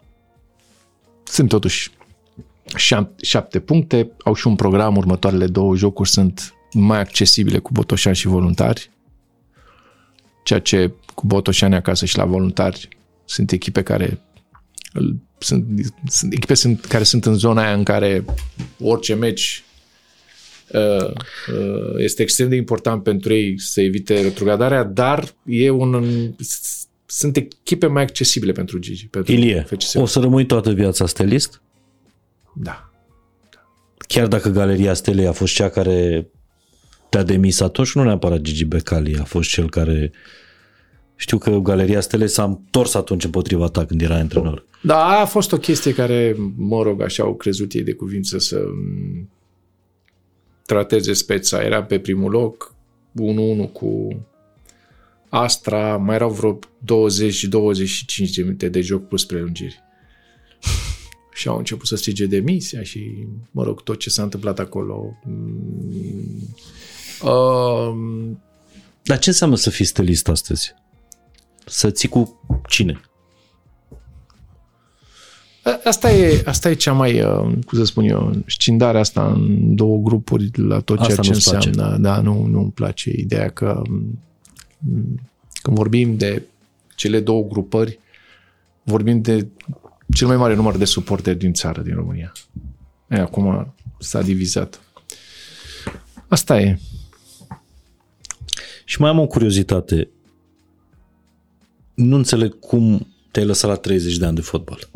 Sunt 1.25 1.49
totuși 1.49 1.91
șap- 1.91 2.04
șapte 3.21 3.59
puncte, 3.59 4.11
au 4.25 4.35
și 4.35 4.47
un 4.47 4.55
program, 4.55 4.97
următoarele 4.97 5.47
două 5.47 5.77
jocuri 5.77 6.09
sunt 6.09 6.55
mai 6.73 6.99
accesibile 7.01 7.59
cu 7.59 7.73
Botoșani 7.73 8.17
și 8.17 8.27
voluntari, 8.27 8.91
ceea 10.45 10.59
ce 10.61 10.93
cu 11.15 11.27
Botoșani 11.27 11.75
acasă 11.75 12.05
și 12.05 12.17
la 12.17 12.25
voluntari 12.25 12.89
sunt 13.25 13.53
echipe 13.53 13.83
care 13.83 14.21
îl- 14.93 15.17
sunt, 15.39 15.65
sunt 16.09 16.33
echipe 16.33 16.55
sunt, 16.55 16.85
care 16.85 17.05
sunt 17.05 17.25
în 17.25 17.35
zona 17.35 17.63
aia 17.63 17.75
în 17.75 17.83
care 17.83 18.25
orice 18.81 19.15
meci 19.15 19.65
uh, 20.73 21.11
uh, 21.11 21.95
este 21.99 22.23
extrem 22.23 22.49
de 22.49 22.57
important 22.57 23.03
pentru 23.03 23.33
ei 23.33 23.61
să 23.61 23.81
evite 23.81 24.21
retrogradarea, 24.21 24.83
dar 24.83 25.35
e 25.45 25.71
un, 25.71 26.05
sunt 27.07 27.37
echipe 27.37 27.87
mai 27.87 28.03
accesibile 28.03 28.53
pentru 28.53 28.79
Gigi, 28.79 29.07
pentru 29.07 29.33
Ilie, 29.33 29.67
FCSB. 29.69 30.01
o 30.01 30.07
să 30.07 30.21
rămâi 30.21 30.47
toată 30.47 30.73
viața 30.73 31.07
stelist? 31.07 31.63
Da. 32.55 32.91
Chiar 34.09 34.27
dacă 34.27 34.49
Galeria 34.49 34.95
Stelei 34.95 35.27
a 35.27 35.33
fost 35.33 35.55
cea 35.55 35.69
care 35.69 36.29
te-a 37.09 37.23
demis 37.23 37.61
atunci, 37.61 37.95
nu 37.95 38.03
neapărat 38.03 38.41
Gigi 38.41 38.65
Becali 38.65 39.17
a 39.19 39.25
fost 39.25 39.49
cel 39.49 39.71
care... 39.71 40.13
Știu 41.17 41.39
că 41.39 41.51
Galeria 41.51 42.01
Stelei 42.01 42.29
s-a 42.29 42.45
întors 42.45 42.95
atunci 42.95 43.25
împotriva 43.25 43.69
ta 43.69 43.85
când 43.85 44.01
era 44.01 44.15
antrenor. 44.15 44.67
Da, 44.83 45.21
a 45.21 45.25
fost 45.25 45.53
o 45.53 45.57
chestie 45.57 45.93
care, 45.93 46.37
mă 46.57 46.83
rog, 46.83 47.03
așa 47.03 47.23
au 47.23 47.35
crezut 47.35 47.73
ei 47.73 47.83
de 47.83 47.93
cuvință 47.93 48.39
să 48.39 48.57
m, 48.57 49.31
trateze 50.67 51.13
speța. 51.13 51.63
Era 51.63 51.83
pe 51.83 51.99
primul 51.99 52.31
loc, 52.31 52.75
1-1 53.67 53.73
cu 53.73 54.09
Astra, 55.29 55.97
mai 55.97 56.15
erau 56.15 56.31
vreo 56.31 56.59
20-25 56.59 56.59
de 58.35 58.43
minute 58.43 58.69
de 58.69 58.81
joc 58.81 59.09
plus 59.09 59.25
prelungiri. 59.25 59.84
Și 61.35 61.49
au 61.49 61.59
început 61.59 61.87
să 61.87 61.97
strige 61.97 62.27
demisia 62.27 62.83
și, 62.83 63.27
mă 63.51 63.63
rog, 63.63 63.83
tot 63.83 63.99
ce 63.99 64.11
s-a 64.11 64.23
întâmplat 64.23 64.59
acolo. 64.59 65.17
Mm, 65.25 66.49
um, 67.31 68.41
Dar 69.03 69.19
ce 69.19 69.29
înseamnă 69.29 69.57
să 69.57 69.71
fii 69.71 69.85
stelist 69.85 70.29
astăzi? 70.29 70.75
Să 71.67 71.91
ții 71.91 72.09
cu 72.09 72.41
cine? 72.69 73.01
A- 75.63 75.81
Asta 75.85 76.13
e, 76.13 76.43
asta 76.47 76.71
e 76.71 76.75
cea 76.75 76.93
mai, 76.93 77.21
uh, 77.23 77.41
cum 77.67 77.79
să 77.79 77.85
spun 77.85 78.05
eu, 78.05 78.33
scindarea 78.47 79.01
asta 79.01 79.33
în 79.33 79.75
două 79.75 79.99
grupuri 79.99 80.51
la 80.55 80.81
tot 80.81 80.97
ceea 80.97 81.09
Asta 81.09 81.23
ce 81.23 81.31
nu-ți 81.31 81.51
place. 81.51 81.69
înseamnă. 81.69 81.97
Da, 81.97 82.21
nu, 82.21 82.47
nu 82.47 82.61
îmi 82.61 82.71
place 82.71 83.11
ideea 83.17 83.49
că 83.51 83.83
m, 83.89 84.19
când 85.63 85.77
vorbim 85.77 86.17
de 86.17 86.43
cele 86.95 87.21
două 87.21 87.43
grupări, 87.43 87.99
vorbim 88.83 89.21
de 89.21 89.47
cel 90.15 90.27
mai 90.27 90.37
mare 90.37 90.55
număr 90.55 90.77
de 90.77 90.85
suporteri 90.85 91.39
din 91.39 91.53
țară, 91.53 91.83
din 91.83 91.95
România. 91.95 92.33
E, 93.09 93.17
acum 93.17 93.75
s-a 93.99 94.23
divizat. 94.23 94.81
Asta 96.29 96.61
e. 96.61 96.79
Și 98.85 99.01
mai 99.01 99.11
am 99.11 99.19
o 99.19 99.27
curiozitate. 99.27 100.09
Nu 101.95 102.17
înțeleg 102.17 102.59
cum 102.59 103.15
te-ai 103.31 103.47
lăsat 103.47 103.71
la 103.71 103.77
30 103.77 104.17
de 104.17 104.27
ani 104.27 104.35
de 104.35 104.41
fotbal. 104.41 104.91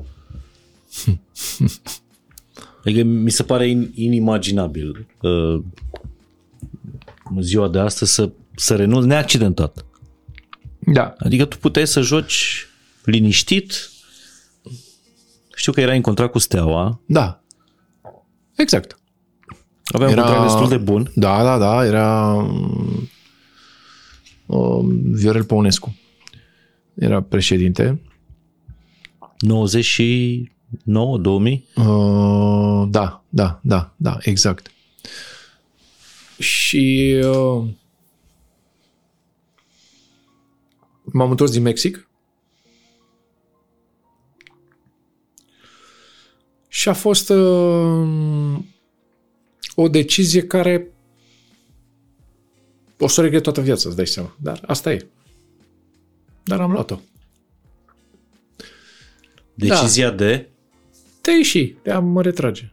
Adică 2.85 3.03
mi 3.03 3.31
se 3.31 3.43
pare 3.43 3.69
in, 3.69 3.91
inimaginabil 3.95 5.07
uh, 5.21 5.63
în 7.35 7.43
ziua 7.43 7.69
de 7.69 7.79
astăzi 7.79 8.15
să, 8.15 8.31
să 8.55 8.77
renunți 8.77 9.07
neaccidentat. 9.07 9.85
Da. 10.79 11.15
Adică 11.19 11.45
tu 11.45 11.57
puteai 11.57 11.87
să 11.87 12.01
joci 12.01 12.67
liniștit. 13.05 13.91
Știu 15.59 15.73
că 15.73 15.81
erai 15.81 15.97
în 15.97 16.03
contract 16.03 16.33
cu 16.33 16.39
Steaua. 16.39 17.01
Da. 17.07 17.43
Exact. 18.57 18.99
Aveam 19.85 20.11
era... 20.11 20.21
un 20.21 20.27
contract 20.27 20.51
destul 20.51 20.69
de 20.69 20.85
bun. 20.85 21.11
Da, 21.15 21.43
da, 21.43 21.59
da, 21.59 21.85
era 21.85 22.35
um, 24.47 25.13
Viorel 25.13 25.45
Păunescu. 25.45 25.97
Era 26.95 27.23
președinte. 27.23 28.01
99, 29.39 31.19
2000. 31.19 31.67
Uh, 31.77 31.85
da, 32.91 33.25
da, 33.29 33.61
da, 33.63 33.95
da, 33.97 34.17
exact. 34.21 34.71
Și 36.39 37.17
uh, 37.25 37.65
m-am 41.05 41.31
întors 41.31 41.51
din 41.51 41.63
Mexic. 41.63 42.08
Și 46.69 46.89
a 46.89 46.93
fost 46.93 47.31
uh, 47.31 48.59
o 49.75 49.89
decizie 49.89 50.47
care 50.47 50.93
o 52.99 53.07
să 53.07 53.21
o 53.21 53.23
regret 53.23 53.43
toată 53.43 53.61
viața, 53.61 53.89
îți 53.89 53.97
dai 53.97 54.07
seama. 54.07 54.37
Dar 54.41 54.63
asta 54.67 54.93
e. 54.93 55.07
Dar 56.45 56.61
am 56.61 56.73
luat-o. 56.73 56.99
Decizia 59.55 60.11
de... 60.11 60.49
Te 61.21 61.31
ieși, 61.31 61.75
de 61.83 61.91
a 61.91 61.99
mă 61.99 62.23
retrage. 62.23 62.73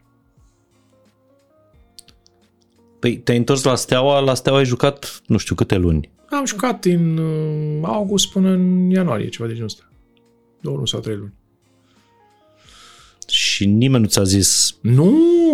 Păi 2.99 3.17
te-ai 3.17 3.37
întors 3.37 3.63
la 3.63 3.75
Steaua, 3.75 4.19
la 4.19 4.33
Steaua 4.33 4.57
ai 4.59 4.65
jucat 4.65 5.21
nu 5.27 5.37
știu 5.37 5.55
câte 5.55 5.75
luni. 5.75 6.09
Am 6.29 6.45
jucat 6.45 6.81
din 6.81 7.17
uh, 7.17 7.79
august 7.81 8.31
până 8.31 8.49
în 8.49 8.89
ianuarie, 8.89 9.29
ceva 9.29 9.47
de 9.47 9.53
genul 9.53 9.67
ăsta. 9.67 9.89
Două 10.61 10.75
luni 10.75 10.87
sau 10.87 10.99
trei 10.99 11.15
luni. 11.15 11.33
Și 13.55 13.65
nimeni 13.65 14.03
nu 14.03 14.09
ți-a 14.09 14.23
zis... 14.23 14.75
Nu, 14.81 15.11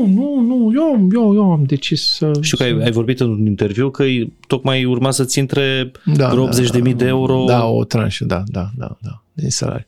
nu, 0.07 0.39
nu, 0.39 0.71
eu, 0.75 1.07
eu, 1.13 1.33
eu 1.35 1.51
am 1.51 1.63
decis 1.63 2.01
să... 2.01 2.31
Știu 2.41 2.57
că 2.57 2.63
ai, 2.63 2.79
ai 2.83 2.91
vorbit 2.91 3.19
în 3.19 3.29
un 3.29 3.45
interviu 3.45 3.89
că 3.89 4.03
îi- 4.03 4.33
tocmai 4.47 4.85
urma 4.85 5.11
să-ți 5.11 5.39
intre 5.39 5.91
Da, 6.05 6.29
vreo 6.29 6.45
da, 6.45 6.51
80.000 6.51 6.81
da, 6.81 6.89
de 6.89 7.05
euro. 7.05 7.43
Da, 7.47 7.65
o 7.65 7.83
tranșă, 7.83 8.25
da, 8.25 8.43
da, 8.47 8.69
da, 8.77 8.97
da, 9.01 9.23
din 9.33 9.49
salariu. 9.49 9.85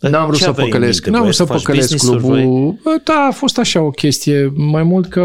N-am 0.00 0.26
vrut 0.26 0.36
Ce 0.36 0.42
să 0.42 0.48
aveai 0.48 0.66
în 0.66 0.72
păcălesc, 0.72 1.02
minte? 1.04 1.10
n-am 1.10 1.22
vrut 1.22 1.34
să 1.34 1.44
Voiai 1.44 1.60
să 1.60 1.66
faci 1.66 1.74
păcălesc 1.76 1.92
business-uri, 1.92 2.42
clubul. 2.42 2.78
Bă, 2.82 3.00
Da, 3.04 3.26
a 3.28 3.30
fost 3.32 3.58
așa 3.58 3.80
o 3.80 3.90
chestie, 3.90 4.52
mai 4.56 4.82
mult 4.82 5.08
că 5.08 5.20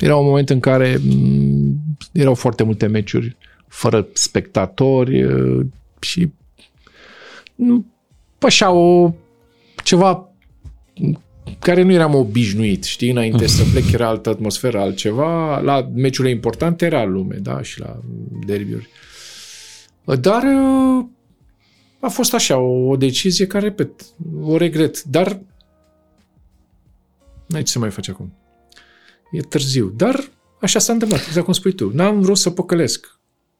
era 0.00 0.16
un 0.16 0.26
moment 0.26 0.50
în 0.50 0.60
care 0.60 1.00
m, 1.08 1.74
erau 2.12 2.34
foarte 2.34 2.62
multe 2.62 2.86
meciuri 2.86 3.36
fără 3.68 4.06
spectatori 4.12 5.22
uh, 5.22 5.66
și 6.00 6.30
nu, 7.54 7.84
așa 8.38 8.70
o 8.70 9.12
ceva 9.84 10.28
care 11.58 11.82
nu 11.82 11.92
eram 11.92 12.14
obișnuit, 12.14 12.84
știi, 12.84 13.10
înainte 13.10 13.46
să 13.46 13.62
plec 13.72 13.90
era 13.92 14.08
altă 14.08 14.28
atmosferă, 14.28 14.80
altceva, 14.80 15.60
la 15.60 15.90
meciurile 15.94 16.34
importante 16.34 16.84
era 16.84 17.04
lume, 17.04 17.36
da, 17.36 17.62
și 17.62 17.80
la 17.80 18.00
derbiuri. 18.46 18.88
Dar 20.20 20.42
uh, 20.42 21.04
a 22.00 22.08
fost 22.08 22.34
așa, 22.34 22.56
o, 22.58 22.88
o 22.88 22.96
decizie 22.96 23.46
care, 23.46 23.64
repet, 23.64 24.04
o 24.42 24.56
regret, 24.56 25.02
dar 25.02 25.40
n-ai 27.46 27.62
ce 27.62 27.72
să 27.72 27.78
mai 27.78 27.90
faci 27.90 28.08
acum. 28.08 28.32
E 29.32 29.40
târziu, 29.40 29.92
dar 29.96 30.30
așa 30.60 30.78
s-a 30.78 30.92
întâmplat, 30.92 31.20
exact 31.26 31.44
cum 31.44 31.54
spui 31.54 31.72
tu. 31.72 31.90
N-am 31.94 32.20
vrut 32.20 32.36
să 32.36 32.50
păcălesc 32.50 33.13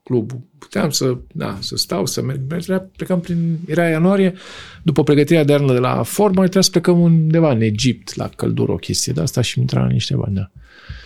clubul. 0.04 0.40
Puteam 0.58 0.90
să, 0.90 1.16
da, 1.32 1.58
să 1.60 1.76
stau, 1.76 2.06
să 2.06 2.22
merg. 2.22 2.40
Era, 2.68 2.86
plecam 2.96 3.20
prin, 3.20 3.58
era 3.66 3.88
ianuarie, 3.88 4.34
după 4.82 5.02
pregătirea 5.02 5.44
de 5.44 5.52
iarnă 5.52 5.72
de 5.72 5.78
la 5.78 6.02
Forma, 6.02 6.40
trebuia 6.40 6.62
să 6.62 6.70
plecăm 6.70 7.00
undeva 7.00 7.50
în 7.50 7.60
Egipt, 7.60 8.14
la 8.14 8.28
căldură, 8.28 8.72
o 8.72 8.76
chestie 8.76 9.12
de 9.12 9.20
asta 9.20 9.40
și 9.40 9.58
mi 9.58 9.64
intra 9.64 9.86
niște 9.86 10.16
bani, 10.16 10.34
da. 10.34 10.50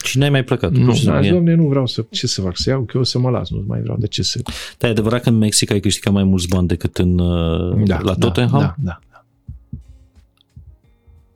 Și 0.03 0.19
n-ai 0.19 0.31
mai 0.31 0.45
plecat. 0.45 0.73
Nu, 0.73 0.85
pur 0.85 0.95
și 0.95 1.05
da, 1.05 1.13
simplu. 1.13 1.37
domne, 1.37 1.55
nu 1.55 1.67
vreau 1.67 1.87
să, 1.87 2.05
ce 2.11 2.27
să 2.27 2.41
fac, 2.41 2.57
să 2.57 2.71
iau, 2.71 2.83
că 2.83 2.97
eu 2.97 3.05
să 3.05 3.19
mă 3.19 3.31
las, 3.31 3.51
nu 3.51 3.65
mai 3.67 3.81
vreau, 3.81 3.97
de 3.99 4.07
ce 4.07 4.23
să... 4.23 4.41
Da, 4.79 4.87
e 4.87 4.91
adevărat 4.91 5.23
că 5.23 5.29
în 5.29 5.39
Mexic 5.39 5.71
ai 5.71 5.81
câștigat 5.81 6.13
mai 6.13 6.25
mulți 6.25 6.49
bani 6.49 6.67
decât 6.67 6.97
în, 6.97 7.19
uh, 7.19 7.89
la 8.03 8.15
Tottenham? 8.15 8.61
Da, 8.61 8.75
da, 8.79 8.99
da. 9.11 9.25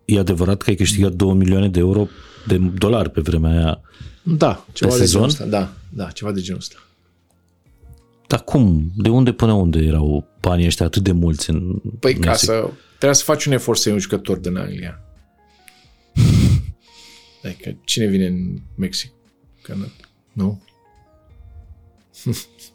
E 0.04 0.18
adevărat 0.18 0.62
că 0.62 0.70
ai 0.70 0.76
câștigat 0.76 1.12
2 1.12 1.32
milioane 1.32 1.68
de 1.68 1.78
euro 1.78 2.08
de 2.46 2.58
dolari 2.58 3.10
pe 3.10 3.20
vremea 3.20 3.50
aia. 3.50 3.80
Da, 4.22 4.66
ceva 4.72 4.90
de 4.90 4.96
sezon? 4.96 5.20
genul 5.20 5.28
ăsta, 5.28 5.44
da, 5.44 5.72
da, 5.88 6.10
ceva 6.10 6.32
de 6.32 6.40
genul 6.40 6.60
ăsta. 6.60 6.76
Dar 8.32 8.44
cum? 8.44 8.92
De 8.96 9.08
unde 9.08 9.32
până 9.32 9.52
unde 9.52 9.78
erau 9.78 10.28
banii 10.40 10.66
ăștia 10.66 10.86
atât 10.86 11.02
de 11.02 11.12
mulți 11.12 11.50
în 11.50 11.74
Păi 12.00 12.14
ca 12.14 12.30
Mexic? 12.30 12.48
să... 12.48 12.70
Trebuia 12.88 13.12
să 13.12 13.24
faci 13.24 13.44
un 13.44 13.52
efort 13.52 13.78
să 13.78 13.88
iei 13.88 13.96
un 13.96 14.02
jucător 14.02 14.36
din 14.36 14.56
Anglia. 14.56 15.00
Adică 17.44 17.76
cine 17.84 18.06
vine 18.06 18.26
în 18.26 18.60
Mexic? 18.74 19.12
Că 19.62 19.74
nu. 19.74 19.86
nu? 20.32 20.62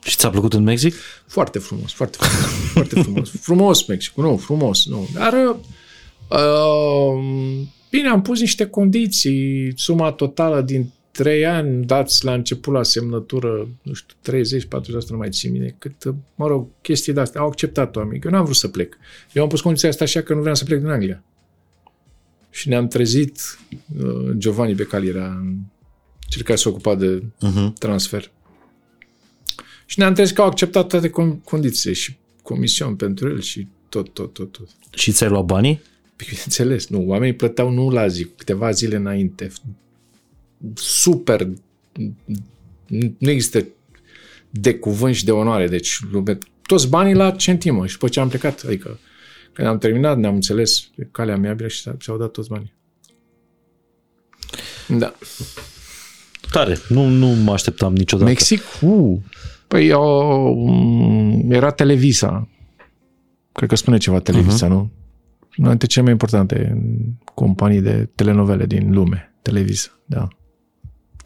Și 0.03 0.15
ți-a 0.15 0.29
plăcut 0.29 0.53
în 0.53 0.63
Mexic? 0.63 0.93
Foarte 1.27 1.59
frumos, 1.59 1.91
foarte 1.91 2.17
frumos. 2.19 2.71
foarte 2.73 3.01
frumos. 3.01 3.29
Frumos 3.29 3.85
Mexicul, 3.85 4.23
nu, 4.23 4.37
frumos, 4.37 4.85
nu. 4.85 5.07
Dar 5.13 5.33
uh, 6.27 7.19
bine, 7.89 8.07
am 8.07 8.21
pus 8.21 8.39
niște 8.39 8.65
condiții, 8.65 9.73
suma 9.75 10.11
totală 10.11 10.61
din 10.61 10.91
trei 11.17 11.45
ani, 11.45 11.85
dați 11.85 12.25
la 12.25 12.33
început 12.33 12.73
la 12.73 12.83
semnătură, 12.83 13.67
nu 13.81 13.93
știu, 13.93 14.15
30, 14.21 14.65
40, 14.65 15.09
nu 15.09 15.17
mai 15.17 15.29
țin 15.29 15.51
mine, 15.51 15.75
cât, 15.77 16.03
uh, 16.03 16.13
mă 16.35 16.47
rog, 16.47 16.67
chestii 16.81 17.13
de 17.13 17.19
astea, 17.19 17.41
au 17.41 17.47
acceptat 17.47 17.95
oamenii, 17.95 18.19
că 18.19 18.27
eu 18.27 18.33
n-am 18.33 18.43
vrut 18.43 18.55
să 18.55 18.67
plec. 18.67 18.97
Eu 19.33 19.43
am 19.43 19.49
pus 19.49 19.61
condiția 19.61 19.89
asta 19.89 20.03
așa 20.03 20.21
că 20.21 20.33
nu 20.33 20.39
vreau 20.39 20.55
să 20.55 20.63
plec 20.63 20.79
din 20.79 20.87
Anglia. 20.89 21.23
Și 22.49 22.69
ne-am 22.69 22.87
trezit, 22.87 23.39
uh, 24.03 24.31
Giovanni 24.37 24.73
Becali 24.73 25.07
era 25.07 25.43
cel 26.27 26.41
care 26.41 26.57
s-a 26.57 26.69
ocupat 26.69 26.97
de 26.97 27.23
Uh-huh. 27.23 27.73
transfer. 27.79 28.31
Și 29.85 29.99
ne-am 29.99 30.13
trezit 30.13 30.35
că 30.35 30.41
au 30.41 30.47
acceptat 30.47 30.87
toate 30.87 31.09
con- 31.09 31.43
condițiile 31.43 31.95
și 31.95 32.15
comision 32.43 32.95
pentru 32.95 33.29
el 33.29 33.39
și 33.41 33.67
tot, 33.89 34.13
tot, 34.13 34.33
tot, 34.33 34.51
tot. 34.51 34.67
Și 34.93 35.11
ți-ai 35.11 35.29
luat 35.29 35.45
banii? 35.45 35.81
Păi, 36.15 36.27
Bineînțeles, 36.29 36.87
nu. 36.87 37.03
Oamenii 37.07 37.35
plăteau 37.35 37.69
nu 37.69 37.89
la 37.89 38.07
zi, 38.07 38.23
cu 38.23 38.31
câteva 38.37 38.71
zile 38.71 38.95
înainte. 38.95 39.51
Super. 40.73 41.47
Nu 43.17 43.29
există 43.29 43.65
de 44.49 44.75
cuvânt 44.75 45.15
și 45.15 45.25
de 45.25 45.31
onoare. 45.31 45.67
Deci, 45.67 45.99
lume, 46.11 46.37
toți 46.65 46.89
banii 46.89 47.13
la 47.13 47.31
centimă. 47.31 47.85
Și 47.85 47.93
după 47.93 48.07
ce 48.07 48.19
am 48.19 48.29
plecat, 48.29 48.63
adică 48.65 48.99
când 49.53 49.67
am 49.67 49.77
terminat, 49.77 50.17
ne-am 50.17 50.33
înțeles 50.33 50.79
pe 50.95 51.07
calea 51.11 51.37
mea 51.37 51.55
și 51.67 51.81
s- 51.81 51.87
și-au 51.97 52.17
dat 52.17 52.31
toți 52.31 52.49
banii. 52.49 52.73
Da. 54.87 55.13
Tare. 56.51 56.77
Nu, 56.89 57.07
nu 57.07 57.27
mă 57.27 57.51
așteptam 57.51 57.95
niciodată. 57.95 58.29
Mexic? 58.29 58.61
Uh. 58.81 59.17
Păi 59.67 59.91
o, 59.91 60.51
m, 60.53 61.51
era 61.51 61.71
Televisa. 61.71 62.47
Cred 63.51 63.69
că 63.69 63.75
spune 63.75 63.97
ceva 63.97 64.19
Televisa, 64.19 64.65
uh-huh. 64.65 64.69
nu? 64.69 64.91
Una 65.57 65.69
dintre 65.69 65.87
cele 65.87 66.03
mai 66.03 66.11
importante 66.11 66.83
companii 67.33 67.81
de 67.81 68.09
telenovele 68.15 68.65
din 68.65 68.93
lume. 68.93 69.33
Televisa, 69.41 69.89
da. 70.05 70.27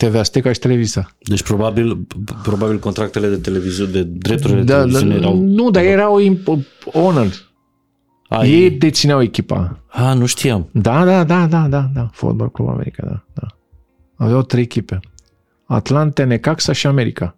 TV 0.07 0.15
Azteca 0.15 0.51
și 0.51 0.59
Televisa. 0.59 1.15
Deci 1.19 1.43
probabil, 1.43 2.07
probabil 2.43 2.79
contractele 2.79 3.27
de 3.27 3.35
televiziune, 3.37 3.91
de 3.91 4.03
drepturile 4.03 4.59
de 4.59 4.65
Da, 4.65 4.77
da, 4.77 4.81
televiziune 4.83 5.15
erau... 5.15 5.37
nu, 5.37 5.69
dar 5.69 5.83
erau 5.83 6.19
imp- 6.21 6.65
honor. 6.93 7.49
A, 8.27 8.45
Ei 8.45 8.69
dețineau 8.71 9.21
echipa. 9.21 9.79
a, 9.87 10.13
nu 10.13 10.25
știam. 10.25 10.69
Da, 10.71 11.05
da, 11.05 11.23
da, 11.23 11.47
da, 11.47 11.67
da, 11.67 11.89
da. 11.93 12.09
Fotbal 12.13 12.51
Club 12.51 12.67
America, 12.69 13.03
da, 13.05 13.23
da. 13.33 13.47
Aveau 14.15 14.41
trei 14.41 14.63
echipe. 14.63 14.99
Atlante, 15.65 16.23
Necaxa 16.23 16.71
și 16.71 16.87
America. 16.87 17.35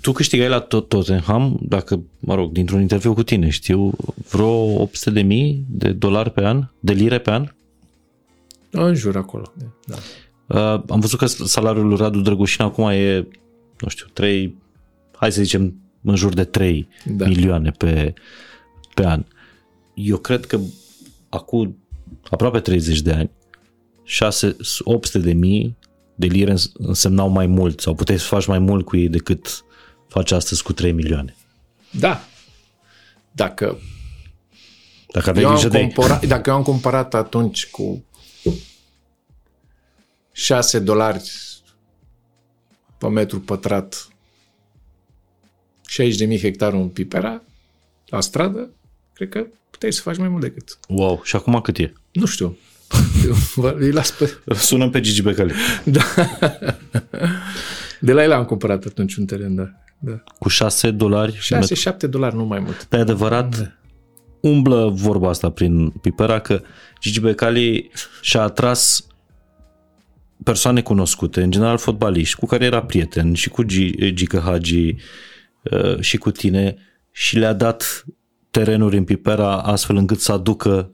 Tu 0.00 0.12
câștigai 0.12 0.48
la 0.48 0.60
tot 0.60 0.88
Tottenham, 0.88 1.58
dacă, 1.62 2.00
mă 2.18 2.34
rog, 2.34 2.52
dintr-un 2.52 2.80
interviu 2.80 3.14
cu 3.14 3.22
tine, 3.22 3.48
știu, 3.48 3.90
vreo 4.30 4.80
800 4.80 5.10
de 5.10 5.22
mii 5.22 5.64
de 5.68 5.92
dolari 5.92 6.30
pe 6.30 6.44
an, 6.44 6.68
de 6.80 6.92
lire 6.92 7.18
pe 7.18 7.30
an? 7.30 7.48
În 8.70 8.94
jur 8.94 9.16
acolo. 9.16 9.52
Da. 9.86 9.96
Uh, 10.54 10.82
am 10.88 11.00
văzut 11.00 11.18
că 11.18 11.26
salariul 11.26 11.86
lui 11.86 11.96
Radu 11.96 12.20
Drăgușin 12.20 12.64
acum 12.64 12.88
e, 12.88 13.28
nu 13.80 13.88
știu, 13.88 14.06
3, 14.12 14.56
hai 15.16 15.32
să 15.32 15.42
zicem, 15.42 15.74
în 16.02 16.14
jur 16.14 16.34
de 16.34 16.44
3 16.44 16.88
Da. 17.04 17.12
da. 17.24 17.26
milioane 17.26 17.70
pe, 17.70 18.14
pe 18.94 19.06
an. 19.06 19.24
Eu 19.94 20.16
cred 20.16 20.44
că 20.46 20.60
acum 21.28 21.76
aproape 22.30 22.60
30 22.60 23.00
de 23.00 23.12
ani, 23.12 23.30
6, 24.04 24.56
800 24.80 25.18
de 25.18 25.32
mii 25.32 25.76
de 26.14 26.26
lire 26.26 26.50
îns- 26.50 26.72
însemnau 26.74 27.28
mai 27.28 27.46
mult 27.46 27.80
sau 27.80 27.94
puteai 27.94 28.18
să 28.18 28.26
faci 28.26 28.46
mai 28.46 28.58
mult 28.58 28.84
cu 28.84 28.96
ei 28.96 29.08
decât 29.08 29.64
faci 30.08 30.30
astăzi 30.32 30.62
cu 30.62 30.72
3 30.72 30.92
milioane. 30.92 31.36
Da. 31.90 32.20
Dacă 33.32 33.78
Dacă 35.12 35.30
aveai 35.30 35.44
eu 35.44 35.50
am 35.50 35.56
grijă 35.56 35.70
de 35.72 35.78
ei. 35.78 35.84
comparat, 35.92 36.26
dacă 36.26 36.50
eu 36.50 36.56
am 36.56 36.62
comparat 36.62 37.14
atunci 37.14 37.66
cu 37.70 38.04
6 40.32 40.78
dolari 40.78 41.30
pe 42.98 43.08
metru 43.08 43.40
pătrat 43.40 44.08
60.000 46.34 46.40
hectare 46.40 46.76
în 46.76 46.88
Pipera, 46.88 47.42
la 48.06 48.20
stradă, 48.20 48.70
cred 49.12 49.28
că 49.28 49.46
puteai 49.70 49.92
să 49.92 50.00
faci 50.00 50.16
mai 50.16 50.28
mult 50.28 50.42
decât. 50.42 50.78
Wow, 50.88 51.20
și 51.24 51.36
acum 51.36 51.60
cât 51.60 51.78
e? 51.78 51.92
Nu 52.12 52.26
știu. 52.26 52.56
Eu 53.24 53.32
vă- 53.54 53.76
îi 53.78 53.90
las 53.92 54.10
pe... 54.10 54.38
Sunăm 54.54 54.90
pe 54.90 55.00
Gigi 55.00 55.22
Becali. 55.22 55.52
Da. 55.84 56.02
De 58.00 58.12
la 58.12 58.22
el 58.22 58.32
am 58.32 58.44
cumpărat 58.44 58.84
atunci 58.84 59.16
un 59.16 59.26
teren, 59.26 59.54
da. 59.54 59.70
da. 59.98 60.22
Cu 60.38 60.48
6 60.48 60.90
dolari. 60.90 61.38
6-7 62.04 62.08
dolari, 62.10 62.36
nu 62.36 62.44
mai 62.44 62.58
mult. 62.58 62.82
Pe 62.82 62.96
adevărat, 62.96 63.78
umblă 64.40 64.88
vorba 64.94 65.28
asta 65.28 65.50
prin 65.50 65.90
Pipera 65.90 66.40
că 66.40 66.62
Gigi 67.00 67.20
Becali 67.20 67.90
și-a 68.20 68.40
atras 68.42 69.04
persoane 70.44 70.82
cunoscute, 70.82 71.42
în 71.42 71.50
general 71.50 71.78
fotbaliști, 71.78 72.38
cu 72.38 72.46
care 72.46 72.64
era 72.64 72.82
prieten, 72.82 73.34
și 73.34 73.48
cu 73.48 73.64
G- 73.64 74.12
Gică 74.12 74.42
Hagi, 74.44 74.94
uh, 75.62 76.00
și 76.00 76.16
cu 76.16 76.30
tine, 76.30 76.76
și 77.12 77.38
le-a 77.38 77.52
dat 77.52 78.04
terenuri 78.50 78.96
în 78.96 79.04
Pipera 79.04 79.56
astfel 79.56 79.96
încât 79.96 80.20
să 80.20 80.32
aducă 80.32 80.90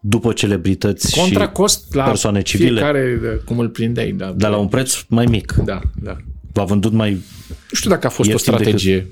după 0.00 0.32
celebrități 0.32 1.18
Contra 1.18 1.44
și 1.44 1.50
cost 1.52 1.94
la 1.94 2.04
persoane 2.04 2.42
civile, 2.42 2.70
fiecare 2.70 3.18
cum 3.44 3.58
îl 3.58 3.68
prindeai. 3.68 4.12
Da, 4.12 4.32
dar 4.32 4.50
la 4.50 4.56
un 4.56 4.68
preț 4.68 5.02
mai 5.08 5.26
mic. 5.26 5.52
da, 5.52 5.80
da. 6.02 6.16
V-a 6.52 6.64
vândut 6.64 6.92
mai... 6.92 7.10
Nu 7.12 7.74
știu 7.74 7.90
dacă 7.90 8.06
a 8.06 8.10
fost 8.10 8.28
Ieftin 8.28 8.52
o 8.52 8.56
strategie. 8.56 9.06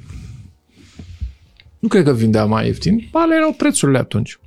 Nu 1.79 1.89
cred 1.89 2.05
că 2.05 2.15
vindea 2.15 2.45
mai 2.45 2.67
ieftin. 2.67 3.09
Alea 3.13 3.37
erau 3.37 3.53
prețurile 3.53 3.99
atunci. 3.99 4.39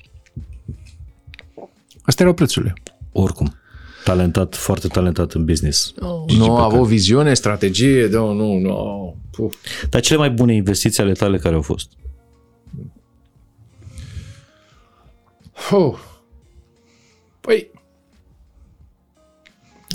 Astea 2.01 2.26
erau 2.26 2.34
prețurile. 2.34 2.73
Oricum, 3.11 3.55
talentat, 4.11 4.55
foarte 4.55 4.88
talentat 4.88 5.33
în 5.33 5.45
business. 5.45 5.93
Nu 6.38 6.55
a 6.55 6.63
avut 6.63 6.88
viziune, 6.88 7.33
strategie, 7.33 8.07
nu, 8.07 8.33
nu, 8.33 8.57
nu. 8.57 9.15
Puf. 9.31 9.55
Dar 9.89 10.01
cele 10.01 10.19
mai 10.19 10.29
bune 10.29 10.53
investiții 10.53 11.03
ale 11.03 11.11
tale 11.11 11.38
care 11.38 11.55
au 11.55 11.61
fost? 11.61 11.91
Oh. 15.71 15.97
Păi, 17.41 17.71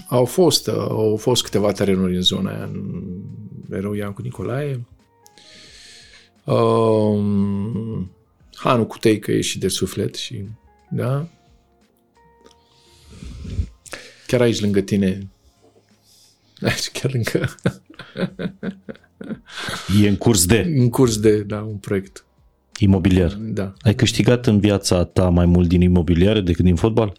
au 0.08 0.24
fost, 0.24 0.66
uh, 0.66 0.74
au 0.76 1.16
fost 1.16 1.42
câteva 1.42 1.72
terenuri 1.72 2.14
în 2.14 2.22
zona 2.22 2.50
aia, 2.50 2.70
în 2.72 3.02
erau 3.70 3.92
Iancu 3.92 4.22
Nicolae. 4.22 4.86
Um, 6.44 8.10
Hanu 8.54 8.86
Cuteică 8.86 9.32
e 9.32 9.40
și 9.40 9.58
de 9.58 9.68
suflet 9.68 10.14
și, 10.14 10.44
da? 10.90 11.28
Chiar 14.26 14.40
aici 14.40 14.60
lângă 14.60 14.80
tine, 14.80 15.28
aici 16.60 16.90
chiar 16.90 17.12
lângă, 17.12 17.54
E 20.02 20.08
în 20.08 20.16
curs 20.16 20.46
de 20.46 20.58
în 20.76 20.88
curs 20.90 21.18
de, 21.18 21.42
da, 21.42 21.60
un 21.62 21.76
proiect, 21.76 22.24
imobiliar. 22.78 23.32
da. 23.40 23.72
Ai 23.80 23.94
câștigat 23.94 24.46
în 24.46 24.60
viața 24.60 25.04
ta 25.04 25.28
mai 25.28 25.46
mult 25.46 25.68
din 25.68 25.80
imobiliare 25.80 26.40
decât 26.40 26.64
din 26.64 26.76
fotbal? 26.76 27.12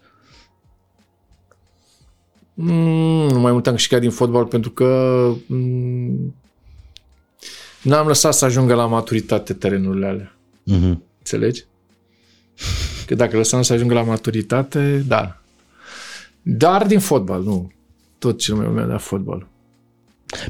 Mm, 2.53 3.27
nu 3.29 3.39
mai 3.39 3.51
mult 3.51 3.67
am 3.67 3.73
câștigat 3.73 4.01
din 4.01 4.09
fotbal 4.11 4.45
pentru 4.45 4.71
că 4.71 4.85
mm, 5.47 6.35
n-am 7.81 8.07
lăsat 8.07 8.34
să 8.34 8.45
ajungă 8.45 8.73
la 8.73 8.85
maturitate 8.85 9.53
terenurile 9.53 10.05
alea. 10.07 10.35
Mhm. 10.63 11.03
Înțelegi? 11.17 11.63
Că 13.05 13.15
dacă 13.15 13.38
lăsam 13.38 13.61
să 13.61 13.73
ajungă 13.73 13.93
la 13.93 14.01
maturitate, 14.03 15.03
da. 15.07 15.41
Dar 16.49 16.85
din 16.85 16.99
fotbal, 16.99 17.43
nu. 17.43 17.71
Tot 18.17 18.39
cel 18.39 18.55
mai 18.55 18.65
mult 18.65 18.77
mi-a 18.77 18.85
dat 18.85 19.01
fotbal. 19.01 19.47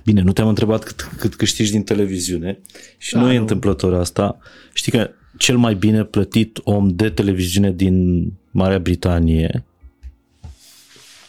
Bine, 0.04 0.22
nu 0.22 0.32
te-am 0.34 0.48
întrebat 0.48 0.84
cât, 0.84 1.10
cât 1.18 1.36
câștigi 1.36 1.72
din 1.72 1.84
televiziune 1.84 2.60
și 2.98 3.14
Da, 3.14 3.20
nu 3.20 3.32
e 3.32 3.36
nu. 3.36 3.42
întâmplător 3.42 3.94
asta. 3.94 4.38
Știi 4.74 4.92
că 4.92 5.10
cel 5.38 5.58
mai 5.58 5.76
bine 5.76 6.04
plătit 6.04 6.60
om 6.64 6.88
de 6.96 7.10
televiziune 7.10 7.72
din 7.72 8.26
Marea 8.52 8.80
Britanie, 8.80 9.64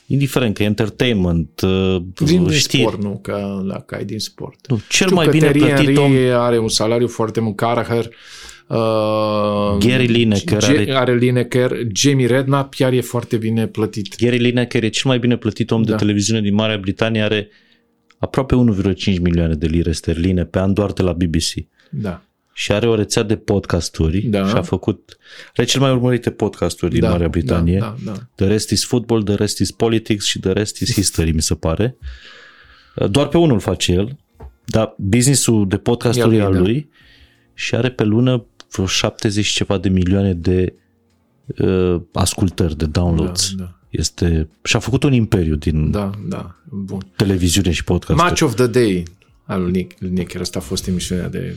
indiferent 0.06 0.54
că 0.54 0.62
e 0.62 0.66
entertainment, 0.66 1.60
uh, 1.60 1.96
Din, 2.14 2.26
din 2.44 2.50
știri, 2.50 2.82
sport, 2.82 3.02
nu, 3.02 3.18
că 3.22 3.62
la 3.66 3.84
ai 3.88 4.04
din 4.04 4.18
sport. 4.18 4.66
nu, 4.68 4.76
cel 4.88 5.06
Știu 5.06 5.14
mai 5.14 5.24
că 5.24 5.30
bine 5.30 5.50
Thierry 5.50 5.74
plătit 5.74 5.96
om, 5.96 6.10
Henry 6.10 6.32
are 6.32 6.58
un 6.58 6.68
salariu 6.68 7.08
foarte 7.08 7.40
mult, 7.40 7.56
Carragher, 7.56 8.08
uh, 8.68 9.76
Gary 9.78 10.06
Lineker 10.06 10.58
Ge- 10.60 10.66
are- 10.66 10.94
are 10.96 11.14
Lineker, 11.14 11.70
Jamie 11.92 12.26
Redknapp 12.26 12.74
chiar 12.74 12.92
e 12.92 13.00
foarte 13.00 13.36
bine 13.36 13.66
plătit. 13.66 14.16
Gary 14.16 14.36
Lineker 14.38 14.82
e 14.82 14.88
cel 14.88 15.10
mai 15.10 15.18
bine 15.18 15.36
plătit 15.36 15.70
om 15.70 15.82
de 15.82 15.90
Da. 15.90 15.96
televiziune 15.96 16.40
din 16.40 16.54
Marea 16.54 16.78
Britanie, 16.78 17.22
are 17.22 17.48
aproape 18.18 18.54
1,5 18.54 19.18
milioane 19.20 19.54
de 19.54 19.66
lire 19.66 19.92
sterline 19.92 20.44
pe 20.44 20.58
an 20.58 20.72
doar 20.72 20.92
de 20.92 21.02
la 21.02 21.12
BBC. 21.12 21.52
Da. 21.90 22.22
și 22.52 22.72
are 22.72 22.88
o 22.88 22.94
rețea 22.94 23.22
de 23.22 23.36
podcasturi 23.36 24.20
Da. 24.20 24.48
și 24.48 24.54
a 24.54 24.62
făcut, 24.62 25.16
are 25.56 25.66
cel 25.66 25.80
mai 25.80 25.90
urmărite 25.90 26.30
podcasturi 26.30 26.92
din 26.92 27.00
da, 27.00 27.08
Marea 27.10 27.28
Britanie. 27.28 27.78
Da, 27.78 27.94
da, 28.04 28.12
da. 28.12 28.18
The 28.34 28.46
rest 28.46 28.70
is 28.70 28.84
football, 28.84 29.22
the 29.22 29.34
rest 29.34 29.58
is 29.58 29.70
politics 29.70 30.24
și 30.24 30.38
the 30.38 30.52
rest 30.52 30.80
is 30.80 30.92
history, 30.92 31.30
mi 31.32 31.42
se 31.42 31.54
pare. 31.54 31.96
Doar 33.10 33.28
pe 33.28 33.36
unul 33.38 33.60
face 33.60 33.92
el, 33.92 34.16
dar 34.64 34.94
businessul 34.96 35.68
de 35.68 35.76
podcasturi 35.76 36.34
E 36.34 36.38
e 36.38 36.40
al 36.40 36.46
al 36.46 36.52
lui, 36.52 36.60
da. 36.62 36.68
lui 36.68 36.88
și 37.54 37.74
are 37.74 37.90
pe 37.90 38.04
lună 38.04 38.46
vreo 38.70 38.86
70 38.86 39.44
și 39.44 39.54
ceva 39.54 39.78
de 39.78 39.88
milioane 39.88 40.32
de 40.34 40.74
uh, 41.58 42.00
ascultări, 42.12 42.76
de 42.76 42.86
downloads. 42.86 43.54
Da, 43.54 43.62
da. 43.64 43.72
Este, 43.90 44.48
și 44.62 44.76
a 44.76 44.78
făcut 44.78 45.02
un 45.02 45.12
imperiu 45.12 45.54
din 45.54 45.90
Da, 45.90 46.10
da, 46.28 46.54
bun. 46.70 47.06
televiziune 47.16 47.70
și 47.70 47.84
podcasturi. 47.84 48.28
Match 48.28 48.42
of 48.42 48.54
the 48.54 48.66
Day 48.66 49.02
al 49.44 49.62
lui 49.62 49.70
Nick, 49.70 50.00
lui 50.00 50.10
Nick, 50.10 50.40
asta 50.40 50.58
a 50.58 50.62
fost 50.62 50.86
emisiunea 50.86 51.28
de 51.28 51.56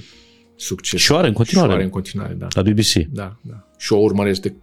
succes. 0.55 0.99
Și 0.99 1.11
o 1.11 1.15
are 1.15 1.27
în 1.27 1.33
continuare. 1.33 1.67
Și 1.67 1.73
o 1.73 1.75
are 1.77 1.85
în 1.85 1.91
continuare, 1.91 2.33
da. 2.33 2.47
La 2.49 2.61
BBC. 2.61 2.93
Da, 3.09 3.37
da. 3.41 3.67
Și 3.77 3.93
o 3.93 3.97
urmăresc 3.97 4.41
de, 4.41 4.53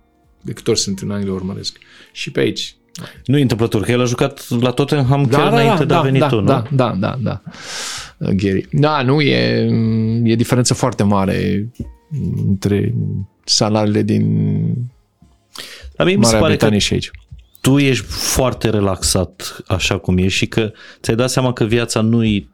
de 0.42 0.52
câte 0.52 0.70
ori 0.70 0.78
sunt 0.78 0.98
în 0.98 1.10
Anglia, 1.10 1.32
o 1.32 1.34
urmăresc. 1.34 1.78
Și 2.12 2.30
pe 2.30 2.40
aici. 2.40 2.76
Nu 3.24 3.38
e 3.38 3.42
întâmplător 3.42 3.82
că 3.82 3.90
el 3.90 4.00
a 4.00 4.04
jucat 4.04 4.48
la 4.48 4.70
Tottenham 4.70 5.26
chiar 5.26 5.52
înainte 5.52 5.84
de 5.84 5.94
a 5.94 6.00
veni 6.00 6.18
da, 6.18 6.28
tu, 6.28 6.40
nu? 6.40 6.46
da, 6.46 6.64
da, 6.72 6.96
da, 6.98 7.18
da. 7.22 7.42
Uh, 8.18 8.28
Gary. 8.28 8.66
Da, 8.72 9.02
nu, 9.02 9.20
e, 9.20 9.68
e 10.24 10.34
diferență 10.34 10.74
foarte 10.74 11.02
mare 11.02 11.68
între 12.46 12.94
salariile 13.44 14.02
din 14.02 14.24
Dar 15.96 16.06
mie 16.06 16.16
mi 16.16 16.24
se 16.24 16.30
Marea 16.34 16.40
pare 16.40 16.56
că 16.56 16.58
Britanie 16.58 16.78
și 16.78 16.92
aici. 16.92 17.10
tu 17.60 17.78
ești 17.78 18.04
foarte 18.04 18.70
relaxat 18.70 19.62
așa 19.66 19.98
cum 19.98 20.18
ești 20.18 20.38
și 20.38 20.46
că 20.46 20.72
ți-ai 21.00 21.16
dat 21.16 21.30
seama 21.30 21.52
că 21.52 21.64
viața 21.64 22.00
nu 22.00 22.24
e 22.24 22.48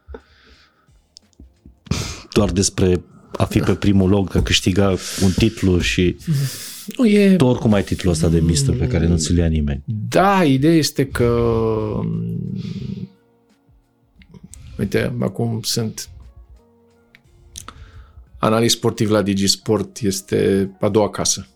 doar 2.32 2.50
despre 2.50 3.02
a 3.36 3.44
fi 3.44 3.58
pe 3.58 3.74
primul 3.74 4.08
loc, 4.08 4.34
a 4.34 4.42
câștiga 4.42 4.96
un 5.22 5.30
titlu 5.36 5.78
și 5.78 6.16
Nu, 6.96 7.06
e, 7.06 7.36
tu 7.36 7.44
oricum 7.44 7.72
ai 7.72 7.82
titlul 7.82 8.12
ăsta 8.12 8.28
de 8.28 8.40
mister 8.40 8.76
pe 8.76 8.86
care 8.86 9.06
nu 9.06 9.16
ți-l 9.16 9.36
ia 9.36 9.46
nimeni. 9.46 9.82
Da, 10.08 10.44
ideea 10.44 10.74
este 10.74 11.06
că 11.06 11.40
mm, 12.02 13.10
uite, 14.78 15.12
acum 15.20 15.60
sunt 15.62 16.08
analist 18.44 18.76
sportiv 18.76 19.10
la 19.10 19.22
Digisport, 19.22 19.98
este 20.00 20.70
a 20.80 20.88
doua 20.88 21.10
casă. 21.10 21.46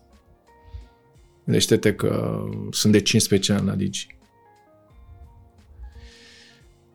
Gândește-te 1.43 1.93
că 1.93 2.43
sunt 2.71 2.91
de 2.91 2.99
15 3.01 3.53
ani 3.53 3.67
la 3.67 3.75
Digi. 3.75 4.07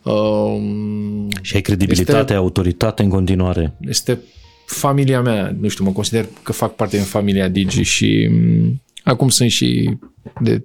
Um, 0.03 1.29
Și 1.41 1.55
ai 1.55 1.61
credibilitate, 1.61 2.19
Este- 2.19 2.33
ai 2.33 2.39
autoritate 2.39 3.03
în 3.03 3.09
continuare. 3.09 3.77
este 3.81 4.21
familia 4.67 5.21
mea, 5.21 5.57
nu 5.61 5.69
știu, 5.69 5.85
mă 5.85 5.93
consider 5.93 6.29
că 6.43 6.53
fac 6.53 6.75
parte 6.75 6.97
din 6.97 7.05
familia 7.05 7.49
Digi 7.49 7.83
și 7.83 8.29
m, 8.31 8.83
acum 9.05 9.29
sunt 9.29 9.51
și 9.51 9.99
de 10.41 10.65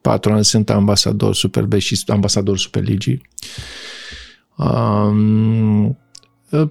patru 0.00 0.32
ani 0.32 0.44
sunt 0.44 0.70
ambasador 0.70 1.34
Super 1.34 1.80
și 1.80 2.02
ambasador 2.06 2.58
Super 2.58 2.82
Ligi. 2.82 3.20
Um, 4.56 5.86
uh, 6.50 6.68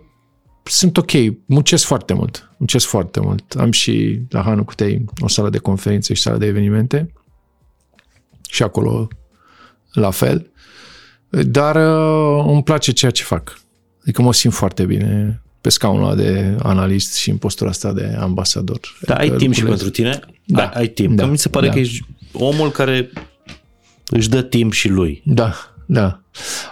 sunt 0.69 0.97
ok, 0.97 1.11
muncesc 1.45 1.85
foarte 1.85 2.13
mult, 2.13 2.49
muncesc 2.57 2.85
foarte 2.87 3.19
mult. 3.19 3.53
Am 3.59 3.71
și 3.71 4.19
la 4.29 4.41
Hanu 4.41 4.63
Cutei 4.63 5.05
o 5.19 5.27
sală 5.27 5.49
de 5.49 5.57
conferințe 5.57 6.13
și 6.13 6.21
sală 6.21 6.37
de 6.37 6.45
evenimente 6.45 7.13
și 8.49 8.63
acolo 8.63 9.07
la 9.93 10.09
fel. 10.11 10.51
Dar 11.29 11.75
uh, 11.75 12.45
îmi 12.47 12.63
place 12.63 12.91
ceea 12.91 13.11
ce 13.11 13.23
fac. 13.23 13.59
Adică 14.01 14.21
mă 14.21 14.33
simt 14.33 14.53
foarte 14.53 14.85
bine 14.85 15.41
pe 15.61 15.69
scaunul 15.69 16.03
ăla 16.03 16.15
de 16.15 16.55
analist 16.63 17.15
și 17.15 17.29
în 17.29 17.37
postura 17.37 17.69
asta 17.69 17.93
de 17.93 18.15
ambasador. 18.19 18.79
Dar 19.01 19.17
ai 19.17 19.23
Adică 19.23 19.37
timp 19.37 19.53
și 19.53 19.61
lucrurile- 19.61 19.91
pentru 20.01 20.03
tine? 20.03 20.33
Da. 20.45 20.65
Ai, 20.65 20.71
ai 20.81 20.87
timp. 20.87 21.15
Da. 21.15 21.23
Că 21.23 21.29
mi 21.29 21.37
se 21.37 21.49
pare 21.49 21.65
Da. 21.67 21.73
că 21.73 21.79
ești 21.79 22.05
omul 22.33 22.71
care 22.71 23.09
își 24.05 24.29
dă 24.29 24.41
timp 24.41 24.71
și 24.73 24.87
lui. 24.89 25.21
Da, 25.25 25.53
da. 25.91 26.21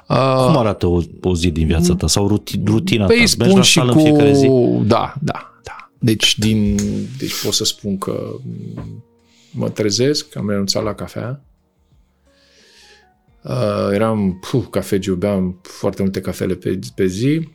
Uh, 0.07 0.45
Cum 0.45 0.57
arată 0.57 0.85
o, 0.85 1.01
o 1.21 1.35
zi 1.35 1.51
din 1.51 1.67
viața 1.67 1.95
ta 1.95 2.07
sau 2.07 2.27
ruti, 2.27 2.61
rutina 2.65 3.05
Păi 3.05 3.15
ta? 3.15 3.21
Mergi 3.21 3.33
spun 3.33 3.55
la 3.57 3.61
și 3.61 3.71
sală 3.71 3.91
cu... 3.91 3.97
în 3.97 4.03
fiecare 4.03 4.33
zi? 4.33 4.47
Da, 4.85 5.13
da, 5.21 5.59
da. 5.63 5.91
Deci, 5.99 6.37
din... 6.37 6.75
deci 7.17 7.43
pot 7.43 7.53
să 7.53 7.63
spun 7.63 7.97
că 7.97 8.35
m, 8.75 9.03
mă 9.51 9.69
trezesc, 9.69 10.35
am 10.35 10.49
renunțat 10.49 10.83
la 10.83 10.93
cafea. 10.93 11.41
Uh, 13.43 13.89
eram 13.91 14.39
puh, 14.51 14.65
cafegiu, 14.69 15.15
beam 15.15 15.59
foarte 15.61 16.01
multe 16.01 16.21
cafele 16.21 16.53
pe, 16.53 16.79
pe 16.95 17.05
zi. 17.05 17.49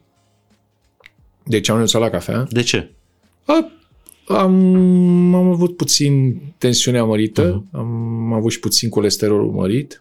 Deci 1.45 1.69
am 1.69 1.75
renunțat 1.75 2.01
la 2.01 2.11
cafea. 2.11 2.47
De 2.51 2.63
ce? 2.63 2.91
A, 3.45 3.71
am, 4.27 4.55
am 5.35 5.51
avut 5.51 5.77
puțin 5.77 6.41
tensiunea 6.59 7.05
mărită, 7.05 7.65
uh-huh. 7.65 7.71
am 7.73 8.33
avut 8.33 8.51
și 8.51 8.59
puțin 8.59 8.89
colesterolul 8.89 9.51
mărit 9.51 10.01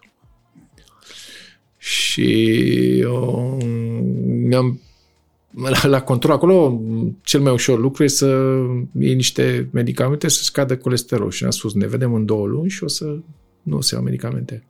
și 1.82 3.04
um, 3.10 3.64
mi-am 4.46 4.80
la, 5.54 5.88
la 5.88 6.02
control 6.02 6.34
acolo 6.34 6.82
cel 7.22 7.40
mai 7.40 7.52
ușor 7.52 7.78
lucru 7.78 8.04
e 8.04 8.08
să 8.08 8.60
iei 8.98 9.14
niște 9.14 9.68
medicamente 9.70 10.28
să 10.28 10.42
scadă 10.42 10.76
colesterol 10.76 11.30
și 11.30 11.44
am 11.44 11.50
spus 11.50 11.74
ne 11.74 11.86
vedem 11.86 12.14
în 12.14 12.24
două 12.24 12.46
luni 12.46 12.70
și 12.70 12.84
o 12.84 12.88
să 12.88 13.16
nu 13.62 13.80
se 13.80 13.94
iau 13.94 14.04
medicamente. 14.04 14.64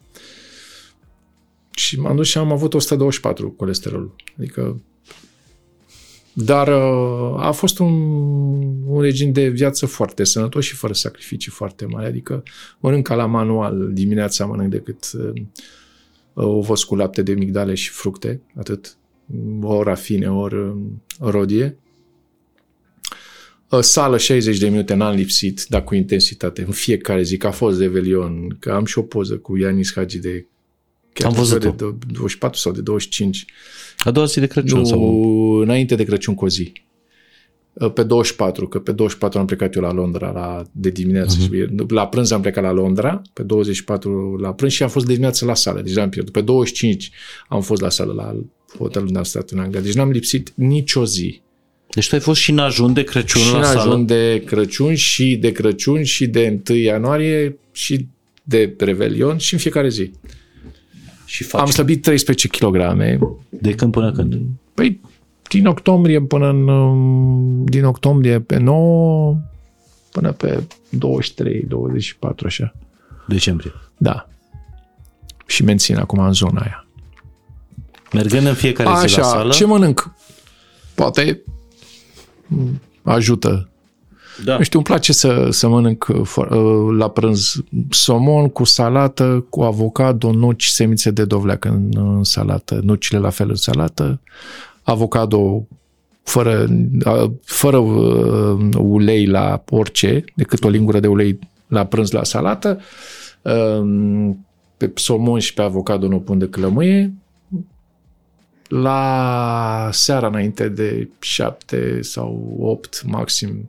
Și 1.70 2.00
m-am 2.00 2.16
dus 2.16 2.28
și 2.28 2.38
am 2.38 2.52
avut 2.52 2.74
124 2.74 3.50
colesterol. 3.50 4.14
Adică 4.38 4.80
Dar 6.32 6.68
uh, 6.68 7.34
a 7.36 7.50
fost 7.50 7.78
un, 7.78 7.92
un 8.86 9.00
regim 9.00 9.32
de 9.32 9.48
viață 9.48 9.86
foarte 9.86 10.24
sănătos 10.24 10.64
și 10.64 10.74
fără 10.74 10.92
sacrificii 10.92 11.50
foarte 11.50 11.84
mari. 11.84 12.06
Adică 12.06 12.42
mănânc 12.80 13.06
ca 13.06 13.14
la 13.14 13.26
manual, 13.26 13.90
dimineața 13.92 14.46
mănânc 14.46 14.70
decât 14.70 15.10
uh, 16.32 16.44
ovos 16.44 16.84
cu 16.84 16.94
lapte 16.94 17.22
de 17.22 17.34
migdale 17.34 17.74
și 17.74 17.90
fructe, 17.90 18.40
atât, 18.56 18.96
ori 19.62 19.88
rafine, 19.88 20.30
ori 20.30 20.54
uh, 20.54 20.76
rodie. 21.18 21.76
Uh, 23.70 23.80
Sală 23.80 24.18
60 24.18 24.58
de 24.58 24.68
minute, 24.68 24.94
n-am 24.94 25.14
lipsit, 25.14 25.64
dar 25.68 25.84
cu 25.84 25.94
intensitate, 25.94 26.62
în 26.62 26.72
fiecare 26.72 27.22
zi, 27.22 27.36
că 27.36 27.46
a 27.46 27.50
fost 27.50 27.80
Revelion, 27.80 28.56
că 28.58 28.72
am 28.72 28.84
și 28.84 28.98
o 28.98 29.02
poză 29.02 29.36
cu 29.36 29.56
Ianis 29.56 29.92
Hagi 29.94 30.18
de 30.18 30.46
chiar 31.12 31.30
Am 31.30 31.36
văzut-o. 31.36 31.70
de 31.70 32.06
24 32.12 32.58
sau 32.58 32.72
de 32.72 32.80
25 32.80 33.44
A 33.98 34.10
doua 34.10 34.26
zi 34.26 34.40
de 34.40 34.46
Crăciun 34.46 34.78
nu, 34.78 34.84
sau... 34.84 35.56
înainte 35.58 35.94
de 35.94 36.04
Crăciun 36.04 36.34
cu 36.34 36.44
o 36.44 36.48
zi. 36.48 36.72
Pe 37.94 38.02
24, 38.02 38.68
că 38.68 38.78
pe 38.78 38.92
24 38.92 39.38
am 39.38 39.46
plecat 39.46 39.74
eu 39.74 39.82
la 39.82 39.92
Londra 39.92 40.30
la, 40.30 40.62
de 40.72 40.90
dimineață. 40.90 41.36
Uh-huh. 41.38 41.86
La 41.88 42.06
prânz 42.06 42.30
am 42.30 42.40
plecat 42.40 42.64
la 42.64 42.72
Londra, 42.72 43.22
pe 43.32 43.42
24 43.42 44.36
la 44.36 44.52
prânz 44.52 44.72
și 44.72 44.82
am 44.82 44.88
fost 44.88 45.04
de 45.04 45.12
dimineață 45.12 45.44
la 45.44 45.54
sală. 45.54 45.80
Deci 45.80 45.96
am 45.96 46.08
pierdut. 46.08 46.32
Pe 46.32 46.40
25 46.40 47.10
am 47.48 47.60
fost 47.60 47.80
la 47.80 47.90
sală 47.90 48.12
la 48.12 48.36
hotelul 48.78 49.06
unde 49.06 49.18
am 49.18 49.24
stat 49.24 49.50
în 49.50 49.58
Anglia. 49.58 49.80
Deci 49.80 49.94
n-am 49.94 50.10
lipsit 50.10 50.52
nicio 50.54 51.04
zi. 51.04 51.40
Deci 51.94 52.08
tu 52.08 52.14
ai 52.14 52.20
fost 52.20 52.40
și 52.40 52.50
în 52.50 52.58
ajun 52.58 52.92
de 52.92 53.02
Crăciun 53.02 53.42
și 53.42 53.52
la 53.52 53.58
în 53.58 53.64
sală? 53.64 53.80
ajun 53.80 54.06
de 54.06 54.42
Crăciun 54.46 54.94
și 54.94 55.36
de 55.36 55.52
Crăciun 55.52 56.02
și 56.02 56.26
de 56.26 56.60
1 56.70 56.78
ianuarie 56.78 57.58
și 57.72 58.06
de 58.42 58.74
Revelion 58.78 59.38
și 59.38 59.54
în 59.54 59.60
fiecare 59.60 59.88
zi. 59.88 60.10
Și 61.24 61.44
faci 61.44 61.60
Am 61.60 61.66
slăbit 61.66 62.02
13 62.02 62.48
kg. 62.48 62.76
de 63.48 63.74
când 63.74 63.92
până 63.92 64.12
când? 64.12 64.40
Păi, 64.74 65.00
din 65.58 65.66
octombrie 65.66 66.20
până 66.20 66.48
în... 66.48 66.68
um, 66.68 67.64
Din 67.64 67.84
octombrie 67.84 68.40
pe 68.40 68.56
9 68.58 69.36
până 70.10 70.32
pe 70.32 70.62
23, 70.88 71.64
24, 71.68 72.46
așa. 72.46 72.74
Decembrie. 73.28 73.72
Da. 73.96 74.28
Și 75.46 75.64
mențin 75.64 75.96
acum 75.96 76.18
în 76.18 76.32
zona 76.32 76.60
aia. 76.60 76.86
Mergând 78.12 78.46
în 78.46 78.54
fiecare 78.54 78.88
zi 78.88 78.94
la 78.94 79.00
Așa, 79.00 79.22
sală? 79.22 79.52
ce 79.52 79.64
mănânc? 79.64 80.14
Poate 80.94 81.42
m, 82.46 82.80
ajută. 83.02 83.66
Da. 84.44 84.56
Nu 84.56 84.62
știu, 84.62 84.78
îmi 84.78 84.86
place 84.86 85.12
să, 85.12 85.48
să 85.50 85.68
mănânc 85.68 86.06
uh, 86.08 86.20
fo- 86.20 86.48
uh, 86.50 86.96
la 86.98 87.08
prânz 87.08 87.54
somon 87.90 88.48
cu 88.48 88.64
salată, 88.64 89.46
cu 89.50 89.62
avocado, 89.62 90.32
nuci, 90.32 90.64
semințe 90.66 91.10
de 91.10 91.24
dovleac 91.24 91.64
în, 91.64 91.88
în 91.94 92.24
salată, 92.24 92.80
nucile 92.82 93.18
la 93.18 93.30
fel 93.30 93.48
în 93.48 93.54
salată, 93.56 94.20
avocado 94.82 95.66
fără, 96.22 96.66
uh, 97.06 97.30
fără 97.44 97.76
uh, 97.76 98.68
ulei 98.78 99.26
la 99.26 99.62
orice, 99.70 100.24
decât 100.34 100.64
o 100.64 100.68
lingură 100.68 101.00
de 101.00 101.06
ulei 101.06 101.38
la 101.66 101.86
prânz 101.86 102.10
la 102.10 102.24
salată, 102.24 102.80
Um, 103.42 104.46
pe 104.76 104.92
somon 104.94 105.38
și 105.38 105.54
pe 105.54 105.62
avocado 105.62 106.08
nu 106.08 106.20
pun 106.20 106.38
decât 106.38 106.62
lămâie, 106.62 107.14
la 108.68 109.88
seara 109.92 110.26
înainte 110.26 110.68
de 110.68 111.08
șapte 111.20 112.02
sau 112.02 112.56
opt 112.60 113.02
maxim, 113.06 113.68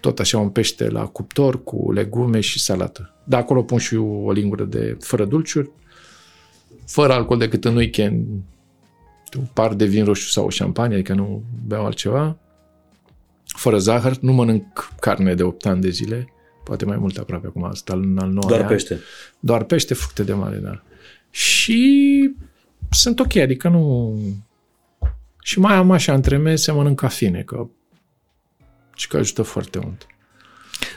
tot 0.00 0.18
așa 0.18 0.38
un 0.38 0.48
pește 0.48 0.88
la 0.88 1.06
cuptor 1.06 1.62
cu 1.62 1.92
legume 1.92 2.40
și 2.40 2.60
salată. 2.60 3.14
De 3.24 3.36
acolo 3.36 3.62
pun 3.62 3.78
și 3.78 3.96
o 3.96 4.32
lingură 4.32 4.64
de 4.64 4.96
fără 5.00 5.24
dulciuri, 5.24 5.70
fără 6.86 7.12
alcool 7.12 7.38
decât 7.38 7.64
în 7.64 7.76
weekend, 7.76 8.26
un 9.34 9.44
par 9.52 9.74
de 9.74 9.84
vin 9.84 10.04
roșu 10.04 10.28
sau 10.28 10.44
o 10.44 10.50
șampanie, 10.50 10.94
adică 10.94 11.14
nu 11.14 11.42
beau 11.66 11.84
altceva, 11.84 12.36
fără 13.44 13.78
zahăr, 13.78 14.16
nu 14.20 14.32
mănânc 14.32 14.92
carne 15.00 15.34
de 15.34 15.42
8 15.42 15.66
ani 15.66 15.80
de 15.80 15.90
zile, 15.90 16.28
poate 16.64 16.84
mai 16.84 16.96
mult 16.96 17.16
aproape 17.16 17.46
acum, 17.46 17.64
asta 17.64 17.92
în 17.94 18.18
al 18.18 18.28
9 18.30 18.48
Doar 18.48 18.60
an. 18.60 18.66
pește. 18.66 19.00
Doar 19.40 19.64
pește, 19.64 19.94
fructe 19.94 20.22
de 20.22 20.32
mare, 20.32 20.56
da. 20.56 20.82
Și 21.30 22.30
sunt 22.90 23.20
ok, 23.20 23.36
adică 23.36 23.68
nu... 23.68 24.14
Și 25.42 25.58
mai 25.58 25.74
am 25.74 25.90
așa 25.90 26.14
între 26.14 26.36
mese, 26.36 26.72
mănânc 26.72 26.98
cafine, 26.98 27.42
că 27.42 27.66
și 28.94 29.08
că 29.08 29.16
ajută 29.16 29.42
foarte 29.42 29.78
mult. 29.82 30.06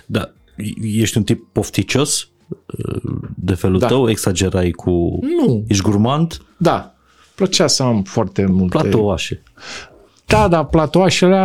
Da. 0.05 0.33
Ești 0.81 1.17
un 1.17 1.23
tip 1.23 1.47
pofticios 1.51 2.29
uh, 2.47 3.01
de 3.35 3.53
felul 3.53 3.79
Da. 3.79 3.87
tău? 3.87 4.09
Exagerai 4.09 4.71
cu... 4.71 5.19
Nu, 5.21 5.63
Ești 5.67 5.83
gurmand? 5.83 6.41
da. 6.57 6.93
Plăcea 7.39 7.67
să 7.67 7.83
am 7.83 8.03
foarte 8.03 8.45
multe... 8.45 8.77
Platouașe. 8.77 9.41
Da, 10.25 10.47
da, 10.47 10.65
platoașele 10.65 11.39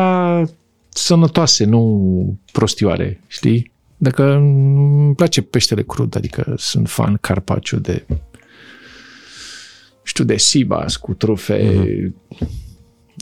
sănătoase, 0.88 1.64
nu 1.64 2.38
prostioare, 2.52 3.20
știi? 3.26 3.72
Dacă 3.96 4.32
îmi 4.32 5.14
place 5.14 5.42
peștele 5.42 5.82
crud, 5.82 6.16
adică 6.16 6.54
sunt 6.56 6.88
fan 6.88 7.18
carpaciu 7.20 7.76
de 7.76 8.06
știu, 10.02 10.24
de 10.24 10.36
sibas 10.36 10.96
cu 10.96 11.14
trufe. 11.14 11.58
Mm-hmm. 11.58 12.48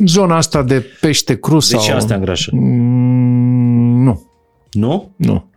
Zona 0.06 0.36
asta 0.36 0.62
de 0.62 0.84
pește 1.00 1.38
crud 1.38 1.60
De 1.60 1.66
sau... 1.66 1.82
ce 1.82 1.92
astea 1.92 2.16
îngrașă? 2.16 2.50
Mm, 2.54 4.02
nu, 4.02 4.30
Nu? 4.70 5.12
nu. 5.16 5.50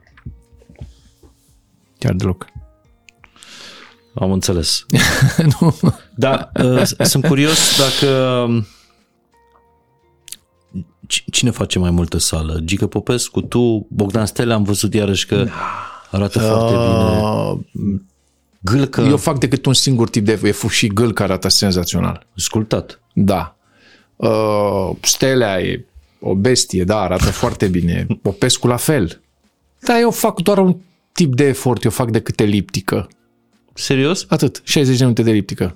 Chiar 1.98 2.14
deloc. 2.14 2.46
Am 4.16 4.32
înțeles. 4.32 4.86
nu. 5.60 5.76
Da, 6.16 6.52
uh, 6.64 6.82
sunt 6.84 7.26
curios 7.26 7.78
dacă 7.78 8.48
ci- 11.08 11.24
cine 11.32 11.50
face 11.50 11.80
mai 11.80 11.90
multă 11.92 12.18
sală? 12.18 12.60
Gică 12.64 12.88
Popescu, 12.88 13.42
tu, 13.42 13.88
Bogdan 13.90 14.26
Stele, 14.26 14.54
am 14.54 14.64
văzut 14.64 14.94
iarăși 14.94 15.26
că 15.26 15.48
arată 16.12 16.40
foarte 16.40 16.72
bine. 16.74 17.20
Uh, 17.22 17.58
Gâlcă, 18.60 19.02
eu 19.02 19.18
fac 19.18 19.40
decât 19.40 19.66
un 19.66 19.74
singur 19.74 20.10
tip 20.10 20.26
de 20.26 20.40
e 20.44 20.68
și 20.70 20.88
gâl 20.88 21.14
care 21.14 21.32
arată 21.32 21.48
senzațional. 21.48 22.28
ascultat. 22.38 23.02
Da. 23.14 23.56
Uh, 24.16 24.90
Stelea 25.02 25.62
e 25.62 25.86
o 26.20 26.36
bestie, 26.36 26.84
da, 26.84 27.00
arată 27.00 27.32
foarte 27.42 27.68
bine. 27.68 28.08
Popescu 28.22 28.68
la 28.68 28.76
fel. 28.78 29.22
Da, 29.80 30.00
eu 30.00 30.12
fac 30.12 30.42
doar 30.42 30.58
un 30.58 30.76
tip 31.12 31.36
de 31.36 31.44
efort, 31.44 31.84
eu 31.84 31.92
fac 31.92 32.12
decât 32.12 32.40
eliptică. 32.40 33.08
Serios? 33.78 34.26
Atât, 34.30 34.62
60 34.64 34.98
de 34.98 35.04
minute 35.04 35.22
de 35.24 35.30
eliptică. 35.30 35.76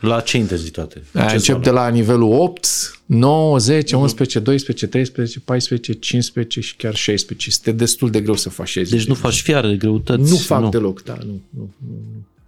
La 0.00 0.20
ce 0.20 0.36
intensitate? 0.36 1.02
Aia 1.14 1.26
Ce 1.28 1.34
încep 1.34 1.54
zonă? 1.54 1.64
de 1.64 1.70
la 1.70 1.88
nivelul 1.88 2.32
8, 2.32 2.66
9, 3.06 3.58
10, 3.58 3.96
11, 3.96 4.38
12, 4.38 4.86
13, 4.86 5.40
14, 5.40 5.92
15 5.92 6.60
și 6.60 6.76
chiar 6.76 6.94
16. 6.94 7.48
Este 7.48 7.72
destul 7.72 8.10
de 8.10 8.20
greu 8.20 8.34
să 8.34 8.48
faci 8.48 8.68
60. 8.68 8.98
Deci 8.98 9.08
nu 9.08 9.14
faci 9.14 9.40
fiare 9.40 9.68
de 9.68 9.76
greutăți? 9.76 10.30
nu 10.30 10.36
fac 10.36 10.70
deloc, 10.70 11.02
da, 11.02 11.18
nu. 11.26 11.40
nu. 11.50 11.70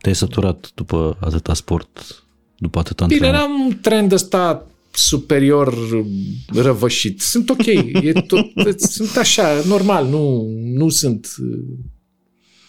Te-ai 0.01 0.15
săturat 0.15 0.71
după 0.75 1.17
atâta 1.21 1.55
sport, 1.55 2.23
după 2.59 2.79
atâta 2.79 3.07
Bine, 3.07 3.27
antrenament? 3.27 3.59
n-am 3.59 3.67
un 3.67 3.79
trend 3.81 4.13
ăsta 4.13 4.67
superior 4.91 5.75
răvășit. 6.55 7.21
Sunt 7.21 7.51
ok. 7.51 7.67
E 7.67 8.13
tot, 8.27 8.81
sunt 8.81 9.17
așa, 9.17 9.63
normal. 9.67 10.07
Nu, 10.07 10.49
nu 10.65 10.89
sunt 10.89 11.35
uh, 11.43 11.59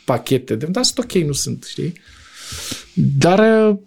pachete 0.05 0.55
de... 0.55 0.65
Dar 0.65 0.83
sunt 0.83 0.97
ok, 0.97 1.11
nu 1.23 1.31
sunt, 1.31 1.63
știi? 1.63 1.93
Dar, 2.93 3.67
uh, 3.69 3.77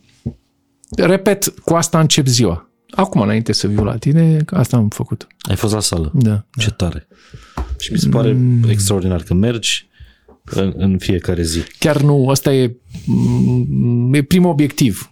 repet, 0.97 1.49
cu 1.65 1.75
asta 1.75 2.01
încep 2.01 2.27
ziua. 2.27 2.71
Acum, 2.91 3.21
înainte 3.21 3.53
să 3.53 3.67
viu 3.67 3.85
la 3.85 3.97
tine, 3.97 4.45
asta 4.47 4.77
am 4.77 4.89
făcut. 4.89 5.27
Ai 5.49 5.57
fost 5.57 5.73
la 5.75 5.81
sală. 5.81 6.11
Da. 6.15 6.45
Ce 6.59 6.71
tare. 6.71 7.09
Și 7.79 7.93
mi 7.93 7.99
se 7.99 8.09
pare 8.09 8.33
Mm. 8.33 8.65
extraordinar 8.69 9.23
că 9.23 9.35
mergi 9.35 9.89
în, 10.45 10.73
în 10.77 10.99
fiecare 10.99 11.43
zi. 11.43 11.59
Chiar 11.79 12.01
nu, 12.03 12.29
asta 12.29 12.53
e, 12.55 12.77
mm, 13.07 14.15
e 14.15 14.23
primul 14.23 14.51
obiectiv. 14.51 15.11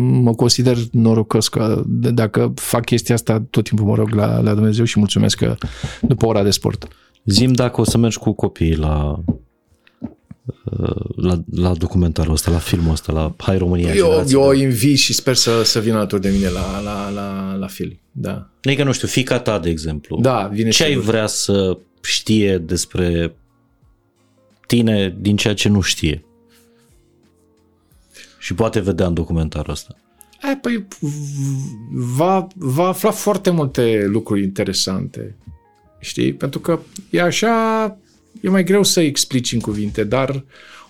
Mă 0.00 0.34
consider 0.34 0.76
norocos 0.92 1.48
că 1.48 1.84
d- 1.84 2.10
dacă 2.10 2.52
fac 2.56 2.84
chestia 2.84 3.14
asta, 3.14 3.46
tot 3.50 3.64
timpul 3.64 3.86
mă 3.86 3.94
rog 3.94 4.10
la, 4.14 4.40
la 4.40 4.54
Dumnezeu 4.54 4.84
și 4.84 4.98
mulțumesc 4.98 5.36
că 5.36 5.56
după 6.00 6.26
ora 6.26 6.42
de 6.42 6.50
sport. 6.50 6.88
Zim 7.24 7.52
dacă 7.52 7.80
o 7.80 7.84
să 7.84 7.98
mergi 7.98 8.18
cu 8.18 8.32
copiii 8.32 8.76
la, 8.76 9.24
la, 11.16 11.40
la 11.54 11.72
documentarul 11.74 12.32
ăsta, 12.32 12.50
la 12.50 12.58
filmul 12.58 12.92
ăsta, 12.92 13.12
la 13.12 13.34
Hai 13.38 13.58
România. 13.58 13.94
Eu, 13.94 14.04
Generațiile. 14.06 14.42
eu 14.42 14.52
invit 14.52 14.98
și 14.98 15.12
sper 15.12 15.34
să, 15.34 15.62
să 15.62 15.80
vină 15.80 15.96
alături 15.96 16.20
de 16.20 16.28
mine 16.30 16.48
la, 16.48 16.80
la, 16.80 17.10
la, 17.10 17.54
la 17.54 17.66
film. 17.66 17.98
Da. 18.12 18.48
Adică, 18.64 18.84
nu 18.84 18.92
știu, 18.92 19.08
fica 19.08 19.38
ta, 19.38 19.58
de 19.58 19.70
exemplu. 19.70 20.18
Da, 20.20 20.46
vine 20.52 20.70
Ce 20.70 20.82
ai 20.82 20.88
sigur. 20.88 21.04
vrea 21.04 21.26
să 21.26 21.78
știe 22.02 22.58
despre 22.58 23.34
tine 24.66 25.16
din 25.20 25.36
ceea 25.36 25.54
ce 25.54 25.68
nu 25.68 25.80
știe? 25.80 26.24
Și 28.38 28.54
poate 28.54 28.80
vedea 28.80 29.06
în 29.06 29.14
documentarul 29.14 29.72
ăsta. 29.72 29.96
Hai, 30.40 30.58
păi, 30.58 30.86
va, 31.92 32.46
va 32.54 32.86
afla 32.88 33.10
foarte 33.10 33.50
multe 33.50 34.04
lucruri 34.06 34.42
interesante. 34.42 35.36
Știi? 36.00 36.34
Pentru 36.34 36.60
că 36.60 36.78
e 37.10 37.22
așa, 37.22 37.96
e 38.40 38.48
mai 38.48 38.64
greu 38.64 38.82
să 38.82 39.00
explici 39.00 39.52
în 39.52 39.60
cuvinte, 39.60 40.04
dar 40.04 40.44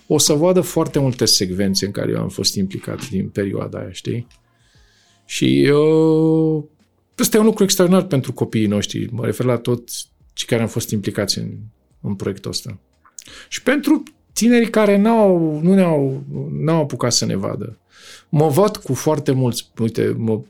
o 0.07 0.17
să 0.17 0.33
vadă 0.33 0.61
foarte 0.61 0.99
multe 0.99 1.25
secvențe 1.25 1.85
în 1.85 1.91
care 1.91 2.11
eu 2.11 2.21
am 2.21 2.29
fost 2.29 2.55
implicat 2.55 3.09
din 3.09 3.29
perioada 3.29 3.79
aia, 3.79 3.91
știi? 3.91 4.27
Și 5.25 5.63
eu 5.63 6.69
Ăsta 7.19 7.37
e 7.37 7.39
un 7.39 7.45
lucru 7.45 7.63
extraordinar 7.63 8.05
pentru 8.05 8.33
copiii 8.33 8.67
noștri. 8.67 9.07
Mă 9.11 9.25
refer 9.25 9.45
la 9.45 9.57
toți 9.57 10.09
cei 10.33 10.47
care 10.47 10.61
au 10.61 10.67
fost 10.67 10.89
implicați 10.89 11.37
în, 11.37 11.51
în 12.01 12.15
proiectul 12.15 12.51
ăsta. 12.51 12.77
Și 13.49 13.63
pentru 13.63 14.03
tinerii 14.33 14.69
care 14.69 14.97
n-au, 14.97 15.59
nu 15.63 15.73
ne-au, 15.73 16.23
n-au 16.51 16.81
apucat 16.81 17.13
să 17.13 17.25
ne 17.25 17.35
vadă. 17.35 17.77
Mă 18.29 18.47
văd 18.47 18.77
cu 18.77 18.93
foarte 18.93 19.31
mulți, 19.31 19.69
uite, 19.79 20.15
mă, 20.17 20.41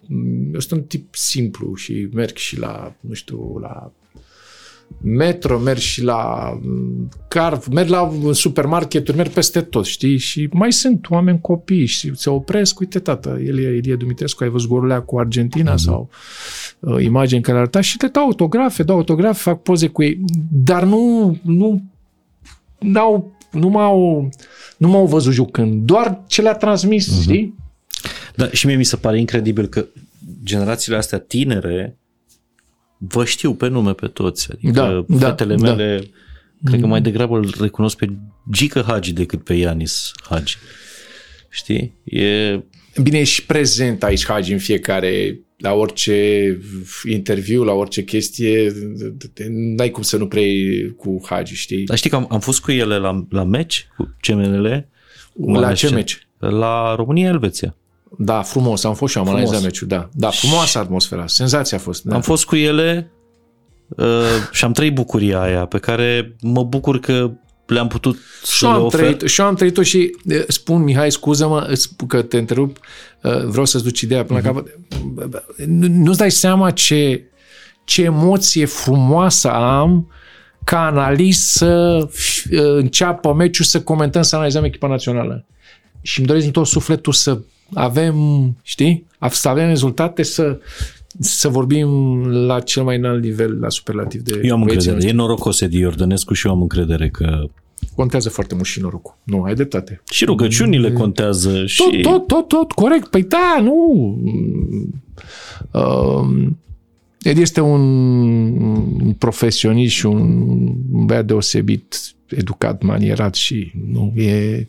eu 0.54 0.60
sunt 0.60 0.80
un 0.80 0.84
tip 0.84 1.16
simplu 1.16 1.76
și 1.76 2.08
merg 2.14 2.36
și 2.36 2.60
la, 2.60 2.96
nu 3.00 3.14
știu, 3.14 3.58
la 3.58 3.92
metro, 5.02 5.60
merg 5.60 5.80
și 5.80 6.04
la 6.04 6.52
mm, 6.62 7.10
car, 7.28 7.60
merg 7.72 7.90
la 7.90 8.12
supermarketuri, 8.32 9.18
merg 9.18 9.30
peste 9.30 9.62
tot, 9.62 9.86
știi? 9.86 10.18
Și 10.18 10.50
mai 10.52 10.74
sunt 10.74 11.10
oameni 11.10 11.42
copii 11.42 11.86
și 11.86 12.12
se 12.16 12.30
opresc, 12.30 12.80
uite 12.80 13.00
tata, 13.00 13.30
el 13.30 13.60
e 13.60 13.76
Ilie 13.76 13.96
Dumitrescu, 13.96 14.44
ai 14.44 14.50
văzut 14.50 14.70
golul 14.70 15.04
cu 15.04 15.20
Argentina 15.20 15.74
mm-hmm. 15.74 15.84
sau 15.84 16.10
uh, 16.80 17.04
imagini 17.04 17.42
care 17.42 17.58
arăta 17.58 17.82
și 17.82 17.98
le 18.02 18.08
dau 18.08 18.24
autografe, 18.24 18.84
dau 18.84 18.96
autografe, 18.96 19.42
fac 19.42 19.62
poze 19.62 19.88
cu 19.88 20.04
ei, 20.04 20.20
dar 20.52 20.84
nu, 20.84 21.38
nu, 21.42 21.84
n-au, 22.80 23.38
nu 23.52 23.68
m-au, 23.68 24.30
nu 24.78 24.88
m-au 24.88 25.06
văzut 25.06 25.34
jucând, 25.34 25.86
doar 25.86 26.24
ce 26.28 26.42
le-a 26.42 26.56
transmis, 26.56 27.08
mm-hmm. 27.08 27.22
știi? 27.22 27.56
Da, 28.36 28.50
și 28.50 28.66
mie 28.66 28.76
mi 28.76 28.86
se 28.86 28.96
pare 28.96 29.20
incredibil 29.20 29.68
că 29.68 29.86
generațiile 30.44 30.98
astea 30.98 31.20
tinere 31.20 31.98
vă 32.98 33.26
știu 33.26 33.54
pe 33.54 33.68
nume 33.68 33.94
pe 33.94 34.08
toți. 34.08 34.52
Adică 34.52 35.06
da, 35.08 35.18
fetele 35.18 35.56
da, 35.56 35.74
mele, 35.74 36.04
da. 36.60 36.70
cred 36.70 36.82
că 36.82 36.88
mai 36.88 37.02
degrabă 37.02 37.38
îl 37.38 37.54
recunosc 37.60 37.98
pe 37.98 38.10
Gică 38.52 38.84
Hagi 38.88 39.14
decât 39.14 39.44
pe 39.44 39.54
Ianis 39.54 40.12
Hagi. 40.30 40.58
Știi? 41.50 41.94
E... 42.04 42.60
Bine, 43.02 43.20
ești 43.20 43.46
prezent 43.46 44.04
aici, 44.04 44.26
Hagi, 44.26 44.52
în 44.52 44.60
fiecare 44.60 45.40
la 45.58 45.74
orice 45.74 46.60
interviu, 47.12 47.64
la 47.64 47.72
orice 47.72 48.04
chestie, 48.04 48.74
n-ai 49.50 49.90
cum 49.90 50.04
să 50.04 50.18
nu 50.18 50.28
prei 50.28 50.90
cu 50.96 51.22
Hagi, 51.26 51.56
știi? 51.56 51.84
Dar 51.84 51.98
știi 51.98 52.10
că 52.10 52.16
am, 52.16 52.28
am 52.30 52.40
fost 52.40 52.62
cu 52.62 52.72
ele 52.72 52.98
la, 52.98 53.26
la 53.30 53.44
meci, 53.44 53.88
cu 53.98 54.16
CMNL. 54.22 54.88
La 55.54 55.74
ce 55.74 55.90
meci? 55.90 56.28
La 56.38 56.96
România-Elveția. 56.96 57.76
Da, 58.18 58.42
frumos, 58.42 58.84
am 58.84 58.94
fost 58.94 59.12
și 59.12 59.18
am 59.18 59.30
analizat 59.30 59.62
meciul, 59.62 59.88
da. 59.88 60.10
Da, 60.14 60.30
frumoasă 60.30 60.80
atmosfera, 60.80 61.28
senzația 61.28 61.78
a 61.78 61.82
fost. 61.82 62.04
Da. 62.04 62.16
Am 62.16 62.22
fost 62.22 62.46
cu 62.46 62.56
ele 62.56 63.12
uh, 63.88 64.06
și 64.52 64.66
am 64.66 64.72
trăit 64.72 64.94
bucuria 64.94 65.42
aia 65.42 65.66
pe 65.66 65.78
care 65.78 66.36
mă 66.42 66.64
bucur 66.64 67.00
că 67.00 67.32
le-am 67.66 67.88
putut 67.88 68.18
și 68.44 68.58
să 68.58 68.66
am 68.66 68.78
le 68.78 68.80
ofer. 68.80 69.00
Trăit, 69.00 69.22
și 69.22 69.42
am 69.42 69.56
trăit-o 69.56 69.82
și 69.82 70.16
spun, 70.48 70.84
Mihai, 70.84 71.12
scuză-mă 71.12 71.76
că 72.08 72.22
te 72.22 72.38
întrerup, 72.38 72.78
vreau 73.46 73.66
să-ți 73.66 73.84
duci 73.84 74.02
ideea 74.02 74.26
până 74.26 74.40
mm-hmm. 74.40 74.44
la 74.44 74.52
mhm. 74.52 74.64
capăt. 74.64 75.68
Nu-ți 75.90 76.18
dai 76.18 76.32
seama 76.32 76.72
ce, 76.72 77.24
ce 77.84 78.04
emoție 78.04 78.66
frumoasă 78.66 79.52
am 79.52 80.10
ca 80.64 80.86
analist 80.86 81.50
să 81.50 82.08
înceapă 82.52 83.34
meciul, 83.34 83.66
să 83.66 83.82
comentăm, 83.82 84.22
să 84.22 84.36
analizăm 84.36 84.64
echipa 84.64 84.88
națională. 84.88 85.46
Și 86.02 86.20
îmi 86.20 86.28
doresc 86.28 86.46
din 86.46 86.54
tot 86.54 86.68
sufletul 86.68 87.14
să 87.14 87.40
avem, 87.74 88.16
știi, 88.62 89.06
să 89.30 89.50
avem 89.50 89.68
rezultate, 89.68 90.24
să, 90.24 90.60
să 91.20 91.50
vorbim 91.50 91.90
la 92.28 92.60
cel 92.60 92.84
mai 92.84 92.98
înalt 92.98 93.24
nivel, 93.24 93.60
la 93.60 93.70
superlativ 93.70 94.22
de 94.22 94.42
Eu 94.44 94.54
am 94.56 94.62
încredere. 94.62 95.08
E 95.08 95.12
norocos 95.12 95.62
Edi 95.62 95.78
Iordănescu 95.78 96.34
și 96.34 96.48
eu 96.48 96.54
am 96.54 96.62
încredere 96.62 97.10
că 97.10 97.50
Contează 97.96 98.30
foarte 98.30 98.56
mult 98.56 98.68
și 98.68 98.82
norocul. 98.82 99.18
Nu, 99.24 99.44
ai 99.44 99.54
dreptate. 99.54 100.02
Și 100.12 100.26
rugăciunile 100.26 100.92
contează 100.92 101.66
și... 101.66 101.84
Tot, 102.02 102.02
tot, 102.02 102.28
tot, 102.28 102.48
tot, 102.48 102.72
corect. 102.72 103.08
Păi 103.08 103.24
da, 103.24 103.60
nu... 103.62 104.18
Uh, 105.72 106.48
Ed 107.22 107.38
este 107.38 107.62
un, 107.62 107.82
un 109.02 109.14
profesionist 109.18 109.94
și 109.94 110.06
un 110.06 111.06
băiat 111.06 111.26
deosebit, 111.26 112.02
educat, 112.28 112.84
manierat 112.84 113.36
și 113.36 113.72
nu 113.92 114.14
e 114.16 114.68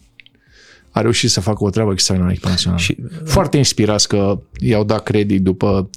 a 0.96 1.00
reușit 1.00 1.30
să 1.30 1.40
facă 1.40 1.64
o 1.64 1.70
treabă 1.70 1.92
extraordinară 1.92 2.36
echipa 2.36 2.52
națională. 2.52 2.80
Și, 2.82 2.96
Foarte 3.24 3.56
inspirați 3.56 4.08
că 4.08 4.42
i-au 4.60 4.84
dat 4.84 5.02
credit 5.02 5.42
după 5.42 5.90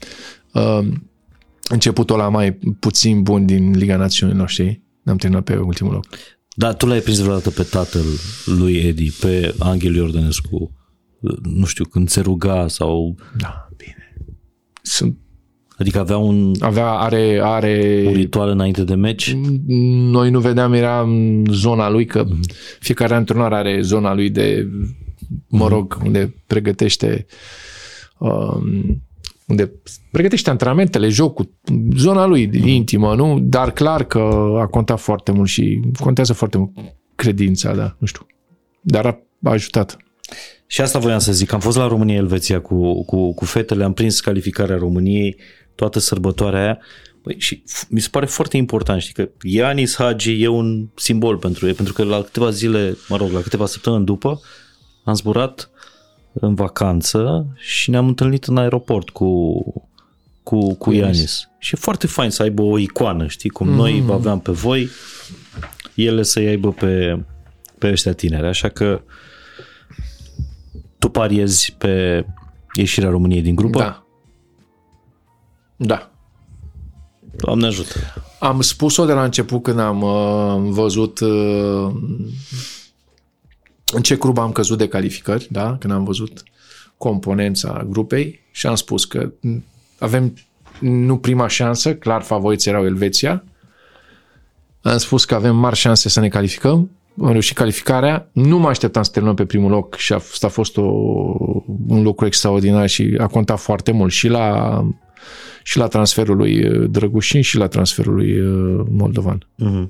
uh, 0.54 0.88
începutul 1.70 2.18
la 2.18 2.30
mai 2.30 2.52
puțin 2.80 3.22
bun 3.22 3.46
din 3.46 3.72
Liga 3.72 3.96
Națiunilor, 3.96 4.50
știi? 4.50 4.84
Ne-am 5.04 5.18
terminat 5.18 5.44
pe 5.44 5.56
ultimul 5.56 5.94
loc. 5.94 6.06
Da, 6.56 6.74
tu 6.74 6.86
l-ai 6.86 7.00
prins 7.00 7.20
vreodată 7.20 7.50
pe 7.50 7.64
tatăl 7.64 8.04
lui 8.46 8.76
Edi, 8.76 9.12
pe 9.12 9.56
Angel 9.60 9.96
Iordănescu, 9.96 10.72
nu 11.44 11.66
știu, 11.66 11.86
când 11.86 12.10
se 12.10 12.22
ruga 12.22 12.68
sau... 12.68 13.16
Da, 13.38 13.70
bine. 13.78 14.16
Sunt 14.82 15.18
Adică 15.80 16.00
avea 16.00 16.18
un 16.18 16.52
avea, 16.60 16.90
are, 16.90 17.40
are 17.44 18.04
un 18.06 18.14
ritual 18.14 18.50
înainte 18.50 18.84
de 18.84 18.96
meci? 18.96 19.36
Noi 20.12 20.30
nu 20.30 20.40
vedeam, 20.40 20.74
era 20.74 21.08
zona 21.52 21.90
lui, 21.90 22.06
că 22.06 22.26
mm-hmm. 22.26 22.78
fiecare 22.80 23.14
antrenor 23.14 23.54
are 23.54 23.82
zona 23.82 24.14
lui 24.14 24.30
de, 24.30 24.68
mă 25.48 25.64
mhm. 25.64 25.74
rog, 25.74 25.98
mm-hmm. 25.98 26.06
unde 26.06 26.36
pregătește 26.48 27.26
um, 28.18 29.02
unde 29.48 29.72
pregătește 30.12 30.50
antrenamentele, 30.50 31.10
jocul, 31.10 31.50
zona 31.96 32.26
lui 32.26 32.48
mm-hmm. 32.48 32.66
intimă, 32.66 33.16
nu? 33.16 33.40
Dar 33.40 33.72
clar 33.72 34.04
că 34.04 34.20
a 34.60 34.66
contat 34.66 35.00
foarte 35.00 35.32
mult 35.32 35.48
și 35.48 35.82
contează 36.00 36.34
foarte 36.34 36.58
mult 36.58 36.72
credința, 37.16 37.76
da, 37.76 37.96
nu 37.98 38.08
știu. 38.08 38.26
Dar 38.82 39.06
a, 39.06 39.20
a 39.44 39.52
ajutat. 39.52 39.98
Și 40.68 40.82
asta 40.82 41.00
voiam 41.00 41.20
să 41.20 41.32
zic, 41.32 41.52
am 41.52 41.60
fost 41.60 41.78
la 41.78 41.88
România-Elveția 41.88 42.62
cu, 42.62 43.04
cu, 43.04 43.34
cu 43.34 43.46
fetele, 43.46 43.84
am 43.84 43.94
prins 43.94 44.20
calificarea 44.20 44.78
României, 44.78 45.38
toată 45.80 46.00
sărbătoarea 46.00 46.62
aia. 46.62 46.80
Băi, 47.24 47.36
și 47.38 47.64
mi 47.90 48.00
se 48.00 48.08
pare 48.12 48.26
foarte 48.26 48.58
important, 48.58 49.02
știi, 49.02 49.14
că 49.14 49.30
Ianis 49.42 49.96
Hagi 49.96 50.44
e 50.44 50.48
un 50.48 50.88
simbol 50.96 51.38
pentru 51.38 51.68
ei, 51.68 51.74
pentru 51.74 51.94
că 51.94 52.04
la 52.04 52.22
câteva 52.22 52.50
zile, 52.50 52.98
mă 53.08 53.18
rog, 53.18 53.32
la 53.32 53.42
câteva 53.42 53.66
săptămâni 53.66 54.06
după, 54.06 54.42
am 55.04 55.14
zburat 55.14 55.70
în 56.34 56.56
vacanță 56.56 57.48
și 57.56 57.90
ne-am 57.90 58.08
întâlnit 58.08 58.44
în 58.44 58.58
aeroport 58.58 59.10
cu, 59.10 59.64
cu, 60.44 60.76
cu 60.76 60.92
Ianis. 60.92 61.50
Și 61.60 61.74
e 61.76 61.78
foarte 61.82 62.08
fain 62.08 62.30
să 62.30 62.42
aibă 62.42 62.62
o 62.62 62.78
icoană, 62.78 63.28
știi, 63.28 63.50
cum 63.50 63.68
mm. 63.68 63.76
noi 63.76 64.04
aveam 64.12 64.40
pe 64.40 64.52
voi, 64.52 64.90
ele 65.96 66.24
să-i 66.24 66.48
aibă 66.48 66.72
pe, 66.72 67.24
pe 67.78 67.90
ăștia 67.90 68.14
tineri. 68.14 68.48
Așa 68.48 68.70
că 68.70 69.02
tu 71.00 71.10
pariezi 71.10 71.76
pe 71.78 72.26
ieșirea 72.74 73.10
României 73.10 73.42
din 73.42 73.56
grupă? 73.56 73.80
Da. 73.80 74.09
Da. 75.82 76.12
Doamne 77.36 77.68
ajută. 77.68 78.00
Am 78.40 78.62
spus-o 78.62 79.06
de 79.06 79.14
la 79.14 79.24
început 79.24 79.64
când 79.64 79.80
am 79.80 80.02
uh, 80.02 80.72
văzut 80.74 81.20
uh, 81.20 81.92
în 83.92 84.02
ce 84.02 84.16
grup 84.16 84.38
am 84.38 84.52
căzut 84.52 84.78
de 84.78 84.88
calificări, 84.88 85.48
da? 85.52 85.78
când 85.80 85.94
am 85.94 86.04
văzut 86.04 86.44
componența 86.98 87.86
grupei 87.90 88.40
și 88.52 88.68
am 88.68 88.76
spus 88.76 89.06
că 89.06 89.32
avem 90.00 90.34
nu 90.80 91.18
prima 91.18 91.48
șansă, 91.48 91.96
clar 91.96 92.22
favoriți 92.22 92.70
erau 92.70 92.86
Elveția, 92.86 93.44
am 94.82 94.98
spus 94.98 95.26
că 95.26 95.36
avem 95.36 95.56
mari 95.56 95.76
șanse 95.76 96.10
să 96.10 96.20
ne 96.20 96.28
calificăm, 96.28 96.90
am 97.22 97.32
reușit 97.32 97.56
calificarea, 97.56 98.30
nu 98.32 98.58
mă 98.58 98.68
așteptam 98.68 99.04
să 99.04 99.12
terminăm 99.12 99.36
pe 99.36 99.46
primul 99.46 99.72
loc 99.72 99.96
și 99.96 100.14
a, 100.14 100.22
a 100.42 100.48
fost 100.48 100.78
o, 100.78 100.82
un 101.88 102.02
lucru 102.02 102.26
extraordinar 102.26 102.88
și 102.88 103.16
a 103.20 103.28
contat 103.28 103.60
foarte 103.60 103.92
mult 103.92 104.12
și 104.12 104.28
la 104.28 104.84
și 105.70 105.78
la 105.78 105.88
transferul 105.88 106.38
lui 106.38 106.68
uh, 106.68 106.90
Drăgușin 106.90 107.42
și 107.42 107.58
la 107.58 107.68
transferul 107.68 108.14
lui 108.14 108.40
uh, 108.40 108.86
Moldovan. 108.90 109.38
Uh-huh. 109.38 109.88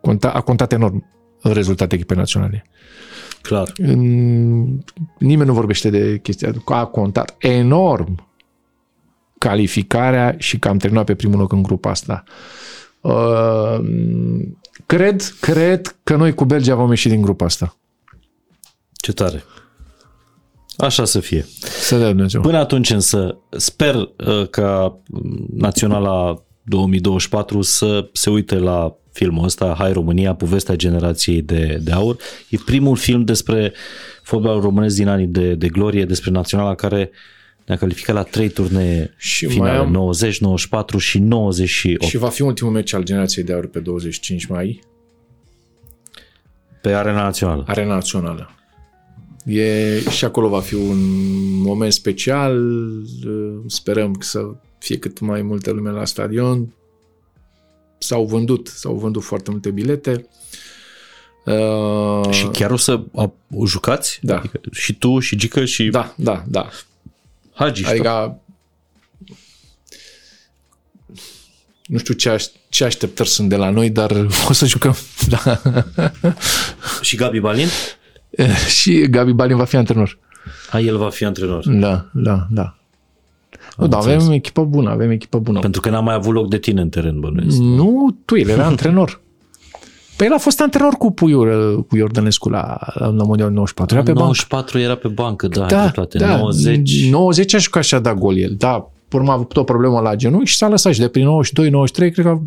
Conta, 0.00 0.30
a 0.30 0.40
contat 0.40 0.72
enorm 0.72 1.04
în 1.40 1.52
rezultate 1.52 1.94
echipei 1.94 2.16
naționale. 2.16 2.66
Clar. 3.42 3.72
Nimeni 5.18 5.46
nu 5.46 5.52
vorbește 5.52 5.90
de 5.90 6.18
chestia. 6.18 6.52
A 6.64 6.84
contat 6.84 7.34
enorm 7.38 8.26
calificarea 9.38 10.34
și 10.38 10.58
că 10.58 10.68
am 10.68 10.78
terminat 10.78 11.04
pe 11.04 11.14
primul 11.14 11.38
loc 11.38 11.52
în 11.52 11.62
grupa 11.62 11.90
asta. 11.90 12.24
Uh, 13.00 13.78
cred, 14.86 15.22
cred 15.40 15.96
că 16.02 16.16
noi 16.16 16.34
cu 16.34 16.44
Belgia 16.44 16.74
vom 16.74 16.90
ieși 16.90 17.08
din 17.08 17.20
grupa 17.22 17.44
asta. 17.44 17.76
Ce 18.92 19.12
tare. 19.12 19.44
Așa 20.76 21.04
să 21.04 21.20
fie. 21.20 21.46
Să 21.80 21.98
dea 21.98 22.08
Dumnezeu. 22.08 22.40
Până 22.40 22.58
atunci 22.58 22.90
însă 22.90 23.38
sper 23.50 23.94
uh, 23.94 24.48
ca 24.50 25.00
Naționala 25.56 26.42
2024 26.62 27.62
să 27.62 28.08
se 28.12 28.30
uite 28.30 28.54
la 28.54 28.96
filmul 29.12 29.44
ăsta, 29.44 29.74
Hai 29.78 29.92
România, 29.92 30.34
povestea 30.34 30.74
generației 30.74 31.42
de, 31.42 31.78
de 31.82 31.92
aur. 31.92 32.16
E 32.48 32.56
primul 32.64 32.96
film 32.96 33.24
despre 33.24 33.72
fotbalul 34.22 34.60
românesc 34.60 34.96
din 34.96 35.08
anii 35.08 35.26
de, 35.26 35.54
de 35.54 35.68
glorie, 35.68 36.04
despre 36.04 36.30
Naționala 36.30 36.74
care 36.74 37.10
ne-a 37.66 37.76
calificat 37.76 38.14
la 38.14 38.22
trei 38.22 38.48
turnee 38.48 39.14
și 39.16 39.46
finale, 39.46 39.78
am... 39.78 39.90
90, 39.90 40.40
94 40.40 40.98
și 40.98 41.18
98. 41.18 42.02
Și 42.02 42.16
va 42.16 42.28
fi 42.28 42.42
ultimul 42.42 42.72
meci 42.72 42.94
al 42.94 43.02
generației 43.02 43.44
de 43.44 43.52
aur 43.52 43.66
pe 43.66 43.78
25 43.78 44.46
mai? 44.46 44.80
Pe 46.82 46.92
Arena 46.92 47.22
Națională. 47.22 47.64
Arena 47.66 47.94
Națională. 47.94 48.55
E, 49.46 50.00
și 50.10 50.24
acolo 50.24 50.48
va 50.48 50.60
fi 50.60 50.74
un 50.74 50.98
moment 51.62 51.92
special. 51.92 52.62
Sperăm 53.66 54.16
să 54.20 54.40
fie 54.78 54.98
cât 54.98 55.20
mai 55.20 55.42
multe 55.42 55.70
lume 55.70 55.90
la 55.90 56.04
stadion. 56.04 56.74
S-au 57.98 58.24
vândut, 58.24 58.66
s-au 58.66 58.94
vândut 58.94 59.22
foarte 59.22 59.50
multe 59.50 59.70
bilete. 59.70 60.28
Uh, 61.44 62.30
Și 62.30 62.46
chiar 62.46 62.70
o 62.70 62.76
să 62.76 63.00
a, 63.14 63.32
o 63.54 63.66
jucați? 63.66 64.18
Da. 64.22 64.36
Adică 64.38 64.60
și 64.72 64.94
tu, 64.94 65.18
și 65.18 65.36
Gică, 65.36 65.64
și 65.64 65.84
Da, 65.84 66.14
da, 66.16 66.44
da. 66.48 66.68
Hagi. 67.52 67.82
și 67.82 67.88
Adică 67.88 68.40
nu 71.86 71.98
știu 71.98 72.14
ce, 72.14 72.28
aș, 72.28 72.44
ce 72.68 72.84
așteptări 72.84 73.28
sunt 73.28 73.48
de 73.48 73.56
la 73.56 73.70
noi, 73.70 73.90
dar 73.90 74.26
o 74.48 74.52
să 74.52 74.66
jucăm. 74.66 74.96
Da. 75.28 75.60
tot. 76.20 76.36
Și 77.00 77.16
Gabi 77.16 77.40
Balin? 77.40 77.68
și 78.78 79.00
Gabi 79.10 79.32
Balin 79.32 79.56
va 79.56 79.64
fi 79.64 79.76
antrenor. 79.76 80.18
A, 80.70 80.78
el 80.78 80.96
va 80.96 81.08
fi 81.08 81.24
antrenor. 81.24 81.68
Da, 81.68 82.04
da, 82.12 82.46
da. 82.50 82.76
Nu, 83.76 83.86
da, 83.86 83.96
înțeles. 83.96 84.22
avem 84.22 84.32
echipă 84.34 84.64
bună, 84.64 84.90
avem 84.90 85.10
echipă 85.10 85.38
bună. 85.38 85.58
Pentru 85.58 85.80
că 85.80 85.90
n-a 85.90 86.00
mai 86.00 86.14
avut 86.14 86.34
loc 86.34 86.48
de 86.48 86.58
tine 86.58 86.80
în 86.80 86.88
teren, 86.88 87.20
bănuiesc. 87.20 87.58
Nu, 87.58 88.16
tu, 88.24 88.36
el 88.36 88.48
era 88.48 88.64
antrenor. 88.64 89.20
Păi 90.16 90.26
el 90.26 90.32
a 90.32 90.38
fost 90.38 90.60
antrenor 90.60 90.92
cu 90.92 91.10
Puiur, 91.12 91.74
cu 91.86 91.96
Iordănescu 91.96 92.48
la, 92.48 92.78
la 92.94 93.10
Mondial 93.24 93.50
94. 93.50 93.94
Era 93.94 94.04
pe 94.04 94.10
bancă. 94.12 94.22
94 94.22 94.78
era 94.78 94.94
pe 94.94 95.08
bancă, 95.08 95.48
da, 95.48 95.60
Da, 95.60 95.66
da 95.66 95.90
toate. 95.90 96.18
da. 96.18 96.36
90. 96.36 97.08
90 97.10 97.54
a 97.54 97.58
jucat 97.58 97.84
și 97.84 97.94
a 97.94 97.98
dat 97.98 98.14
gol 98.18 98.36
el. 98.38 98.54
Da, 98.58 98.90
pe 99.08 99.16
urmă 99.16 99.30
a 99.30 99.34
avut 99.34 99.56
o 99.56 99.62
problemă 99.64 100.00
la 100.00 100.14
genunchi 100.14 100.50
și 100.50 100.56
s-a 100.56 100.68
lăsat 100.68 100.92
și 100.92 101.00
de 101.00 101.08
prin 101.08 101.26
92-93 101.26 101.94
cred 101.94 102.12
că 102.24 102.28
a, 102.28 102.40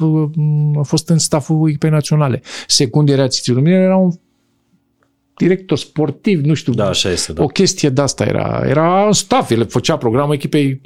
a 0.79 0.81
fost 0.81 1.09
în 1.09 1.17
staful 1.17 1.67
echipei 1.69 1.89
naționale. 1.89 2.41
Secund 2.67 3.09
era 3.09 3.27
Țițu 3.27 3.53
Lumine, 3.53 3.75
era 3.75 3.95
un 3.95 4.11
director 5.39 5.77
sportiv, 5.77 6.43
nu 6.43 6.53
știu, 6.53 6.73
Da, 6.73 6.87
așa 6.87 7.09
este, 7.11 7.33
da. 7.33 7.43
o 7.43 7.47
chestie 7.47 7.89
de 7.89 8.01
asta 8.01 8.23
era. 8.23 8.61
Era 8.65 9.05
în 9.05 9.11
staff, 9.11 9.51
el 9.51 9.67
făcea 9.67 9.97
programul 9.97 10.33
echipei 10.33 10.81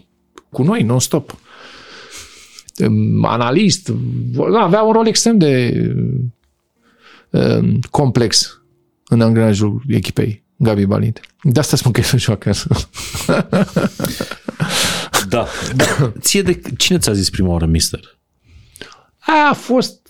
cu 0.49 0.63
noi, 0.63 0.83
non-stop. 0.83 1.37
Um, 2.77 3.25
Analist, 3.25 3.89
da, 4.53 4.59
avea 4.59 4.81
un 4.81 4.93
rol 4.93 5.07
extrem 5.07 5.37
de 5.37 5.83
um, 7.29 7.79
complex 7.91 8.61
în 9.07 9.21
angrenajul 9.21 9.81
echipei, 9.87 10.43
Gabi 10.55 10.85
Balint. 10.85 11.19
De 11.41 11.59
asta 11.59 11.75
spun 11.75 11.91
că 11.91 11.99
el 11.99 12.09
nu 12.11 12.17
joacă. 12.17 12.51
Da. 15.27 15.47
da. 15.75 16.13
Ție 16.19 16.41
de... 16.41 16.61
Cine 16.77 16.97
ți-a 16.97 17.13
zis 17.13 17.29
prima 17.29 17.49
oară, 17.49 17.65
mister? 17.65 18.17
Aia 19.19 19.49
a 19.49 19.53
fost 19.53 20.02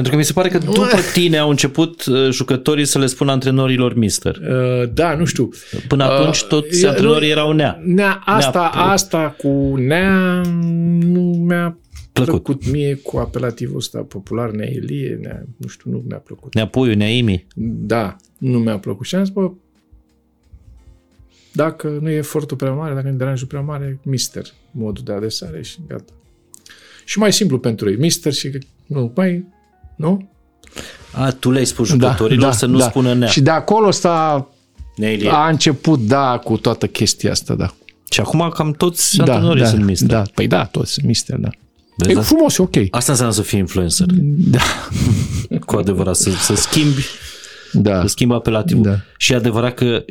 Pentru 0.00 0.18
că 0.18 0.18
mi 0.18 0.26
se 0.26 0.32
pare 0.32 0.48
că 0.48 0.58
după 0.72 0.86
tine 1.12 1.38
au 1.38 1.50
început 1.50 2.04
uh, 2.04 2.30
jucătorii 2.30 2.84
să 2.84 2.98
le 2.98 3.06
spună 3.06 3.30
antrenorilor 3.30 3.94
mister. 3.94 4.36
Uh, 4.36 4.90
da, 4.92 5.14
nu 5.14 5.24
știu. 5.24 5.48
Până 5.88 6.04
atunci 6.04 6.42
toți 6.44 6.84
Uh, 6.84 6.88
antrenorii 6.90 7.26
nu- 7.26 7.32
erau 7.32 7.52
nea. 7.52 7.80
Nea, 7.84 8.22
asta, 8.24 8.70
Nea. 8.74 8.82
asta 8.82 9.34
cu 9.38 9.74
Nea 9.76 10.40
nu 11.00 11.20
mi-a 11.20 11.78
Plăcut. 12.12 12.42
plăcut. 12.42 12.42
plăcut 12.60 12.72
mie 12.72 12.94
cu 12.94 13.16
apelativul 13.18 13.76
ăsta 13.76 13.98
popular, 13.98 14.50
Nea 14.50 14.68
Ilie, 14.70 15.18
Nea, 15.22 15.42
nu 15.56 15.68
știu, 15.68 15.90
nu 15.90 16.02
mi-a 16.08 16.16
plăcut. 16.18 16.54
Nea 16.54 16.66
Puiu, 16.66 16.94
Nea 16.94 17.08
Imi. 17.08 17.46
Da, 17.86 18.16
nu 18.38 18.58
mi-a 18.58 18.78
plăcut. 18.78 19.06
Și 19.06 19.14
am 19.14 19.24
zis, 19.24 19.32
bă, 19.32 19.50
dacă 21.52 21.98
nu 22.00 22.10
e 22.10 22.14
efortul 22.16 22.56
prea 22.56 22.72
mare, 22.72 22.94
dacă 22.94 23.06
nu 23.06 23.12
e 23.14 23.16
deranjul 23.16 23.46
prea 23.46 23.60
mare, 23.60 23.98
mister, 24.02 24.44
modul 24.70 25.04
de 25.04 25.12
adresare 25.12 25.62
și 25.62 25.78
gata. 25.88 26.12
Și 27.04 27.18
mai 27.18 27.32
simplu 27.32 27.58
pentru 27.58 27.90
ei, 27.90 27.96
mister 27.96 28.32
și 28.32 28.58
nu, 28.86 29.12
mai, 29.16 29.44
nu? 30.00 30.30
A, 31.12 31.30
tu 31.30 31.50
le-ai 31.50 31.64
spus 31.66 31.88
jucătorilor 31.88 32.52
să 32.52 32.66
nu 32.66 32.78
spună 32.80 33.14
nea. 33.14 33.28
Și 33.28 33.40
de 33.40 33.50
acolo 33.50 33.90
s-a, 33.90 34.48
Nea 34.96 35.12
Ilie. 35.12 35.30
a 35.30 35.48
început, 35.48 36.00
da, 36.00 36.38
cu 36.44 36.56
toată 36.56 36.86
chestia 36.86 37.30
asta, 37.30 37.54
da. 37.54 37.74
Și 38.10 38.20
acum 38.20 38.48
cam 38.54 38.72
toți 38.72 39.16
Da, 39.16 39.22
antrenorii 39.32 39.62
da, 39.62 39.68
sunt 39.68 39.84
mister. 39.84 40.08
da, 40.08 40.22
păi 40.34 40.46
da, 40.46 40.64
toți 40.64 40.92
sunt 40.92 41.06
mister, 41.06 41.36
da. 41.38 41.48
Vezi, 41.96 42.10
E 42.10 42.14
da? 42.14 42.20
frumos, 42.20 42.58
e 42.58 42.62
ok. 42.62 42.74
Asta 42.90 43.10
înseamnă 43.12 43.34
să 43.34 43.42
fii 43.42 43.58
influencer. 43.58 44.06
Da, 44.36 44.60
Cu 45.66 45.76
adevărat, 45.76 46.16
să, 46.16 46.30
să 46.30 46.54
schimbi 46.54 47.04
da. 47.72 48.00
să 48.00 48.06
schimbi 48.06 48.34
apelativul. 48.34 48.82
Da. 48.82 48.96
Și 49.16 49.32
e 49.32 49.36
adevărat 49.36 49.74
că 49.74 50.04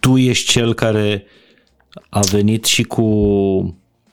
tu 0.00 0.16
ești 0.16 0.50
cel 0.50 0.74
care 0.74 1.24
a 2.08 2.20
venit 2.20 2.64
și 2.64 2.82
cu 2.82 3.04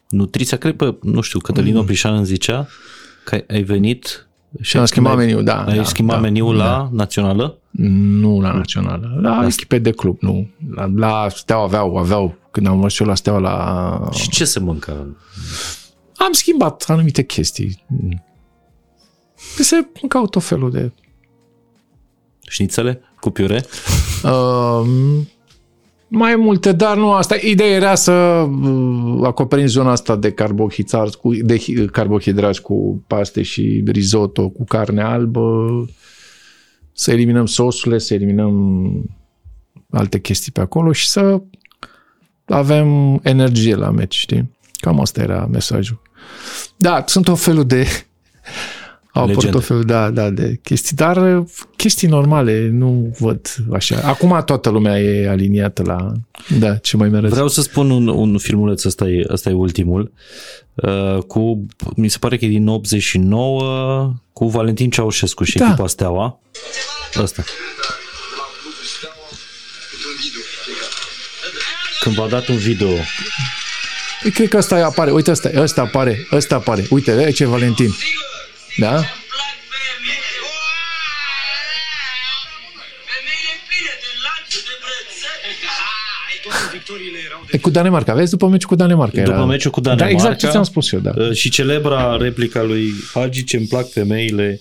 nutriția, 0.10 0.58
cred 0.58 0.76
că, 0.76 0.95
nu 1.02 1.22
știu, 1.22 1.40
Cătălin 1.40 1.78
Oprișan 1.78 2.16
îmi 2.16 2.26
zicea 2.26 2.68
că 3.26 3.44
ai 3.48 3.64
venit 3.64 4.28
și 4.62 4.76
am 4.76 4.82
ai- 4.82 4.88
schimbat 4.88 5.12
ai- 5.12 5.18
meniul, 5.18 5.44
da, 5.44 5.64
Ai 5.64 5.76
da, 5.76 5.84
schimbat 5.84 6.16
da, 6.16 6.22
meniul 6.22 6.58
da. 6.58 6.64
la 6.66 6.90
națională? 6.92 7.58
Nu 7.72 8.40
la 8.42 8.52
națională, 8.52 9.18
la 9.22 9.46
echipe 9.48 9.80
de 9.80 9.92
club, 9.92 10.18
nu. 10.22 10.48
La, 10.76 10.86
la 10.96 11.28
Steaua 11.30 11.64
aveau, 11.64 11.98
aveau, 11.98 12.36
când 12.52 12.68
am 12.68 12.80
mers 12.80 13.00
eu 13.00 13.08
la 13.08 13.16
Steaua 13.16 13.40
la... 13.40 14.10
Și 14.12 14.30
ce 14.30 14.46
se 14.46 14.60
mâncă? 14.60 15.18
Am 16.16 16.32
schimbat 16.32 16.86
anumite 16.88 17.24
chestii. 17.24 17.86
Se 19.60 19.88
mâncau 20.02 20.28
tot 20.28 20.44
felul 20.44 20.72
de... 20.72 20.92
Șnițele 22.48 23.02
cu 23.20 23.30
piure? 23.30 23.66
Uh, 24.24 24.88
mai 26.15 26.35
multe, 26.35 26.72
dar 26.72 26.98
nu 26.98 27.11
asta. 27.11 27.35
Ideea 27.35 27.69
era 27.69 27.95
să 27.95 28.11
uh, 28.11 29.19
acoperim 29.23 29.65
zona 29.65 29.91
asta 29.91 30.15
de 30.15 30.31
carbohidrați 30.31 31.18
cu, 31.18 31.34
de 31.34 31.57
hi- 31.57 31.85
carbohidrați 31.91 32.61
cu 32.61 33.03
paste 33.07 33.41
și 33.41 33.84
risotto 33.85 34.49
cu 34.49 34.64
carne 34.64 35.02
albă, 35.02 35.65
să 36.94 37.11
eliminăm 37.11 37.45
sosurile, 37.45 37.98
să 37.98 38.14
eliminăm 38.14 38.56
alte 39.90 40.19
chestii 40.19 40.52
pe 40.52 40.61
acolo 40.61 40.91
și 40.91 41.10
să 41.10 41.41
avem 42.45 43.19
energie 43.23 43.76
la 43.76 43.91
meci, 43.91 44.15
știi? 44.15 44.52
Cam 44.73 44.99
asta 44.99 45.22
era 45.22 45.48
mesajul. 45.52 46.02
Da, 46.76 47.03
sunt 47.07 47.27
o 47.27 47.35
felul 47.35 47.65
de 47.65 47.88
au 49.14 49.22
apărut 49.22 49.35
Legende. 49.35 49.57
o 49.57 49.60
felul, 49.60 49.84
da, 49.84 50.10
da, 50.10 50.30
de 50.30 50.60
chestii, 50.64 50.95
dar 50.95 51.38
uh, 51.38 51.45
chestii 51.76 52.07
normale, 52.07 52.69
nu 52.72 53.15
văd 53.19 53.56
așa. 53.73 54.02
Acum 54.03 54.41
toată 54.45 54.69
lumea 54.69 54.99
e 54.99 55.30
aliniată 55.30 55.84
la, 55.85 56.11
da, 56.60 56.76
ce 56.76 56.98
mai 56.98 57.10
mereu. 57.10 57.30
Vreau 57.30 57.48
să 57.48 57.61
spun 57.61 57.90
un, 57.90 58.07
un 58.07 58.38
filmuleț, 58.38 58.84
ăsta 58.84 59.07
e, 59.07 59.26
ăsta 59.30 59.49
e 59.49 59.53
ultimul, 59.53 60.11
uh, 60.73 61.18
cu, 61.27 61.65
mi 61.95 62.07
se 62.07 62.18
pare 62.18 62.38
că 62.38 62.45
e 62.45 62.48
din 62.48 62.68
89, 62.68 64.14
cu 64.34 64.48
Valentin 64.48 64.90
Ceaușescu 64.90 65.44
și 65.44 65.57
Da. 65.57 65.65
echipa 65.65 65.88
Steaua. 65.88 66.40
Ăsta. 67.22 67.44
Când 71.99 72.15
v-a 72.15 72.27
dat 72.27 72.48
un 72.48 72.57
video, 72.57 72.88
Păi, 74.22 74.31
cred 74.31 74.48
că 74.48 74.57
ăsta 74.57 74.85
apare, 74.85 75.11
uite 75.11 75.31
ăsta, 75.31 75.49
ăsta 75.56 75.81
apare, 75.81 76.27
ăsta 76.31 76.56
apare. 76.56 76.85
Uite, 76.90 77.11
aici 77.11 77.40
e 77.40 77.45
Valentin. 77.45 77.90
Da? 78.78 78.88
plac 78.88 79.56
femeile. 79.74 80.18
Femeile 83.10 83.54
pline 83.68 83.94
de 84.04 84.10
lanț 84.26 84.52
de 84.68 84.76
brățări. 84.84 85.41
E 87.52 87.58
cu 87.58 87.70
Danemarca, 87.70 88.14
vezi? 88.14 88.30
După 88.32 88.48
meciul 88.48 88.70
cu 88.70 88.76
Danemarca. 88.76 89.22
După 89.24 89.36
era. 89.38 89.45
meciul 89.45 89.72
cu 89.72 89.80
Da, 89.82 89.90
Danemarca. 89.95 90.16
exact 90.16 90.40
ce 90.40 90.48
ți-am 90.50 90.64
spus 90.64 90.91
eu, 90.91 91.00
da. 91.00 91.12
uh, 91.18 91.32
și 91.32 91.50
celebra 91.50 92.18
replica 92.18 92.62
lui 92.64 92.91
Hagi, 93.14 93.44
ce 93.44 93.58
îmi 93.58 93.66
plac 93.68 93.90
femeile, 93.90 94.60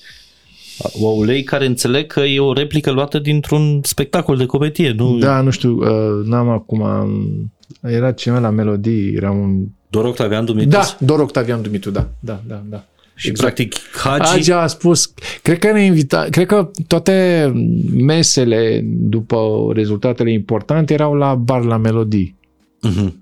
Oulei, 1.00 1.42
care 1.42 1.66
înțeleg 1.66 2.06
că 2.06 2.20
e 2.20 2.40
o 2.40 2.52
replică 2.52 2.90
luată 2.90 3.18
dintr-un 3.18 3.80
spectacol 3.82 4.36
de 4.36 4.46
comedie, 4.46 4.90
nu? 4.92 5.18
Da, 5.18 5.40
nu 5.40 5.50
știu, 5.50 5.70
uh, 5.70 6.24
n-am 6.26 6.48
acum... 6.48 6.80
um, 6.80 7.52
Era 7.90 8.12
ceva 8.12 8.38
la 8.38 8.50
melodii, 8.50 9.14
era 9.14 9.30
un... 9.30 9.64
Doar 9.90 10.04
Octavian 10.04 10.44
Dumitru? 10.44 10.68
Da, 10.78 10.96
Dor 10.98 11.20
Octavian 11.20 11.62
Dumitru, 11.62 11.90
da, 11.90 12.08
da, 12.20 12.40
da, 12.46 12.62
da. 12.64 12.84
Și 13.14 13.32
practic 13.32 13.74
Hagi, 14.02 14.28
Hagi 14.30 14.52
a 14.52 14.66
spus, 14.66 15.12
cred 15.42 15.58
că 15.58 15.72
ne 15.72 15.84
invita, 15.84 16.26
cred 16.30 16.46
că 16.46 16.70
toate 16.86 17.46
mesele 17.92 18.80
după 18.84 19.70
rezultatele 19.74 20.32
importante 20.32 20.92
erau 20.92 21.14
la 21.14 21.34
bar 21.34 21.64
la 21.64 21.76
melodii. 21.76 22.36
Mhm. 22.80 23.20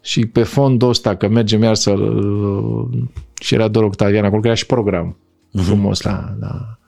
Și 0.00 0.26
pe 0.26 0.42
fondul 0.42 0.88
ăsta, 0.88 1.16
că 1.16 1.28
mergem 1.28 1.62
iar 1.62 1.74
să 1.74 1.94
și 3.40 3.54
era 3.54 3.68
Dor 3.68 3.82
Octavian 3.84 4.24
acolo, 4.24 4.40
că 4.40 4.46
era 4.46 4.56
și 4.56 4.66
program 4.66 5.16
Mhm. 5.52 5.64
frumos 5.64 6.00
la, 6.00 6.34
la, 6.40 6.78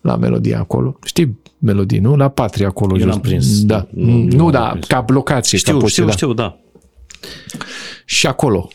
la 0.00 0.16
melodie 0.16 0.54
acolo. 0.54 0.98
Știi 1.04 1.38
melodii, 1.58 1.98
nu? 1.98 2.16
La 2.16 2.28
Patria 2.28 2.66
acolo. 2.66 2.92
Eu 2.94 3.00
jos. 3.00 3.10
l-am 3.10 3.20
prins. 3.20 3.64
Da. 3.64 3.86
Nu, 3.90 4.04
Nu, 4.04 4.16
nu 4.18 4.24
nu 4.36 4.42
l-am 4.42 4.50
da, 4.50 4.68
prins. 4.68 4.86
ca 4.86 5.04
locație. 5.08 5.58
știu, 5.58 5.72
ca 5.72 5.78
poziție, 5.78 6.10
știu, 6.10 6.32
da. 6.32 6.32
știu, 6.42 7.58
da. 7.58 7.66
Și 8.04 8.26
acolo. 8.26 8.68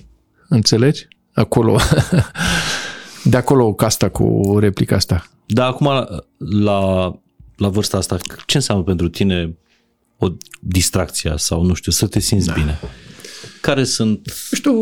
Înțelegi? 0.49 1.07
Acolo. 1.33 1.79
De 3.23 3.37
acolo 3.37 3.73
ca 3.73 3.85
asta 3.85 4.09
cu 4.09 4.57
replica 4.59 4.95
asta. 4.95 5.27
Dar 5.45 5.67
acum, 5.67 5.87
la, 6.37 7.11
la 7.55 7.69
vârsta 7.69 7.97
asta, 7.97 8.17
ce 8.45 8.57
înseamnă 8.57 8.83
pentru 8.83 9.09
tine 9.09 9.57
o 10.17 10.27
distracție 10.59 11.33
sau, 11.35 11.63
nu 11.63 11.73
știu, 11.73 11.91
să 11.91 12.07
te 12.07 12.19
simți 12.19 12.47
da. 12.47 12.53
bine? 12.53 12.79
Care 13.61 13.83
sunt... 13.83 14.27
Nu 14.51 14.57
știu, 14.57 14.73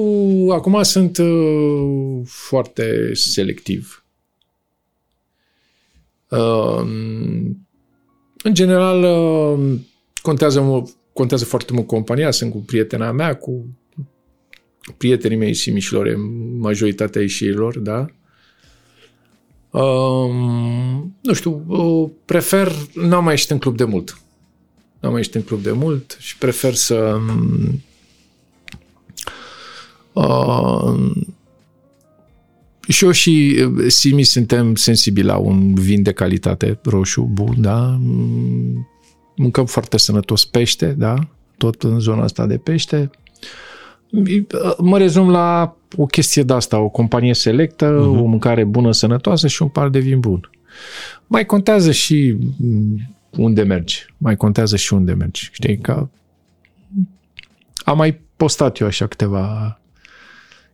acum 0.51 0.83
sunt 0.83 1.17
uh, 1.17 2.21
foarte 2.25 3.11
selectiv. 3.13 4.05
Uh, 6.29 6.81
în 8.43 8.53
general, 8.53 9.03
uh, 9.03 9.79
contează, 10.21 10.61
mu- 10.61 10.91
contează 11.13 11.45
foarte 11.45 11.73
mult 11.73 11.87
compania. 11.87 12.31
Sunt 12.31 12.51
cu 12.51 12.57
prietena 12.57 13.11
mea, 13.11 13.35
cu 13.35 13.65
prietenii 14.97 15.37
mei 15.37 15.53
Simișlore, 15.53 16.15
majoritatea 16.57 17.21
ieșirilor, 17.21 17.79
da? 17.79 18.05
Um, 19.69 21.15
nu 21.21 21.33
știu, 21.33 21.63
uh, 21.67 22.09
prefer, 22.25 22.71
n-am 22.93 23.23
mai 23.23 23.33
ieșit 23.33 23.49
în 23.49 23.57
club 23.57 23.77
de 23.77 23.83
mult. 23.83 24.21
N-am 24.99 25.11
mai 25.11 25.19
ieșit 25.19 25.35
în 25.35 25.41
club 25.43 25.61
de 25.61 25.71
mult 25.71 26.17
și 26.19 26.37
prefer 26.37 26.73
să 26.73 26.95
um, 26.95 27.81
uh, 30.13 31.11
și 32.87 33.05
eu 33.05 33.11
și 33.11 33.65
uh, 33.77 33.85
Simi 33.87 34.23
suntem 34.23 34.75
sensibili 34.75 35.25
la 35.25 35.37
un 35.37 35.73
vin 35.73 36.03
de 36.03 36.11
calitate 36.11 36.79
roșu 36.83 37.29
bun, 37.33 37.55
da? 37.57 37.97
Mm, 37.99 38.87
Mâncăm 39.35 39.65
foarte 39.65 39.97
sănătos 39.97 40.45
pește, 40.45 40.95
da? 40.97 41.27
Tot 41.57 41.83
în 41.83 41.99
zona 41.99 42.23
asta 42.23 42.45
de 42.45 42.57
pește. 42.57 43.09
Mă 44.77 44.97
rezum 44.97 45.29
la 45.29 45.75
o 45.97 46.05
chestie 46.05 46.43
de 46.43 46.53
asta, 46.53 46.79
o 46.79 46.89
companie 46.89 47.33
selectă, 47.33 47.99
uh-huh. 47.99 48.19
o 48.19 48.25
mâncare 48.25 48.63
bună, 48.63 48.91
sănătoasă 48.91 49.47
și 49.47 49.61
un 49.61 49.67
par 49.67 49.89
de 49.89 49.99
vin 49.99 50.19
bun. 50.19 50.49
Mai 51.27 51.45
contează 51.45 51.91
și 51.91 52.37
mm, 52.57 53.15
unde 53.37 53.63
mergi. 53.63 54.05
Mai 54.17 54.35
contează 54.35 54.75
și 54.75 54.93
unde 54.93 55.13
mergi. 55.13 55.49
Știi, 55.51 55.77
că 55.77 56.07
am 57.83 57.97
mai 57.97 58.21
postat 58.35 58.79
eu 58.79 58.87
așa 58.87 59.07
câteva 59.07 59.79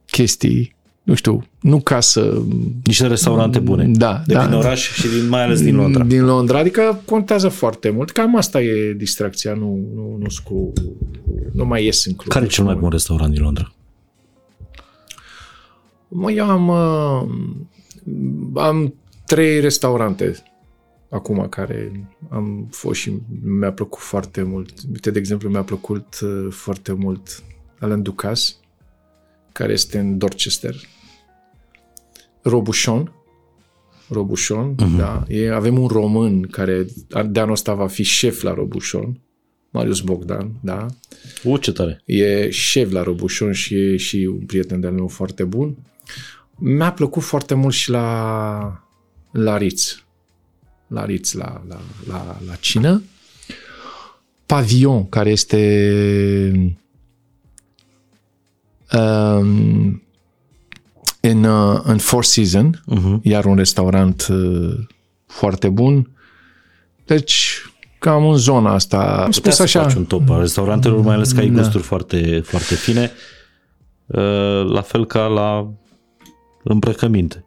chestii, 0.05 0.75
nu 1.07 1.13
știu, 1.13 1.43
nu 1.61 1.79
ca 1.79 1.99
să... 1.99 2.41
Niște 2.83 3.07
restaurante 3.07 3.59
bune. 3.59 3.87
Da, 3.87 4.21
de 4.25 4.33
da. 4.33 4.45
din 4.45 4.53
oraș 4.53 4.93
și 4.93 5.07
din, 5.07 5.27
mai 5.27 5.43
ales 5.43 5.61
din 5.61 5.75
Londra. 5.75 6.03
Din 6.03 6.25
Londra, 6.25 6.57
adică 6.59 7.01
contează 7.05 7.47
foarte 7.47 7.89
mult. 7.89 8.11
Cam 8.11 8.35
asta 8.35 8.61
e 8.61 8.93
distracția, 8.93 9.53
nu, 9.53 9.87
nu, 9.95 10.17
nu, 10.19 10.27
cu, 10.43 10.73
nu 11.53 11.65
mai 11.65 11.83
ies 11.85 12.05
în 12.05 12.13
club. 12.13 12.31
Care 12.31 12.45
e 12.45 12.47
cel 12.47 12.63
mai 12.63 12.75
bun 12.75 12.89
restaurant 12.89 13.33
din 13.33 13.41
Londra? 13.41 13.73
Mă, 16.07 16.31
eu 16.31 16.45
am, 16.45 16.67
uh, 16.67 17.27
am 18.61 18.93
trei 19.25 19.59
restaurante 19.59 20.43
acum 21.09 21.47
care 21.49 22.09
am 22.29 22.67
fost 22.71 22.99
și 22.99 23.13
mi-a 23.43 23.71
plăcut 23.71 24.01
foarte 24.01 24.43
mult. 24.43 24.73
Uite, 24.91 25.11
de 25.11 25.19
exemplu, 25.19 25.49
mi-a 25.49 25.63
plăcut 25.63 26.19
uh, 26.23 26.47
foarte 26.49 26.93
mult 26.93 27.43
Alain 27.79 28.01
Ducasse, 28.01 28.53
care 29.51 29.71
este 29.73 29.99
în 29.99 30.17
Dorchester. 30.17 30.75
Robuchon. 32.47 33.11
Robuchon, 34.09 34.75
uh-huh. 34.75 34.97
da. 34.97 35.23
E, 35.27 35.51
avem 35.51 35.79
un 35.79 35.87
român 35.87 36.41
care 36.41 36.85
de 37.25 37.39
anul 37.39 37.51
ăsta 37.51 37.73
va 37.73 37.87
fi 37.87 38.03
șef 38.03 38.41
la 38.41 38.53
Robuchon, 38.53 39.19
Marius 39.69 39.99
Bogdan, 39.99 40.51
da. 40.61 40.85
U, 41.43 41.57
ce 41.57 41.71
tare. 41.71 42.01
E 42.05 42.49
șef 42.49 42.91
la 42.91 43.03
Robuchon 43.03 43.51
și 43.51 43.75
e 43.75 43.97
și 43.97 44.29
un 44.31 44.45
prieten 44.45 44.79
de-al 44.79 44.93
meu 44.93 45.07
foarte 45.07 45.43
bun. 45.43 45.77
Mi-a 46.55 46.91
plăcut 46.91 47.23
foarte 47.23 47.53
mult 47.53 47.73
și 47.73 47.89
la, 47.89 48.83
la 49.31 49.57
Ritz. 49.57 50.03
La 50.87 51.05
Ritz, 51.05 51.31
la, 51.31 51.63
la, 51.67 51.79
la, 52.07 52.37
la 52.47 52.55
cină. 52.55 53.01
Pavillon, 54.45 55.09
care 55.09 55.29
este 55.29 56.77
um, 58.93 60.01
în, 61.29 61.43
uh, 61.43 61.79
în 61.83 61.97
Four 61.97 62.23
Season, 62.23 62.83
uh-huh. 62.91 63.21
iar 63.21 63.45
un 63.45 63.55
restaurant 63.55 64.27
uh, 64.29 64.73
foarte 65.25 65.69
bun. 65.69 66.09
Deci, 67.05 67.61
cam 67.99 68.27
în 68.27 68.35
zona 68.35 68.73
asta. 68.73 69.23
Am 69.23 69.31
spus 69.31 69.53
spus 69.53 69.59
așa. 69.65 69.81
Faci 69.81 69.93
un 69.93 70.05
top 70.05 70.29
al 70.29 70.39
restaurantelor, 70.39 71.01
mai 71.01 71.15
ales 71.15 71.31
că 71.31 71.39
ai 71.39 71.49
da. 71.49 71.61
gusturi 71.61 71.83
foarte, 71.83 72.41
foarte 72.45 72.75
fine. 72.75 73.11
Uh, 74.05 74.65
la 74.69 74.81
fel 74.81 75.05
ca 75.05 75.25
la 75.25 75.71
îmbrăcăminte. 76.63 77.45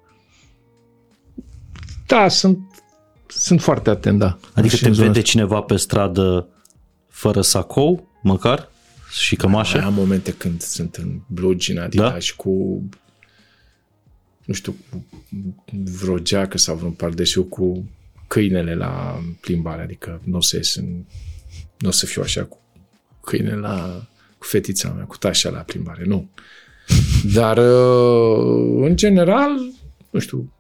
Da, 2.07 2.29
sunt, 2.29 2.59
sunt 3.27 3.61
foarte 3.61 3.91
atent, 3.91 4.19
da. 4.19 4.39
Adică 4.55 4.77
te 4.77 4.91
vede 4.91 5.21
cineva 5.21 5.61
pe 5.61 5.77
stradă 5.77 6.49
fără 7.09 7.41
sacou, 7.41 8.09
măcar? 8.23 8.69
Și 9.11 9.37
cămașă? 9.37 9.77
Mai 9.77 9.87
am 9.87 9.95
momente 9.95 10.33
când 10.33 10.61
sunt 10.61 10.95
în 10.95 11.21
blugi, 11.27 11.71
în 11.71 11.79
Adidas 11.79 12.13
da? 12.13 12.19
și 12.19 12.37
cu 12.37 12.83
nu 14.51 14.57
știu, 14.57 14.77
vreo 16.01 16.19
geacă 16.19 16.59
sau 16.59 16.77
vreun 16.77 16.93
pardesiu 16.93 17.43
cu 17.43 17.91
câinele 18.27 18.75
la 18.75 19.23
plimbare, 19.41 19.83
adică 19.83 20.21
nu 20.25 20.37
o 20.37 20.41
să 20.41 20.57
ies 20.57 20.75
în, 20.75 21.05
nu 21.79 21.89
o 21.89 21.91
să 21.91 22.07
fiu 22.07 22.23
așa 22.23 22.45
cu 22.45 22.59
câine 23.21 23.55
la, 23.55 24.07
cu 24.39 24.47
fetița 24.47 24.93
mea, 24.93 25.05
cu 25.05 25.17
tașa 25.17 25.51
la 25.51 25.59
plimbare, 25.59 26.05
nu. 26.05 26.29
Dar, 27.35 27.59
în 28.87 28.97
general, 28.97 29.51
nu 30.11 30.19
știu, 30.19 30.53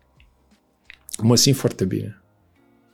mă 1.22 1.36
simt 1.36 1.56
foarte 1.56 1.84
bine. 1.84 2.22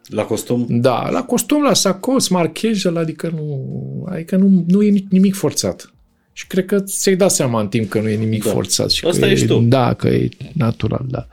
La 0.07 0.25
costum? 0.25 0.67
Da, 0.69 1.11
la 1.11 1.25
costum, 1.25 1.63
la 1.63 1.75
sacos, 1.75 2.29
marchejă, 2.29 2.99
adică 2.99 3.29
nu, 3.29 4.07
adică 4.09 4.37
nu, 4.37 4.65
nu 4.69 4.83
e 4.83 5.05
nimic 5.11 5.35
forțat. 5.35 5.95
Și 6.37 6.47
cred 6.47 6.67
că 6.67 6.81
ți-ai 6.81 7.17
dat 7.17 7.31
seama 7.31 7.61
în 7.61 7.69
timp 7.69 7.89
că 7.91 8.01
nu 8.01 8.09
e 8.09 8.17
nimic 8.17 8.45
da. 8.45 8.51
forțat. 8.51 8.91
Și 8.91 9.07
Asta 9.07 9.27
că 9.27 9.33
ești 9.33 9.45
e, 9.45 9.49
tu. 9.49 9.59
Da, 9.59 9.95
că 9.95 10.09
e 10.09 10.29
natural, 10.53 11.05
da. 11.09 11.27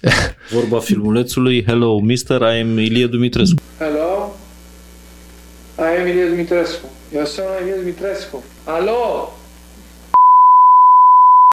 Vorba 0.54 0.78
filmulețului 0.78 1.64
Hello, 1.64 1.98
Mister, 1.98 2.40
I 2.40 2.60
am 2.60 2.78
Ilie 2.78 3.06
Dumitrescu. 3.06 3.60
Hello? 3.78 4.36
I 5.78 6.00
am 6.00 6.06
Ilie 6.06 6.24
Dumitrescu. 6.24 6.90
Eu 7.14 7.24
sunt 7.24 7.46
Ilie 7.62 7.74
Dumitrescu. 7.78 8.44
Alo? 8.64 9.32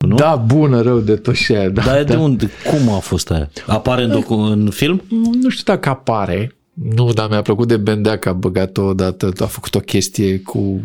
Nu? 0.07 0.15
Da, 0.15 0.35
bună, 0.35 0.81
rău 0.81 0.99
de 0.99 1.15
tot 1.15 1.35
și 1.35 1.53
aia. 1.53 1.69
Da, 1.69 1.81
Dar 1.81 2.03
da. 2.03 2.03
de 2.03 2.15
unde? 2.15 2.49
Cum 2.69 2.89
a 2.93 2.99
fost 2.99 3.31
aia? 3.31 3.49
Apare 3.65 4.03
în, 4.03 4.11
docu- 4.11 4.33
în 4.33 4.69
film? 4.69 5.01
Nu 5.41 5.49
știu 5.49 5.73
dacă 5.73 5.89
apare. 5.89 6.55
Nu, 6.73 7.13
dar 7.13 7.29
mi-a 7.29 7.41
plăcut 7.41 7.67
de 7.67 7.77
Bendea 7.77 8.17
că 8.17 8.29
a 8.29 8.33
băgat-o 8.33 8.81
odată, 8.81 9.31
a 9.39 9.45
făcut 9.45 9.75
o 9.75 9.79
chestie 9.79 10.39
cu... 10.39 10.81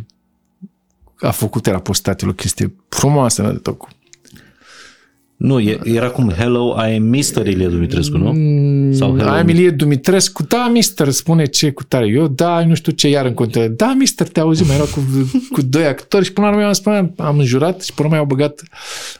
A 1.20 1.30
făcut, 1.30 1.66
era 1.66 1.80
postat 1.80 2.22
el 2.22 2.28
o 2.28 2.32
chestie 2.32 2.74
frumoasă, 2.88 3.42
de 3.42 3.58
tot 3.58 3.78
cu 3.78 3.88
Nu, 5.40 5.60
e, 5.60 5.78
era 5.84 6.10
cum 6.10 6.30
Hello, 6.30 6.76
I 6.88 6.94
am 6.96 7.02
Mr. 7.02 7.46
Ilie 7.46 7.66
Dumitrescu, 7.66 8.16
nu? 8.16 8.32
Sau 8.92 9.16
Hello, 9.16 9.30
Ai 9.30 9.40
Emilie 9.40 9.70
Dumitrescu, 9.70 10.42
da, 10.42 10.68
mister, 10.72 11.08
spune 11.08 11.46
ce 11.46 11.70
cu 11.70 11.84
tare. 11.84 12.06
Eu, 12.06 12.28
da, 12.28 12.64
nu 12.64 12.74
știu 12.74 12.92
ce, 12.92 13.08
iar 13.08 13.26
în 13.26 13.34
continuare. 13.34 13.72
Da, 13.72 13.94
mister, 13.98 14.28
te 14.28 14.40
auzim, 14.40 14.66
mai 14.66 14.74
erau 14.74 14.86
cu, 14.86 15.00
cu 15.52 15.62
doi 15.62 15.84
actori 15.84 16.24
și 16.24 16.32
până 16.32 16.46
la 16.46 16.52
urmă 16.52 16.66
am 16.66 16.72
spus, 16.72 16.92
am 17.16 17.38
înjurat 17.38 17.82
și 17.82 17.94
până 17.94 18.08
la 18.08 18.14
urmă 18.14 18.28
au 18.30 18.36
băgat, 18.36 18.62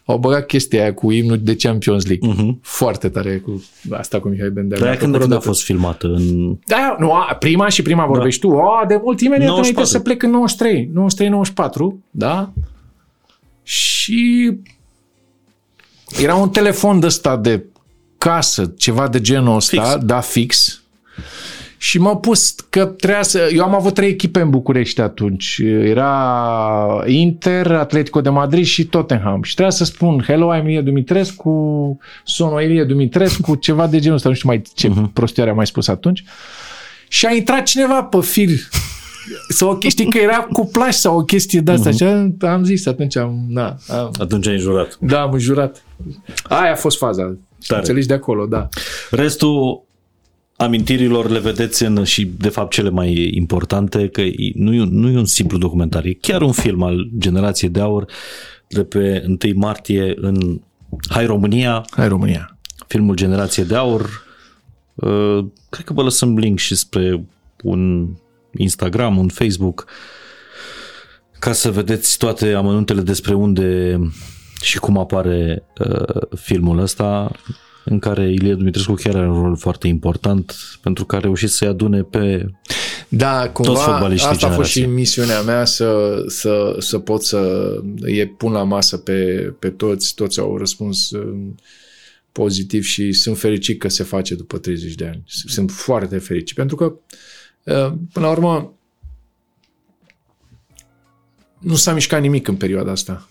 au 0.04 0.18
băgat 0.18 0.46
chestia 0.46 0.82
aia 0.82 0.94
cu 0.94 1.10
imnul 1.10 1.38
de 1.42 1.56
Champions 1.56 2.06
League. 2.06 2.30
Uh-huh. 2.32 2.60
Foarte 2.62 3.08
tare 3.08 3.38
cu 3.38 3.64
asta 3.90 4.20
cu 4.20 4.28
Mihai 4.28 4.50
Bendea. 4.50 4.78
Dar 4.78 4.86
aia 4.86 4.96
Mi-a 4.96 5.00
când, 5.00 5.12
plăcut 5.12 5.20
când 5.20 5.32
a 5.32 5.36
odată. 5.36 5.48
fost 5.48 5.62
filmată? 5.62 6.06
În... 6.06 6.56
Da, 6.66 6.96
nu, 6.98 7.12
a, 7.12 7.36
prima 7.38 7.68
și 7.68 7.82
prima 7.82 8.06
vorbești 8.06 8.40
tu. 8.40 8.50
A, 8.56 8.84
de 8.88 9.00
mult 9.02 9.20
imediat 9.20 9.48
94. 9.48 9.60
înainte 9.60 9.84
să 9.84 10.00
plec 10.00 10.22
în 10.22 10.30
93, 10.30 10.90
93-94, 12.00 12.00
da? 12.10 12.52
Și 13.62 14.52
era 16.22 16.34
un 16.34 16.48
telefon 16.50 17.00
de 17.00 17.06
ăsta 17.06 17.36
de 17.36 17.64
casă, 18.18 18.72
ceva 18.78 19.08
de 19.08 19.20
genul 19.20 19.56
ăsta, 19.56 19.82
Fix. 19.82 20.04
da, 20.04 20.20
fix. 20.20 20.82
Și 21.76 21.98
m-am 21.98 22.20
pus 22.20 22.54
că 22.70 22.84
trebuia 22.84 23.22
să... 23.22 23.48
Eu 23.54 23.62
am 23.64 23.74
avut 23.74 23.94
trei 23.94 24.08
echipe 24.08 24.40
în 24.40 24.50
București 24.50 25.00
atunci. 25.00 25.60
Era 25.82 27.04
Inter, 27.06 27.72
Atletico 27.72 28.20
de 28.20 28.28
Madrid 28.28 28.64
și 28.64 28.84
Tottenham. 28.84 29.42
Și 29.42 29.54
trebuia 29.54 29.76
să 29.76 29.84
spun 29.84 30.22
Hello, 30.26 30.56
I'm 30.58 30.62
Ilie 30.64 30.80
Dumitrescu, 30.80 31.98
sono 32.24 32.60
Ilie 32.60 32.84
Dumitrescu, 32.84 33.54
ceva 33.66 33.86
de 33.86 33.98
genul 33.98 34.16
ăsta. 34.16 34.28
Nu 34.28 34.34
știu 34.34 34.48
mai 34.48 34.62
ce 34.74 34.88
Mhm. 34.88 35.08
uh-huh. 35.08 35.12
prostioare 35.12 35.50
am 35.50 35.56
mai 35.56 35.66
spus 35.66 35.88
atunci. 35.88 36.24
Și 37.08 37.26
a 37.26 37.32
intrat 37.34 37.62
cineva 37.62 38.02
pe 38.02 38.20
fir. 38.20 38.48
Sau, 39.48 39.78
știi 39.88 40.10
că 40.10 40.18
era 40.18 40.36
cuplaj 40.52 40.94
sau 40.94 41.18
o 41.18 41.24
chestie 41.24 41.60
de 41.60 41.70
asta. 41.70 41.90
Uh-huh. 41.90 41.94
Și 41.96 42.04
am 42.46 42.64
zis 42.64 42.86
atunci, 42.86 43.16
am, 43.16 43.44
na, 43.48 43.76
am, 43.88 44.10
Atunci 44.18 44.46
ai 44.46 44.58
jurat. 44.58 44.98
da, 45.00 45.20
am 45.20 45.38
jurat. 45.38 45.84
Aia 46.42 46.72
a 46.72 46.76
fost 46.76 46.96
faza. 46.98 47.22
Tare. 47.66 47.80
Înțelegi 47.80 48.06
de 48.06 48.14
acolo, 48.14 48.46
da. 48.46 48.68
Restul 49.10 49.82
amintirilor 50.56 51.30
le 51.30 51.38
vedeți 51.38 51.84
în, 51.84 52.04
și 52.04 52.30
de 52.38 52.48
fapt 52.48 52.72
cele 52.72 52.90
mai 52.90 53.30
importante, 53.34 54.08
că 54.08 54.20
e- 54.20 54.52
nu 54.54 54.74
e, 54.74 54.80
un, 54.80 54.88
nu 54.92 55.08
e 55.10 55.16
un 55.18 55.24
simplu 55.24 55.58
documentar, 55.58 56.04
e 56.04 56.12
chiar 56.12 56.42
un 56.42 56.52
film 56.52 56.82
al 56.82 57.08
generației 57.18 57.70
de 57.70 57.80
aur 57.80 58.06
de 58.68 58.84
pe 58.84 59.24
1 59.26 59.36
martie 59.54 60.14
în 60.16 60.60
Hai 61.08 61.26
România, 61.26 61.84
Hai 61.90 62.08
România. 62.08 62.58
filmul 62.86 63.14
Generație 63.14 63.62
de 63.64 63.74
Aur. 63.74 64.28
Uh, 64.94 65.44
Cred 65.68 65.84
că 65.84 65.92
vă 65.92 66.02
lăsăm 66.02 66.38
link 66.38 66.58
și 66.58 66.74
spre 66.76 67.24
un 67.62 68.08
Instagram, 68.56 69.18
un 69.18 69.28
Facebook, 69.28 69.86
ca 71.38 71.52
să 71.52 71.70
vedeți 71.70 72.18
toate 72.18 72.52
amănuntele 72.52 73.00
despre 73.00 73.34
unde 73.34 73.98
și 74.62 74.78
cum 74.78 74.98
apare 74.98 75.62
uh, 75.78 76.38
filmul 76.40 76.78
ăsta, 76.78 77.30
în 77.84 77.98
care 77.98 78.32
Ilie 78.32 78.54
Dumitrescu 78.54 78.94
chiar 78.94 79.16
are 79.16 79.28
un 79.28 79.42
rol 79.42 79.56
foarte 79.56 79.86
important, 79.86 80.54
pentru 80.82 81.04
că 81.04 81.16
a 81.16 81.18
reușit 81.18 81.48
să-i 81.48 81.68
adune 81.68 82.02
pe 82.02 82.46
Da, 83.08 83.50
cumva 83.52 83.72
Toți 83.72 83.84
fotbaliștii 83.84 84.30
asta 84.30 84.46
a 84.46 84.50
fost 84.50 84.70
și 84.70 84.74
generației. 84.74 85.00
misiunea 85.00 85.42
mea 85.42 85.64
să, 85.64 86.22
să, 86.26 86.76
să 86.78 86.98
pot 86.98 87.22
să 87.22 87.70
îi 88.00 88.26
pun 88.26 88.52
la 88.52 88.62
masă 88.62 88.96
pe, 88.96 89.52
pe 89.58 89.70
toți. 89.70 90.14
Toți 90.14 90.40
au 90.40 90.56
răspuns 90.56 91.10
uh, 91.10 91.38
pozitiv 92.32 92.82
și 92.82 93.12
sunt 93.12 93.38
fericit 93.38 93.78
că 93.78 93.88
se 93.88 94.02
face 94.02 94.34
după 94.34 94.58
30 94.58 94.94
de 94.94 95.06
ani. 95.06 95.22
Sunt 95.26 95.70
foarte 95.70 96.18
fericit 96.18 96.56
pentru 96.56 96.76
că 96.76 96.84
uh, 96.84 97.00
până 98.12 98.26
la 98.26 98.30
urmă 98.30 98.72
nu 101.58 101.74
s-a 101.74 101.92
mișcat 101.92 102.20
nimic 102.20 102.48
în 102.48 102.56
perioada 102.56 102.90
asta. 102.90 103.28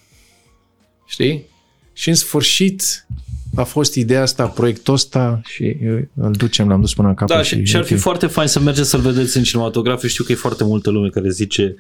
Știi? 1.06 1.46
Și 1.94 2.10
în 2.10 2.16
sfârșit 2.16 3.08
a 3.56 3.64
fost 3.64 3.96
ideea 3.96 4.22
asta, 4.22 4.48
proiectul 4.48 4.94
ăsta 4.94 5.42
și 5.46 5.78
uh, 5.84 6.02
îl 6.16 6.32
ducem, 6.32 6.68
l-am 6.68 6.82
dus 6.82 6.94
până 6.94 7.08
la 7.08 7.14
capăt. 7.14 7.36
Da, 7.36 7.42
și, 7.42 7.66
și 7.66 7.76
ar 7.76 7.84
fi 7.84 7.96
foarte 7.96 8.28
fain 8.28 8.48
să 8.48 8.60
mergeți 8.60 8.90
să-l 8.90 9.00
vedeți 9.00 9.38
în 9.38 9.44
cinematograf. 9.44 10.04
Eu 10.04 10.10
știu 10.10 10.24
că 10.24 10.32
e 10.32 10.36
foarte 10.36 10.64
multă 10.64 10.90
lume 10.90 11.10
care 11.10 11.30
zice 11.30 11.76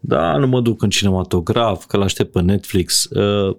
da, 0.00 0.36
nu 0.36 0.46
mă 0.46 0.60
duc 0.60 0.82
în 0.82 0.90
cinematograf, 0.90 1.86
că 1.86 1.96
l-aștept 1.96 2.32
pe 2.32 2.40
Netflix. 2.40 3.04
Uh, 3.04 3.56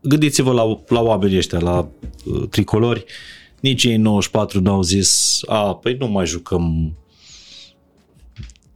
Gândiți-vă 0.00 0.52
la, 0.52 0.82
la 0.88 1.00
oamenii 1.00 1.36
ăștia, 1.36 1.58
la 1.58 1.88
uh, 2.24 2.48
tricolori. 2.50 3.04
Nici 3.62 3.84
ei 3.84 3.96
94 3.96 4.60
n-au 4.60 4.82
zis, 4.82 5.40
a, 5.46 5.74
păi 5.74 5.96
nu 5.98 6.06
mai 6.06 6.26
jucăm 6.26 6.92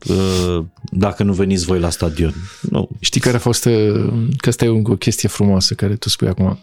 uh, 0.09 0.63
dacă 0.91 1.23
nu 1.23 1.33
veniți 1.33 1.65
voi 1.65 1.79
la 1.79 1.89
stadion. 1.89 2.33
Nu. 2.69 2.89
Știi 2.99 3.21
care 3.21 3.35
a 3.35 3.39
fost, 3.39 3.65
uh, 3.65 4.11
că 4.37 4.49
asta 4.49 4.65
e 4.65 4.81
o 4.83 4.95
chestie 4.95 5.29
frumoasă 5.29 5.73
care 5.73 5.95
tu 5.95 6.09
spui 6.09 6.27
acum. 6.27 6.59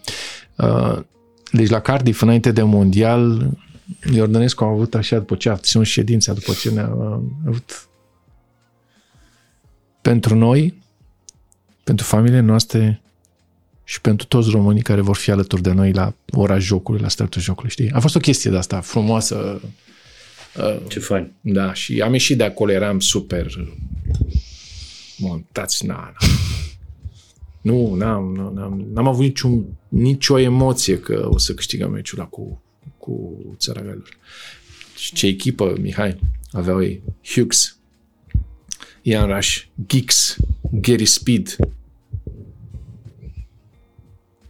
Uh, 0.56 0.98
Deci 1.54 1.68
la 1.68 1.80
Cardiff, 1.80 2.22
înainte 2.22 2.52
de 2.52 2.62
mondial, 2.62 3.50
Iordănescu 4.12 4.64
a 4.64 4.68
avut 4.68 4.94
așa, 4.94 5.18
după 5.18 5.34
ce 5.34 5.48
a 5.48 5.56
ținut 5.56 5.86
ședința, 5.86 6.32
după 6.32 6.52
ce 6.52 6.70
ne-a 6.70 6.84
a 6.84 7.22
avut 7.46 7.88
pentru 10.00 10.34
noi, 10.34 10.82
pentru 11.84 12.06
familiile 12.06 12.40
noastre 12.40 13.02
și 13.84 14.00
pentru 14.00 14.26
toți 14.26 14.50
românii 14.50 14.82
care 14.82 15.00
vor 15.00 15.16
fi 15.16 15.30
alături 15.30 15.62
de 15.62 15.72
noi 15.72 15.92
la 15.92 16.14
ora 16.32 16.58
jocului, 16.58 17.00
la 17.00 17.08
startul 17.08 17.40
jocului, 17.40 17.70
știi? 17.70 17.90
A 17.90 18.00
fost 18.00 18.16
o 18.16 18.20
chestie 18.20 18.50
de 18.50 18.56
asta 18.56 18.80
frumoasă. 18.80 19.60
uh, 20.56 20.76
Ce 20.88 20.98
fain. 20.98 21.32
Da, 21.40 21.72
și 21.74 22.00
am 22.00 22.12
ieșit 22.12 22.36
de 22.36 22.44
acolo, 22.44 22.72
eram 22.72 23.00
super 23.00 23.46
montați, 25.18 25.86
na, 25.86 25.94
na. 25.94 26.28
Nu, 27.60 27.94
n-am, 27.94 28.34
nu, 28.34 28.52
n-am, 28.52 28.86
n-am 28.92 29.06
avut 29.06 29.22
niciun, 29.22 29.64
nicio 29.88 30.38
emoție 30.38 30.98
că 30.98 31.28
o 31.30 31.38
să 31.38 31.54
câștigăm 31.54 31.90
meciul 31.90 32.18
ăla 32.18 32.28
cu, 32.28 32.62
cu 32.98 33.36
țara 33.58 33.80
Galilor. 33.80 34.18
Și 34.96 35.12
ce 35.12 35.26
echipă, 35.26 35.76
Mihai, 35.80 36.18
aveau 36.52 36.82
ei? 36.82 37.02
Hughes, 37.34 37.76
Ian 39.02 39.34
Rush, 39.34 39.62
Giggs, 39.86 40.36
Gary 40.70 41.04
Speed, 41.04 41.56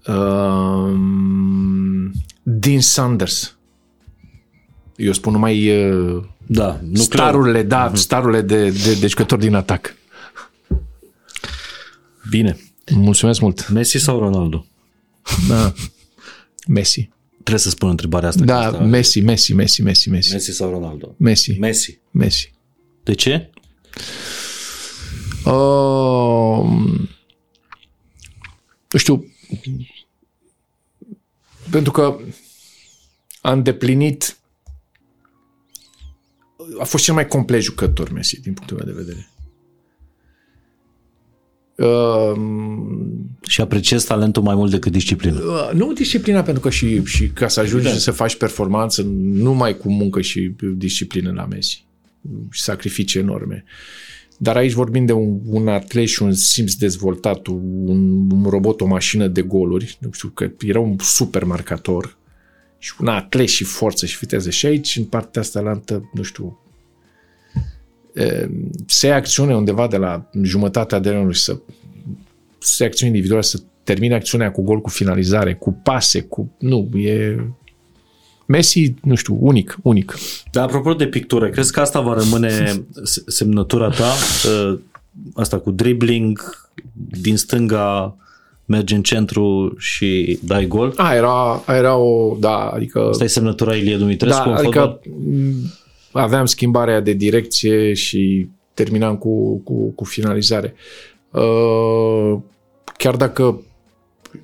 um, 0.07 2.13
Dean 2.43 2.81
Sanders. 2.81 3.57
Eu 4.97 5.13
spun 5.13 5.33
numai 5.33 5.87
uh, 5.91 6.25
Da, 6.47 6.81
nu 6.91 7.01
starurile, 7.01 7.63
da, 7.63 7.93
starurile 7.95 8.41
de, 8.41 8.71
de, 8.71 8.95
de 8.95 9.07
jucători 9.07 9.41
din 9.41 9.55
atac. 9.55 9.95
Bine. 12.31 12.59
Mulțumesc 12.95 13.41
mult. 13.41 13.69
Messi 13.69 13.99
sau 13.99 14.19
Ronaldo? 14.19 14.67
Da. 15.49 15.73
Messi. 16.69 17.09
Trebuie 17.33 17.59
să 17.59 17.71
spun 17.71 17.89
întrebarea 17.89 18.29
asta. 18.29 18.45
Da, 18.45 18.59
că 18.59 18.65
asta- 18.65 18.85
Messi, 18.85 19.21
Messi, 19.21 19.53
Messi, 19.53 19.83
Messi, 19.83 20.09
Messi. 20.11 20.33
Messi 20.33 20.53
sau 20.53 20.71
Ronaldo? 20.71 21.15
Messi. 21.17 21.59
Messi. 21.59 21.99
Messi. 22.11 22.53
De 23.03 23.13
ce? 23.15 23.51
Uh, 25.45 26.65
nu 28.91 28.99
știu, 28.99 29.27
pentru 31.71 31.93
că 31.93 32.19
a 33.41 33.53
îndeplinit 33.53 34.39
a 36.79 36.85
fost 36.85 37.05
cel 37.05 37.15
mai 37.15 37.27
complet 37.27 37.63
jucător 37.63 38.13
Messi 38.13 38.41
din 38.41 38.53
punctul 38.53 38.77
meu 38.77 38.95
de 38.95 39.03
vedere. 39.03 39.29
Uh, 41.77 42.33
Și 43.47 43.61
apreciez 43.61 44.05
talentul 44.05 44.43
mai 44.43 44.55
mult 44.55 44.71
decât 44.71 44.93
disciplină. 44.93 45.41
Uh, 45.41 45.71
Nu 45.73 45.93
disciplina, 45.93 46.43
pentru 46.43 46.63
că 46.63 46.71
și, 46.71 47.05
și 47.05 47.29
ca 47.29 47.49
să 47.49 47.61
ajungi 47.61 47.99
să 47.99 48.11
faci 48.11 48.37
performanță, 48.37 49.03
numai 49.19 49.77
cu 49.77 49.91
muncă 49.91 50.21
și 50.21 50.55
disciplină 50.77 51.33
la 51.33 51.47
Messi. 51.47 51.87
Și 52.51 52.63
sacrificii 52.63 53.21
enorme. 53.21 53.65
Dar 54.39 54.57
aici 54.57 54.73
vorbim 54.73 55.07
de 55.07 55.13
un, 55.13 55.41
un 55.47 55.69
atlet 55.69 56.07
și 56.07 56.23
un 56.23 56.33
simț 56.33 56.75
dezvoltat, 56.75 57.47
un, 57.47 57.89
un 58.31 58.45
robot, 58.49 58.81
o 58.81 58.87
mașină 58.87 59.27
de 59.27 59.43
goluri. 59.43 59.97
Nu 60.01 60.11
știu, 60.13 60.29
că 60.29 60.51
era 60.61 60.81
un 60.81 60.97
super 60.99 61.45
marcator 61.45 62.17
și 62.79 62.93
un 63.01 63.07
atlet 63.07 63.49
și 63.49 63.65
forță 63.65 64.07
și 64.07 64.19
viteză. 64.19 64.51
Și 64.51 64.67
aici, 64.67 64.97
în 64.97 65.05
partea 65.05 65.41
asta 65.41 65.61
lantă, 65.61 66.11
nu 66.13 66.23
știu, 66.23 66.59
e, 68.15 68.51
să 68.87 69.07
ia 69.07 69.15
acțiune 69.15 69.57
undeva 69.57 69.87
de 69.87 69.97
la 69.97 70.31
jumătatea 70.43 70.99
de 70.99 71.27
și 71.31 71.41
să 71.41 71.59
să 72.59 72.83
ia 72.83 72.89
acțiune 72.89 73.11
individuală, 73.11 73.43
să 73.43 73.63
termine 73.83 74.15
acțiunea 74.15 74.51
cu 74.51 74.63
gol, 74.63 74.81
cu 74.81 74.89
finalizare, 74.89 75.55
cu 75.55 75.73
pase, 75.83 76.21
cu... 76.21 76.55
Nu, 76.59 76.89
e... 76.95 77.37
Messi, 78.47 78.95
nu 79.03 79.15
știu, 79.15 79.37
unic, 79.41 79.77
unic. 79.83 80.17
Dar 80.53 80.65
apropo 80.65 80.95
de 80.95 81.07
pictură, 81.07 81.49
crezi 81.49 81.73
că 81.73 81.81
asta 81.81 82.01
va 82.01 82.15
rămâne 82.15 82.83
se- 83.03 83.23
semnătura 83.27 83.89
ta? 83.89 84.13
Uh, 84.71 84.79
Asta 85.35 85.59
cu 85.59 85.71
dribbling 85.71 86.67
din 87.21 87.37
stânga, 87.37 88.17
mergi 88.65 88.95
în 88.95 89.03
centru 89.03 89.75
și 89.79 90.39
dai 90.43 90.67
gol? 90.67 90.93
A, 90.97 91.15
era, 91.15 91.63
era 91.69 91.97
o... 91.97 92.37
Da, 92.41 92.57
adică... 92.69 93.07
Asta 93.11 93.25
e 93.25 93.27
semnătura 93.27 93.75
Ilie 93.75 93.97
Dumitrescu 93.97 94.45
da, 94.45 94.51
în 94.51 94.57
adică 94.57 94.79
fotbal? 94.81 95.01
m, 96.13 96.19
aveam 96.19 96.47
schimbarea 96.47 97.01
de 97.01 97.13
direcție 97.13 97.93
și 97.93 98.49
terminam 98.75 99.17
cu, 99.17 99.57
cu, 99.59 99.89
cu 99.91 100.05
finalizare. 100.05 100.75
Uh, 101.31 102.39
chiar 102.99 103.17
dacă 103.17 103.63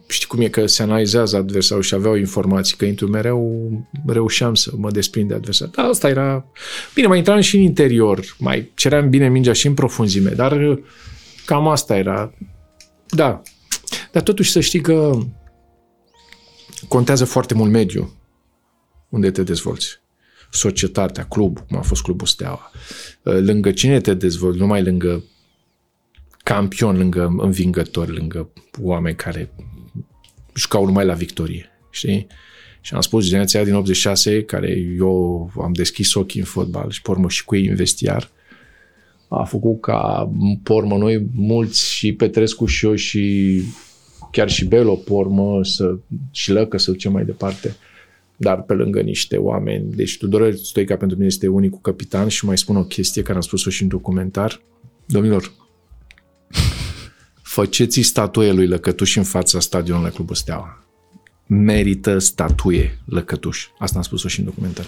știi 0.06 0.26
cum 0.26 0.40
e 0.40 0.48
că 0.48 0.66
se 0.66 0.82
analizează 0.82 1.36
adversarul 1.36 1.82
și 1.82 1.94
aveau 1.94 2.14
informații 2.14 2.76
că 2.76 2.84
intru 2.84 3.06
mereu, 3.06 3.70
reușeam 4.06 4.54
să 4.54 4.72
mă 4.76 4.90
desprind 4.90 5.28
de 5.28 5.34
adversar. 5.34 5.68
Da, 5.68 5.82
asta 5.82 6.08
era... 6.08 6.44
Bine, 6.94 7.06
mai 7.06 7.18
intram 7.18 7.40
și 7.40 7.56
în 7.56 7.62
interior, 7.62 8.36
mai 8.38 8.70
ceream 8.74 9.10
bine 9.10 9.28
mingea 9.28 9.52
și 9.52 9.66
în 9.66 9.74
profunzime, 9.74 10.30
dar 10.30 10.68
uh, 10.68 10.78
cam 11.46 11.68
asta 11.68 11.96
era. 11.96 12.32
Da. 13.08 13.42
Dar 14.12 14.22
totuși 14.22 14.50
să 14.50 14.60
știi 14.60 14.80
că 14.80 15.18
contează 16.88 17.24
foarte 17.24 17.54
mult 17.54 17.70
mediul 17.70 18.12
unde 19.08 19.30
te 19.30 19.42
dezvolți. 19.42 19.98
Societatea, 20.50 21.24
clubul, 21.24 21.64
cum 21.68 21.78
a 21.78 21.82
fost 21.82 22.02
clubul 22.02 22.26
Steaua. 22.26 22.70
Lângă 23.22 23.72
cine 23.72 24.00
te 24.00 24.14
dezvolți, 24.14 24.58
numai 24.58 24.82
lângă 24.82 25.24
campion, 26.42 26.96
lângă 26.96 27.34
învingători, 27.38 28.12
lângă 28.12 28.48
oameni 28.80 29.16
care 29.16 29.52
jucau 30.54 30.84
numai 30.84 31.04
la 31.04 31.14
victorie. 31.14 31.66
Știi? 31.90 32.26
Și 32.80 32.94
am 32.94 33.00
spus, 33.00 33.26
generația 33.26 33.64
din 33.64 33.74
86, 33.74 34.42
care 34.42 34.78
eu 34.96 35.50
am 35.62 35.72
deschis 35.72 36.14
ochii 36.14 36.40
în 36.40 36.46
fotbal 36.46 36.90
și 36.90 37.02
pormă 37.02 37.28
și 37.28 37.44
cu 37.44 37.56
ei 37.56 37.66
în 37.66 37.74
vestiar, 37.74 38.30
a 39.28 39.44
făcut 39.44 39.80
ca 39.80 40.32
pormă 40.62 40.96
noi 40.96 41.26
mulți 41.34 41.90
și 41.90 42.12
Petrescu 42.12 42.66
și 42.66 42.86
eu 42.86 42.94
și 42.94 43.62
chiar 44.30 44.50
și 44.50 44.64
Belo 44.64 44.94
pormă 44.94 45.64
să, 45.64 45.98
și 46.30 46.52
Lăcă 46.52 46.78
să 46.78 46.90
ducem 46.90 47.12
mai 47.12 47.24
departe 47.24 47.76
dar 48.40 48.62
pe 48.62 48.72
lângă 48.72 49.00
niște 49.00 49.36
oameni. 49.36 49.92
Deci 49.94 50.18
Tudor 50.18 50.54
Stoica 50.54 50.96
pentru 50.96 51.16
mine 51.16 51.28
este 51.28 51.46
unicul 51.46 51.78
capitan 51.82 52.28
și 52.28 52.44
mai 52.44 52.58
spun 52.58 52.76
o 52.76 52.84
chestie 52.84 53.22
care 53.22 53.34
am 53.34 53.40
spus-o 53.40 53.70
și 53.70 53.82
în 53.82 53.88
documentar. 53.88 54.60
Domnilor, 55.06 55.52
faceți 57.60 58.00
statuie 58.00 58.52
lui 58.52 58.66
Lăcătuș 58.66 59.16
în 59.16 59.22
fața 59.22 59.60
stadionului 59.60 60.10
Clubul 60.10 60.34
Steaua. 60.34 60.84
Merită 61.46 62.18
statuie 62.18 62.98
Lăcătuș. 63.04 63.66
Asta 63.78 63.96
am 63.96 64.02
spus-o 64.02 64.28
și 64.28 64.38
în 64.38 64.44
documentar. 64.44 64.84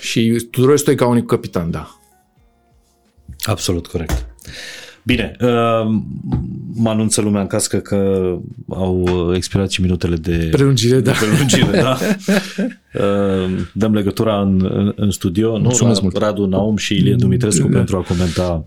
Și 0.00 0.46
Tudor 0.50 0.78
Stoica 0.78 1.06
unicul 1.06 1.36
capitan, 1.36 1.70
da. 1.70 2.00
Absolut 3.42 3.86
corect. 3.86 4.26
Bine, 5.02 5.36
uh, 5.40 5.48
mă 6.74 6.90
anunță 6.90 7.20
lumea 7.20 7.40
în 7.40 7.46
cască 7.46 7.78
că 7.78 8.38
au 8.68 9.32
expirat 9.34 9.70
și 9.70 9.80
minutele 9.80 10.16
de 10.16 10.48
Prelungire, 10.50 11.00
da. 11.00 11.12
de 11.12 11.18
prelungire 11.20 11.80
da. 11.80 11.98
Uh, 12.92 13.58
Dăm 13.72 13.94
legătura 13.94 14.40
în, 14.40 14.68
în, 14.72 14.92
în 14.96 15.10
studio, 15.10 15.56
nu? 15.56 15.62
Mulțumesc 15.62 15.96
La 15.96 16.02
mult. 16.02 16.16
Radu 16.16 16.44
Naum 16.44 16.76
și 16.76 16.94
Ilie 16.94 17.14
Dumitrescu 17.14 17.66
pentru 17.66 17.96
a 17.96 18.02
comenta 18.02 18.64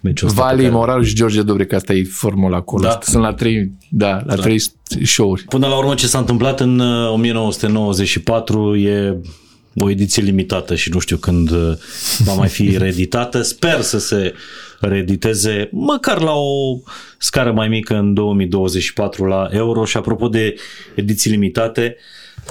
meciul 0.00 0.28
ăsta. 0.28 0.40
pe 0.40 0.46
Vali, 0.46 0.62
care- 0.62 0.74
Moraru 0.74 1.02
și 1.02 1.14
George 1.14 1.42
Dobric, 1.42 1.72
asta 1.72 1.92
e 1.92 2.04
formula 2.04 2.56
acolo. 2.56 2.82
Da. 2.82 2.98
Sunt 3.02 3.22
la 3.22 3.32
trei, 3.34 3.72
da, 3.90 4.22
la 4.26 4.34
trei 4.34 4.62
show-uri. 5.04 5.42
Până 5.42 5.66
la 5.66 5.76
urmă 5.76 5.94
ce 5.94 6.06
s-a 6.06 6.18
întâmplat 6.18 6.60
în 6.60 6.78
uh, 6.78 7.12
1994 7.12 8.76
e 8.76 9.16
o 9.80 9.90
ediție 9.90 10.22
limitată 10.22 10.74
și 10.74 10.90
nu 10.92 10.98
știu 10.98 11.16
când 11.16 11.50
uh, 11.50 11.72
va 12.18 12.32
mai 12.32 12.48
fi 12.48 12.76
reeditată. 12.78 13.42
Sper 13.42 13.80
să 13.80 13.98
se 13.98 14.34
reediteze 14.80 15.68
măcar 15.72 16.20
la 16.20 16.32
o 16.32 16.78
scară 17.18 17.52
mai 17.52 17.68
mică 17.68 17.94
în 17.94 18.14
2024 18.14 19.24
la 19.24 19.48
euro 19.50 19.84
și 19.84 19.96
apropo 19.96 20.28
de 20.28 20.54
ediții 20.94 21.30
limitate, 21.30 21.96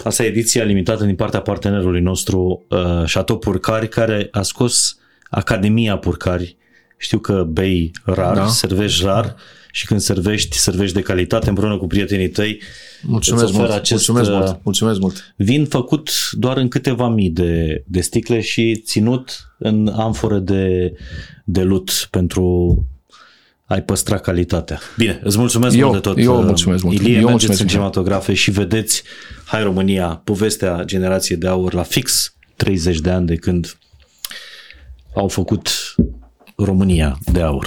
asta 0.03 0.23
e 0.23 0.27
ediția 0.27 0.63
limitată 0.63 1.03
din 1.03 1.15
partea 1.15 1.41
partenerului 1.41 2.01
nostru 2.01 2.65
uh, 2.69 2.77
Chateau 3.13 3.37
Purcari 3.37 3.89
care 3.89 4.27
a 4.31 4.41
scos 4.41 4.97
Academia 5.29 5.97
Purcari. 5.97 6.57
Știu 6.97 7.19
că 7.19 7.43
bei 7.49 7.91
rar, 8.03 8.33
Da. 8.33 8.39
da. 8.41 8.47
servești 8.47 9.03
rar 9.05 9.35
și 9.71 9.85
când 9.85 9.99
servești, 9.99 10.57
servești 10.57 10.95
de 10.95 11.01
calitate 11.01 11.49
împreună 11.49 11.77
cu 11.77 11.87
prietenii 11.87 12.29
tăi. 12.29 12.61
Mulțumesc 13.01 13.43
îți 13.43 13.53
oferă 13.53 13.67
mult, 13.67 13.79
acest, 13.79 14.07
mulțumesc 14.07 14.31
uh, 14.39 14.45
mult, 14.45 14.59
mulțumesc 14.63 14.99
mult. 14.99 15.33
Vin 15.35 15.65
făcut 15.65 16.09
doar 16.31 16.57
în 16.57 16.67
câteva 16.67 17.07
mii 17.07 17.29
de, 17.29 17.83
de 17.87 18.01
sticle 18.01 18.41
și 18.41 18.81
ținut 18.85 19.53
în 19.57 19.87
amfore 19.87 20.39
de, 20.39 20.93
de 21.43 21.61
lut 21.61 22.07
pentru 22.11 22.75
ai 23.65 23.83
păstra 23.83 24.17
calitatea. 24.17 24.79
Bine, 24.97 25.19
îți 25.23 25.37
mulțumesc 25.37 25.75
Eu- 25.75 25.87
mult 25.89 26.03
de 26.03 26.09
tot. 26.09 26.17
eu 26.23 26.37
uh, 26.39 26.43
mulțumesc 26.45 26.83
mult. 26.83 26.95
Ilie, 26.95 27.07
Eu 27.07 27.13
mergeți 27.13 27.29
mulțumesc 27.31 27.59
în 27.59 27.65
mult. 27.65 27.69
cinematografe 27.75 28.33
și 28.33 28.51
vedeți 28.51 29.03
Hai 29.45 29.63
România, 29.63 30.21
povestea 30.23 30.83
generației 30.85 31.37
de 31.37 31.47
aur 31.47 31.73
la 31.73 31.83
fix 31.83 32.35
30 32.55 32.99
de 32.99 33.09
ani 33.09 33.25
de 33.25 33.35
când 33.35 33.77
au 35.15 35.27
făcut 35.27 35.69
România 36.59 37.15
de 37.31 37.43
Aur. 37.43 37.65